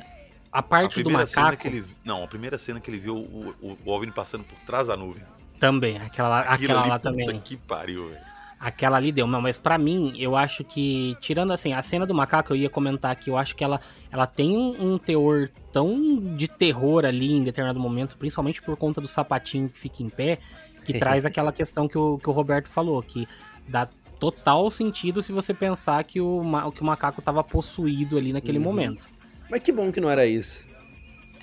a 0.50 0.60
A 0.60 0.62
parte 0.62 1.02
do 1.02 1.10
primeira 1.10 1.26
cena 1.26 1.46
macaco 1.46 1.62
que 1.62 1.68
ele. 1.68 1.84
Não, 2.04 2.22
a 2.24 2.28
primeira 2.28 2.56
cena 2.56 2.78
que 2.80 2.88
ele 2.90 2.98
viu 2.98 3.16
o, 3.16 3.54
o, 3.60 3.78
o 3.84 3.90
OVNI 3.90 4.12
passando 4.12 4.44
por 4.44 4.56
trás 4.60 4.86
da 4.86 4.96
nuvem. 4.96 5.22
também, 5.58 5.98
aquela, 5.98 6.40
Aquilo 6.40 6.54
aquela 6.54 6.80
ali, 6.80 6.88
lá 6.90 6.98
puta 6.98 7.10
também. 7.10 7.40
que 7.40 7.56
pariu, 7.56 8.08
velho. 8.08 8.20
Aquela 8.60 8.96
ali 8.96 9.12
deu, 9.12 9.26
não, 9.26 9.42
mas 9.42 9.58
pra 9.58 9.76
mim, 9.76 10.14
eu 10.16 10.34
acho 10.36 10.64
que, 10.64 11.16
tirando 11.20 11.52
assim, 11.52 11.74
a 11.74 11.82
cena 11.82 12.06
do 12.06 12.14
macaco, 12.14 12.52
eu 12.52 12.56
ia 12.56 12.70
comentar 12.70 13.10
aqui, 13.10 13.28
eu 13.28 13.36
acho 13.36 13.54
que 13.54 13.62
ela, 13.62 13.78
ela 14.10 14.26
tem 14.26 14.56
um, 14.56 14.94
um 14.94 14.98
teor 14.98 15.50
tão 15.70 16.18
de 16.34 16.48
terror 16.48 17.04
ali 17.04 17.32
em 17.34 17.42
determinado 17.44 17.78
momento, 17.78 18.16
principalmente 18.16 18.62
por 18.62 18.74
conta 18.76 19.00
do 19.02 19.08
sapatinho 19.08 19.68
que 19.68 19.78
fica 19.78 20.02
em 20.02 20.08
pé, 20.08 20.38
que 20.84 20.94
traz 20.98 21.26
aquela 21.26 21.52
questão 21.52 21.86
que 21.86 21.98
o, 21.98 22.16
que 22.16 22.28
o 22.28 22.32
Roberto 22.32 22.68
falou, 22.68 23.02
que 23.02 23.28
dá 23.68 23.86
total 24.20 24.70
sentido 24.70 25.22
se 25.22 25.32
você 25.32 25.52
pensar 25.54 26.02
que 26.04 26.20
o, 26.20 26.42
que 26.74 26.82
o 26.82 26.84
macaco 26.84 27.20
tava 27.22 27.42
possuído 27.44 28.16
ali 28.16 28.32
naquele 28.32 28.58
Uhum. 28.58 28.64
momento. 28.64 29.06
Mas 29.50 29.62
que 29.62 29.72
bom 29.72 29.90
que 29.92 30.00
não 30.00 30.10
era 30.10 30.24
isso. 30.26 30.66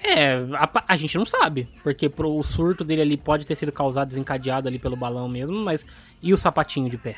É, 0.04 0.34
a, 0.56 0.70
a 0.88 0.96
gente 0.98 1.16
não 1.18 1.26
sabe, 1.26 1.70
porque 1.84 2.10
pro, 2.10 2.36
o 2.36 2.42
surto 2.44 2.84
dele 2.84 3.02
ali 3.04 3.18
pode 3.18 3.46
ter 3.46 3.56
sido 3.56 3.72
causado, 3.72 4.08
desencadeado 4.10 4.68
ali 4.68 4.80
pelo 4.80 4.96
balão 4.96 5.28
mesmo, 5.30 5.56
mas 5.64 5.86
e 6.22 6.34
o 6.34 6.38
sapatinho 6.38 6.90
de 6.90 6.98
pé? 6.98 7.18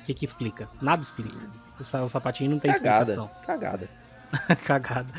O 0.00 0.04
que 0.04 0.12
que 0.12 0.24
explica? 0.24 0.68
Nada 0.82 1.00
explica. 1.00 1.36
O, 1.80 2.04
o 2.04 2.08
sapatinho 2.08 2.50
não 2.50 2.58
tem 2.58 2.70
Cagada. 2.72 3.12
explicação. 3.12 3.30
Cagada. 3.46 3.88
Cagada. 4.66 5.12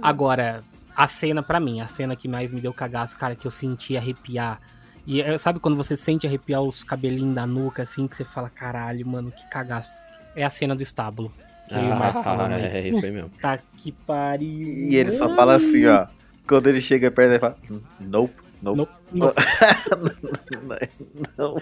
Agora, 0.00 0.62
a 0.94 1.08
cena 1.08 1.42
pra 1.42 1.58
mim, 1.58 1.80
a 1.80 1.88
cena 1.88 2.14
que 2.14 2.28
mais 2.28 2.50
me 2.52 2.60
deu 2.60 2.72
cagaço, 2.72 3.16
cara, 3.16 3.34
que 3.34 3.46
eu 3.46 3.50
senti 3.50 3.96
arrepiar. 3.96 4.60
E 5.06 5.22
é, 5.22 5.38
sabe 5.38 5.60
quando 5.60 5.76
você 5.76 5.96
sente 5.96 6.26
arrepiar 6.26 6.60
os 6.62 6.82
cabelinhos 6.82 7.34
da 7.34 7.46
nuca, 7.46 7.82
assim, 7.84 8.08
que 8.08 8.16
você 8.16 8.24
fala, 8.24 8.50
caralho, 8.50 9.06
mano, 9.06 9.30
que 9.30 9.48
cagaço. 9.48 9.90
É 10.34 10.44
a 10.44 10.50
cena 10.50 10.74
do 10.74 10.82
estábulo. 10.82 11.32
Que 11.68 11.74
e 11.74 11.78
o 11.78 11.96
Márcio 11.96 12.22
falando 12.22 12.52
aí. 12.52 12.88
é, 12.88 13.00
foi 13.00 13.10
mesmo. 13.10 13.30
Puta 13.30 13.58
que 13.78 13.92
pariu. 13.92 14.64
E 14.66 14.96
ele 14.96 15.10
só 15.12 15.34
fala 15.34 15.54
assim, 15.54 15.86
ó. 15.86 16.06
Quando 16.46 16.68
ele 16.68 16.80
chega 16.80 17.10
perto, 17.10 17.30
ele 17.30 17.38
fala: 17.38 17.56
"Hum, 17.70 17.80
Nope, 17.98 18.34
nope. 18.62 18.92
Nope, 19.12 19.40
não. 21.38 21.56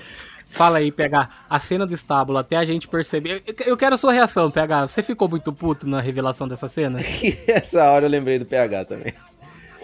Fala 0.49 0.78
aí, 0.78 0.92
PH. 0.92 1.28
A 1.49 1.59
cena 1.59 1.86
do 1.86 1.95
estábulo, 1.95 2.38
até 2.38 2.57
a 2.57 2.64
gente 2.64 2.86
perceber. 2.86 3.42
Eu, 3.47 3.55
eu 3.66 3.76
quero 3.76 3.95
a 3.95 3.99
sua 3.99 4.12
reação, 4.12 4.51
PH. 4.51 4.88
Você 4.88 5.03
ficou 5.03 5.28
muito 5.28 5.53
puto 5.53 5.86
na 5.88 6.01
revelação 6.01 6.47
dessa 6.47 6.68
cena? 6.68 6.99
Essa 7.49 7.90
hora 7.90 8.07
eu 8.07 8.11
lembrei 8.11 8.38
do 8.38 8.45
PH 8.45 8.84
também. 8.84 9.12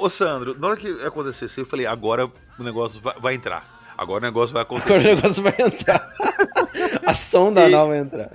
Ô, 0.01 0.09
Sandro, 0.09 0.59
na 0.59 0.69
hora 0.69 0.77
que 0.77 0.89
aconteceu 1.05 1.47
isso, 1.47 1.61
eu 1.61 1.67
falei, 1.67 1.87
agora 1.87 2.27
o 2.27 2.63
negócio 2.63 3.01
vai, 3.01 3.15
vai 3.21 3.35
entrar. 3.35 3.79
Agora 3.97 4.19
o 4.25 4.27
negócio 4.27 4.53
vai 4.53 4.63
Agora 4.63 4.81
o 4.81 4.83
acontecer. 4.87 5.15
negócio 5.15 5.43
vai 5.43 5.55
entrar. 5.59 6.01
A 7.07 7.15
sonda 7.15 7.61
E- 7.63 7.65
anal 7.75 7.89
vai 7.89 7.99
entrar. 7.99 8.31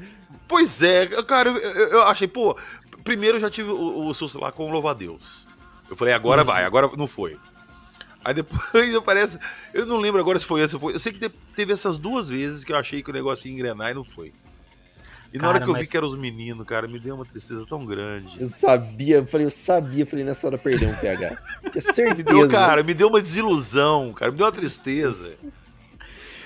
Pois 0.47 0.83
é, 0.83 1.07
cara, 1.23 1.49
eu, 1.49 1.57
eu- 1.89 2.03
achei, 2.03 2.27
pô, 2.27 2.55
primeiro 3.03 3.37
eu 3.37 3.41
já 3.41 3.49
tive 3.49 3.71
o, 3.71 4.05
o 4.07 4.13
susto 4.13 4.39
lá 4.39 4.51
com 4.51 4.67
o 4.69 4.71
louva-a-Deus. 4.71 5.47
Eu 5.89 5.95
falei, 5.95 6.13
agora 6.13 6.43
vai, 6.43 6.63
agora 6.65 6.89
não 6.95 7.07
foi. 7.07 7.37
Aí 8.23 8.33
depois 8.33 8.93
aparece, 8.95 9.39
eu 9.73 9.85
não 9.87 9.97
lembro 9.97 10.19
agora 10.21 10.37
se 10.39 10.45
foi 10.45 10.61
esse, 10.61 10.73
se 10.75 10.79
foi. 10.79 10.93
Eu 10.93 10.99
sei 10.99 11.11
que 11.13 11.19
te- 11.19 11.35
teve 11.55 11.73
essas 11.73 11.97
duas 11.97 12.29
vezes 12.29 12.63
que 12.63 12.71
eu 12.71 12.77
achei 12.77 13.01
que 13.01 13.09
o 13.09 13.13
negócio 13.13 13.47
ia 13.47 13.53
engrenar 13.53 13.89
e 13.89 13.93
não 13.95 14.03
foi. 14.03 14.31
E 15.35 15.37
na 15.37 15.47
Cara, 15.47 15.55
hora 15.55 15.65
que 15.65 15.69
eu 15.69 15.75
vi 15.75 15.85
que 15.85 15.97
eram 15.97 16.07
os 16.07 16.15
meninos, 16.15 16.65
cara, 16.65 16.87
me 16.87 16.97
deu 16.97 17.13
uma 17.13 17.25
tristeza 17.25 17.65
tão 17.67 17.85
grande. 17.85 18.39
Eu 18.39 18.47
sabia, 18.47 19.17
eu 19.17 19.27
falei, 19.27 19.45
eu 19.45 19.51
sabia, 19.51 20.03
eu 20.03 20.07
falei, 20.07 20.23
nessa 20.23 20.47
hora 20.47 20.57
perdeu 20.57 20.87
um 20.87 20.95
PH. 20.95 21.37
Tinha 21.73 21.81
certeza. 21.81 22.15
Me 22.15 22.23
deu, 22.23 22.47
cara, 22.47 22.81
me 22.81 22.93
deu 22.93 23.09
uma 23.09 23.21
desilusão, 23.21 24.13
cara, 24.13 24.31
me 24.31 24.37
deu 24.37 24.45
uma 24.45 24.51
tristeza. 24.53 25.39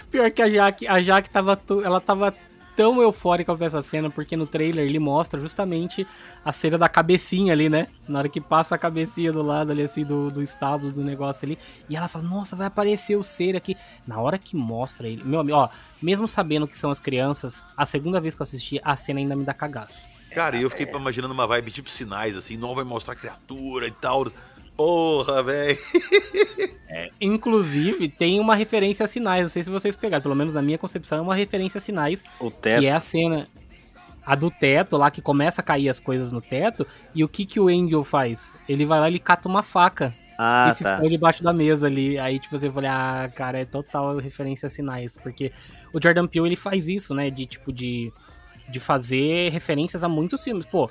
Pior 0.10 0.32
que 0.32 0.42
a 0.42 0.50
Jaque, 0.50 0.88
a 0.88 1.00
Jaque 1.04 1.30
tava, 1.30 1.62
ela 1.86 2.02
tava 2.02 2.34
tão 2.80 3.02
eufórica 3.02 3.54
com 3.54 3.62
essa 3.66 3.82
cena, 3.82 4.10
porque 4.10 4.38
no 4.38 4.48
trailer 4.48 4.86
ele 4.86 5.00
mostra 5.00 5.38
justamente 5.38 6.08
a 6.46 6.54
cena 6.54 6.78
da 6.78 6.88
cabecinha 6.88 7.52
ali, 7.52 7.68
né? 7.68 7.90
Na 8.08 8.20
hora 8.20 8.30
que 8.30 8.40
passa 8.40 8.74
a 8.74 8.78
cabecinha 8.78 9.34
do 9.34 9.42
lado 9.42 9.74
ali, 9.74 9.82
assim, 9.82 10.06
do, 10.06 10.32
do 10.32 10.42
estábulo, 10.42 10.90
do 10.90 11.04
negócio 11.04 11.46
ali. 11.46 11.60
E 11.90 11.98
ela 11.98 12.08
fala, 12.08 12.24
nossa, 12.24 12.56
vai 12.56 12.68
aparecer 12.68 13.18
o 13.18 13.24
ser 13.24 13.54
aqui. 13.58 13.76
Na 14.08 14.22
hora 14.22 14.38
que 14.38 14.56
mostra 14.56 15.10
ele, 15.10 15.22
meu 15.26 15.42
amigo, 15.42 15.58
ó, 15.58 15.68
mesmo 16.02 16.26
sabendo 16.26 16.66
que 16.70 16.80
são 16.80 16.90
as 16.90 17.02
crianças, 17.02 17.66
a 17.76 17.86
segunda 17.86 18.22
vez 18.22 18.34
que 18.34 18.42
eu 18.42 18.46
assisti, 18.46 18.80
a 18.82 18.96
cena 18.96 19.20
ainda 19.20 19.36
me 19.36 19.44
dá 19.44 19.54
cagaço. 19.54 20.08
Cara, 20.32 20.56
eu 20.56 20.70
fiquei 20.70 20.88
imaginando 20.90 21.34
uma 21.34 21.46
vibe 21.46 21.72
tipo 21.72 21.90
sinais, 21.90 22.38
assim, 22.38 22.56
não 22.56 22.74
vai 22.74 22.86
mostrar 22.86 23.14
criatura 23.14 23.88
e 23.88 23.92
tal. 23.92 24.26
Porra, 24.80 25.44
velho. 25.44 25.78
Inclusive, 27.20 28.08
tem 28.08 28.40
uma 28.40 28.56
referência 28.56 29.04
a 29.04 29.08
sinais, 29.08 29.42
não 29.42 29.50
sei 29.50 29.62
se 29.62 29.70
vocês 29.70 29.94
pegaram, 29.94 30.24
pelo 30.24 30.36
menos 30.36 30.54
na 30.54 30.62
minha 30.62 30.78
concepção 30.78 31.18
é 31.18 31.22
uma 31.22 31.36
referência 31.36 31.80
a 31.80 31.82
sinais, 31.82 32.24
O 32.40 32.50
teto. 32.50 32.80
que 32.80 32.86
é 32.88 32.94
a 32.94 33.00
cena 33.02 33.46
a 34.26 34.36
do 34.36 34.50
teto 34.50 34.96
lá 34.96 35.12
que 35.12 35.22
começa 35.22 35.60
a 35.60 35.64
cair 35.64 35.90
as 35.90 36.00
coisas 36.00 36.32
no 36.32 36.40
teto 36.40 36.88
e 37.14 37.26
o 37.26 37.28
que 37.28 37.46
que 37.46 37.60
o 37.60 37.68
Angel 37.68 38.04
faz? 38.06 38.56
Ele 38.70 38.86
vai 38.86 39.02
lá 39.02 39.10
e 39.10 39.12
ele 39.12 39.20
cata 39.20 39.50
uma 39.50 39.62
faca 39.64 40.14
Ah, 40.38 40.70
e 40.72 40.78
se 40.78 40.84
tá. 40.84 40.94
esconde 40.94 41.10
debaixo 41.10 41.44
da 41.44 41.52
mesa 41.52 41.88
ali. 41.88 42.18
Aí 42.18 42.40
tipo 42.40 42.58
você 42.58 42.72
fala, 42.72 43.24
ah, 43.26 43.30
cara, 43.30 43.60
é 43.60 43.66
total 43.66 44.18
referência 44.18 44.68
a 44.68 44.70
sinais, 44.70 45.18
porque 45.22 45.52
o 45.92 46.00
Jordan 46.02 46.26
Peele 46.26 46.48
ele 46.48 46.56
faz 46.56 46.88
isso, 46.88 47.14
né, 47.14 47.30
de 47.30 47.46
tipo 47.46 47.74
de 47.74 48.14
de 48.70 48.80
fazer 48.80 49.50
referências 49.52 50.04
a 50.06 50.08
muitos 50.08 50.42
filmes. 50.42 50.66
Pô, 50.66 50.90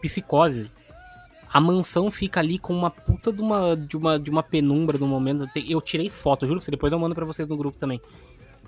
Psicose. 0.00 0.70
A 1.52 1.60
mansão 1.60 2.10
fica 2.10 2.40
ali 2.40 2.58
com 2.58 2.74
uma 2.74 2.90
puta 2.90 3.32
de 3.32 3.40
uma, 3.40 3.76
de 3.76 3.96
uma, 3.96 4.18
de 4.18 4.30
uma 4.30 4.42
penumbra 4.42 4.98
no 4.98 5.06
momento. 5.06 5.48
Eu 5.68 5.80
tirei 5.80 6.08
foto, 6.10 6.46
juro 6.46 6.58
pra 6.58 6.64
você, 6.64 6.70
depois 6.70 6.92
eu 6.92 6.98
mando 6.98 7.14
pra 7.14 7.24
vocês 7.24 7.46
no 7.48 7.56
grupo 7.56 7.78
também. 7.78 8.00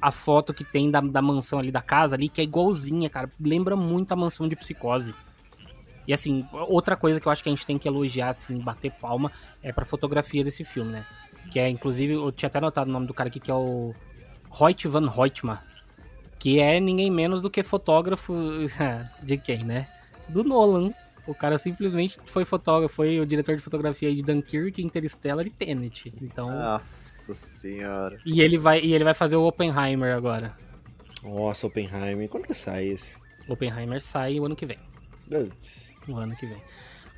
A 0.01 0.13
foto 0.13 0.55
que 0.55 0.65
tem 0.65 0.91
da, 0.91 1.01
da 1.01 1.21
mansão 1.21 1.59
ali, 1.59 1.73
da 1.73 1.83
casa 1.83 2.15
ali, 2.15 2.29
que 2.29 2.41
é 2.41 2.45
igualzinha, 2.45 3.11
cara. 3.11 3.29
Lembra 3.41 3.75
muito 3.75 4.13
a 4.13 4.17
mansão 4.17 4.49
de 4.49 4.55
psicose. 4.55 5.13
E 6.07 6.13
assim, 6.15 6.47
outra 6.53 6.97
coisa 6.97 7.21
que 7.21 7.29
eu 7.29 7.33
acho 7.33 7.43
que 7.43 7.51
a 7.51 7.53
gente 7.53 7.67
tem 7.67 7.77
que 7.77 7.87
elogiar, 7.87 8.31
assim, 8.31 8.59
bater 8.59 8.91
palma, 8.93 9.31
é 9.63 9.73
pra 9.73 9.85
fotografia 9.85 10.43
desse 10.43 10.65
filme, 10.65 10.93
né? 10.93 11.05
Que 11.51 11.59
é, 11.59 11.69
inclusive, 11.69 12.15
eu 12.15 12.33
tinha 12.33 12.47
até 12.47 12.59
anotado 12.59 12.89
o 12.89 12.93
nome 12.93 13.07
do 13.07 13.13
cara 13.13 13.29
aqui, 13.29 13.39
que 13.39 13.51
é 13.51 13.55
o 13.55 13.95
Hoyt 14.59 14.89
van 14.89 15.13
Hoytma. 15.15 15.63
Que 16.39 16.61
é 16.61 16.79
ninguém 16.81 17.11
menos 17.11 17.43
do 17.43 17.51
que 17.51 17.63
fotógrafo 17.63 18.33
de 19.23 19.37
quem, 19.37 19.65
né? 19.65 19.89
Do 20.29 20.45
Nolan. 20.45 20.95
O 21.29 21.35
cara 21.35 21.59
simplesmente 21.59 22.19
foi 22.27 22.45
fotógrafo, 22.45 22.95
foi 22.95 23.21
o 23.21 23.27
diretor 23.27 23.55
de 23.55 23.63
fotografia 23.63 24.13
de 24.15 24.23
Dunkirk, 24.23 24.83
Interstellar 24.83 25.47
e 25.47 25.51
Tenet. 25.51 26.13
Então. 26.23 26.51
Nossa 26.51 27.35
senhora. 27.35 28.19
E 28.25 28.41
ele 28.41 28.57
vai, 28.57 28.81
e 28.81 28.95
ele 28.95 29.05
vai 29.05 29.13
fazer 29.15 29.37
o 29.37 29.47
Oppenheimer 29.47 30.17
agora. 30.17 30.55
Nossa, 31.23 31.67
Oppenheimer. 31.67 32.29
Quando 32.29 32.47
que 32.47 32.55
sai 32.55 32.87
esse? 32.87 33.17
Oppenheimer 33.47 34.01
sai 34.01 34.41
o 34.41 34.47
ano 34.47 34.57
que 34.57 34.65
vem. 34.65 34.79
Putz. 35.29 35.93
O 36.09 36.17
ano 36.17 36.35
que 36.35 36.47
vem. 36.47 36.57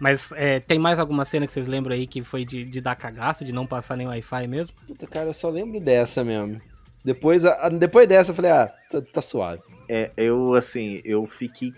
Mas 0.00 0.32
é, 0.32 0.58
tem 0.58 0.78
mais 0.78 0.98
alguma 0.98 1.24
cena 1.24 1.46
que 1.46 1.52
vocês 1.52 1.66
lembram 1.68 1.94
aí 1.94 2.06
que 2.06 2.22
foi 2.22 2.44
de, 2.44 2.64
de 2.64 2.80
dar 2.80 2.96
cagaço, 2.96 3.44
de 3.44 3.52
não 3.52 3.66
passar 3.66 3.96
nem 3.96 4.06
Wi-Fi 4.08 4.46
mesmo? 4.48 4.74
Puta, 4.86 5.06
cara, 5.06 5.26
eu 5.28 5.34
só 5.34 5.48
lembro 5.50 5.78
dessa 5.78 6.24
mesmo. 6.24 6.60
Depois, 7.04 7.44
a- 7.44 7.66
a- 7.66 7.68
depois 7.68 8.08
dessa 8.08 8.32
eu 8.32 8.34
falei, 8.34 8.50
ah, 8.50 8.72
tá, 8.90 9.00
tá 9.02 9.22
suave. 9.22 9.62
É, 9.88 10.10
eu, 10.16 10.54
assim, 10.54 11.00
eu 11.04 11.24
fiquei 11.26 11.72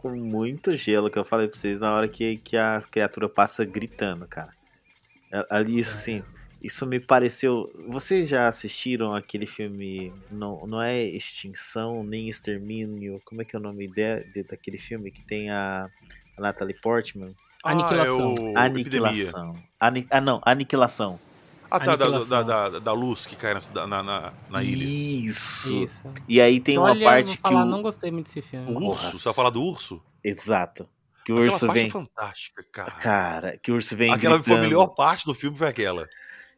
com 0.00 0.10
muito 0.16 0.72
gelo, 0.74 1.10
que 1.10 1.18
eu 1.18 1.24
falei 1.24 1.48
pra 1.48 1.58
vocês 1.58 1.80
na 1.80 1.92
hora 1.92 2.06
que, 2.08 2.36
que 2.38 2.56
a 2.56 2.78
criatura 2.88 3.28
passa 3.28 3.64
gritando, 3.64 4.26
cara. 4.28 4.50
A- 5.32 5.56
Ali, 5.58 5.76
isso, 5.78 5.94
assim, 5.94 6.22
isso 6.62 6.86
me 6.86 7.00
pareceu... 7.00 7.68
Vocês 7.88 8.28
já 8.28 8.46
assistiram 8.46 9.12
aquele 9.14 9.44
filme, 9.46 10.12
não, 10.30 10.64
não 10.68 10.80
é 10.80 11.02
Extinção, 11.02 12.04
nem 12.04 12.28
Extermínio, 12.28 13.20
como 13.24 13.42
é 13.42 13.44
que 13.44 13.56
é 13.56 13.58
o 13.58 13.62
nome 13.62 13.88
de, 13.88 14.24
de- 14.32 14.44
daquele 14.44 14.78
filme 14.78 15.10
que 15.10 15.20
tem 15.24 15.50
a, 15.50 15.88
a 16.36 16.40
Natalie 16.40 16.78
Portman? 16.80 17.34
Aniquilação. 17.64 18.34
Ah, 18.38 18.50
é 18.50 18.52
o 18.52 18.58
Aniquilação. 18.58 19.52
Ani, 19.80 20.06
ah, 20.10 20.20
não, 20.20 20.40
Aniquilação. 20.44 21.18
Ah, 21.70 21.78
tá, 21.78 21.96
da, 21.96 22.08
da, 22.08 22.42
da, 22.42 22.78
da 22.78 22.92
luz 22.92 23.26
que 23.26 23.36
cai 23.36 23.54
na, 23.54 23.86
na, 23.86 24.02
na, 24.02 24.32
na 24.48 24.62
ilha. 24.62 24.84
Isso. 24.84 25.74
Isso. 25.84 25.98
E 26.26 26.40
aí 26.40 26.60
tem 26.60 26.78
uma 26.78 26.90
Olha, 26.90 27.04
parte 27.04 27.26
vou 27.26 27.36
que 27.36 27.42
falar, 27.42 27.62
o... 27.62 27.66
não 27.66 27.82
gostei 27.82 28.10
muito 28.10 28.26
desse 28.28 28.40
filme. 28.40 28.66
O 28.72 28.76
urso, 28.76 29.04
Nossa. 29.04 29.16
você 29.18 29.24
vai 29.24 29.34
falar 29.34 29.50
do 29.50 29.62
urso? 29.62 30.02
Exato. 30.24 30.88
Que 31.24 31.32
o 31.32 31.36
Aquela 31.36 31.52
urso 31.52 31.66
parte 31.66 31.78
vem... 31.78 31.88
é 31.88 31.90
fantástica, 31.90 32.64
cara. 32.72 32.90
Cara, 32.92 33.58
que 33.58 33.70
o 33.70 33.74
urso 33.74 33.94
vem 33.94 34.12
Aquela 34.12 34.34
foi 34.34 34.38
a 34.38 34.56
gritando. 34.56 34.62
melhor 34.62 34.86
parte 34.88 35.26
do 35.26 35.34
filme, 35.34 35.58
foi 35.58 35.68
aquela. 35.68 36.08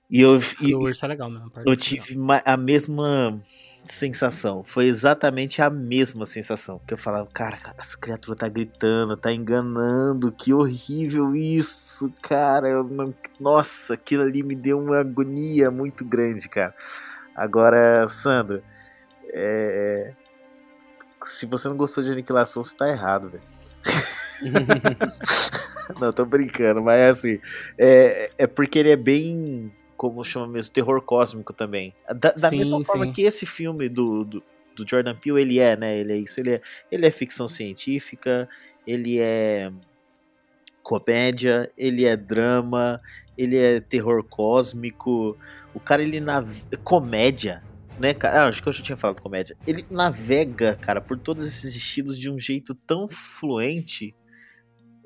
E 0.09 0.21
eu, 0.21 0.35
A 0.37 0.65
e- 0.65 0.71
do 0.71 0.79
urso 0.85 1.05
é 1.05 1.09
legal 1.09 1.29
mesmo. 1.29 1.51
parte 1.51 1.67
eu 1.67 1.73
é 1.73 1.77
tive 1.77 2.17
a 2.45 2.57
mesma 2.57 3.41
sensação. 3.85 4.63
Foi 4.65 4.87
exatamente 4.87 5.61
a 5.63 5.71
mesma 5.71 6.27
sensação. 6.27 6.81
Que 6.87 6.95
eu 6.95 6.99
falava, 6.99 7.29
cara, 7.33 7.59
essa 7.79 7.97
criatura 7.97 8.37
tá 8.37 8.49
gritando, 8.49 9.17
tá 9.17 9.33
enganando. 9.33 10.33
Que 10.33 10.53
horrível 10.53 11.35
isso, 11.35 12.13
cara. 12.23 12.69
Eu 12.69 12.85
não- 12.85 13.15
Nossa, 13.39 13.95
aquilo 13.95 14.23
ali 14.23 14.43
me 14.43 14.55
deu 14.55 14.79
uma 14.79 15.01
agonia 15.01 15.71
muito 15.71 16.05
grande, 16.05 16.49
cara. 16.49 16.75
Agora, 17.35 18.07
Sandro, 18.09 18.63
é... 19.33 20.15
se 21.23 21.47
você 21.47 21.69
não 21.69 21.77
gostou 21.77 22.03
de 22.03 22.11
aniquilação, 22.13 22.63
você 22.63 22.77
tá 22.77 22.89
errado, 22.89 23.31
velho. 23.31 23.43
Não, 26.01 26.13
tô 26.13 26.25
brincando, 26.25 26.83
mas 26.83 27.01
é 27.01 27.09
assim. 27.09 27.41
É, 27.79 28.31
é 28.39 28.47
porque 28.47 28.79
ele 28.79 28.91
é 28.91 28.97
bem. 28.97 29.73
Como 30.01 30.25
chama 30.25 30.49
mesmo? 30.49 30.73
Terror 30.73 31.03
cósmico 31.03 31.53
também. 31.53 31.93
Da, 32.09 32.31
da 32.33 32.49
Sim, 32.49 32.57
mesma 32.57 32.81
forma 32.83 33.05
sim. 33.05 33.13
que 33.13 33.21
esse 33.21 33.45
filme 33.45 33.87
do, 33.87 34.25
do, 34.25 34.43
do 34.75 34.89
Jordan 34.89 35.15
Peele, 35.15 35.43
ele 35.43 35.59
é, 35.59 35.77
né? 35.77 35.99
Ele 35.99 36.15
é 36.15 36.17
isso. 36.17 36.41
Ele 36.41 36.55
é, 36.55 36.63
ele 36.91 37.05
é 37.05 37.11
ficção 37.11 37.47
científica, 37.47 38.49
ele 38.87 39.19
é 39.19 39.71
comédia, 40.83 41.71
ele 41.77 42.07
é 42.07 42.17
drama, 42.17 42.99
ele 43.37 43.59
é 43.59 43.79
terror 43.79 44.25
cósmico. 44.25 45.37
O 45.75 45.79
cara, 45.79 46.03
ele 46.03 46.19
na 46.19 46.43
comédia, 46.83 47.63
né, 47.99 48.15
cara? 48.15 48.45
Ah, 48.45 48.49
acho 48.49 48.63
que 48.63 48.71
eu 48.71 48.73
já 48.73 48.83
tinha 48.83 48.97
falado 48.97 49.21
comédia. 49.21 49.55
Ele 49.67 49.85
navega, 49.91 50.77
cara, 50.81 51.03
por 51.03 51.19
todos 51.19 51.47
esses 51.47 51.77
estilos 51.77 52.19
de 52.19 52.31
um 52.31 52.39
jeito 52.39 52.75
tão 52.75 53.07
fluente. 53.07 54.17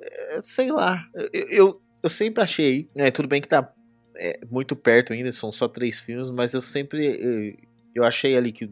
É, 0.00 0.40
sei 0.40 0.70
lá. 0.70 1.04
Eu, 1.32 1.48
eu, 1.48 1.82
eu 2.00 2.08
sempre 2.08 2.44
achei. 2.44 2.88
né, 2.94 3.10
tudo 3.10 3.26
bem 3.26 3.40
que 3.40 3.48
tá 3.48 3.73
é, 4.16 4.38
muito 4.50 4.76
perto 4.76 5.12
ainda, 5.12 5.30
são 5.32 5.50
só 5.52 5.68
três 5.68 6.00
filmes, 6.00 6.30
mas 6.30 6.54
eu 6.54 6.60
sempre. 6.60 7.56
Eu, 7.94 8.04
achei 8.04 8.36
ali 8.36 8.52
que 8.52 8.70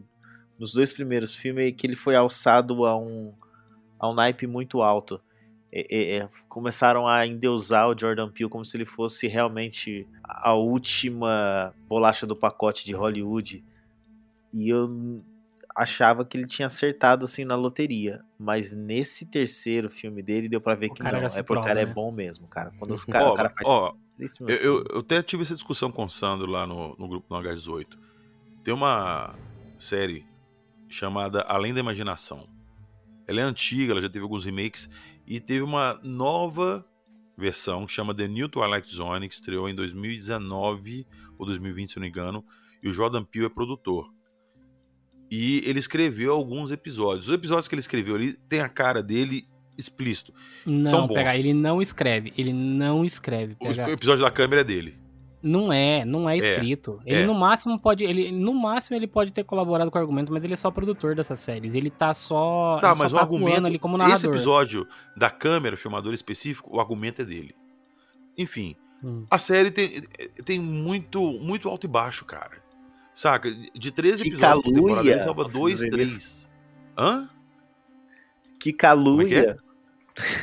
nos 0.59 0.73
dois 0.73 0.91
primeiros 0.91 1.35
filmes 1.35 1.73
que 1.77 1.87
ele 1.87 1.95
foi 1.95 2.15
alçado 2.15 2.85
a 2.85 2.97
um, 2.97 3.33
a 3.99 4.09
um 4.09 4.13
naipe 4.13 4.47
muito 4.47 4.81
alto. 4.81 5.21
É, 5.71 5.87
é, 5.89 6.17
é, 6.17 6.29
começaram 6.47 7.07
a 7.07 7.25
endeusar 7.25 7.89
o 7.89 7.97
Jordan 7.97 8.29
Peele 8.29 8.49
como 8.49 8.63
se 8.63 8.77
ele 8.77 8.85
fosse 8.85 9.27
realmente 9.27 10.07
a 10.23 10.53
última 10.53 11.73
bolacha 11.87 12.27
do 12.27 12.35
pacote 12.35 12.85
de 12.85 12.93
Hollywood. 12.93 13.63
E 14.53 14.69
eu 14.69 15.23
achava 15.75 16.23
que 16.23 16.37
ele 16.37 16.45
tinha 16.45 16.65
acertado 16.67 17.25
assim 17.25 17.45
na 17.45 17.55
loteria. 17.55 18.23
Mas 18.37 18.73
nesse 18.73 19.25
terceiro 19.25 19.89
filme 19.89 20.21
dele 20.21 20.47
deu 20.47 20.61
pra 20.61 20.75
ver 20.75 20.87
O 20.87 20.93
que 20.93 21.01
cara 21.01 21.19
não. 21.19 21.27
É 21.27 21.43
porque 21.43 21.61
o 21.61 21.65
cara 21.65 21.81
é 21.81 21.85
né? 21.85 21.93
bom 21.93 22.11
mesmo, 22.11 22.47
cara. 22.47 22.71
Quando 22.77 22.93
os 22.93 23.05
cara, 23.05 23.25
Ó, 23.25 23.33
o 23.33 23.35
cara 23.35 23.49
faz 23.49 24.37
filmes 24.37 24.63
Eu, 24.63 24.73
eu, 24.73 24.77
assim, 24.79 24.87
eu 24.93 24.99
até 24.99 25.21
tive 25.21 25.43
essa 25.43 25.55
discussão 25.55 25.91
com 25.91 26.05
o 26.05 26.09
Sandro 26.09 26.45
lá 26.45 26.67
no, 26.67 26.95
no 26.97 27.07
grupo 27.07 27.25
no 27.29 27.41
H18. 27.41 27.97
Tem 28.63 28.73
uma 28.73 29.35
série 29.77 30.25
chamada 30.87 31.41
Além 31.41 31.73
da 31.73 31.79
Imaginação. 31.79 32.47
Ela 33.27 33.41
é 33.41 33.43
antiga, 33.43 33.93
ela 33.93 34.01
já 34.01 34.09
teve 34.09 34.23
alguns 34.23 34.45
remakes 34.45 34.89
e 35.25 35.39
teve 35.39 35.61
uma 35.61 35.99
nova 36.03 36.85
versão 37.37 37.85
que 37.85 37.91
chama 37.91 38.13
The 38.13 38.27
New 38.27 38.47
Twilight 38.47 38.93
Zone, 38.93 39.27
que 39.27 39.33
estreou 39.33 39.67
em 39.67 39.75
2019 39.75 41.07
ou 41.37 41.45
2020, 41.45 41.91
se 41.91 41.97
eu 41.97 42.01
não 42.01 42.05
me 42.05 42.09
engano, 42.09 42.45
e 42.81 42.89
o 42.89 42.93
Jordan 42.93 43.23
Peele 43.23 43.47
é 43.47 43.49
produtor. 43.49 44.13
E 45.31 45.61
ele 45.65 45.79
escreveu 45.79 46.33
alguns 46.33 46.71
episódios. 46.71 47.27
Os 47.27 47.33
episódios 47.33 47.67
que 47.67 47.75
ele 47.75 47.79
escreveu 47.81 48.15
ali 48.15 48.33
tem 48.47 48.59
a 48.61 48.69
cara 48.69 49.01
dele 49.01 49.47
explícito. 49.77 50.33
Não, 50.65 50.89
São 50.89 51.07
bons. 51.07 51.15
PH, 51.15 51.37
ele 51.37 51.53
não 51.53 51.81
escreve. 51.81 52.31
Ele 52.37 52.53
não 52.53 53.03
escreve. 53.03 53.53
O 53.53 53.57
PH. 53.57 53.89
episódio 53.91 54.23
da 54.23 54.31
câmera 54.31 54.61
é 54.61 54.63
dele. 54.63 55.03
Não 55.41 55.73
é, 55.73 56.05
não 56.05 56.29
é 56.29 56.37
escrito. 56.37 57.01
ele 57.05 57.23
é. 57.23 57.25
no 57.25 57.33
máximo 57.33 57.77
pode. 57.77 58.05
Ele, 58.05 58.31
no 58.31 58.53
máximo 58.53 58.95
ele 58.95 59.07
pode 59.07 59.33
ter 59.33 59.43
colaborado 59.43 59.91
com 59.91 59.97
o 59.97 60.01
argumento, 60.01 60.31
mas 60.31 60.41
ele 60.43 60.53
é 60.53 60.55
só 60.55 60.71
produtor 60.71 61.15
dessas 61.15 61.39
séries. 61.39 61.75
Ele 61.75 61.89
tá 61.89 62.13
só. 62.13 62.79
Tá, 62.79 62.89
ele 62.89 62.95
só 62.95 63.03
mas 63.03 63.11
o 63.11 63.15
tá 63.17 63.21
argumento. 63.23 63.65
ali 63.65 63.77
como 63.77 63.97
esse 63.97 64.05
narrador. 64.07 64.29
episódio 64.33 64.87
da 65.17 65.29
câmera, 65.29 65.75
filmador 65.75 66.13
específico, 66.13 66.73
o 66.73 66.79
argumento 66.79 67.23
é 67.23 67.25
dele. 67.25 67.53
Enfim, 68.37 68.75
Hum. 69.03 69.25
a 69.29 69.37
série 69.37 69.69
tem, 69.69 70.01
tem 70.45 70.57
muito, 70.57 71.19
muito 71.33 71.67
alto 71.67 71.85
e 71.85 71.89
baixo, 71.89 72.23
cara. 72.23 72.62
Saca? 73.13 73.51
De 73.51 73.91
13 73.91 74.23
Que 74.23 74.29
episódios 74.29 74.63
por 74.63 74.73
temporada, 74.73 75.09
ele 75.09 75.19
salva 75.19 75.43
posso 75.43 75.59
dois, 75.59 75.75
dizer 75.75 75.89
três. 75.89 76.49
Hã? 76.97 77.29
Que 78.59 78.69
é 78.69 78.73
caluia. 78.73 79.27
que 79.27 79.35
é? 79.35 79.55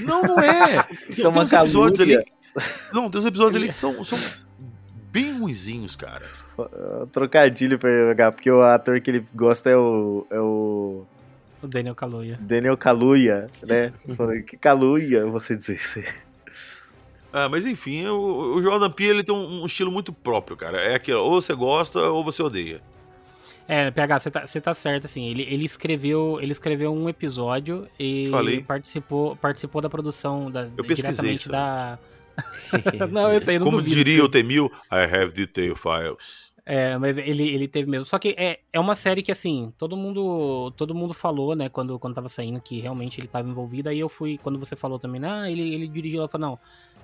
Não, 0.04 0.22
não 0.22 0.38
é. 0.40 0.86
Isso 1.08 1.26
é 1.26 1.28
uma 1.28 1.44
uns 1.44 1.52
episódios 1.52 1.98
calúnia. 1.98 2.18
ali. 2.18 2.32
Não, 2.92 3.10
tem 3.10 3.20
uns 3.20 3.26
episódios 3.26 3.56
ali 3.56 3.68
que 3.68 3.74
são, 3.74 4.02
são 4.04 4.18
bem 5.10 5.38
ruinzinhos, 5.38 5.96
cara. 5.96 6.24
Trocadilho 7.12 7.78
pra 7.78 7.90
ele 7.90 8.08
jogar, 8.08 8.32
porque 8.32 8.50
o 8.50 8.62
ator 8.62 9.00
que 9.00 9.10
ele 9.10 9.24
gosta 9.34 9.70
é 9.70 9.76
o, 9.76 10.26
é 10.30 10.40
o 10.40 11.06
O 11.62 11.66
Daniel 11.66 11.94
Kaluuya. 11.94 12.38
Daniel 12.40 12.76
Kaluuya, 12.76 13.48
né? 13.66 13.92
Falei, 14.16 14.42
que 14.42 14.56
Kaluuya, 14.56 15.26
você 15.26 15.56
dizer. 15.56 15.80
Ah, 17.32 17.48
mas 17.48 17.66
enfim, 17.66 18.06
o, 18.06 18.56
o 18.56 18.62
Jordan 18.62 18.90
Peele 18.90 19.18
ele 19.18 19.24
tem 19.24 19.34
um, 19.34 19.62
um 19.62 19.66
estilo 19.66 19.90
muito 19.90 20.12
próprio, 20.12 20.56
cara. 20.56 20.78
É 20.78 20.94
aquilo, 20.94 21.20
ou 21.20 21.40
você 21.40 21.54
gosta 21.54 22.00
ou 22.00 22.24
você 22.24 22.42
odeia. 22.42 22.82
É, 23.68 23.88
PH, 23.88 24.18
você 24.18 24.30
tá, 24.32 24.46
você 24.46 24.60
tá 24.60 24.74
certo, 24.74 25.04
assim. 25.04 25.28
Ele, 25.28 25.42
ele, 25.42 25.64
escreveu, 25.64 26.40
ele 26.42 26.50
escreveu 26.50 26.92
um 26.92 27.08
episódio 27.08 27.88
e 27.98 28.26
Falei. 28.26 28.64
participou, 28.64 29.36
participou 29.36 29.80
da 29.80 29.88
produção 29.88 30.50
da, 30.50 30.68
Eu 30.76 30.84
pesquisei, 30.84 31.34
diretamente 31.34 31.48
da. 31.48 31.98
não, 33.10 33.32
eu 33.32 33.40
sei, 33.40 33.60
não 33.60 33.66
Como 33.66 33.78
duvido. 33.78 33.94
diria 33.94 34.24
o 34.24 34.28
Temil, 34.28 34.70
I 34.90 35.04
have 35.04 35.32
detail 35.32 35.76
files. 35.76 36.50
É, 36.66 36.96
mas 36.98 37.16
ele, 37.18 37.48
ele 37.48 37.68
teve 37.68 37.90
mesmo. 37.90 38.04
Só 38.04 38.18
que 38.18 38.34
é, 38.36 38.60
é 38.72 38.78
uma 38.78 38.94
série 38.94 39.22
que, 39.22 39.32
assim, 39.32 39.72
todo 39.78 39.96
mundo 39.96 40.72
todo 40.76 40.94
mundo 40.94 41.14
falou, 41.14 41.54
né, 41.56 41.68
quando, 41.68 41.98
quando 41.98 42.14
tava 42.14 42.28
saindo, 42.28 42.60
que 42.60 42.80
realmente 42.80 43.20
ele 43.20 43.28
tava 43.28 43.48
envolvido. 43.48 43.88
Aí 43.88 43.98
eu 43.98 44.08
fui, 44.08 44.38
quando 44.42 44.58
você 44.58 44.76
falou 44.76 44.98
também, 44.98 45.20
ah, 45.24 45.50
ele, 45.50 45.74
ele 45.74 45.88
dirigiu, 45.88 46.22
eu 46.22 46.28
falei, 46.28 46.48
não, 46.48 46.58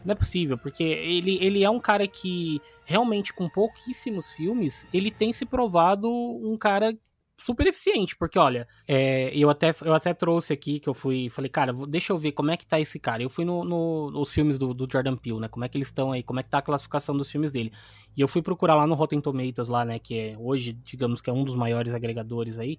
não 0.07 0.13
é 0.13 0.17
possível, 0.17 0.57
porque 0.59 0.83
ele, 0.83 1.39
ele 1.45 1.65
é 1.65 1.71
um 1.71 1.81
cara 1.81 2.07
que, 2.09 2.61
realmente, 2.85 3.33
com 3.35 3.49
pouquíssimos 3.49 4.31
filmes, 4.33 4.87
ele 4.93 5.11
tem 5.11 5.33
se 5.33 5.45
provado 5.45 6.09
um 6.11 6.57
cara 6.59 6.97
super 7.39 7.67
eficiente, 7.67 8.17
porque 8.17 8.39
olha, 8.39 8.67
é, 8.89 9.31
eu, 9.37 9.51
até, 9.51 9.75
eu 9.83 9.93
até 9.93 10.15
trouxe 10.15 10.53
aqui 10.55 10.81
que 10.81 10.89
eu 10.89 10.95
fui, 10.95 11.29
falei, 11.29 11.51
cara, 11.51 11.73
deixa 11.87 12.13
eu 12.13 12.19
ver 12.19 12.33
como 12.33 12.51
é 12.51 12.57
que 12.57 12.67
tá 12.67 12.81
esse 12.81 12.99
cara. 12.99 13.23
Eu 13.23 13.29
fui 13.29 13.45
no, 13.45 13.63
no- 13.65 14.11
nos 14.11 14.33
filmes 14.33 14.59
do, 14.59 14.73
do 14.73 14.89
Jordan 14.91 15.17
Peele, 15.17 15.41
né? 15.41 15.49
Como 15.49 15.65
é 15.65 15.69
que 15.69 15.77
eles 15.77 15.89
estão 15.89 16.13
aí, 16.13 16.23
como 16.23 16.41
é 16.41 16.43
que 16.43 16.49
tá 16.49 16.59
a 16.59 16.63
classificação 16.63 17.17
dos 17.17 17.31
filmes 17.31 17.53
dele. 17.53 17.71
E 18.17 18.21
eu 18.23 18.29
fui 18.29 18.41
procurar 18.41 18.75
lá 18.75 18.87
no 18.87 18.95
Rotten 18.95 19.21
Tomatoes 19.21 19.69
lá, 19.69 19.85
né, 19.85 19.99
que 19.99 20.19
é 20.19 20.37
hoje, 20.39 20.73
digamos 20.85 21.21
que 21.21 21.29
é 21.29 21.33
um 21.33 21.45
dos 21.45 21.57
maiores 21.57 21.93
agregadores 21.93 22.59
aí. 22.59 22.79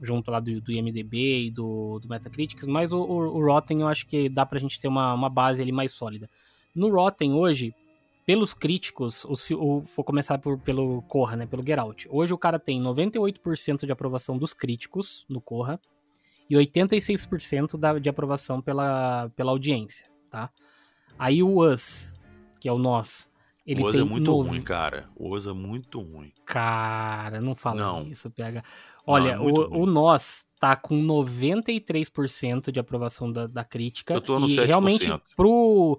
junto 0.00 0.30
lá 0.30 0.40
do, 0.40 0.60
do 0.60 0.72
IMDB 0.72 1.46
e 1.46 1.50
do, 1.50 1.98
do 2.00 2.08
Metacritic, 2.08 2.62
mas 2.64 2.92
o, 2.92 2.98
o, 3.00 3.38
o 3.38 3.44
Rotten 3.46 3.80
eu 3.80 3.88
acho 3.88 4.06
que 4.06 4.28
dá 4.28 4.44
pra 4.44 4.58
gente 4.58 4.78
ter 4.80 4.88
uma, 4.88 5.14
uma 5.14 5.30
base 5.30 5.62
ali 5.62 5.72
mais 5.72 5.92
sólida. 5.92 6.28
No 6.74 6.88
Rotten 6.90 7.32
hoje, 7.34 7.74
pelos 8.26 8.54
críticos, 8.54 9.24
os, 9.26 9.42
fi- 9.42 9.54
o, 9.54 9.80
vou 9.80 10.04
começar 10.04 10.38
por, 10.38 10.58
pelo 10.58 11.02
Corra, 11.02 11.36
né, 11.36 11.46
pelo 11.46 11.64
Get 11.64 11.78
Out. 11.78 12.08
Hoje 12.10 12.32
o 12.32 12.38
cara 12.38 12.58
tem 12.58 12.80
98% 12.82 13.84
de 13.86 13.92
aprovação 13.92 14.36
dos 14.38 14.52
críticos 14.54 15.24
no 15.28 15.40
Corra 15.40 15.78
e 16.48 16.54
86% 16.56 17.76
da, 17.78 17.98
de 17.98 18.08
aprovação 18.08 18.60
pela, 18.60 19.30
pela 19.36 19.50
audiência, 19.52 20.06
tá? 20.30 20.50
Aí 21.18 21.42
o 21.42 21.60
Us, 21.62 22.20
que 22.60 22.68
é 22.68 22.72
o 22.72 22.78
Nós, 22.78 23.30
ele 23.66 23.82
o 23.82 23.90
tem 23.90 24.00
é 24.00 24.04
muito 24.04 24.24
nove- 24.30 24.48
ruim, 24.50 24.62
cara. 24.62 25.08
O 25.16 25.30
Oz 25.30 25.46
é 25.46 25.52
muito 25.52 25.98
ruim. 26.00 26.30
Cara, 26.44 27.40
não 27.40 27.54
fala 27.54 27.80
Não. 27.80 28.02
isso, 28.08 28.30
PH. 28.30 28.60
Não, 28.62 28.64
Olha, 29.14 29.30
é 29.30 29.36
muito 29.38 29.60
o, 29.74 29.82
o 29.82 29.86
Nós 29.86 30.44
tá 30.60 30.76
com 30.76 30.96
93% 31.02 32.70
de 32.70 32.80
aprovação 32.80 33.30
da, 33.32 33.46
da 33.46 33.64
crítica. 33.64 34.14
Eu 34.14 34.20
tô 34.20 34.38
no 34.38 34.48
e 34.48 34.54
7%. 34.56 34.64
realmente, 34.66 35.10
pro, 35.36 35.98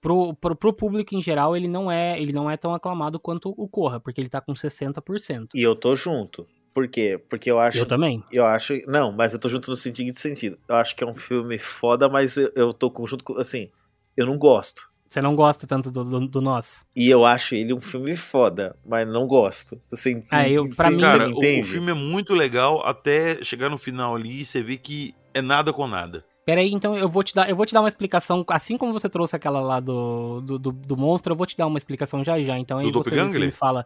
pro, 0.00 0.34
pro, 0.34 0.54
pro 0.56 0.72
público 0.72 1.14
em 1.14 1.22
geral, 1.22 1.56
ele 1.56 1.68
não, 1.68 1.90
é, 1.90 2.20
ele 2.20 2.32
não 2.32 2.50
é 2.50 2.56
tão 2.56 2.74
aclamado 2.74 3.18
quanto 3.20 3.54
o 3.56 3.68
Corra, 3.68 3.98
porque 4.00 4.20
ele 4.20 4.28
tá 4.28 4.40
com 4.40 4.52
60%. 4.52 5.48
E 5.54 5.62
eu 5.62 5.74
tô 5.76 5.94
junto. 5.96 6.46
Por 6.72 6.86
quê? 6.86 7.18
Porque 7.28 7.50
eu 7.50 7.58
acho. 7.58 7.78
Eu 7.78 7.86
também. 7.86 8.22
Eu 8.30 8.46
acho. 8.46 8.74
Não, 8.86 9.10
mas 9.10 9.32
eu 9.32 9.38
tô 9.38 9.48
junto 9.48 9.70
no 9.70 9.76
seguinte 9.76 10.20
sentido. 10.20 10.58
Eu 10.68 10.76
acho 10.76 10.94
que 10.94 11.02
é 11.02 11.06
um 11.06 11.14
filme 11.14 11.58
foda, 11.58 12.08
mas 12.08 12.36
eu, 12.36 12.52
eu 12.54 12.72
tô 12.72 12.90
com- 12.90 13.04
junto 13.06 13.24
com. 13.24 13.36
Assim, 13.38 13.68
eu 14.16 14.26
não 14.26 14.38
gosto. 14.38 14.88
Você 15.08 15.22
não 15.22 15.34
gosta 15.34 15.66
tanto 15.66 15.90
do, 15.90 16.04
do, 16.04 16.28
do 16.28 16.40
Nós. 16.42 16.84
E 16.94 17.08
eu 17.08 17.24
acho 17.24 17.54
ele 17.54 17.72
um 17.72 17.80
filme 17.80 18.14
foda, 18.14 18.76
mas 18.86 19.08
não 19.08 19.26
gosto. 19.26 19.80
Você, 19.90 20.20
É, 20.30 20.50
eu- 20.52 20.68
pra 20.76 20.90
você- 20.90 20.90
mim- 20.90 21.00
você 21.02 21.10
Cara, 21.18 21.26
me 21.28 21.32
o, 21.32 21.60
o 21.62 21.64
filme 21.64 21.90
é 21.90 21.94
muito 21.94 22.34
legal 22.34 22.82
até 22.86 23.42
chegar 23.42 23.70
no 23.70 23.78
final 23.78 24.14
ali 24.14 24.42
e 24.42 24.44
você 24.44 24.62
vê 24.62 24.76
que 24.76 25.14
é 25.32 25.40
nada 25.40 25.72
com 25.72 25.86
nada. 25.88 26.24
Pera 26.48 26.62
aí, 26.62 26.72
então 26.72 26.96
eu 26.96 27.10
vou 27.10 27.22
te 27.22 27.34
dar, 27.34 27.46
eu 27.50 27.54
vou 27.54 27.66
te 27.66 27.74
dar 27.74 27.80
uma 27.80 27.88
explicação, 27.90 28.42
assim 28.48 28.78
como 28.78 28.90
você 28.90 29.06
trouxe 29.06 29.36
aquela 29.36 29.60
lá 29.60 29.80
do, 29.80 30.40
do, 30.40 30.58
do, 30.58 30.72
do 30.72 30.96
monstro, 30.96 31.34
eu 31.34 31.36
vou 31.36 31.44
te 31.44 31.54
dar 31.54 31.66
uma 31.66 31.76
explicação 31.76 32.24
já 32.24 32.40
já. 32.40 32.58
Então 32.58 32.78
aí 32.78 32.90
Do 32.90 33.02
você, 33.02 33.22
me 33.38 33.50
fala. 33.50 33.84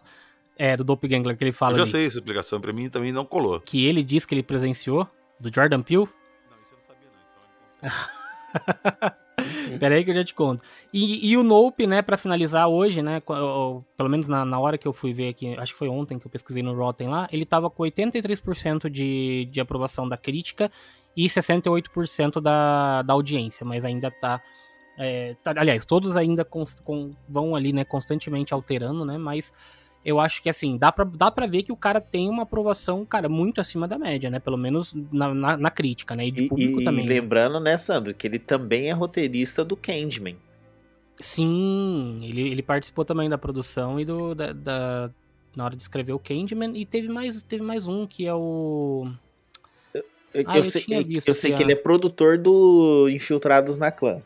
É, 0.57 0.77
do 0.77 0.85
Doppelganger 0.85 1.37
que 1.37 1.43
ele 1.43 1.51
fala 1.51 1.73
Eu 1.73 1.79
já 1.79 1.83
ali. 1.83 1.91
sei 1.91 2.07
essa 2.07 2.19
explicação, 2.19 2.61
pra 2.61 2.73
mim 2.73 2.89
também 2.89 3.11
não 3.11 3.25
colou. 3.25 3.59
que 3.59 3.85
ele 3.85 4.01
diz 4.01 4.25
que 4.25 4.33
ele 4.33 4.45
presenciou, 4.45 5.09
do 5.41 5.53
Jordan 5.53 5.83
Peele. 5.83 6.07
Pera 9.81 9.97
aí 9.97 10.05
que 10.05 10.11
eu 10.11 10.15
já 10.15 10.23
te 10.23 10.33
conto. 10.33 10.63
E, 10.93 11.31
e 11.33 11.37
o 11.37 11.43
Nope, 11.43 11.85
né, 11.85 12.01
pra 12.01 12.17
finalizar 12.17 12.69
hoje, 12.69 13.03
né, 13.03 13.21
pelo 13.21 14.09
menos 14.09 14.29
na, 14.29 14.45
na 14.45 14.61
hora 14.61 14.79
que 14.79 14.87
eu 14.87 14.93
fui 14.93 15.13
ver 15.13 15.31
aqui, 15.31 15.53
acho 15.59 15.73
que 15.73 15.79
foi 15.81 15.89
ontem 15.89 16.17
que 16.17 16.27
eu 16.29 16.31
pesquisei 16.31 16.63
no 16.63 16.77
Rotten 16.77 17.09
lá, 17.09 17.29
ele 17.33 17.45
tava 17.45 17.69
com 17.69 17.83
83% 17.83 18.89
de, 18.89 19.49
de 19.51 19.61
aprovação 19.61 20.09
da 20.09 20.17
crítica 20.17 20.71
e 21.17 21.29
68% 21.29 22.41
da, 22.41 23.03
da 23.03 23.13
audiência, 23.13 23.65
mas 23.67 23.85
ainda 23.85 24.11
tá, 24.11 24.41
é, 24.99 25.35
tá- 25.43 25.53
aliás, 25.57 25.85
todos 25.85 26.17
ainda 26.17 26.45
cons- 26.45 26.81
com- 26.81 27.13
vão 27.29 27.55
ali, 27.57 27.73
né, 27.73 27.85
constantemente 27.85 28.55
alterando, 28.55 29.05
né, 29.05 29.19
mas 29.19 29.53
eu 30.05 30.19
acho 30.19 30.43
que 30.43 30.49
assim, 30.51 30.77
dá 30.77 30.91
pra, 30.91 31.05
dá 31.05 31.31
pra 31.31 31.47
ver 31.47 31.63
que 31.63 31.71
o 31.71 31.77
cara 31.77 32.01
tem 32.01 32.29
uma 32.29 32.43
aprovação, 32.43 33.05
cara, 33.07 33.29
muito 33.29 33.61
acima 33.61 33.87
da 33.87 33.97
média, 33.97 34.29
né? 34.29 34.41
Pelo 34.41 34.57
menos 34.57 34.93
na, 35.13 35.33
na, 35.33 35.57
na 35.57 35.71
crítica, 35.71 36.17
né? 36.17 36.27
E 36.27 36.31
de 36.33 36.41
E, 36.43 36.49
público 36.49 36.81
e 36.81 36.85
também. 36.85 37.05
né? 37.07 37.15
lembrando, 37.15 37.61
né, 37.61 37.77
Sandro, 37.77 38.13
que 38.13 38.27
ele 38.27 38.41
também 38.41 38.89
é 38.89 38.93
roteirista 38.93 39.65
do 39.65 39.77
Candyman. 39.77 40.37
Sim, 41.21 42.19
ele, 42.23 42.41
ele 42.49 42.63
participou 42.63 43.05
também 43.05 43.29
da 43.29 43.39
produção 43.39 44.01
e 44.01 44.05
do. 44.05 44.35
Da, 44.35 44.53
da- 44.53 45.11
na 45.55 45.67
hora 45.67 45.77
de 45.77 45.83
escrever 45.83 46.15
o 46.15 46.19
Candyman. 46.19 46.73
E 46.77 46.85
teve 46.87 47.09
mais, 47.09 47.41
teve 47.43 47.63
mais 47.63 47.87
um 47.87 48.05
que 48.07 48.27
é 48.27 48.35
o. 48.35 49.07
Eu, 50.35 50.45
Ah, 50.47 50.53
eu 50.55 50.59
eu 50.59 50.65
sei, 50.65 50.85
eu- 50.89 51.05
visto 51.05 51.29
eu 51.29 51.35
sei 51.35 51.53
que 51.53 51.63
ele 51.63 51.73
é 51.73 51.77
produtor 51.77 52.39
do 52.39 53.09
Infiltrados 53.11 53.79
na 53.79 53.91
Clã. 53.93 54.23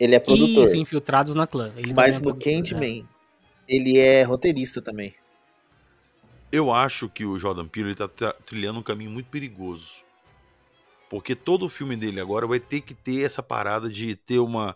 Ele 0.00 0.14
é 0.14 0.18
produtor. 0.20 0.64
Isso, 0.64 0.76
Infiltrados 0.76 1.34
na 1.34 1.46
Clã. 1.46 1.72
Ele 1.76 1.92
mas 1.94 2.16
também 2.18 2.30
é 2.30 2.34
no 2.34 2.40
produtor, 2.40 2.52
né? 2.52 2.62
Candyman, 2.62 3.08
ele 3.68 3.98
é 3.98 4.22
roteirista 4.22 4.80
também. 4.82 5.14
Eu 6.50 6.72
acho 6.72 7.08
que 7.08 7.24
o 7.24 7.38
Jordan 7.38 7.66
Peele 7.66 7.88
ele 7.90 7.94
tá 7.94 8.08
tra- 8.08 8.34
trilhando 8.44 8.80
um 8.80 8.82
caminho 8.82 9.10
muito 9.10 9.30
perigoso. 9.30 10.02
Porque 11.08 11.34
todo 11.34 11.66
o 11.66 11.68
filme 11.68 11.96
dele 11.96 12.20
agora 12.20 12.46
vai 12.46 12.58
ter 12.60 12.80
que 12.80 12.94
ter 12.94 13.22
essa 13.22 13.42
parada 13.42 13.88
de 13.88 14.16
ter 14.16 14.38
uma, 14.38 14.74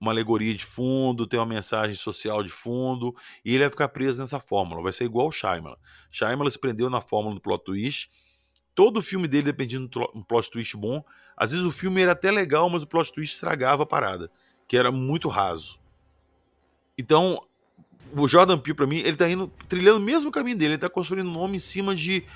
uma 0.00 0.10
alegoria 0.12 0.52
de 0.54 0.64
fundo, 0.64 1.26
ter 1.26 1.36
uma 1.36 1.46
mensagem 1.46 1.94
social 1.94 2.42
de 2.42 2.48
fundo, 2.50 3.14
e 3.44 3.50
ele 3.54 3.60
vai 3.60 3.70
ficar 3.70 3.88
preso 3.88 4.20
nessa 4.20 4.40
fórmula. 4.40 4.82
Vai 4.82 4.92
ser 4.92 5.04
igual 5.04 5.28
o 5.28 5.32
Shyamalan. 5.32 5.76
Shyamalan 6.10 6.50
se 6.50 6.58
prendeu 6.58 6.90
na 6.90 7.00
fórmula 7.00 7.34
do 7.36 7.40
plot 7.40 7.64
twist. 7.64 8.08
Todo 8.76 9.00
filme 9.00 9.26
dele 9.26 9.44
dependia 9.44 9.80
de 9.80 9.98
um 10.14 10.22
plot 10.22 10.50
twist 10.50 10.76
bom. 10.76 11.02
Às 11.34 11.50
vezes 11.50 11.64
o 11.64 11.72
filme 11.72 12.02
era 12.02 12.12
até 12.12 12.30
legal, 12.30 12.68
mas 12.68 12.82
o 12.82 12.86
plot 12.86 13.10
twist 13.10 13.34
estragava 13.34 13.84
a 13.84 13.86
parada, 13.86 14.30
que 14.68 14.76
era 14.76 14.92
muito 14.92 15.28
raso. 15.28 15.80
Então, 16.98 17.42
o 18.14 18.28
Jordan 18.28 18.58
Peele, 18.58 18.76
pra 18.76 18.86
mim, 18.86 18.98
ele 18.98 19.16
tá 19.16 19.30
indo, 19.30 19.50
trilhando 19.66 19.96
o 19.96 20.02
mesmo 20.02 20.30
caminho 20.30 20.58
dele. 20.58 20.74
Ele 20.74 20.78
tá 20.78 20.90
construindo 20.90 21.26
um 21.26 21.32
nome 21.32 21.56
em 21.56 21.60
cima 21.60 21.94
de 21.94 22.26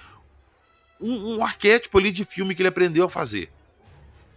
um, 0.99 1.37
um 1.37 1.45
arquétipo 1.45 1.99
ali 1.99 2.11
de 2.11 2.25
filme 2.25 2.55
que 2.55 2.63
ele 2.63 2.71
aprendeu 2.71 3.05
a 3.05 3.11
fazer. 3.11 3.53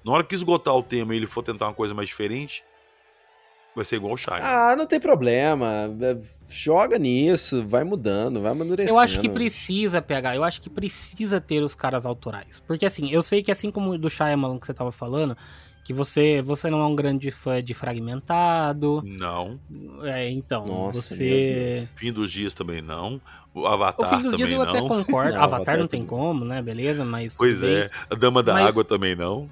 Na 0.04 0.12
hora 0.12 0.26
que 0.26 0.36
esgotar 0.36 0.76
o 0.76 0.84
tema 0.84 1.14
e 1.14 1.18
ele 1.18 1.26
for 1.26 1.42
tentar 1.42 1.68
uma 1.68 1.74
coisa 1.74 1.94
mais 1.94 2.10
diferente, 2.10 2.66
vai 3.76 3.86
ser 3.86 3.95
igual 3.98 4.14
o 4.14 4.18
Shyamalan. 4.18 4.45
Ah, 4.45 4.76
não 4.76 4.86
tem 4.86 5.00
problema. 5.00 5.68
É, 6.02 6.18
Joga 6.52 6.98
nisso, 7.00 7.66
vai 7.66 7.84
mudando, 7.84 8.41
vai 8.41 8.52
amadurecendo. 8.52 8.94
Eu 8.95 9.00
acho 9.00 9.20
que 9.20 9.30
precisa, 9.30 10.02
PH, 10.02 10.36
eu 10.36 10.44
acho 10.44 10.62
que 10.62 10.70
precisa 10.70 11.41
ter 11.41 11.64
os 11.64 11.74
caras 11.76 12.06
autorais. 12.06 12.60
Porque 12.68 12.86
assim, 12.86 13.10
eu 13.12 13.24
sei 13.24 13.41
que 13.44 13.52
assim 13.52 13.72
como 13.72 13.98
do 13.98 14.10
Shyamalan 14.10 14.60
que 14.60 14.66
você 14.68 14.74
tava 14.74 14.91
falando, 14.91 15.36
que 15.84 15.91
você, 15.94 16.41
você 16.41 16.70
não 16.70 16.80
é 16.80 16.86
um 16.86 16.95
grande 16.95 17.30
fã 17.30 17.62
de 17.62 17.74
Fragmentado. 17.74 19.02
Não. 19.06 19.60
É, 20.04 20.30
então, 20.30 20.62
Nossa, 20.66 21.16
meu 21.16 21.28
você... 21.28 21.70
Deus. 21.72 21.94
Fim 21.98 22.14
dos 22.14 22.32
dias 22.32 22.54
também 22.54 22.82
não. 22.82 23.20
O 23.54 23.62
O 23.62 23.68
Avatar 23.68 24.08
fim 24.10 24.22
dos 24.22 24.32
também 24.32 24.48
dias 24.48 24.52
eu 24.52 24.62
até 24.62 24.80
não. 24.80 24.88
concordo. 24.88 25.32
Não, 25.34 25.38
Avatar, 25.41 25.56
Avatar 25.56 25.78
não 25.78 25.88
tem 25.88 26.04
também. 26.04 26.08
como, 26.20 26.45
né? 26.45 26.62
Beleza, 26.62 27.04
mas. 27.04 27.36
Pois 27.36 27.62
bem. 27.62 27.76
é. 27.76 27.90
A 28.10 28.16
Dama 28.16 28.41
da 28.41 28.54
Mas- 28.54 28.68
Água 28.68 28.84
também 28.84 29.16
não. 29.16 29.50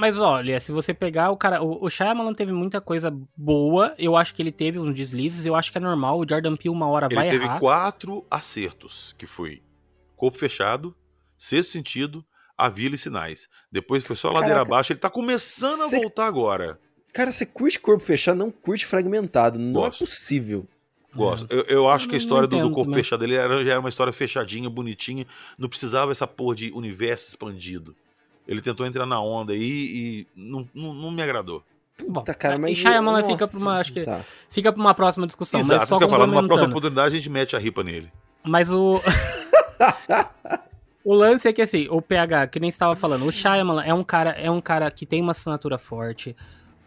Mas 0.00 0.16
olha, 0.16 0.58
se 0.58 0.72
você 0.72 0.94
pegar 0.94 1.30
o 1.30 1.36
cara. 1.36 1.62
O, 1.62 1.84
o 1.84 1.90
Shyamalan 1.90 2.32
teve 2.32 2.52
muita 2.52 2.80
coisa 2.80 3.14
boa. 3.36 3.94
Eu 3.98 4.16
acho 4.16 4.34
que 4.34 4.40
ele 4.42 4.50
teve 4.50 4.78
uns 4.78 4.96
deslizes. 4.96 5.44
Eu 5.44 5.54
acho 5.54 5.70
que 5.70 5.76
é 5.78 5.80
normal. 5.80 6.18
O 6.18 6.26
Jordan 6.28 6.56
Peele 6.56 6.70
uma 6.70 6.88
hora 6.88 7.06
Ele 7.06 7.14
vai 7.14 7.28
teve 7.30 7.44
errar. 7.44 7.60
quatro 7.60 8.24
acertos, 8.30 9.14
que 9.18 9.26
foi 9.26 9.62
Corpo 10.16 10.38
Fechado, 10.38 10.94
Sexto 11.36 11.70
Sentido, 11.72 12.24
A 12.56 12.68
Vila 12.68 12.94
e 12.94 12.98
Sinais. 12.98 13.48
Depois 13.70 14.02
foi 14.04 14.16
só 14.16 14.28
ladeira 14.28 14.54
Caraca. 14.56 14.68
abaixo. 14.72 14.92
Ele 14.92 15.00
tá 15.00 15.10
começando 15.10 15.88
Cê- 15.90 15.96
a 15.96 16.00
voltar 16.00 16.26
agora. 16.26 16.80
Cara, 17.12 17.30
você 17.32 17.44
curte 17.44 17.78
corpo 17.80 18.04
fechado, 18.04 18.38
não 18.38 18.50
curte 18.50 18.86
fragmentado. 18.86 19.58
Não 19.58 19.72
Gosto. 19.72 20.04
é 20.04 20.06
possível. 20.06 20.66
Gosto. 21.14 21.46
Eu, 21.50 21.62
eu 21.64 21.88
acho 21.90 22.08
que 22.08 22.14
a 22.14 22.18
história 22.18 22.46
do, 22.46 22.56
do 22.60 22.70
Corpo 22.70 22.90
também. 22.92 23.02
Fechado 23.02 23.24
ele 23.24 23.34
era, 23.34 23.64
já 23.64 23.72
era 23.72 23.80
uma 23.80 23.88
história 23.88 24.12
fechadinha, 24.12 24.70
bonitinha. 24.70 25.26
Não 25.58 25.68
precisava 25.68 26.12
essa 26.12 26.24
porra 26.26 26.54
de 26.54 26.70
universo 26.70 27.28
expandido. 27.30 27.96
Ele 28.50 28.60
tentou 28.60 28.84
entrar 28.84 29.06
na 29.06 29.22
onda 29.22 29.52
aí 29.52 29.60
e 29.62 30.26
não, 30.34 30.68
não, 30.74 30.92
não 30.92 31.10
me 31.12 31.22
agradou. 31.22 31.62
Bom, 32.08 32.20
Tá, 32.22 32.34
cara, 32.34 32.58
mas. 32.58 32.72
e 32.72 32.76
Shyamalan 32.76 33.20
nossa, 33.20 33.30
fica 33.30 33.46
pra 33.46 33.58
uma. 33.58 33.78
Acho 33.78 33.92
que 33.92 34.02
tá. 34.02 34.20
fica 34.50 34.72
pra 34.72 34.80
uma 34.80 34.92
próxima 34.92 35.24
discussão. 35.24 35.60
Exato, 35.60 35.78
mas 35.78 35.88
só 35.88 35.98
que 35.98 36.04
eu 36.04 36.08
falar. 36.08 36.26
Numa 36.26 36.44
próxima 36.44 36.68
oportunidade 36.68 37.14
a 37.14 37.16
gente 37.16 37.30
mete 37.30 37.54
a 37.54 37.60
ripa 37.60 37.84
nele. 37.84 38.10
Mas 38.42 38.72
o. 38.72 39.00
o 41.04 41.14
lance 41.14 41.46
é 41.46 41.52
que 41.52 41.62
assim, 41.62 41.86
o 41.90 42.02
PH, 42.02 42.48
que 42.48 42.58
nem 42.58 42.68
estava 42.68 42.96
falando, 42.96 43.24
o 43.24 43.30
Shyamalan 43.30 43.84
é 43.84 43.94
um 43.94 44.02
cara, 44.02 44.30
é 44.30 44.50
um 44.50 44.60
cara 44.60 44.90
que 44.90 45.06
tem 45.06 45.22
uma 45.22 45.30
assinatura 45.30 45.78
forte. 45.78 46.34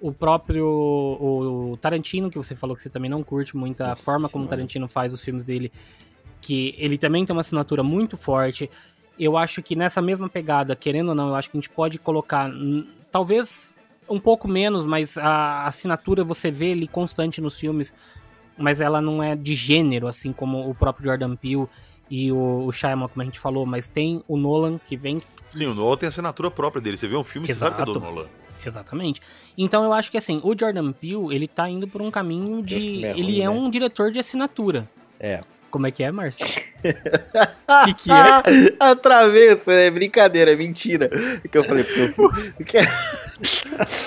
O 0.01 0.11
próprio 0.11 0.67
o 0.67 1.77
Tarantino, 1.79 2.29
que 2.29 2.37
você 2.37 2.57
falou 2.57 2.75
que 2.75 2.81
você 2.81 2.89
também 2.89 3.09
não 3.09 3.23
curte 3.23 3.55
muito 3.55 3.79
a 3.81 3.89
Nossa 3.89 4.03
forma 4.03 4.27
como 4.27 4.43
o 4.43 4.47
Senhora. 4.47 4.57
Tarantino 4.57 4.89
faz 4.89 5.13
os 5.13 5.21
filmes 5.23 5.45
dele, 5.45 5.71
que 6.41 6.75
ele 6.77 6.97
também 6.97 7.23
tem 7.25 7.33
uma 7.33 7.39
assinatura 7.39 7.83
muito 7.83 8.17
forte. 8.17 8.69
Eu 9.19 9.37
acho 9.37 9.61
que 9.61 9.75
nessa 9.75 10.01
mesma 10.01 10.27
pegada, 10.27 10.75
querendo 10.75 11.09
ou 11.09 11.15
não, 11.15 11.29
eu 11.29 11.35
acho 11.35 11.49
que 11.49 11.57
a 11.57 11.59
gente 11.59 11.69
pode 11.69 11.99
colocar, 11.99 12.51
talvez 13.11 13.73
um 14.09 14.19
pouco 14.19 14.47
menos, 14.47 14.85
mas 14.85 15.17
a 15.17 15.65
assinatura 15.65 16.23
você 16.23 16.51
vê 16.51 16.67
ele 16.67 16.87
constante 16.87 17.39
nos 17.39 17.57
filmes, 17.59 17.93
mas 18.57 18.81
ela 18.81 19.01
não 19.01 19.21
é 19.21 19.35
de 19.35 19.55
gênero, 19.55 20.07
assim 20.07 20.33
como 20.33 20.69
o 20.69 20.75
próprio 20.75 21.05
Jordan 21.05 21.35
Peele 21.35 21.67
e 22.09 22.31
o, 22.31 22.65
o 22.65 22.71
Shyamalan, 22.71 23.07
como 23.07 23.21
a 23.21 23.25
gente 23.25 23.39
falou, 23.39 23.65
mas 23.65 23.87
tem 23.87 24.23
o 24.27 24.37
Nolan 24.37 24.77
que 24.77 24.97
vem 24.97 25.21
Sim, 25.49 25.67
o 25.67 25.73
Nolan 25.73 25.97
tem 25.97 26.07
a 26.07 26.09
assinatura 26.09 26.49
própria 26.49 26.81
dele. 26.81 26.97
Você 26.97 27.07
vê 27.07 27.15
um 27.15 27.23
filme, 27.23 27.47
você 27.47 27.53
sabe 27.53 27.75
que 27.75 27.81
é 27.83 27.85
do. 27.85 27.99
Nolan. 27.99 28.25
Exatamente. 28.65 29.21
Então 29.57 29.83
eu 29.83 29.93
acho 29.93 30.09
que 30.09 30.17
assim, 30.17 30.39
o 30.43 30.57
Jordan 30.57 30.91
Peele, 30.91 31.33
ele 31.33 31.47
tá 31.47 31.69
indo 31.69 31.87
por 31.87 32.01
um 32.01 32.09
caminho 32.09 32.61
de. 32.61 33.03
ele 33.05 33.41
é 33.41 33.45
né? 33.45 33.49
um 33.49 33.69
diretor 33.69 34.11
de 34.11 34.19
assinatura. 34.19 34.87
É. 35.19 35.41
Como 35.73 35.87
é 35.87 35.91
que 35.91 36.03
é, 36.03 36.11
Márcio? 36.11 36.45
O 36.45 36.51
que, 37.85 37.93
que 37.95 38.11
é? 38.11 38.75
A 38.79 38.95
travessa, 38.95 39.73
é 39.73 39.89
brincadeira, 39.89 40.53
é 40.53 40.55
mentira. 40.55 41.09
Que 41.51 41.57
eu 41.57 41.63
falei, 41.63 41.83
porque 41.83 41.99
eu 41.99 42.09
fui. 42.09 42.29
que- 42.63 42.77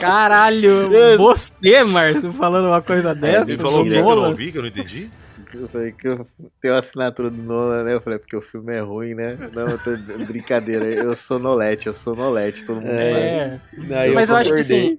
Caralho, 0.00 0.88
você, 1.18 1.82
Márcio, 1.82 2.32
falando 2.32 2.68
uma 2.68 2.80
coisa 2.80 3.12
dessa? 3.16 3.50
Ele 3.50 3.54
É, 3.54 3.56
falou 3.64 3.82
que 3.82 3.90
eu 3.92 4.04
não 4.04 4.28
ouvi, 4.28 4.52
que 4.52 4.58
eu 4.58 4.62
não 4.62 4.68
entendi? 4.68 5.10
Eu 5.52 5.66
falei 5.68 5.90
que 5.90 6.06
eu 6.06 6.24
tenho 6.60 6.74
a 6.74 6.78
assinatura 6.78 7.30
do 7.30 7.42
Nolan, 7.42 7.82
né? 7.82 7.94
Eu 7.94 8.00
falei, 8.00 8.20
porque 8.20 8.36
o 8.36 8.40
filme 8.40 8.72
é 8.72 8.80
ruim, 8.80 9.14
né? 9.14 9.36
Não, 9.52 9.66
eu 9.66 9.78
tô 9.78 9.90
brincadeira. 10.24 10.84
Eu 10.84 11.16
sou 11.16 11.40
Nolete, 11.40 11.88
eu 11.88 11.94
sou 11.94 12.14
Nolete, 12.14 12.64
todo 12.64 12.76
mundo 12.76 12.86
sabe. 12.90 13.10
É. 13.10 13.60
Não, 13.76 14.04
eu 14.04 14.14
Mas 14.14 14.28
eu 14.28 14.36
acho 14.36 14.54
que 14.54 14.60
assim, 14.60 14.98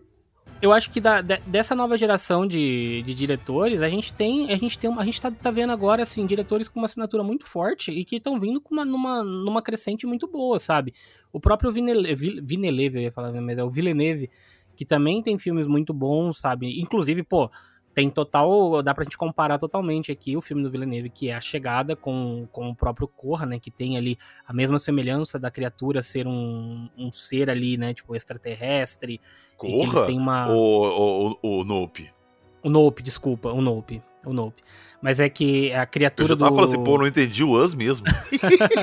eu 0.61 0.71
acho 0.73 0.89
que 0.89 0.99
da- 0.99 1.21
de- 1.21 1.39
dessa 1.45 1.75
nova 1.75 1.97
geração 1.97 2.47
de, 2.47 3.03
de 3.03 3.13
diretores, 3.13 3.81
a 3.81 3.89
gente 3.89 4.11
tem, 4.13 4.51
a 4.51 4.57
gente 4.57 4.77
tem, 4.77 4.91
a 4.91 5.03
gente 5.03 5.21
tá, 5.21 5.31
tá 5.31 5.51
vendo 5.51 5.71
agora 5.71 6.03
assim 6.03 6.25
diretores 6.25 6.67
com 6.67 6.79
uma 6.79 6.85
assinatura 6.85 7.23
muito 7.23 7.45
forte 7.45 7.91
e 7.91 8.03
que 8.03 8.15
estão 8.17 8.39
vindo 8.39 8.59
com 8.59 8.73
uma 8.73 8.83
numa, 8.85 9.23
numa 9.23 9.61
crescente 9.61 10.05
muito 10.07 10.27
boa, 10.27 10.57
sabe? 10.59 10.93
O 11.31 11.39
próprio 11.39 11.71
Villeneuve, 11.71 12.41
Villeneuve 12.41 12.97
eu 12.97 13.01
ia 13.03 13.11
falar, 13.11 13.31
mas 13.41 13.57
é 13.57 13.63
o 13.63 13.69
Villeneuve, 13.69 14.29
que 14.75 14.85
também 14.85 15.21
tem 15.21 15.37
filmes 15.37 15.67
muito 15.67 15.93
bons, 15.93 16.37
sabe? 16.39 16.79
Inclusive, 16.79 17.23
pô, 17.23 17.49
tem 17.97 18.11
total, 18.11 18.83
dá 18.83 18.93
pra 18.93 19.03
gente 19.03 19.17
comparar 19.17 19.57
totalmente 19.57 20.11
aqui 20.11 20.37
o 20.37 20.41
filme 20.41 20.61
do 20.61 20.69
Villeneuve, 20.69 21.09
que 21.09 21.29
é 21.31 21.33
A 21.33 21.41
Chegada 21.41 21.95
com, 21.95 22.47
com 22.51 22.69
o 22.69 22.75
próprio 22.75 23.07
Corra, 23.07 23.43
né, 23.43 23.57
que 23.59 23.71
tem 23.71 23.97
ali 23.97 24.15
a 24.47 24.53
mesma 24.53 24.77
semelhança 24.77 25.39
da 25.39 25.49
criatura 25.49 26.03
ser 26.03 26.27
um, 26.27 26.87
um 26.95 27.11
ser 27.11 27.49
ali, 27.49 27.75
né, 27.75 27.95
tipo 27.95 28.15
extraterrestre, 28.15 29.19
Corra? 29.57 30.05
têm 30.05 30.19
uma... 30.19 30.47
O, 30.47 31.31
o, 31.41 31.59
o 31.59 31.63
Nope. 31.63 32.13
O 32.61 32.69
Nope, 32.69 33.01
desculpa, 33.01 33.51
o 33.51 33.61
Nope. 33.61 34.03
O 34.23 34.31
Nope. 34.31 34.61
Mas 35.01 35.19
é 35.19 35.27
que 35.27 35.73
a 35.73 35.81
Eu 35.81 35.87
criatura 35.87 36.27
já 36.27 36.37
tava 36.37 36.51
do. 36.51 36.55
falando 36.55 36.73
assim, 36.75 36.83
pô, 36.83 36.99
não 36.99 37.07
entendi 37.07 37.43
o 37.43 37.53
Us 37.53 37.73
mesmo. 37.73 38.05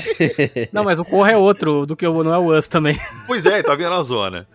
Não, 0.73 0.82
mas 0.82 0.99
o 0.99 1.05
Corra 1.05 1.31
é 1.31 1.36
outro 1.36 1.86
do 1.86 1.95
que 1.95 2.07
o 2.07 2.24
não 2.24 2.35
é 2.35 2.39
o 2.39 2.57
Us 2.57 2.66
também. 2.66 2.97
pois 3.28 3.47
é, 3.47 3.62
tá 3.62 3.77
vendo 3.77 3.95
a 3.95 4.03
zona. 4.03 4.49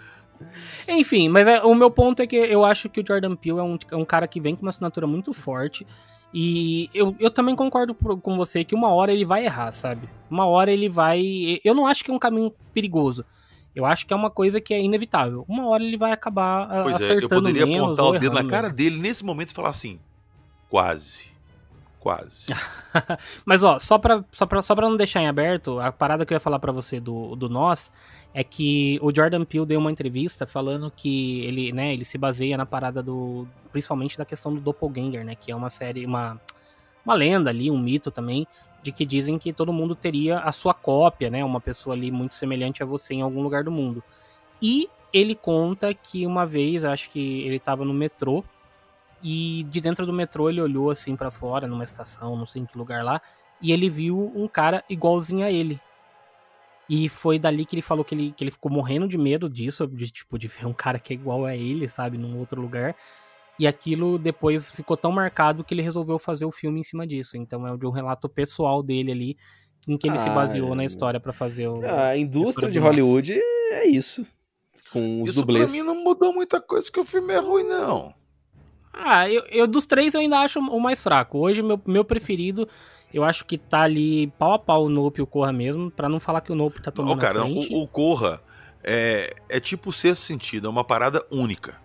Enfim, 0.87 1.29
mas 1.29 1.47
é- 1.47 1.61
o 1.61 1.73
meu 1.75 1.89
ponto 1.91 2.21
é 2.21 2.27
que 2.27 2.35
eu 2.35 2.63
acho 2.65 2.89
que 2.89 2.99
o 3.01 3.05
Jordan 3.05 3.35
Peele 3.35 3.59
é 3.59 3.63
um, 3.63 3.77
é 3.91 3.95
um 3.95 4.05
cara 4.05 4.27
que 4.27 4.39
vem 4.39 4.55
com 4.55 4.61
uma 4.63 4.69
assinatura 4.69 5.05
muito 5.07 5.33
forte. 5.33 5.85
E 6.33 6.89
eu, 6.93 7.15
eu 7.19 7.31
também 7.31 7.55
concordo 7.55 7.93
com 7.95 8.37
você 8.37 8.63
que 8.63 8.75
uma 8.75 8.89
hora 8.93 9.11
ele 9.11 9.25
vai 9.25 9.45
errar, 9.45 9.71
sabe? 9.71 10.07
Uma 10.29 10.45
hora 10.45 10.71
ele 10.71 10.87
vai. 10.87 11.59
Eu 11.63 11.73
não 11.73 11.87
acho 11.87 12.03
que 12.03 12.11
é 12.11 12.13
um 12.13 12.19
caminho 12.19 12.53
perigoso. 12.73 13.25
Eu 13.75 13.85
acho 13.85 14.05
que 14.05 14.13
é 14.13 14.15
uma 14.15 14.29
coisa 14.29 14.59
que 14.61 14.73
é 14.73 14.81
inevitável. 14.81 15.43
Uma 15.47 15.67
hora 15.67 15.83
ele 15.83 15.97
vai 15.97 16.11
acabar 16.11 16.63
a- 16.69 16.83
Pois 16.83 16.95
é, 17.01 17.03
eu 17.03 17.05
acertando 17.17 17.41
poderia 17.43 17.63
apontar 17.63 18.05
o 18.05 18.11
dedo 18.19 18.33
na 18.33 18.43
cara 18.49 18.69
dele 18.69 18.97
nesse 18.99 19.23
momento 19.25 19.49
e 19.49 19.53
falar 19.53 19.69
assim: 19.69 19.99
quase. 20.69 21.27
Quase. 21.99 22.53
Mas 23.45 23.61
ó, 23.61 23.77
só 23.77 23.97
pra, 23.97 24.23
só, 24.31 24.45
pra, 24.45 24.61
só 24.61 24.73
pra 24.73 24.87
não 24.87 24.95
deixar 24.95 25.21
em 25.21 25.27
aberto, 25.27 25.79
a 25.79 25.91
parada 25.91 26.25
que 26.25 26.33
eu 26.33 26.35
ia 26.37 26.39
falar 26.39 26.57
pra 26.57 26.71
você 26.71 26.97
do, 26.97 27.35
do 27.35 27.49
Nós 27.49 27.91
é 28.33 28.41
que 28.41 28.97
o 29.01 29.13
Jordan 29.13 29.43
Peele 29.43 29.65
deu 29.65 29.79
uma 29.79 29.91
entrevista 29.91 30.47
falando 30.47 30.89
que 30.89 31.41
ele, 31.41 31.73
né, 31.73 31.93
ele 31.93 32.05
se 32.05 32.17
baseia 32.17 32.57
na 32.57 32.65
parada 32.65 33.03
do. 33.03 33.45
Principalmente 33.71 34.17
da 34.17 34.23
questão 34.23 34.53
do 34.53 34.61
Doppelganger, 34.61 35.25
né? 35.25 35.35
Que 35.35 35.51
é 35.51 35.55
uma 35.55 35.69
série, 35.69 36.05
uma, 36.05 36.39
uma 37.03 37.13
lenda 37.13 37.49
ali, 37.49 37.69
um 37.69 37.77
mito 37.77 38.09
também, 38.09 38.47
de 38.81 38.91
que 38.91 39.05
dizem 39.05 39.37
que 39.37 39.51
todo 39.51 39.73
mundo 39.73 39.93
teria 39.93 40.39
a 40.39 40.51
sua 40.51 40.73
cópia, 40.73 41.29
né? 41.29 41.43
Uma 41.43 41.59
pessoa 41.59 41.95
ali 41.95 42.11
muito 42.11 42.33
semelhante 42.33 42.81
a 42.81 42.85
você 42.85 43.13
em 43.13 43.21
algum 43.21 43.43
lugar 43.43 43.63
do 43.63 43.71
mundo. 43.71 44.01
E 44.61 44.89
ele 45.11 45.35
conta 45.35 45.93
que 45.93 46.25
uma 46.25 46.45
vez, 46.45 46.85
acho 46.85 47.09
que 47.09 47.41
ele 47.41 47.59
tava 47.59 47.83
no 47.83 47.93
metrô, 47.93 48.43
e 49.23 49.63
de 49.69 49.81
dentro 49.81 50.05
do 50.05 50.13
metrô 50.13 50.49
ele 50.49 50.61
olhou 50.61 50.89
assim 50.89 51.15
pra 51.15 51.29
fora, 51.31 51.67
numa 51.67 51.83
estação, 51.83 52.35
não 52.35 52.45
sei 52.45 52.61
em 52.61 52.65
que 52.65 52.77
lugar 52.77 53.03
lá, 53.03 53.21
e 53.61 53.71
ele 53.71 53.89
viu 53.89 54.31
um 54.35 54.47
cara 54.47 54.83
igualzinho 54.89 55.45
a 55.45 55.51
ele. 55.51 55.79
E 56.89 57.07
foi 57.07 57.37
dali 57.37 57.65
que 57.65 57.75
ele 57.75 57.81
falou 57.83 58.03
que 58.03 58.15
ele, 58.15 58.31
que 58.35 58.43
ele 58.43 58.49
ficou 58.51 58.71
morrendo 58.71 59.07
de 59.07 59.17
medo 59.17 59.47
disso, 59.49 59.85
de 59.85 60.09
tipo, 60.09 60.39
de 60.39 60.47
ver 60.47 60.65
um 60.65 60.73
cara 60.73 60.97
que 60.99 61.13
é 61.13 61.15
igual 61.15 61.45
a 61.45 61.55
ele, 61.55 61.87
sabe, 61.87 62.17
num 62.17 62.37
outro 62.39 62.59
lugar. 62.59 62.95
E 63.59 63.67
aquilo 63.67 64.17
depois 64.17 64.71
ficou 64.71 64.97
tão 64.97 65.11
marcado 65.11 65.63
que 65.63 65.73
ele 65.73 65.81
resolveu 65.81 66.17
fazer 66.17 66.45
o 66.45 66.51
filme 66.51 66.79
em 66.79 66.83
cima 66.83 67.05
disso. 67.05 67.37
Então 67.37 67.67
é 67.67 67.77
de 67.77 67.85
um 67.85 67.91
relato 67.91 68.27
pessoal 68.27 68.81
dele 68.81 69.11
ali, 69.11 69.37
em 69.87 69.97
que 69.97 70.07
ele 70.07 70.17
se 70.17 70.29
Ah, 70.29 70.33
baseou 70.33 70.73
na 70.73 70.81
é. 70.83 70.85
história 70.85 71.19
pra 71.19 71.31
fazer 71.33 71.67
o. 71.67 71.81
A 71.85 72.17
indústria 72.17 72.71
de 72.71 72.79
Hollywood 72.79 73.33
é 73.33 73.85
isso. 73.87 74.25
Com 74.91 75.21
os 75.21 75.29
Isso 75.29 75.41
dublês. 75.41 75.69
pra 75.69 75.77
mim 75.79 75.85
não 75.85 76.03
mudou 76.03 76.33
muita 76.33 76.59
coisa 76.59 76.89
que 76.91 76.99
o 76.99 77.03
filme 77.05 77.33
é 77.33 77.37
ruim, 77.39 77.63
não. 77.65 78.15
Ah, 78.93 79.29
eu, 79.29 79.43
eu 79.49 79.67
dos 79.67 79.85
três 79.85 80.13
eu 80.13 80.21
ainda 80.21 80.39
acho 80.39 80.59
o 80.59 80.79
mais 80.81 80.99
fraco. 80.99 81.37
Hoje, 81.39 81.61
meu, 81.61 81.79
meu 81.85 82.03
preferido, 82.03 82.67
eu 83.13 83.23
acho 83.23 83.45
que 83.45 83.57
tá 83.57 83.81
ali 83.81 84.27
pau 84.37 84.53
a 84.53 84.59
pau 84.59 84.85
o 84.85 84.89
Nope 84.89 85.19
e 85.19 85.23
o 85.23 85.27
Corra 85.27 85.53
mesmo, 85.53 85.89
pra 85.91 86.09
não 86.09 86.19
falar 86.19 86.41
que 86.41 86.51
o 86.51 86.55
Nope 86.55 86.81
tá 86.81 86.91
tomando 86.91 87.11
Não, 87.11 87.17
cara, 87.17 87.45
o, 87.45 87.83
o 87.83 87.87
Corra 87.87 88.41
é, 88.83 89.33
é 89.47 89.59
tipo 89.59 89.89
o 89.89 89.93
sexto 89.93 90.21
sentido, 90.23 90.67
é 90.67 90.69
uma 90.69 90.83
parada 90.83 91.23
única. 91.31 91.79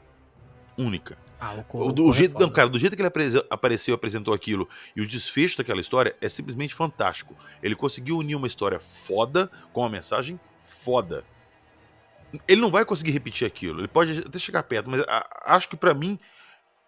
Única. 0.77 1.17
Ah, 1.39 1.55
o 1.55 1.65
Corra, 1.65 1.85
O- 1.85 1.89
o 1.89 1.93
do, 1.93 2.03
Corra 2.05 2.15
é 2.15 2.19
jeito, 2.19 2.33
foda. 2.33 2.45
não, 2.47 2.53
cara, 2.53 2.69
do 2.69 2.79
jeito 2.79 2.97
que 2.97 3.03
ele 3.03 3.11
apareceu, 3.51 3.95
apresentou 3.95 4.33
aquilo 4.35 4.69
e 4.97 5.01
o 5.03 5.07
desfecho 5.07 5.59
daquela 5.59 5.81
história 5.81 6.17
é 6.21 6.29
simplesmente 6.29 6.75
fantástico. 6.75 7.37
Ele 7.63 7.77
conseguiu 7.77 8.17
unir 8.19 8.35
uma 8.35 8.47
história 8.47 8.81
foda 8.81 9.51
com 9.73 9.83
uma 9.83 9.91
mensagem 9.91 10.41
foda. 10.65 11.23
Ele 12.49 12.61
não 12.61 12.71
vai 12.71 12.85
conseguir 12.85 13.13
repetir 13.13 13.47
aquilo. 13.47 13.81
Ele 13.81 13.87
pode 13.89 14.19
até 14.19 14.39
chegar 14.39 14.63
perto, 14.65 14.91
mas 14.91 15.03
acho 15.45 15.69
que 15.69 15.77
pra 15.77 15.95
mim 15.95 16.19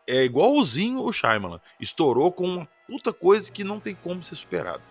é 0.07 0.25
igualzinho 0.25 1.01
o 1.03 1.13
Shyamalan. 1.13 1.61
Estourou 1.81 2.31
com 2.33 2.45
uma 2.47 2.69
puta 2.87 3.13
coisa 3.13 3.51
que 3.51 3.65
não 3.65 3.81
tem 3.81 3.95
como 3.95 4.23
ser 4.23 4.35
superado. 4.37 4.83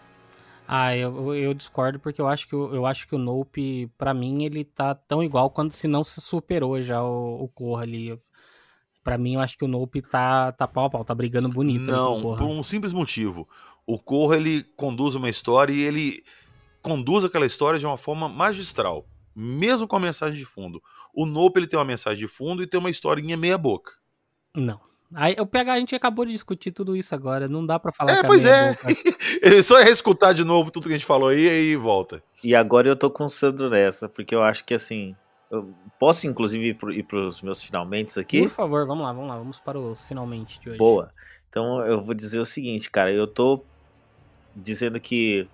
Ah, 0.67 0.95
eu, 0.97 1.35
eu- 1.35 1.53
discordo 1.53 1.99
porque 1.99 2.19
eu 2.19 2.27
acho 2.27 2.47
que 2.47 2.55
o- 2.55 2.73
eu 2.73 2.85
acho 2.87 3.07
que 3.07 3.13
o 3.15 3.19
Nope, 3.19 3.87
pra 3.97 4.13
mim, 4.15 4.43
ele 4.43 4.63
tá 4.65 4.95
tão 4.95 5.21
igual 5.23 5.49
quanto 5.51 5.75
se 5.75 5.87
não 5.87 6.03
se 6.03 6.19
superou 6.19 6.81
já 6.81 7.03
o, 7.03 7.43
o 7.43 7.47
Corra 7.47 7.83
ali. 7.83 8.19
Pra 9.03 9.15
mim, 9.17 9.35
eu 9.35 9.39
acho 9.39 9.55
que 9.55 9.63
o 9.63 9.67
Nope 9.67 10.01
tá, 10.01 10.51
tá 10.51 10.67
pau 10.67 10.85
a 10.85 10.89
pau, 10.89 11.05
tá 11.05 11.13
brigando 11.13 11.47
bonito 11.49 11.85
Não, 11.91 12.19
por 12.35 12.41
um 12.41 12.63
simples 12.63 12.91
motivo. 12.91 13.47
O 13.85 13.99
Corra 13.99 14.37
ele 14.37 14.63
conduz 14.75 15.13
uma 15.13 15.29
história 15.29 15.71
e 15.71 15.81
ele 15.81 16.23
conduz 16.81 17.23
aquela 17.23 17.45
história 17.45 17.79
de 17.79 17.85
uma 17.85 17.97
forma 17.97 18.27
magistral, 18.27 19.05
mesmo 19.35 19.87
com 19.87 19.95
a 19.95 19.99
mensagem 19.99 20.37
de 20.39 20.45
fundo. 20.45 20.81
O 21.13 21.27
Nope 21.27 21.59
ele 21.59 21.67
tem 21.67 21.77
uma 21.77 21.85
mensagem 21.85 22.17
de 22.17 22.27
fundo 22.27 22.63
e 22.63 22.67
tem 22.67 22.79
uma 22.79 22.89
historinha 22.89 23.37
meia 23.37 23.57
boca. 23.59 23.91
Não. 24.55 24.79
Aí, 25.13 25.35
o 25.39 25.45
PH, 25.45 25.73
a 25.73 25.79
gente 25.79 25.95
acabou 25.95 26.25
de 26.25 26.31
discutir 26.31 26.71
tudo 26.71 26.95
isso 26.95 27.13
agora, 27.13 27.47
não 27.47 27.65
dá 27.65 27.77
pra 27.79 27.91
falar 27.91 28.13
É, 28.13 28.23
pois 28.23 28.43
é. 28.43 28.69
boca- 28.73 28.87
Ele 29.41 29.61
só 29.63 29.79
ia 29.79 29.89
escutar 29.89 30.33
de 30.33 30.43
novo 30.43 30.71
tudo 30.71 30.87
que 30.87 30.93
a 30.93 30.97
gente 30.97 31.05
falou 31.05 31.29
aí 31.29 31.45
e 31.45 31.49
aí 31.49 31.75
volta. 31.75 32.23
E 32.43 32.55
agora 32.55 32.87
eu 32.87 32.95
tô 32.95 33.09
com 33.09 33.25
o 33.25 33.29
Sandro 33.29 33.69
nessa, 33.69 34.09
porque 34.09 34.33
eu 34.35 34.43
acho 34.43 34.63
que 34.65 34.73
assim. 34.73 35.15
Eu 35.51 35.73
posso 35.99 36.25
inclusive 36.27 36.69
ir, 36.69 36.73
pro, 36.73 36.91
ir 36.91 37.03
pros 37.03 37.41
meus 37.41 37.61
finalmente 37.61 38.19
aqui? 38.19 38.41
Por 38.41 38.49
favor, 38.49 38.85
vamos 38.87 39.03
lá, 39.05 39.13
vamos 39.13 39.29
lá, 39.29 39.37
vamos 39.37 39.59
para 39.59 39.79
os 39.79 40.03
finalmente 40.03 40.59
de 40.59 40.69
hoje. 40.69 40.77
Boa. 40.79 41.11
Então 41.49 41.79
eu 41.85 42.01
vou 42.01 42.15
dizer 42.15 42.39
o 42.39 42.45
seguinte, 42.45 42.89
cara, 42.89 43.11
eu 43.13 43.27
tô 43.27 43.63
dizendo 44.55 44.99
que 44.99 45.47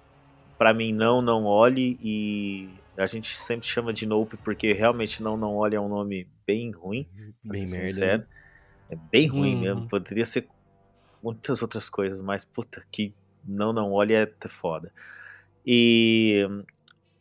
pra 0.58 0.74
mim 0.74 0.94
não, 0.94 1.22
não 1.22 1.44
olhe 1.46 2.00
e 2.02 2.70
a 2.98 3.06
gente 3.06 3.36
sempre 3.36 3.68
chama 3.68 3.92
de 3.92 4.06
Nope 4.06 4.38
porque 4.38 4.74
realmente 4.74 5.22
não, 5.22 5.36
não 5.36 5.56
olhe 5.56 5.76
é 5.76 5.82
um 5.82 5.90
nome 5.90 6.28
bem 6.48 6.72
ruim, 6.72 7.08
Bem 7.44 7.66
ser 7.68 7.76
merda, 7.78 7.90
sincero. 7.92 8.24
É 8.92 8.96
bem 9.10 9.28
ruim 9.28 9.56
Hum. 9.56 9.60
mesmo, 9.62 9.88
poderia 9.88 10.26
ser 10.26 10.48
muitas 11.24 11.62
outras 11.62 11.90
coisas, 11.90 12.22
mas 12.22 12.44
puta 12.44 12.86
que 12.92 13.14
não, 13.44 13.72
não 13.72 13.92
olhe 13.92 14.14
é 14.14 14.24
até 14.24 14.50
foda. 14.50 14.92
E 15.66 16.46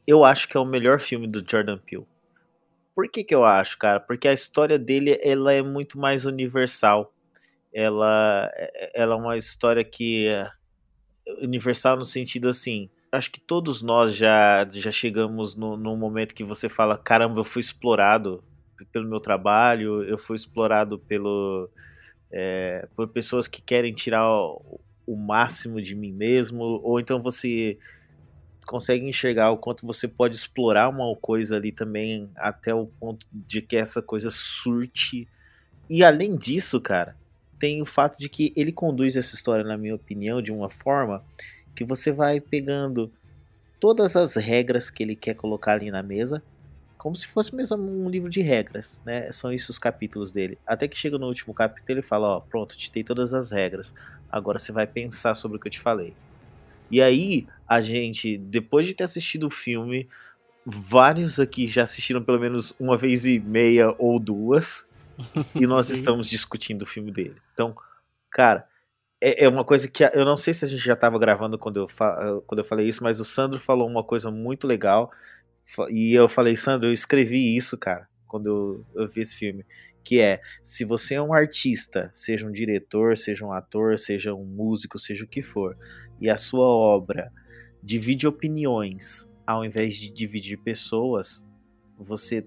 eu 0.06 0.24
acho 0.24 0.48
que 0.48 0.56
é 0.56 0.60
o 0.60 0.64
melhor 0.64 0.98
filme 0.98 1.26
do 1.26 1.44
Jordan 1.48 1.78
Peele. 1.78 2.06
Por 2.94 3.08
que 3.08 3.22
que 3.22 3.34
eu 3.34 3.44
acho, 3.44 3.78
cara? 3.78 4.00
Porque 4.00 4.26
a 4.26 4.32
história 4.32 4.78
dele 4.78 5.16
ela 5.22 5.52
é 5.52 5.62
muito 5.62 5.98
mais 5.98 6.24
universal. 6.24 7.14
Ela, 7.72 8.50
ela 8.92 9.14
é 9.14 9.18
uma 9.18 9.36
história 9.36 9.84
que 9.84 10.26
é 10.26 10.50
universal 11.40 11.96
no 11.96 12.04
sentido 12.04 12.48
assim. 12.48 12.90
Acho 13.12 13.30
que 13.30 13.40
todos 13.40 13.80
nós 13.82 14.14
já, 14.14 14.68
já 14.70 14.90
chegamos 14.90 15.54
no, 15.54 15.76
num 15.76 15.96
momento 15.96 16.34
que 16.34 16.44
você 16.44 16.68
fala: 16.68 16.98
caramba, 16.98 17.38
eu 17.40 17.44
fui 17.44 17.60
explorado 17.60 18.42
pelo 18.86 19.08
meu 19.08 19.20
trabalho, 19.20 20.02
eu 20.04 20.18
fui 20.18 20.36
explorado 20.36 20.98
pelo, 20.98 21.68
é, 22.30 22.88
por 22.94 23.08
pessoas 23.08 23.48
que 23.48 23.60
querem 23.60 23.92
tirar 23.92 24.28
o, 24.28 24.80
o 25.06 25.16
máximo 25.16 25.80
de 25.80 25.94
mim 25.94 26.12
mesmo, 26.12 26.62
ou 26.62 27.00
então 27.00 27.22
você 27.22 27.78
consegue 28.66 29.08
enxergar 29.08 29.50
o 29.50 29.58
quanto 29.58 29.86
você 29.86 30.06
pode 30.06 30.36
explorar 30.36 30.88
uma 30.88 31.16
coisa 31.16 31.56
ali 31.56 31.72
também 31.72 32.30
até 32.36 32.72
o 32.72 32.86
ponto 32.86 33.26
de 33.32 33.60
que 33.60 33.76
essa 33.76 34.00
coisa 34.00 34.30
surte. 34.30 35.26
E 35.88 36.04
além 36.04 36.36
disso, 36.36 36.80
cara, 36.80 37.16
tem 37.58 37.82
o 37.82 37.84
fato 37.84 38.16
de 38.16 38.28
que 38.28 38.52
ele 38.56 38.70
conduz 38.70 39.16
essa 39.16 39.34
história, 39.34 39.64
na 39.64 39.76
minha 39.76 39.94
opinião, 39.94 40.40
de 40.40 40.52
uma 40.52 40.70
forma 40.70 41.24
que 41.74 41.84
você 41.84 42.12
vai 42.12 42.40
pegando 42.40 43.12
todas 43.80 44.14
as 44.14 44.36
regras 44.36 44.90
que 44.90 45.02
ele 45.02 45.16
quer 45.16 45.34
colocar 45.34 45.72
ali 45.72 45.90
na 45.90 46.02
mesa, 46.02 46.42
como 47.00 47.16
se 47.16 47.26
fosse 47.26 47.54
mesmo 47.54 47.78
um 47.78 48.10
livro 48.10 48.28
de 48.28 48.42
regras, 48.42 49.00
né? 49.06 49.32
São 49.32 49.50
isso 49.50 49.72
os 49.72 49.78
capítulos 49.78 50.30
dele. 50.30 50.58
Até 50.66 50.86
que 50.86 50.94
chega 50.94 51.16
no 51.16 51.28
último 51.28 51.54
capítulo 51.54 51.98
ele 51.98 52.06
fala, 52.06 52.36
ó, 52.36 52.40
pronto, 52.40 52.76
te 52.76 52.92
dei 52.92 53.02
todas 53.02 53.32
as 53.32 53.50
regras. 53.50 53.94
Agora 54.30 54.58
você 54.58 54.70
vai 54.70 54.86
pensar 54.86 55.32
sobre 55.34 55.56
o 55.56 55.60
que 55.60 55.66
eu 55.66 55.72
te 55.72 55.80
falei. 55.80 56.14
E 56.90 57.00
aí, 57.00 57.46
a 57.66 57.80
gente, 57.80 58.36
depois 58.36 58.86
de 58.86 58.92
ter 58.92 59.04
assistido 59.04 59.46
o 59.46 59.50
filme, 59.50 60.10
vários 60.66 61.40
aqui 61.40 61.66
já 61.66 61.84
assistiram 61.84 62.22
pelo 62.22 62.38
menos 62.38 62.74
uma 62.78 62.98
vez 62.98 63.24
e 63.24 63.40
meia 63.40 63.94
ou 63.98 64.20
duas, 64.20 64.86
e 65.54 65.66
nós 65.66 65.86
Sim. 65.88 65.94
estamos 65.94 66.28
discutindo 66.28 66.82
o 66.82 66.86
filme 66.86 67.10
dele. 67.10 67.36
Então, 67.54 67.74
cara, 68.30 68.68
é, 69.18 69.46
é 69.46 69.48
uma 69.48 69.64
coisa 69.64 69.88
que 69.88 70.04
eu 70.04 70.26
não 70.26 70.36
sei 70.36 70.52
se 70.52 70.66
a 70.66 70.68
gente 70.68 70.84
já 70.84 70.92
estava 70.92 71.18
gravando 71.18 71.56
quando 71.56 71.78
eu, 71.78 71.86
quando 72.46 72.58
eu 72.58 72.64
falei 72.64 72.86
isso, 72.86 73.02
mas 73.02 73.20
o 73.20 73.24
Sandro 73.24 73.58
falou 73.58 73.88
uma 73.88 74.04
coisa 74.04 74.30
muito 74.30 74.66
legal. 74.66 75.10
E 75.90 76.12
eu 76.12 76.28
falei, 76.28 76.56
Sandro, 76.56 76.88
eu 76.88 76.92
escrevi 76.92 77.56
isso, 77.56 77.78
cara, 77.78 78.08
quando 78.26 78.46
eu, 78.46 79.02
eu 79.02 79.08
vi 79.08 79.20
esse 79.20 79.36
filme. 79.36 79.64
Que 80.02 80.20
é, 80.20 80.40
se 80.62 80.84
você 80.84 81.14
é 81.14 81.22
um 81.22 81.34
artista, 81.34 82.10
seja 82.12 82.46
um 82.46 82.52
diretor, 82.52 83.16
seja 83.16 83.44
um 83.44 83.52
ator, 83.52 83.98
seja 83.98 84.34
um 84.34 84.44
músico, 84.44 84.98
seja 84.98 85.24
o 85.24 85.28
que 85.28 85.42
for, 85.42 85.76
e 86.20 86.28
a 86.28 86.36
sua 86.36 86.66
obra 86.66 87.30
divide 87.82 88.26
opiniões 88.26 89.30
ao 89.46 89.64
invés 89.64 89.96
de 89.96 90.10
dividir 90.12 90.58
pessoas, 90.58 91.48
você 91.98 92.46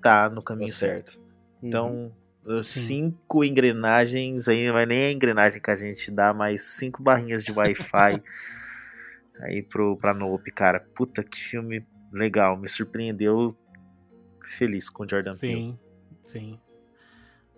tá 0.00 0.28
no 0.28 0.42
caminho 0.42 0.72
certo. 0.72 1.18
Então, 1.62 2.12
os 2.44 2.66
cinco 2.66 3.44
engrenagens, 3.44 4.48
aí 4.48 4.66
não 4.66 4.72
vai 4.72 4.86
nem 4.86 5.06
a 5.06 5.12
engrenagem 5.12 5.60
que 5.60 5.70
a 5.70 5.74
gente 5.74 6.10
dá, 6.10 6.34
mas 6.34 6.62
cinco 6.62 7.02
barrinhas 7.02 7.44
de 7.44 7.52
Wi-Fi 7.52 8.22
aí 9.40 9.62
pro, 9.62 9.96
pra 9.96 10.12
Nope, 10.12 10.50
cara. 10.50 10.80
Puta, 10.94 11.22
que 11.22 11.38
filme 11.38 11.86
legal, 12.16 12.56
me 12.56 12.68
surpreendeu. 12.68 13.56
Feliz 14.58 14.88
com 14.88 15.04
o 15.04 15.08
Jordan 15.08 15.36
Peele. 15.36 15.54
Sim, 15.56 15.78
sim. 16.26 16.60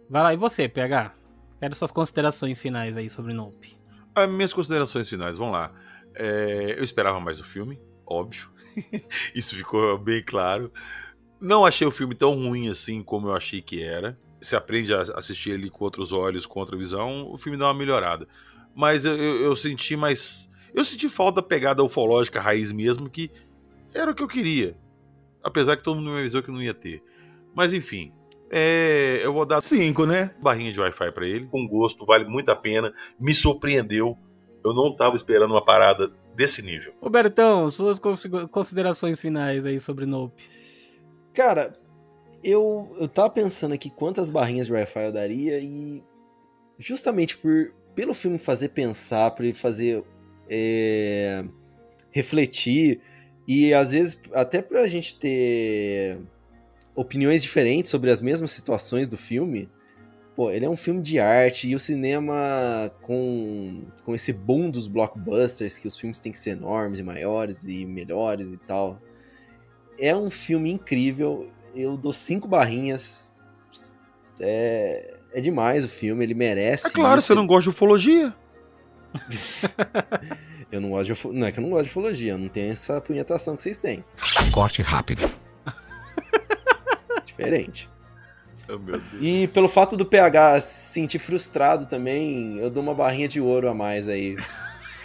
Vai 0.08 0.22
lá, 0.22 0.34
e 0.34 0.36
você, 0.36 0.68
PH? 0.68 1.14
Quero 1.60 1.74
suas 1.74 1.90
considerações 1.90 2.58
finais 2.58 2.96
aí 2.96 3.10
sobre 3.10 3.32
Nope. 3.34 3.76
As 4.14 4.30
minhas 4.30 4.52
considerações 4.52 5.08
finais, 5.08 5.36
vamos 5.38 5.52
lá. 5.52 5.72
É, 6.14 6.74
eu 6.78 6.82
esperava 6.84 7.20
mais 7.20 7.40
o 7.40 7.44
filme, 7.44 7.80
óbvio. 8.06 8.48
Isso 9.34 9.54
ficou 9.54 9.98
bem 9.98 10.22
claro. 10.22 10.72
Não 11.40 11.64
achei 11.66 11.86
o 11.86 11.90
filme 11.90 12.14
tão 12.14 12.32
ruim 12.34 12.68
assim 12.68 13.02
como 13.02 13.28
eu 13.28 13.34
achei 13.36 13.60
que 13.60 13.82
era. 13.82 14.18
Você 14.40 14.56
aprende 14.56 14.94
a 14.94 15.00
assistir 15.00 15.50
ele 15.50 15.68
com 15.68 15.84
outros 15.84 16.12
olhos, 16.12 16.46
com 16.46 16.60
outra 16.60 16.76
visão, 16.76 17.30
o 17.30 17.36
filme 17.36 17.58
dá 17.58 17.66
uma 17.66 17.74
melhorada. 17.74 18.26
Mas 18.74 19.04
eu, 19.04 19.16
eu- 19.16 19.42
eu 19.42 19.56
senti 19.56 19.96
mais. 19.96 20.48
Eu 20.72 20.84
senti 20.84 21.08
falta 21.10 21.42
da 21.42 21.46
pegada 21.46 21.82
ufológica 21.82 22.40
raiz 22.40 22.70
mesmo, 22.72 23.10
que 23.10 23.30
era 23.94 24.10
o 24.10 24.14
que 24.14 24.22
eu 24.22 24.28
queria. 24.28 24.76
Apesar 25.42 25.76
que 25.76 25.82
todo 25.82 25.96
mundo 25.96 26.10
me 26.10 26.18
avisou 26.18 26.42
que 26.42 26.50
não 26.50 26.62
ia 26.62 26.74
ter. 26.74 27.02
Mas 27.54 27.72
enfim. 27.72 28.12
é, 28.50 29.20
eu 29.22 29.32
vou 29.32 29.44
dar 29.46 29.62
Cinco, 29.62 30.04
né? 30.06 30.34
barrinha 30.40 30.72
de 30.72 30.80
Wi-Fi 30.80 31.12
pra 31.12 31.26
ele. 31.26 31.46
Com 31.46 31.66
gosto, 31.66 32.04
vale 32.06 32.24
muito 32.24 32.50
a 32.50 32.56
pena. 32.56 32.92
Me 33.20 33.34
surpreendeu. 33.34 34.16
Eu 34.64 34.74
não 34.74 34.94
tava 34.96 35.16
esperando 35.16 35.52
uma 35.52 35.64
parada 35.64 36.10
desse 36.34 36.62
nível. 36.62 36.92
Robertão, 37.00 37.70
suas 37.70 37.98
consi- 37.98 38.28
considerações 38.50 39.20
finais 39.20 39.64
aí 39.64 39.78
sobre 39.80 40.04
Nope. 40.06 40.42
Cara, 41.32 41.72
eu, 42.42 42.88
eu 43.00 43.08
tava 43.08 43.30
pensando 43.30 43.74
aqui 43.74 43.88
quantas 43.90 44.30
barrinhas 44.30 44.66
de 44.66 44.72
Wi-Fi 44.72 45.04
eu 45.06 45.12
daria 45.12 45.58
e 45.60 46.02
justamente 46.78 47.36
por 47.36 47.72
pelo 47.94 48.14
filme 48.14 48.38
fazer 48.38 48.68
pensar, 48.68 49.30
por 49.32 49.44
ele 49.44 49.54
fazer 49.54 50.04
é, 50.48 51.44
refletir 52.12 53.00
e 53.48 53.72
às 53.72 53.92
vezes 53.92 54.20
até 54.34 54.60
pra 54.60 54.86
gente 54.86 55.18
ter 55.18 56.18
opiniões 56.94 57.42
diferentes 57.42 57.90
sobre 57.90 58.10
as 58.10 58.20
mesmas 58.20 58.52
situações 58.52 59.08
do 59.08 59.16
filme. 59.16 59.70
Pô, 60.36 60.50
ele 60.50 60.66
é 60.66 60.68
um 60.68 60.76
filme 60.76 61.00
de 61.00 61.18
arte 61.18 61.66
e 61.66 61.74
o 61.74 61.80
cinema 61.80 62.92
com, 63.00 63.84
com 64.04 64.14
esse 64.14 64.34
boom 64.34 64.70
dos 64.70 64.86
blockbusters, 64.86 65.78
que 65.78 65.88
os 65.88 65.98
filmes 65.98 66.18
têm 66.18 66.30
que 66.30 66.38
ser 66.38 66.50
enormes 66.50 66.98
e 66.98 67.02
maiores 67.02 67.64
e 67.64 67.86
melhores 67.86 68.48
e 68.48 68.58
tal. 68.58 69.00
É 69.98 70.14
um 70.14 70.30
filme 70.30 70.70
incrível. 70.70 71.50
Eu 71.74 71.96
dou 71.96 72.12
cinco 72.12 72.46
barrinhas. 72.46 73.32
É, 74.38 75.16
é 75.32 75.40
demais 75.40 75.84
o 75.84 75.88
filme, 75.88 76.22
ele 76.22 76.34
merece. 76.34 76.88
É 76.88 76.92
claro, 76.92 77.18
isso. 77.18 77.28
você 77.28 77.34
não 77.34 77.46
gosta 77.46 77.62
de 77.62 77.70
ufologia. 77.70 78.34
Eu 80.70 80.80
não 80.80 80.90
gosto 80.90 81.06
de 81.06 81.12
ufo- 81.12 81.32
Não 81.32 81.46
é 81.46 81.52
que 81.52 81.58
eu 81.58 81.62
não 81.62 81.70
gosto 81.70 81.84
de 81.84 81.90
ufologia, 81.90 82.32
eu 82.32 82.38
não 82.38 82.48
tenho 82.48 82.72
essa 82.72 83.00
punhetação 83.00 83.56
que 83.56 83.62
vocês 83.62 83.78
têm. 83.78 84.04
Corte 84.52 84.82
rápido. 84.82 85.30
Diferente. 87.24 87.88
Oh, 88.68 88.78
meu 88.78 88.98
Deus. 88.98 89.04
E 89.20 89.48
pelo 89.48 89.68
fato 89.68 89.96
do 89.96 90.04
PH 90.04 90.60
se 90.60 90.92
sentir 90.92 91.18
frustrado 91.18 91.86
também, 91.86 92.58
eu 92.58 92.68
dou 92.70 92.82
uma 92.82 92.94
barrinha 92.94 93.26
de 93.28 93.40
ouro 93.40 93.68
a 93.68 93.74
mais 93.74 94.08
aí. 94.08 94.36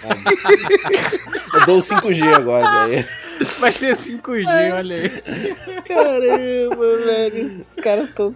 eu 1.54 1.66
dou 1.66 1.78
o 1.78 1.82
5G 1.82 2.34
agora 2.36 2.84
aí. 2.84 3.06
Vai 3.60 3.72
ser 3.72 3.96
5G, 3.96 4.74
olha 4.74 4.96
aí. 4.98 5.82
Caramba, 5.84 6.98
velho, 7.06 7.38
esses 7.38 7.76
caras 7.76 8.14
tão. 8.14 8.36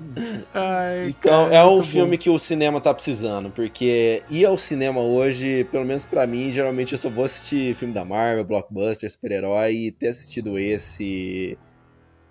Ai, 0.54 1.08
Então 1.08 1.44
cara, 1.46 1.54
é 1.56 1.64
um 1.64 1.82
filme 1.82 2.16
bom. 2.16 2.22
que 2.22 2.30
o 2.30 2.38
cinema 2.38 2.80
tá 2.80 2.92
precisando, 2.94 3.50
porque 3.50 4.22
ir 4.30 4.44
ao 4.44 4.56
cinema 4.56 5.00
hoje, 5.00 5.64
pelo 5.70 5.84
menos 5.84 6.04
pra 6.04 6.26
mim, 6.26 6.50
geralmente 6.50 6.92
eu 6.92 6.98
só 6.98 7.10
vou 7.10 7.24
assistir 7.24 7.74
filme 7.74 7.92
da 7.92 8.04
Marvel, 8.04 8.44
blockbuster, 8.44 9.10
super-herói, 9.10 9.74
e 9.74 9.92
ter 9.92 10.08
assistido 10.08 10.58
esse 10.58 11.58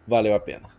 valeu 0.08 0.34
a 0.34 0.40
pena. 0.40 0.70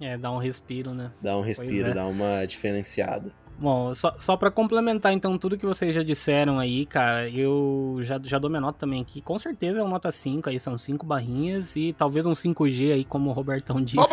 É, 0.00 0.16
dá 0.18 0.30
um 0.30 0.38
respiro, 0.38 0.92
né? 0.92 1.10
Dá 1.20 1.36
um 1.36 1.40
respiro, 1.40 1.88
é. 1.88 1.94
dá 1.94 2.06
uma 2.06 2.44
diferenciada. 2.44 3.32
Bom, 3.56 3.94
só, 3.94 4.14
só 4.18 4.36
para 4.36 4.50
complementar 4.50 5.12
então 5.12 5.38
tudo 5.38 5.56
que 5.56 5.64
vocês 5.64 5.94
já 5.94 6.02
disseram 6.02 6.58
aí, 6.58 6.84
cara, 6.86 7.28
eu 7.30 7.98
já, 8.02 8.20
já 8.22 8.38
dou 8.38 8.50
minha 8.50 8.60
nota 8.60 8.80
também 8.80 9.00
aqui. 9.00 9.20
Com 9.22 9.38
certeza 9.38 9.78
é 9.78 9.82
uma 9.82 9.90
nota 9.90 10.10
5 10.10 10.50
aí, 10.50 10.58
são 10.58 10.76
5 10.76 11.06
barrinhas 11.06 11.76
e 11.76 11.92
talvez 11.92 12.26
um 12.26 12.32
5G 12.32 12.92
aí, 12.92 13.04
como 13.04 13.30
o 13.30 13.32
Robertão 13.32 13.80
disse. 13.80 14.08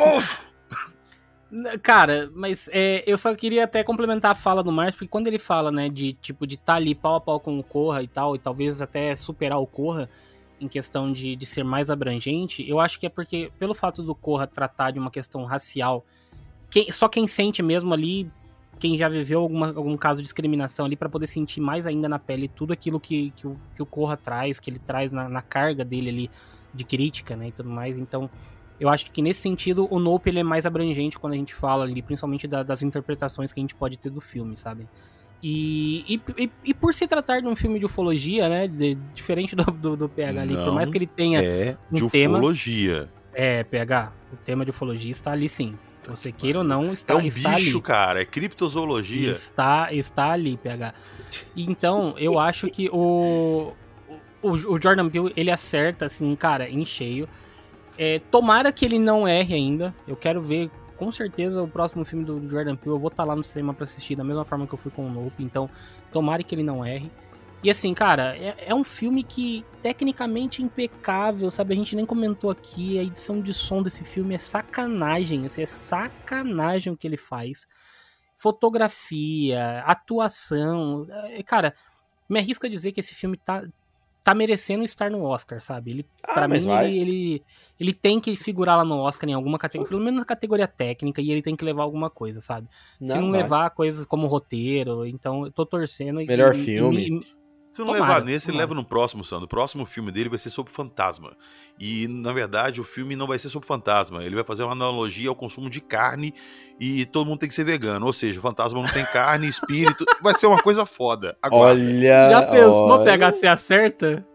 Cara, 1.83 2.31
mas 2.33 2.69
é, 2.71 3.03
eu 3.05 3.17
só 3.17 3.35
queria 3.35 3.65
até 3.65 3.83
complementar 3.83 4.31
a 4.31 4.35
fala 4.35 4.63
do 4.63 4.71
Márcio, 4.71 4.99
porque 4.99 5.09
quando 5.09 5.27
ele 5.27 5.37
fala, 5.37 5.69
né, 5.69 5.89
de 5.89 6.13
tipo, 6.13 6.47
de 6.47 6.55
estar 6.55 6.75
ali 6.75 6.95
pau 6.95 7.15
a 7.15 7.21
pau 7.21 7.41
com 7.41 7.59
o 7.59 7.63
Corra 7.63 8.01
e 8.01 8.07
tal, 8.07 8.35
e 8.37 8.39
talvez 8.39 8.81
até 8.81 9.13
superar 9.17 9.59
o 9.59 9.67
Corra 9.67 10.09
em 10.61 10.67
questão 10.69 11.11
de, 11.11 11.35
de 11.35 11.45
ser 11.45 11.63
mais 11.65 11.89
abrangente, 11.89 12.65
eu 12.69 12.79
acho 12.79 12.97
que 12.97 13.05
é 13.05 13.09
porque, 13.09 13.51
pelo 13.59 13.73
fato 13.73 14.01
do 14.01 14.15
Corra 14.15 14.47
tratar 14.47 14.91
de 14.91 14.99
uma 14.99 15.11
questão 15.11 15.43
racial, 15.43 16.05
quem- 16.69 16.89
só 16.89 17.09
quem 17.09 17.27
sente 17.27 17.61
mesmo 17.61 17.93
ali, 17.93 18.31
quem 18.79 18.97
já 18.97 19.09
viveu 19.09 19.41
alguma, 19.41 19.67
algum 19.67 19.97
caso 19.97 20.19
de 20.19 20.23
discriminação 20.23 20.85
ali, 20.85 20.95
pra 20.95 21.09
poder 21.09 21.27
sentir 21.27 21.59
mais 21.59 21.85
ainda 21.85 22.07
na 22.07 22.17
pele 22.17 22.47
tudo 22.47 22.71
aquilo 22.71 22.97
que, 22.97 23.31
que, 23.35 23.45
o, 23.45 23.59
que 23.75 23.83
o 23.83 23.85
Corra 23.85 24.15
traz, 24.15 24.57
que 24.57 24.69
ele 24.69 24.79
traz 24.79 25.11
na, 25.11 25.27
na 25.27 25.41
carga 25.41 25.83
dele 25.83 26.09
ali 26.09 26.29
de 26.73 26.85
crítica, 26.85 27.35
né, 27.35 27.49
e 27.49 27.51
tudo 27.51 27.69
mais, 27.69 27.97
então 27.97 28.29
eu 28.81 28.89
acho 28.89 29.09
que 29.11 29.21
nesse 29.21 29.41
sentido 29.41 29.87
o 29.89 29.99
Nope 29.99 30.29
ele 30.29 30.39
é 30.39 30.43
mais 30.43 30.65
abrangente 30.65 31.17
quando 31.19 31.33
a 31.33 31.35
gente 31.37 31.53
fala 31.53 31.85
ali, 31.85 32.01
principalmente 32.01 32.47
da- 32.47 32.63
das 32.63 32.81
interpretações 32.81 33.53
que 33.53 33.59
a 33.59 33.63
gente 33.63 33.75
pode 33.75 33.97
ter 33.97 34.09
do 34.09 34.19
filme, 34.19 34.57
sabe? 34.57 34.87
E, 35.43 36.03
e, 36.37 36.43
e- 36.43 36.51
e 36.65 36.73
por 36.73 36.93
se 36.93 37.07
tratar 37.07 37.41
de 37.41 37.47
um 37.47 37.55
filme 37.55 37.79
de 37.79 37.85
ufologia, 37.85 38.47
né? 38.49 38.67
de- 38.67 38.95
diferente 39.13 39.55
do, 39.55 39.63
do, 39.65 39.95
do 39.95 40.09
PH 40.09 40.41
ali, 40.41 40.55
por 40.55 40.65
Não 40.67 40.73
mais 40.75 40.89
que 40.89 40.97
ele 40.97 41.07
tenha. 41.07 41.41
É 41.41 41.77
de 41.91 42.03
um 42.03 42.09
tema- 42.09 42.37
ufologia. 42.37 43.09
É, 43.33 43.63
PH, 43.63 44.11
o 44.33 44.35
tema 44.37 44.63
de 44.65 44.71
ufologia 44.71 45.11
está 45.11 45.31
ali 45.31 45.47
sim. 45.47 45.75
Você 46.07 46.31
queira 46.31 46.57
ou 46.59 46.63
não, 46.63 46.91
está, 46.91 47.13
É 47.13 47.17
um 47.17 47.21
está 47.21 47.51
bicho, 47.55 47.77
ali. 47.77 47.81
cara. 47.83 48.21
É 48.21 48.25
criptozoologia. 48.25 49.31
Está, 49.31 49.93
está 49.93 50.31
ali, 50.31 50.57
PH. 50.57 50.93
Então, 51.55 52.13
eu 52.19 52.39
acho 52.39 52.67
que 52.69 52.89
o, 52.91 53.71
o, 54.41 54.49
o 54.51 54.81
Jordan 54.81 55.09
Peele, 55.09 55.31
ele 55.35 55.51
acerta, 55.51 56.05
assim, 56.07 56.35
cara, 56.35 56.67
em 56.69 56.83
cheio. 56.85 57.27
É, 57.97 58.19
tomara 58.31 58.71
que 58.71 58.85
ele 58.85 58.99
não 58.99 59.27
erre 59.27 59.55
ainda. 59.55 59.93
Eu 60.07 60.15
quero 60.15 60.41
ver, 60.41 60.69
com 60.97 61.11
certeza, 61.11 61.61
o 61.61 61.67
próximo 61.67 62.05
filme 62.05 62.25
do 62.25 62.47
Jordan 62.49 62.75
Peele. 62.75 62.95
Eu 62.95 62.99
vou 62.99 63.09
estar 63.09 63.23
lá 63.23 63.35
no 63.35 63.43
cinema 63.43 63.73
pra 63.73 63.83
assistir, 63.83 64.15
da 64.15 64.23
mesma 64.23 64.45
forma 64.45 64.65
que 64.65 64.73
eu 64.73 64.77
fui 64.77 64.91
com 64.91 65.05
o 65.05 65.09
Nope. 65.09 65.43
Então, 65.43 65.69
tomara 66.11 66.43
que 66.43 66.55
ele 66.55 66.63
não 66.63 66.85
erre. 66.85 67.11
E 67.63 67.69
assim, 67.69 67.93
cara, 67.93 68.35
é, 68.37 68.55
é 68.67 68.75
um 68.75 68.83
filme 68.83 69.23
que 69.23 69.63
tecnicamente 69.83 70.63
impecável, 70.63 71.51
sabe? 71.51 71.73
A 71.73 71.77
gente 71.77 71.95
nem 71.95 72.05
comentou 72.05 72.49
aqui, 72.49 72.97
a 72.97 73.03
edição 73.03 73.39
de 73.39 73.53
som 73.53 73.83
desse 73.83 74.03
filme 74.03 74.33
é 74.33 74.37
sacanagem, 74.37 75.45
assim, 75.45 75.61
é 75.61 75.65
sacanagem 75.67 76.91
o 76.91 76.97
que 76.97 77.07
ele 77.07 77.17
faz. 77.17 77.67
Fotografia, 78.35 79.83
atuação, 79.85 81.05
é, 81.09 81.43
cara, 81.43 81.75
me 82.27 82.39
arrisco 82.39 82.65
a 82.65 82.69
dizer 82.69 82.93
que 82.93 82.99
esse 82.99 83.13
filme 83.13 83.37
tá, 83.37 83.63
tá 84.23 84.35
merecendo 84.35 84.83
estar 84.83 85.09
no 85.09 85.23
Oscar, 85.23 85.61
sabe? 85.61 85.91
Ele, 85.91 86.05
Ah, 86.23 86.33
pra 86.33 86.47
mim, 86.47 86.55
ele, 86.57 86.97
ele, 86.99 87.43
ele 87.79 87.93
tem 87.93 88.19
que 88.19 88.35
figurar 88.35 88.77
lá 88.77 88.85
no 88.85 88.97
Oscar 88.99 89.29
em 89.29 89.33
alguma 89.33 89.57
categoria, 89.57 89.89
pelo 89.89 90.03
menos 90.03 90.19
na 90.19 90.25
categoria 90.25 90.67
técnica, 90.67 91.21
e 91.21 91.31
ele 91.31 91.41
tem 91.41 91.55
que 91.55 91.65
levar 91.65 91.83
alguma 91.83 92.09
coisa, 92.09 92.39
sabe? 92.39 92.67
Se 92.99 93.03
Não, 93.03 93.21
não 93.21 93.31
vai. 93.31 93.41
levar 93.41 93.69
coisas 93.71 94.05
como 94.05 94.27
roteiro, 94.27 95.05
então 95.05 95.45
eu 95.45 95.51
tô 95.51 95.65
torcendo. 95.65 96.21
e- 96.21 96.27
Melhor 96.27 96.53
e- 96.53 96.57
e- 96.59 96.63
filme. 96.63 97.07
e- 97.09 97.40
Se 97.71 97.79
não 97.79 97.87
Tomara, 97.87 98.03
levar 98.03 98.25
nesse, 98.25 98.47
ele 98.47 98.53
tomara. 98.53 98.69
leva 98.69 98.75
no 98.75 98.83
próximo, 98.85 99.23
Sandro. 99.23 99.45
O 99.45 99.47
próximo 99.47 99.85
filme 99.85 100.11
dele 100.11 100.27
vai 100.27 100.37
ser 100.37 100.49
sobre 100.49 100.73
fantasma. 100.73 101.37
E, 101.79 102.05
na 102.07 102.33
verdade, 102.33 102.81
o 102.81 102.83
filme 102.83 103.15
não 103.15 103.25
vai 103.25 103.39
ser 103.39 103.47
sobre 103.47 103.65
fantasma. 103.65 104.23
Ele 104.23 104.35
vai 104.35 104.43
fazer 104.43 104.63
uma 104.63 104.73
analogia 104.73 105.29
ao 105.29 105.35
consumo 105.35 105.69
de 105.69 105.79
carne 105.79 106.33
e 106.79 107.05
todo 107.05 107.27
mundo 107.27 107.39
tem 107.39 107.47
que 107.47 107.55
ser 107.55 107.63
vegano. 107.63 108.05
Ou 108.05 108.11
seja, 108.11 108.39
o 108.39 108.41
fantasma 108.41 108.81
não 108.81 108.89
tem 108.89 109.05
carne, 109.05 109.47
espírito. 109.49 110.05
Vai 110.21 110.33
ser 110.35 110.47
uma 110.47 110.61
coisa 110.61 110.85
foda. 110.85 111.37
Agora, 111.41 111.71
Olha. 111.71 112.29
Já 112.29 112.43
pensou 112.43 112.89
olha. 112.89 113.05
pegar 113.05 113.31
se 113.31 113.47
acerta? 113.47 114.27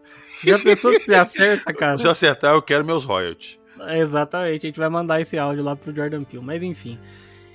Já 0.43 0.57
pensou 0.57 0.93
se 0.99 1.13
acerta, 1.13 1.71
cara? 1.73 1.97
se 1.99 2.07
eu 2.07 2.11
acertar, 2.11 2.55
eu 2.55 2.61
quero 2.61 2.83
meus 2.83 3.05
royalties. 3.05 3.59
Exatamente, 3.95 4.65
a 4.65 4.69
gente 4.69 4.79
vai 4.79 4.89
mandar 4.89 5.21
esse 5.21 5.37
áudio 5.37 5.63
lá 5.63 5.75
pro 5.75 5.93
Jordan 5.95 6.23
Peele, 6.23 6.43
mas 6.43 6.63
enfim. 6.63 6.97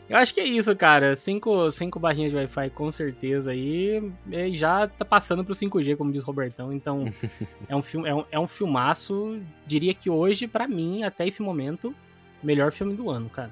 Eu 0.09 0.17
acho 0.17 0.35
que 0.35 0.41
é 0.41 0.45
isso, 0.45 0.75
cara. 0.77 1.15
Cinco, 1.15 1.71
cinco 1.71 1.99
barrinhas 1.99 2.31
de 2.31 2.37
Wi-Fi 2.37 2.71
com 2.71 2.93
certeza 2.93 3.51
aí. 3.51 4.13
E 4.31 4.57
já 4.57 4.87
tá 4.87 5.05
passando 5.05 5.45
pro 5.45 5.55
5G, 5.55 5.97
como 5.97 6.13
diz 6.13 6.23
o 6.23 6.27
Robertão. 6.27 6.73
Então, 6.73 7.05
é 7.69 7.75
um, 7.75 7.83
filme, 7.83 8.09
é, 8.09 8.15
um, 8.15 8.25
é 8.31 8.39
um 8.39 8.47
filmaço. 8.47 9.41
Diria 9.67 9.95
que 9.95 10.11
hoje, 10.11 10.47
pra 10.47 10.69
mim, 10.69 11.03
até 11.03 11.27
esse 11.27 11.41
momento, 11.41 11.95
melhor 12.43 12.73
filme 12.73 12.95
do 12.95 13.11
ano, 13.11 13.31
cara. 13.31 13.51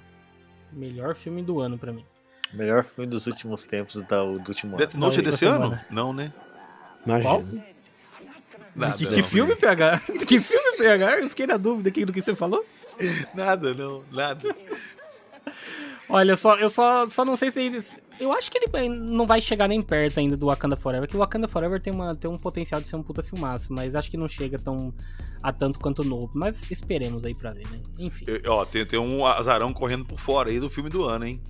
Melhor 0.72 1.14
filme 1.14 1.42
do 1.42 1.60
ano 1.60 1.78
pra 1.78 1.92
mim. 1.92 2.04
Melhor 2.52 2.82
filme 2.82 3.08
dos 3.08 3.26
últimos 3.26 3.64
tempos 3.64 4.02
da, 4.02 4.22
do 4.22 4.48
último 4.48 4.76
ano. 4.76 4.78
Death 4.78 4.94
Note 4.94 5.20
é 5.20 5.22
desse 5.22 5.44
ano? 5.44 5.78
Não, 5.90 6.12
né? 6.12 6.32
Imagina. 7.06 7.70
Nada, 8.74 8.96
que, 8.96 9.04
não. 9.04 9.12
que 9.12 9.22
filme, 9.22 9.56
PH? 9.56 10.00
que 10.26 10.40
filme, 10.40 10.76
PH? 10.76 11.18
Eu 11.20 11.28
fiquei 11.28 11.46
na 11.46 11.56
dúvida 11.56 11.88
aqui 11.88 12.04
do 12.04 12.12
que 12.12 12.22
você 12.22 12.34
falou. 12.34 12.64
Nada, 13.34 13.74
não, 13.74 14.04
nada. 14.12 14.54
Olha, 16.10 16.36
só, 16.36 16.56
eu 16.56 16.68
só, 16.68 17.06
só 17.06 17.24
não 17.24 17.36
sei 17.36 17.50
se 17.50 17.62
eles. 17.62 17.96
Eu 18.18 18.32
acho 18.32 18.50
que 18.50 18.58
ele 18.58 18.88
não 18.88 19.26
vai 19.26 19.40
chegar 19.40 19.68
nem 19.68 19.80
perto 19.80 20.18
ainda 20.20 20.36
do 20.36 20.46
Wakanda 20.46 20.76
Forever, 20.76 21.08
que 21.08 21.16
o 21.16 21.20
Wakanda 21.20 21.46
Forever 21.48 21.80
tem, 21.80 21.92
uma, 21.92 22.14
tem 22.14 22.30
um 22.30 22.36
potencial 22.36 22.80
de 22.80 22.88
ser 22.88 22.96
um 22.96 23.02
puta 23.02 23.22
filmaço, 23.22 23.72
mas 23.72 23.94
acho 23.94 24.10
que 24.10 24.16
não 24.16 24.28
chega 24.28 24.58
tão 24.58 24.92
a 25.42 25.52
tanto 25.52 25.78
quanto 25.78 26.02
o 26.02 26.04
novo. 26.04 26.30
Mas 26.34 26.70
esperemos 26.70 27.24
aí 27.24 27.34
pra 27.34 27.52
ver, 27.52 27.66
né? 27.70 27.80
Enfim. 27.98 28.24
Eu- 28.26 28.52
ó, 28.52 28.64
tem, 28.66 28.84
tem 28.84 28.98
um 28.98 29.24
azarão 29.24 29.72
correndo 29.72 30.04
por 30.04 30.18
fora 30.20 30.50
aí 30.50 30.58
do 30.60 30.68
filme 30.68 30.90
do 30.90 31.04
ano, 31.04 31.24
hein? 31.24 31.40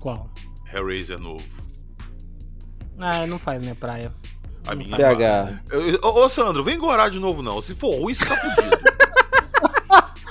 Qual? 0.00 0.28
Hellraiser 0.72 1.18
novo. 1.18 1.44
Ah, 2.98 3.26
não 3.26 3.38
faz 3.38 3.62
minha 3.62 3.74
praia. 3.74 4.12
A 4.66 4.74
minha 4.74 4.96
PH. 4.96 5.62
Ô, 6.02 6.08
ô, 6.24 6.28
Sandro, 6.28 6.62
vem 6.64 6.78
gorar 6.78 7.10
de 7.10 7.18
novo, 7.18 7.42
não. 7.42 7.60
Se 7.60 7.74
for 7.74 7.94
ruim, 8.00 8.14
você 8.14 8.24
tá 8.24 8.36
fudido. 8.36 8.82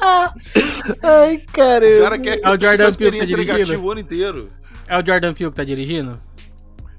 Ai, 1.04 1.44
caramba. 1.54 1.98
O 2.00 2.04
cara 2.04 2.20
quer 2.20 2.38
que 2.40 2.46
É 2.46 2.50
o 2.50 2.60
Jordan 2.60 2.68
Peele 2.78 2.78
tá 2.78 2.90
experiência 2.90 3.28
dirigindo? 3.28 3.54
negativa 3.58 3.82
o 3.84 3.92
ano 3.92 4.00
inteiro. 4.00 4.50
É 4.88 4.98
o 5.00 5.06
Jordan 5.06 5.34
Peele 5.34 5.50
que 5.52 5.56
tá 5.56 5.64
dirigindo? 5.64 6.22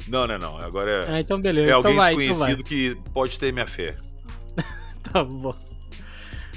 Não, 0.09 0.27
não, 0.27 0.39
não. 0.39 0.59
Agora 0.59 0.91
é, 0.91 1.15
Ah, 1.17 1.21
então 1.21 1.41
beleza. 1.41 1.69
é 1.69 1.71
então 1.71 1.77
alguém 1.79 1.93
então 1.93 2.05
vai. 2.05 2.17
desconhecido 2.17 2.65
que 2.65 2.97
pode 3.13 3.39
ter 3.39 3.53
minha 3.53 3.67
fé. 3.67 3.97
Tá 5.13 5.23
bom. 5.25 5.55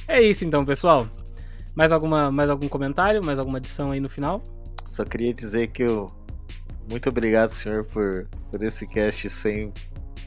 É 0.08 0.22
isso 0.22 0.46
então, 0.46 0.64
pessoal. 0.64 1.08
Mais, 1.76 1.92
alguma, 1.92 2.32
mais 2.32 2.50
algum 2.50 2.70
comentário? 2.70 3.22
Mais 3.26 3.38
alguma 3.38 3.58
adição 3.58 3.92
aí 3.92 4.00
no 4.00 4.08
final? 4.08 4.42
Só 4.86 5.04
queria 5.04 5.34
dizer 5.34 5.68
que 5.68 5.84
eu. 5.84 6.08
Muito 6.90 7.10
obrigado, 7.10 7.50
senhor, 7.50 7.84
por, 7.86 8.28
por 8.52 8.62
esse 8.64 8.88
cast 8.88 9.28
sem 9.30 9.74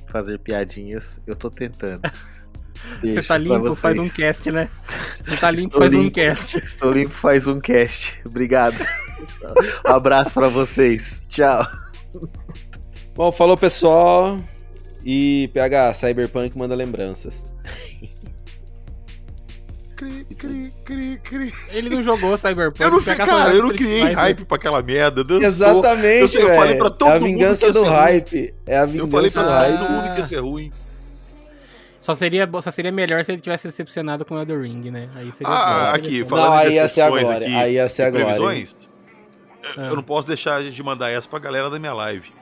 fazer 0.09 0.39
piadinhas. 0.40 1.23
Eu 1.27 1.36
tô 1.36 1.49
tentando. 1.49 2.03
Você 3.00 3.12
Beijo 3.14 3.28
tá 3.28 3.36
limpo, 3.36 3.74
faz 3.74 3.98
um 3.98 4.09
cast, 4.09 4.50
né? 4.50 4.68
Você 5.26 5.36
tá 5.36 5.50
limpo, 5.50 5.66
Estou 5.68 5.80
faz 5.80 5.94
um 5.94 6.02
limpo. 6.02 6.14
cast. 6.14 6.59
Estou 6.59 6.92
limpo, 6.92 7.10
faz 7.14 7.46
um 7.46 7.60
cast. 7.60 8.20
Obrigado. 8.24 8.76
Um 9.86 9.92
abraço 9.92 10.34
pra 10.34 10.48
vocês. 10.48 11.22
Tchau. 11.28 11.64
Bom, 13.14 13.30
falou 13.32 13.56
pessoal. 13.56 14.38
E 15.05 15.48
PH, 15.55 15.94
Cyberpunk 15.94 16.56
manda 16.59 16.74
lembranças. 16.74 17.48
Cri, 19.96 20.24
cri, 20.38 20.70
cri, 20.84 21.20
cri. 21.24 21.55
Ele 21.70 21.90
não 21.90 22.05
jogou 22.05 22.36
Cyberpunk. 22.38 22.80
Eu 22.80 22.90
não, 22.90 23.02
PH 23.02 23.26
cara, 23.26 23.52
eu 23.55 23.62
não 23.64 23.70
criei 23.70 24.00
Fighter. 24.02 24.16
hype 24.16 24.44
pra 24.44 24.56
aquela 24.56 24.80
merda. 24.82 25.24
Dançou. 25.24 25.46
Exatamente, 25.48 26.36
Eu, 26.36 26.48
eu 26.48 26.55
falei 26.55 26.76
pra 26.76 26.90
todo 26.90 27.09
É 27.09 27.16
a 27.16 27.20
mundo 27.20 27.24
vingança 27.24 27.60
que 27.60 27.66
ia 27.66 27.72
do 27.72 27.78
ser 27.80 27.84
ruim. 27.86 27.94
hype. 27.96 28.55
É 28.66 28.78
a 28.78 28.82
Eu 28.82 28.86
vingança 28.88 29.10
falei 29.10 29.30
pra 29.30 29.42
do 29.42 29.48
todo 29.48 29.59
hype. 29.59 29.90
mundo 29.90 30.12
que 30.12 30.18
ia 30.20 30.24
ser 30.24 30.38
ruim. 30.40 30.72
Só 32.00 32.14
seria, 32.14 32.48
só 32.62 32.70
seria 32.70 32.92
melhor 32.92 33.24
se 33.24 33.32
ele 33.32 33.40
tivesse 33.40 33.66
decepcionado 33.68 34.24
com 34.24 34.34
o 34.34 34.38
Elder 34.38 34.60
Ring, 34.62 34.90
né? 34.90 35.08
Aí 35.14 35.30
seria 35.32 35.52
Ah, 35.52 35.90
bom. 35.90 35.96
aqui, 35.96 36.24
falando 36.24 36.46
Não, 36.46 36.52
aí 36.54 36.74
ia 36.74 36.88
ser 36.88 37.00
a 37.02 37.04
decepções 37.10 37.26
glória, 37.28 37.46
aqui 37.46 37.56
aí 37.56 37.74
ia 37.74 37.88
ser 37.88 38.02
a 38.02 38.10
glória, 38.10 38.26
previsões, 38.26 38.76
eu- 39.76 39.82
eu 39.84 39.96
não 39.96 40.02
posso 40.02 40.26
deixar 40.26 40.62
de 40.62 40.82
mandar 40.82 41.10
essa 41.10 41.28
pra 41.28 41.38
galera 41.38 41.68
da 41.68 41.78
minha 41.78 41.92
live. 41.92 42.32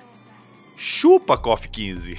Chupa, 0.76 1.38
KOF 1.38 1.68
15. 1.70 2.16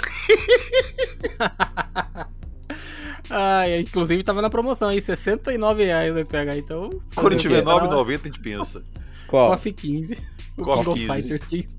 Ah, 3.29 3.65
inclusive 3.79 4.23
tava 4.23 4.41
na 4.41 4.49
promoção 4.49 4.87
aí, 4.89 5.01
69 5.01 5.83
reais 5.83 6.13
vai 6.13 6.23
pegar, 6.23 6.57
então... 6.57 6.89
Quando 7.13 7.35
tiver 7.35 7.55
o 7.55 7.59
quê? 7.59 7.65
Tá 7.65 7.71
9,90 7.87 8.21
a 8.23 8.27
gente 8.27 8.39
pensa. 8.39 8.83
Qual? 9.27 9.51
KOF 9.51 9.73
15. 9.73 10.17
O 10.57 10.63
KOF 10.63 10.77
King 10.77 10.89
of 10.89 10.99
15. 10.99 11.21
Fighters 11.21 11.45
15. 11.45 11.76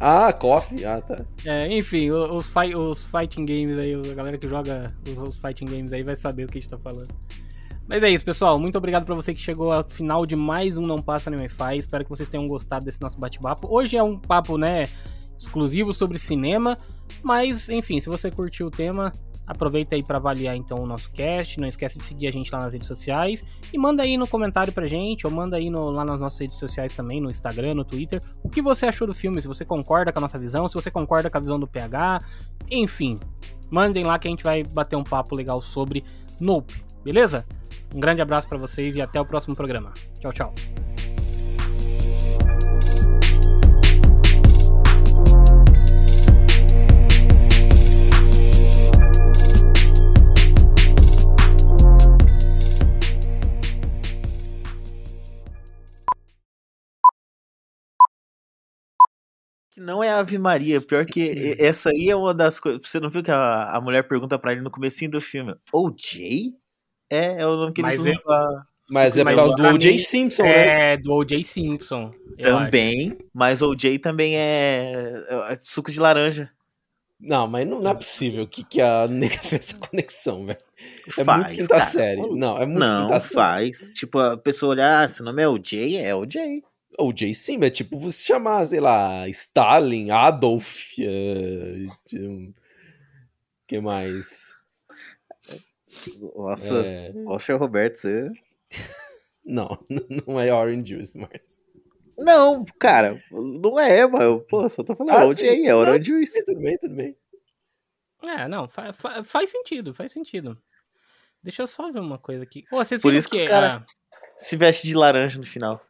Ah, 0.00 0.32
Coffee. 0.32 0.84
Ah, 0.84 1.00
tá. 1.00 1.24
É, 1.44 1.70
enfim, 1.76 2.10
o- 2.10 2.36
os, 2.36 2.46
fi- 2.46 2.74
os 2.74 3.04
fighting 3.04 3.44
games 3.44 3.78
aí, 3.78 3.94
a 3.94 4.14
galera 4.14 4.38
que 4.38 4.48
joga 4.48 4.94
os, 5.06 5.18
os 5.20 5.36
fighting 5.36 5.66
games 5.66 5.92
aí 5.92 6.02
vai 6.02 6.16
saber 6.16 6.46
do 6.46 6.52
que 6.52 6.58
a 6.58 6.60
gente 6.60 6.70
tá 6.70 6.78
falando. 6.78 7.08
Mas 7.86 8.02
é 8.02 8.08
isso, 8.08 8.24
pessoal. 8.24 8.58
Muito 8.58 8.78
obrigado 8.78 9.04
pra 9.04 9.14
você 9.14 9.34
que 9.34 9.40
chegou 9.40 9.72
ao 9.72 9.88
final 9.88 10.24
de 10.24 10.36
mais 10.36 10.76
um 10.76 10.86
Não 10.86 11.02
Passa 11.02 11.28
Nem 11.28 11.40
Wi-Fi. 11.40 11.76
Espero 11.76 12.04
que 12.04 12.10
vocês 12.10 12.28
tenham 12.28 12.46
gostado 12.48 12.84
desse 12.84 13.00
nosso 13.00 13.18
bate-papo. 13.18 13.66
Hoje 13.68 13.96
é 13.96 14.02
um 14.02 14.16
papo, 14.18 14.56
né, 14.56 14.84
exclusivo 15.38 15.92
sobre 15.92 16.16
cinema. 16.16 16.78
Mas, 17.22 17.68
enfim, 17.68 18.00
se 18.00 18.08
você 18.08 18.30
curtiu 18.30 18.68
o 18.68 18.70
tema, 18.70 19.12
aproveita 19.50 19.96
aí 19.96 20.02
pra 20.02 20.18
avaliar 20.18 20.54
então 20.56 20.78
o 20.78 20.86
nosso 20.86 21.10
cast. 21.10 21.58
Não 21.60 21.66
esquece 21.66 21.98
de 21.98 22.04
seguir 22.04 22.28
a 22.28 22.30
gente 22.30 22.50
lá 22.52 22.60
nas 22.60 22.72
redes 22.72 22.86
sociais. 22.86 23.44
E 23.72 23.76
manda 23.76 24.02
aí 24.04 24.16
no 24.16 24.26
comentário 24.28 24.72
pra 24.72 24.86
gente, 24.86 25.26
ou 25.26 25.32
manda 25.32 25.56
aí 25.56 25.68
no- 25.68 25.90
lá 25.90 26.04
nas 26.04 26.20
nossas 26.20 26.38
redes 26.38 26.58
sociais 26.58 26.94
também, 26.94 27.20
no 27.20 27.28
Instagram, 27.30 27.74
no 27.74 27.84
Twitter, 27.84 28.22
o 28.42 28.48
que 28.48 28.62
você 28.62 28.86
achou 28.86 29.06
do 29.06 29.14
filme, 29.14 29.42
se 29.42 29.48
você 29.48 29.64
concorda 29.64 30.12
com 30.12 30.20
a 30.20 30.22
nossa 30.22 30.38
visão, 30.38 30.68
se 30.68 30.74
você 30.74 30.90
concorda 30.90 31.28
com 31.28 31.36
a 31.36 31.40
visão 31.40 31.58
do 31.58 31.66
PH, 31.66 32.20
enfim. 32.70 33.18
Mandem 33.70 34.04
lá 34.04 34.18
que 34.18 34.28
a 34.28 34.30
gente 34.30 34.44
vai 34.44 34.62
bater 34.62 34.96
um 34.96 35.04
papo 35.04 35.34
legal 35.34 35.60
sobre 35.60 36.04
Nope, 36.40 36.84
beleza? 37.04 37.44
Um 37.94 37.98
grande 38.00 38.22
abraço 38.22 38.48
pra 38.48 38.56
vocês 38.56 38.94
e 38.94 39.00
até 39.02 39.20
o 39.20 39.26
próximo 39.26 39.56
programa. 39.56 39.92
Tchau, 40.20 40.32
tchau. 40.32 40.79
Que 59.80 59.86
não 59.86 60.04
é 60.04 60.10
Ave 60.10 60.38
Maria, 60.38 60.78
pior 60.80 61.06
que 61.06 61.56
essa 61.58 61.88
aí 61.88 62.10
é 62.10 62.14
uma 62.14 62.34
das 62.34 62.60
coisas. 62.60 62.80
Você 62.86 63.00
não 63.00 63.08
viu 63.08 63.22
que 63.22 63.30
a, 63.30 63.64
a 63.76 63.80
mulher 63.80 64.06
pergunta 64.06 64.38
pra 64.38 64.52
ele 64.52 64.60
no 64.60 64.70
comecinho 64.70 65.10
do 65.10 65.20
filme? 65.20 65.54
OJ? 65.72 66.54
É, 67.10 67.40
é 67.40 67.46
o 67.46 67.56
nome 67.56 67.72
que 67.72 67.80
eles 67.80 67.92
Mas 67.92 68.00
usam 68.00 68.12
é- 68.12 68.18
pra. 68.18 68.66
Mas 68.92 69.16
é 69.16 69.24
por 69.24 69.34
causa 69.36 69.54
do 69.54 69.62
O.J. 69.68 69.98
Simpson, 70.00 70.42
né? 70.42 70.92
É, 70.92 70.96
do 70.96 71.12
O.J. 71.12 71.44
Simpson. 71.44 72.10
Também, 72.42 73.16
mas 73.32 73.62
OJ 73.62 74.00
também 74.00 74.36
é, 74.36 75.12
é 75.48 75.56
suco 75.60 75.92
de 75.92 76.00
laranja. 76.00 76.50
Não, 77.20 77.46
mas 77.46 77.68
não, 77.68 77.80
não 77.80 77.90
é 77.92 77.94
possível 77.94 78.48
que, 78.48 78.64
que 78.64 78.80
a 78.80 79.06
nega 79.06 79.38
fez 79.44 79.68
essa 79.68 79.78
conexão, 79.78 80.44
velho. 80.44 80.58
É 81.16 81.22
Faz, 81.24 81.44
muito 81.46 81.56
quinta 81.60 81.74
cara. 81.74 81.86
série. 81.86 82.20
Não, 82.36 82.56
é 82.58 82.66
muito 82.66 82.80
Não, 82.80 83.06
quinta 83.06 83.20
série. 83.20 83.34
faz. 83.34 83.90
Tipo, 83.94 84.18
a 84.18 84.36
pessoa 84.36 84.70
olhar, 84.72 85.04
ah, 85.04 85.08
seu 85.08 85.24
nome 85.24 85.40
é 85.40 85.48
OJ? 85.48 85.96
É 85.96 86.12
OJ. 86.14 86.62
O.J. 87.00 87.32
Simpson 87.34 87.64
é 87.66 87.70
tipo 87.70 87.98
você 87.98 88.24
chamar, 88.24 88.64
sei 88.66 88.80
lá, 88.80 89.28
Stalin, 89.28 90.10
Adolf. 90.10 90.92
um, 92.14 92.52
que 93.66 93.80
mais? 93.80 94.54
Nossa, 96.34 96.82
É, 96.86 97.12
poxa, 97.24 97.56
Roberto, 97.56 97.96
você. 97.96 98.30
Não, 99.44 99.68
não 100.26 100.38
é 100.38 100.52
Orange 100.52 100.90
Juice, 100.94 101.16
mas. 101.18 101.58
Não, 102.16 102.62
cara, 102.78 103.20
não 103.30 103.80
é, 103.80 104.06
mano. 104.06 104.40
Pô, 104.42 104.68
só 104.68 104.84
tô 104.84 104.94
falando, 104.94 105.16
Ah, 105.16 105.24
OJ 105.26 105.40
sim. 105.40 105.66
é 105.66 105.74
Orange 105.74 106.04
Juice. 106.04 106.44
Tudo 106.44 106.60
bem, 106.60 106.76
tudo 106.78 106.94
bem. 106.94 107.16
É, 108.28 108.46
não, 108.46 108.68
fa- 108.68 108.92
fa- 108.92 109.24
faz 109.24 109.50
sentido, 109.50 109.94
faz 109.94 110.12
sentido. 110.12 110.60
Deixa 111.42 111.62
eu 111.62 111.66
só 111.66 111.90
ver 111.90 112.00
uma 112.00 112.18
coisa 112.18 112.42
aqui. 112.44 112.64
Vocês 112.70 113.00
Por 113.00 113.14
isso 113.14 113.28
que 113.30 113.38
que 113.38 113.44
o 113.44 113.48
cara- 113.48 113.78
ah, 113.78 113.86
Se 114.36 114.56
veste 114.56 114.86
de 114.86 114.94
laranja 114.94 115.38
no 115.38 115.46
final. 115.46 115.82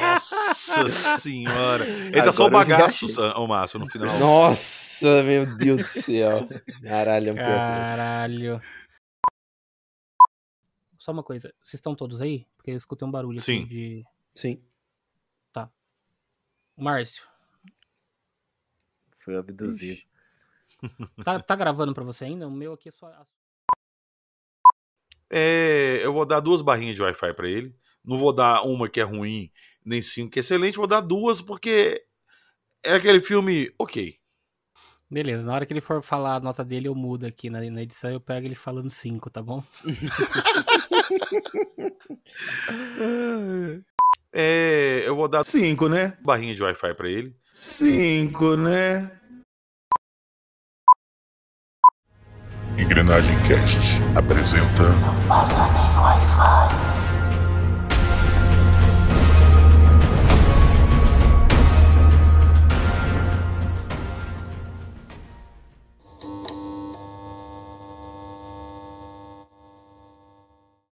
Nossa 0.00 0.88
senhora. 1.18 1.86
Ele 1.86 2.22
tá 2.22 2.32
só 2.32 2.46
o 2.46 2.50
bagaço, 2.50 3.06
ô 3.36 3.46
Márcio, 3.46 3.78
no 3.78 3.88
final. 3.88 4.18
Nossa, 4.18 5.22
meu 5.22 5.56
Deus 5.56 5.82
do 5.82 5.84
céu. 5.88 6.48
Caralho, 6.82 7.30
é 7.30 7.32
um 7.32 7.36
o. 7.36 7.38
Caralho. 7.38 8.60
Só 10.98 11.12
uma 11.12 11.22
coisa, 11.22 11.54
vocês 11.62 11.74
estão 11.74 11.94
todos 11.94 12.20
aí? 12.20 12.46
Porque 12.56 12.72
eu 12.72 12.76
escutei 12.76 13.06
um 13.06 13.10
barulho 13.10 13.40
Sim. 13.40 13.64
aqui 13.64 13.68
de. 13.68 14.04
Sim. 14.34 14.62
Márcio, 16.78 17.24
Foi 19.14 19.34
abduzido. 19.34 20.02
tá, 21.24 21.40
tá 21.40 21.56
gravando 21.56 21.94
pra 21.94 22.04
você 22.04 22.26
ainda? 22.26 22.46
O 22.46 22.50
meu 22.50 22.74
aqui 22.74 22.90
é 22.90 22.92
só. 22.92 23.10
É, 25.30 26.00
eu 26.02 26.12
vou 26.12 26.26
dar 26.26 26.40
duas 26.40 26.60
barrinhas 26.60 26.94
de 26.94 27.02
Wi-Fi 27.02 27.32
pra 27.32 27.48
ele. 27.48 27.74
Não 28.06 28.18
vou 28.18 28.32
dar 28.32 28.62
uma 28.62 28.88
que 28.88 29.00
é 29.00 29.02
ruim, 29.02 29.50
nem 29.84 30.00
cinco 30.00 30.30
que 30.30 30.38
é 30.38 30.40
excelente. 30.40 30.76
Vou 30.76 30.86
dar 30.86 31.00
duas 31.00 31.40
porque 31.40 32.00
é 32.84 32.94
aquele 32.94 33.20
filme 33.20 33.72
ok. 33.78 34.16
Beleza, 35.10 35.44
na 35.44 35.54
hora 35.54 35.64
que 35.64 35.72
ele 35.72 35.80
for 35.80 36.02
falar 36.02 36.36
a 36.36 36.40
nota 36.40 36.64
dele, 36.64 36.88
eu 36.88 36.94
mudo 36.94 37.26
aqui 37.26 37.48
na, 37.48 37.60
na 37.60 37.82
edição 37.82 38.10
eu 38.10 38.20
pego 38.20 38.46
ele 38.46 38.56
falando 38.56 38.90
5, 38.90 39.30
tá 39.30 39.40
bom? 39.42 39.62
É, 44.38 45.02
eu 45.06 45.16
vou 45.16 45.28
dar 45.28 45.46
Cinco, 45.46 45.88
né? 45.88 46.12
barrinha 46.22 46.54
de 46.54 46.62
Wi-Fi 46.62 46.92
pra 46.94 47.08
ele. 47.08 47.34
Cinco, 47.54 48.54
né? 48.54 49.10
Engrenagem 52.78 53.34
Cast 53.48 53.78
apresenta 54.14 54.82
Passa 55.26 55.62
nem 55.72 55.98
Wi-Fi. 55.98 57.15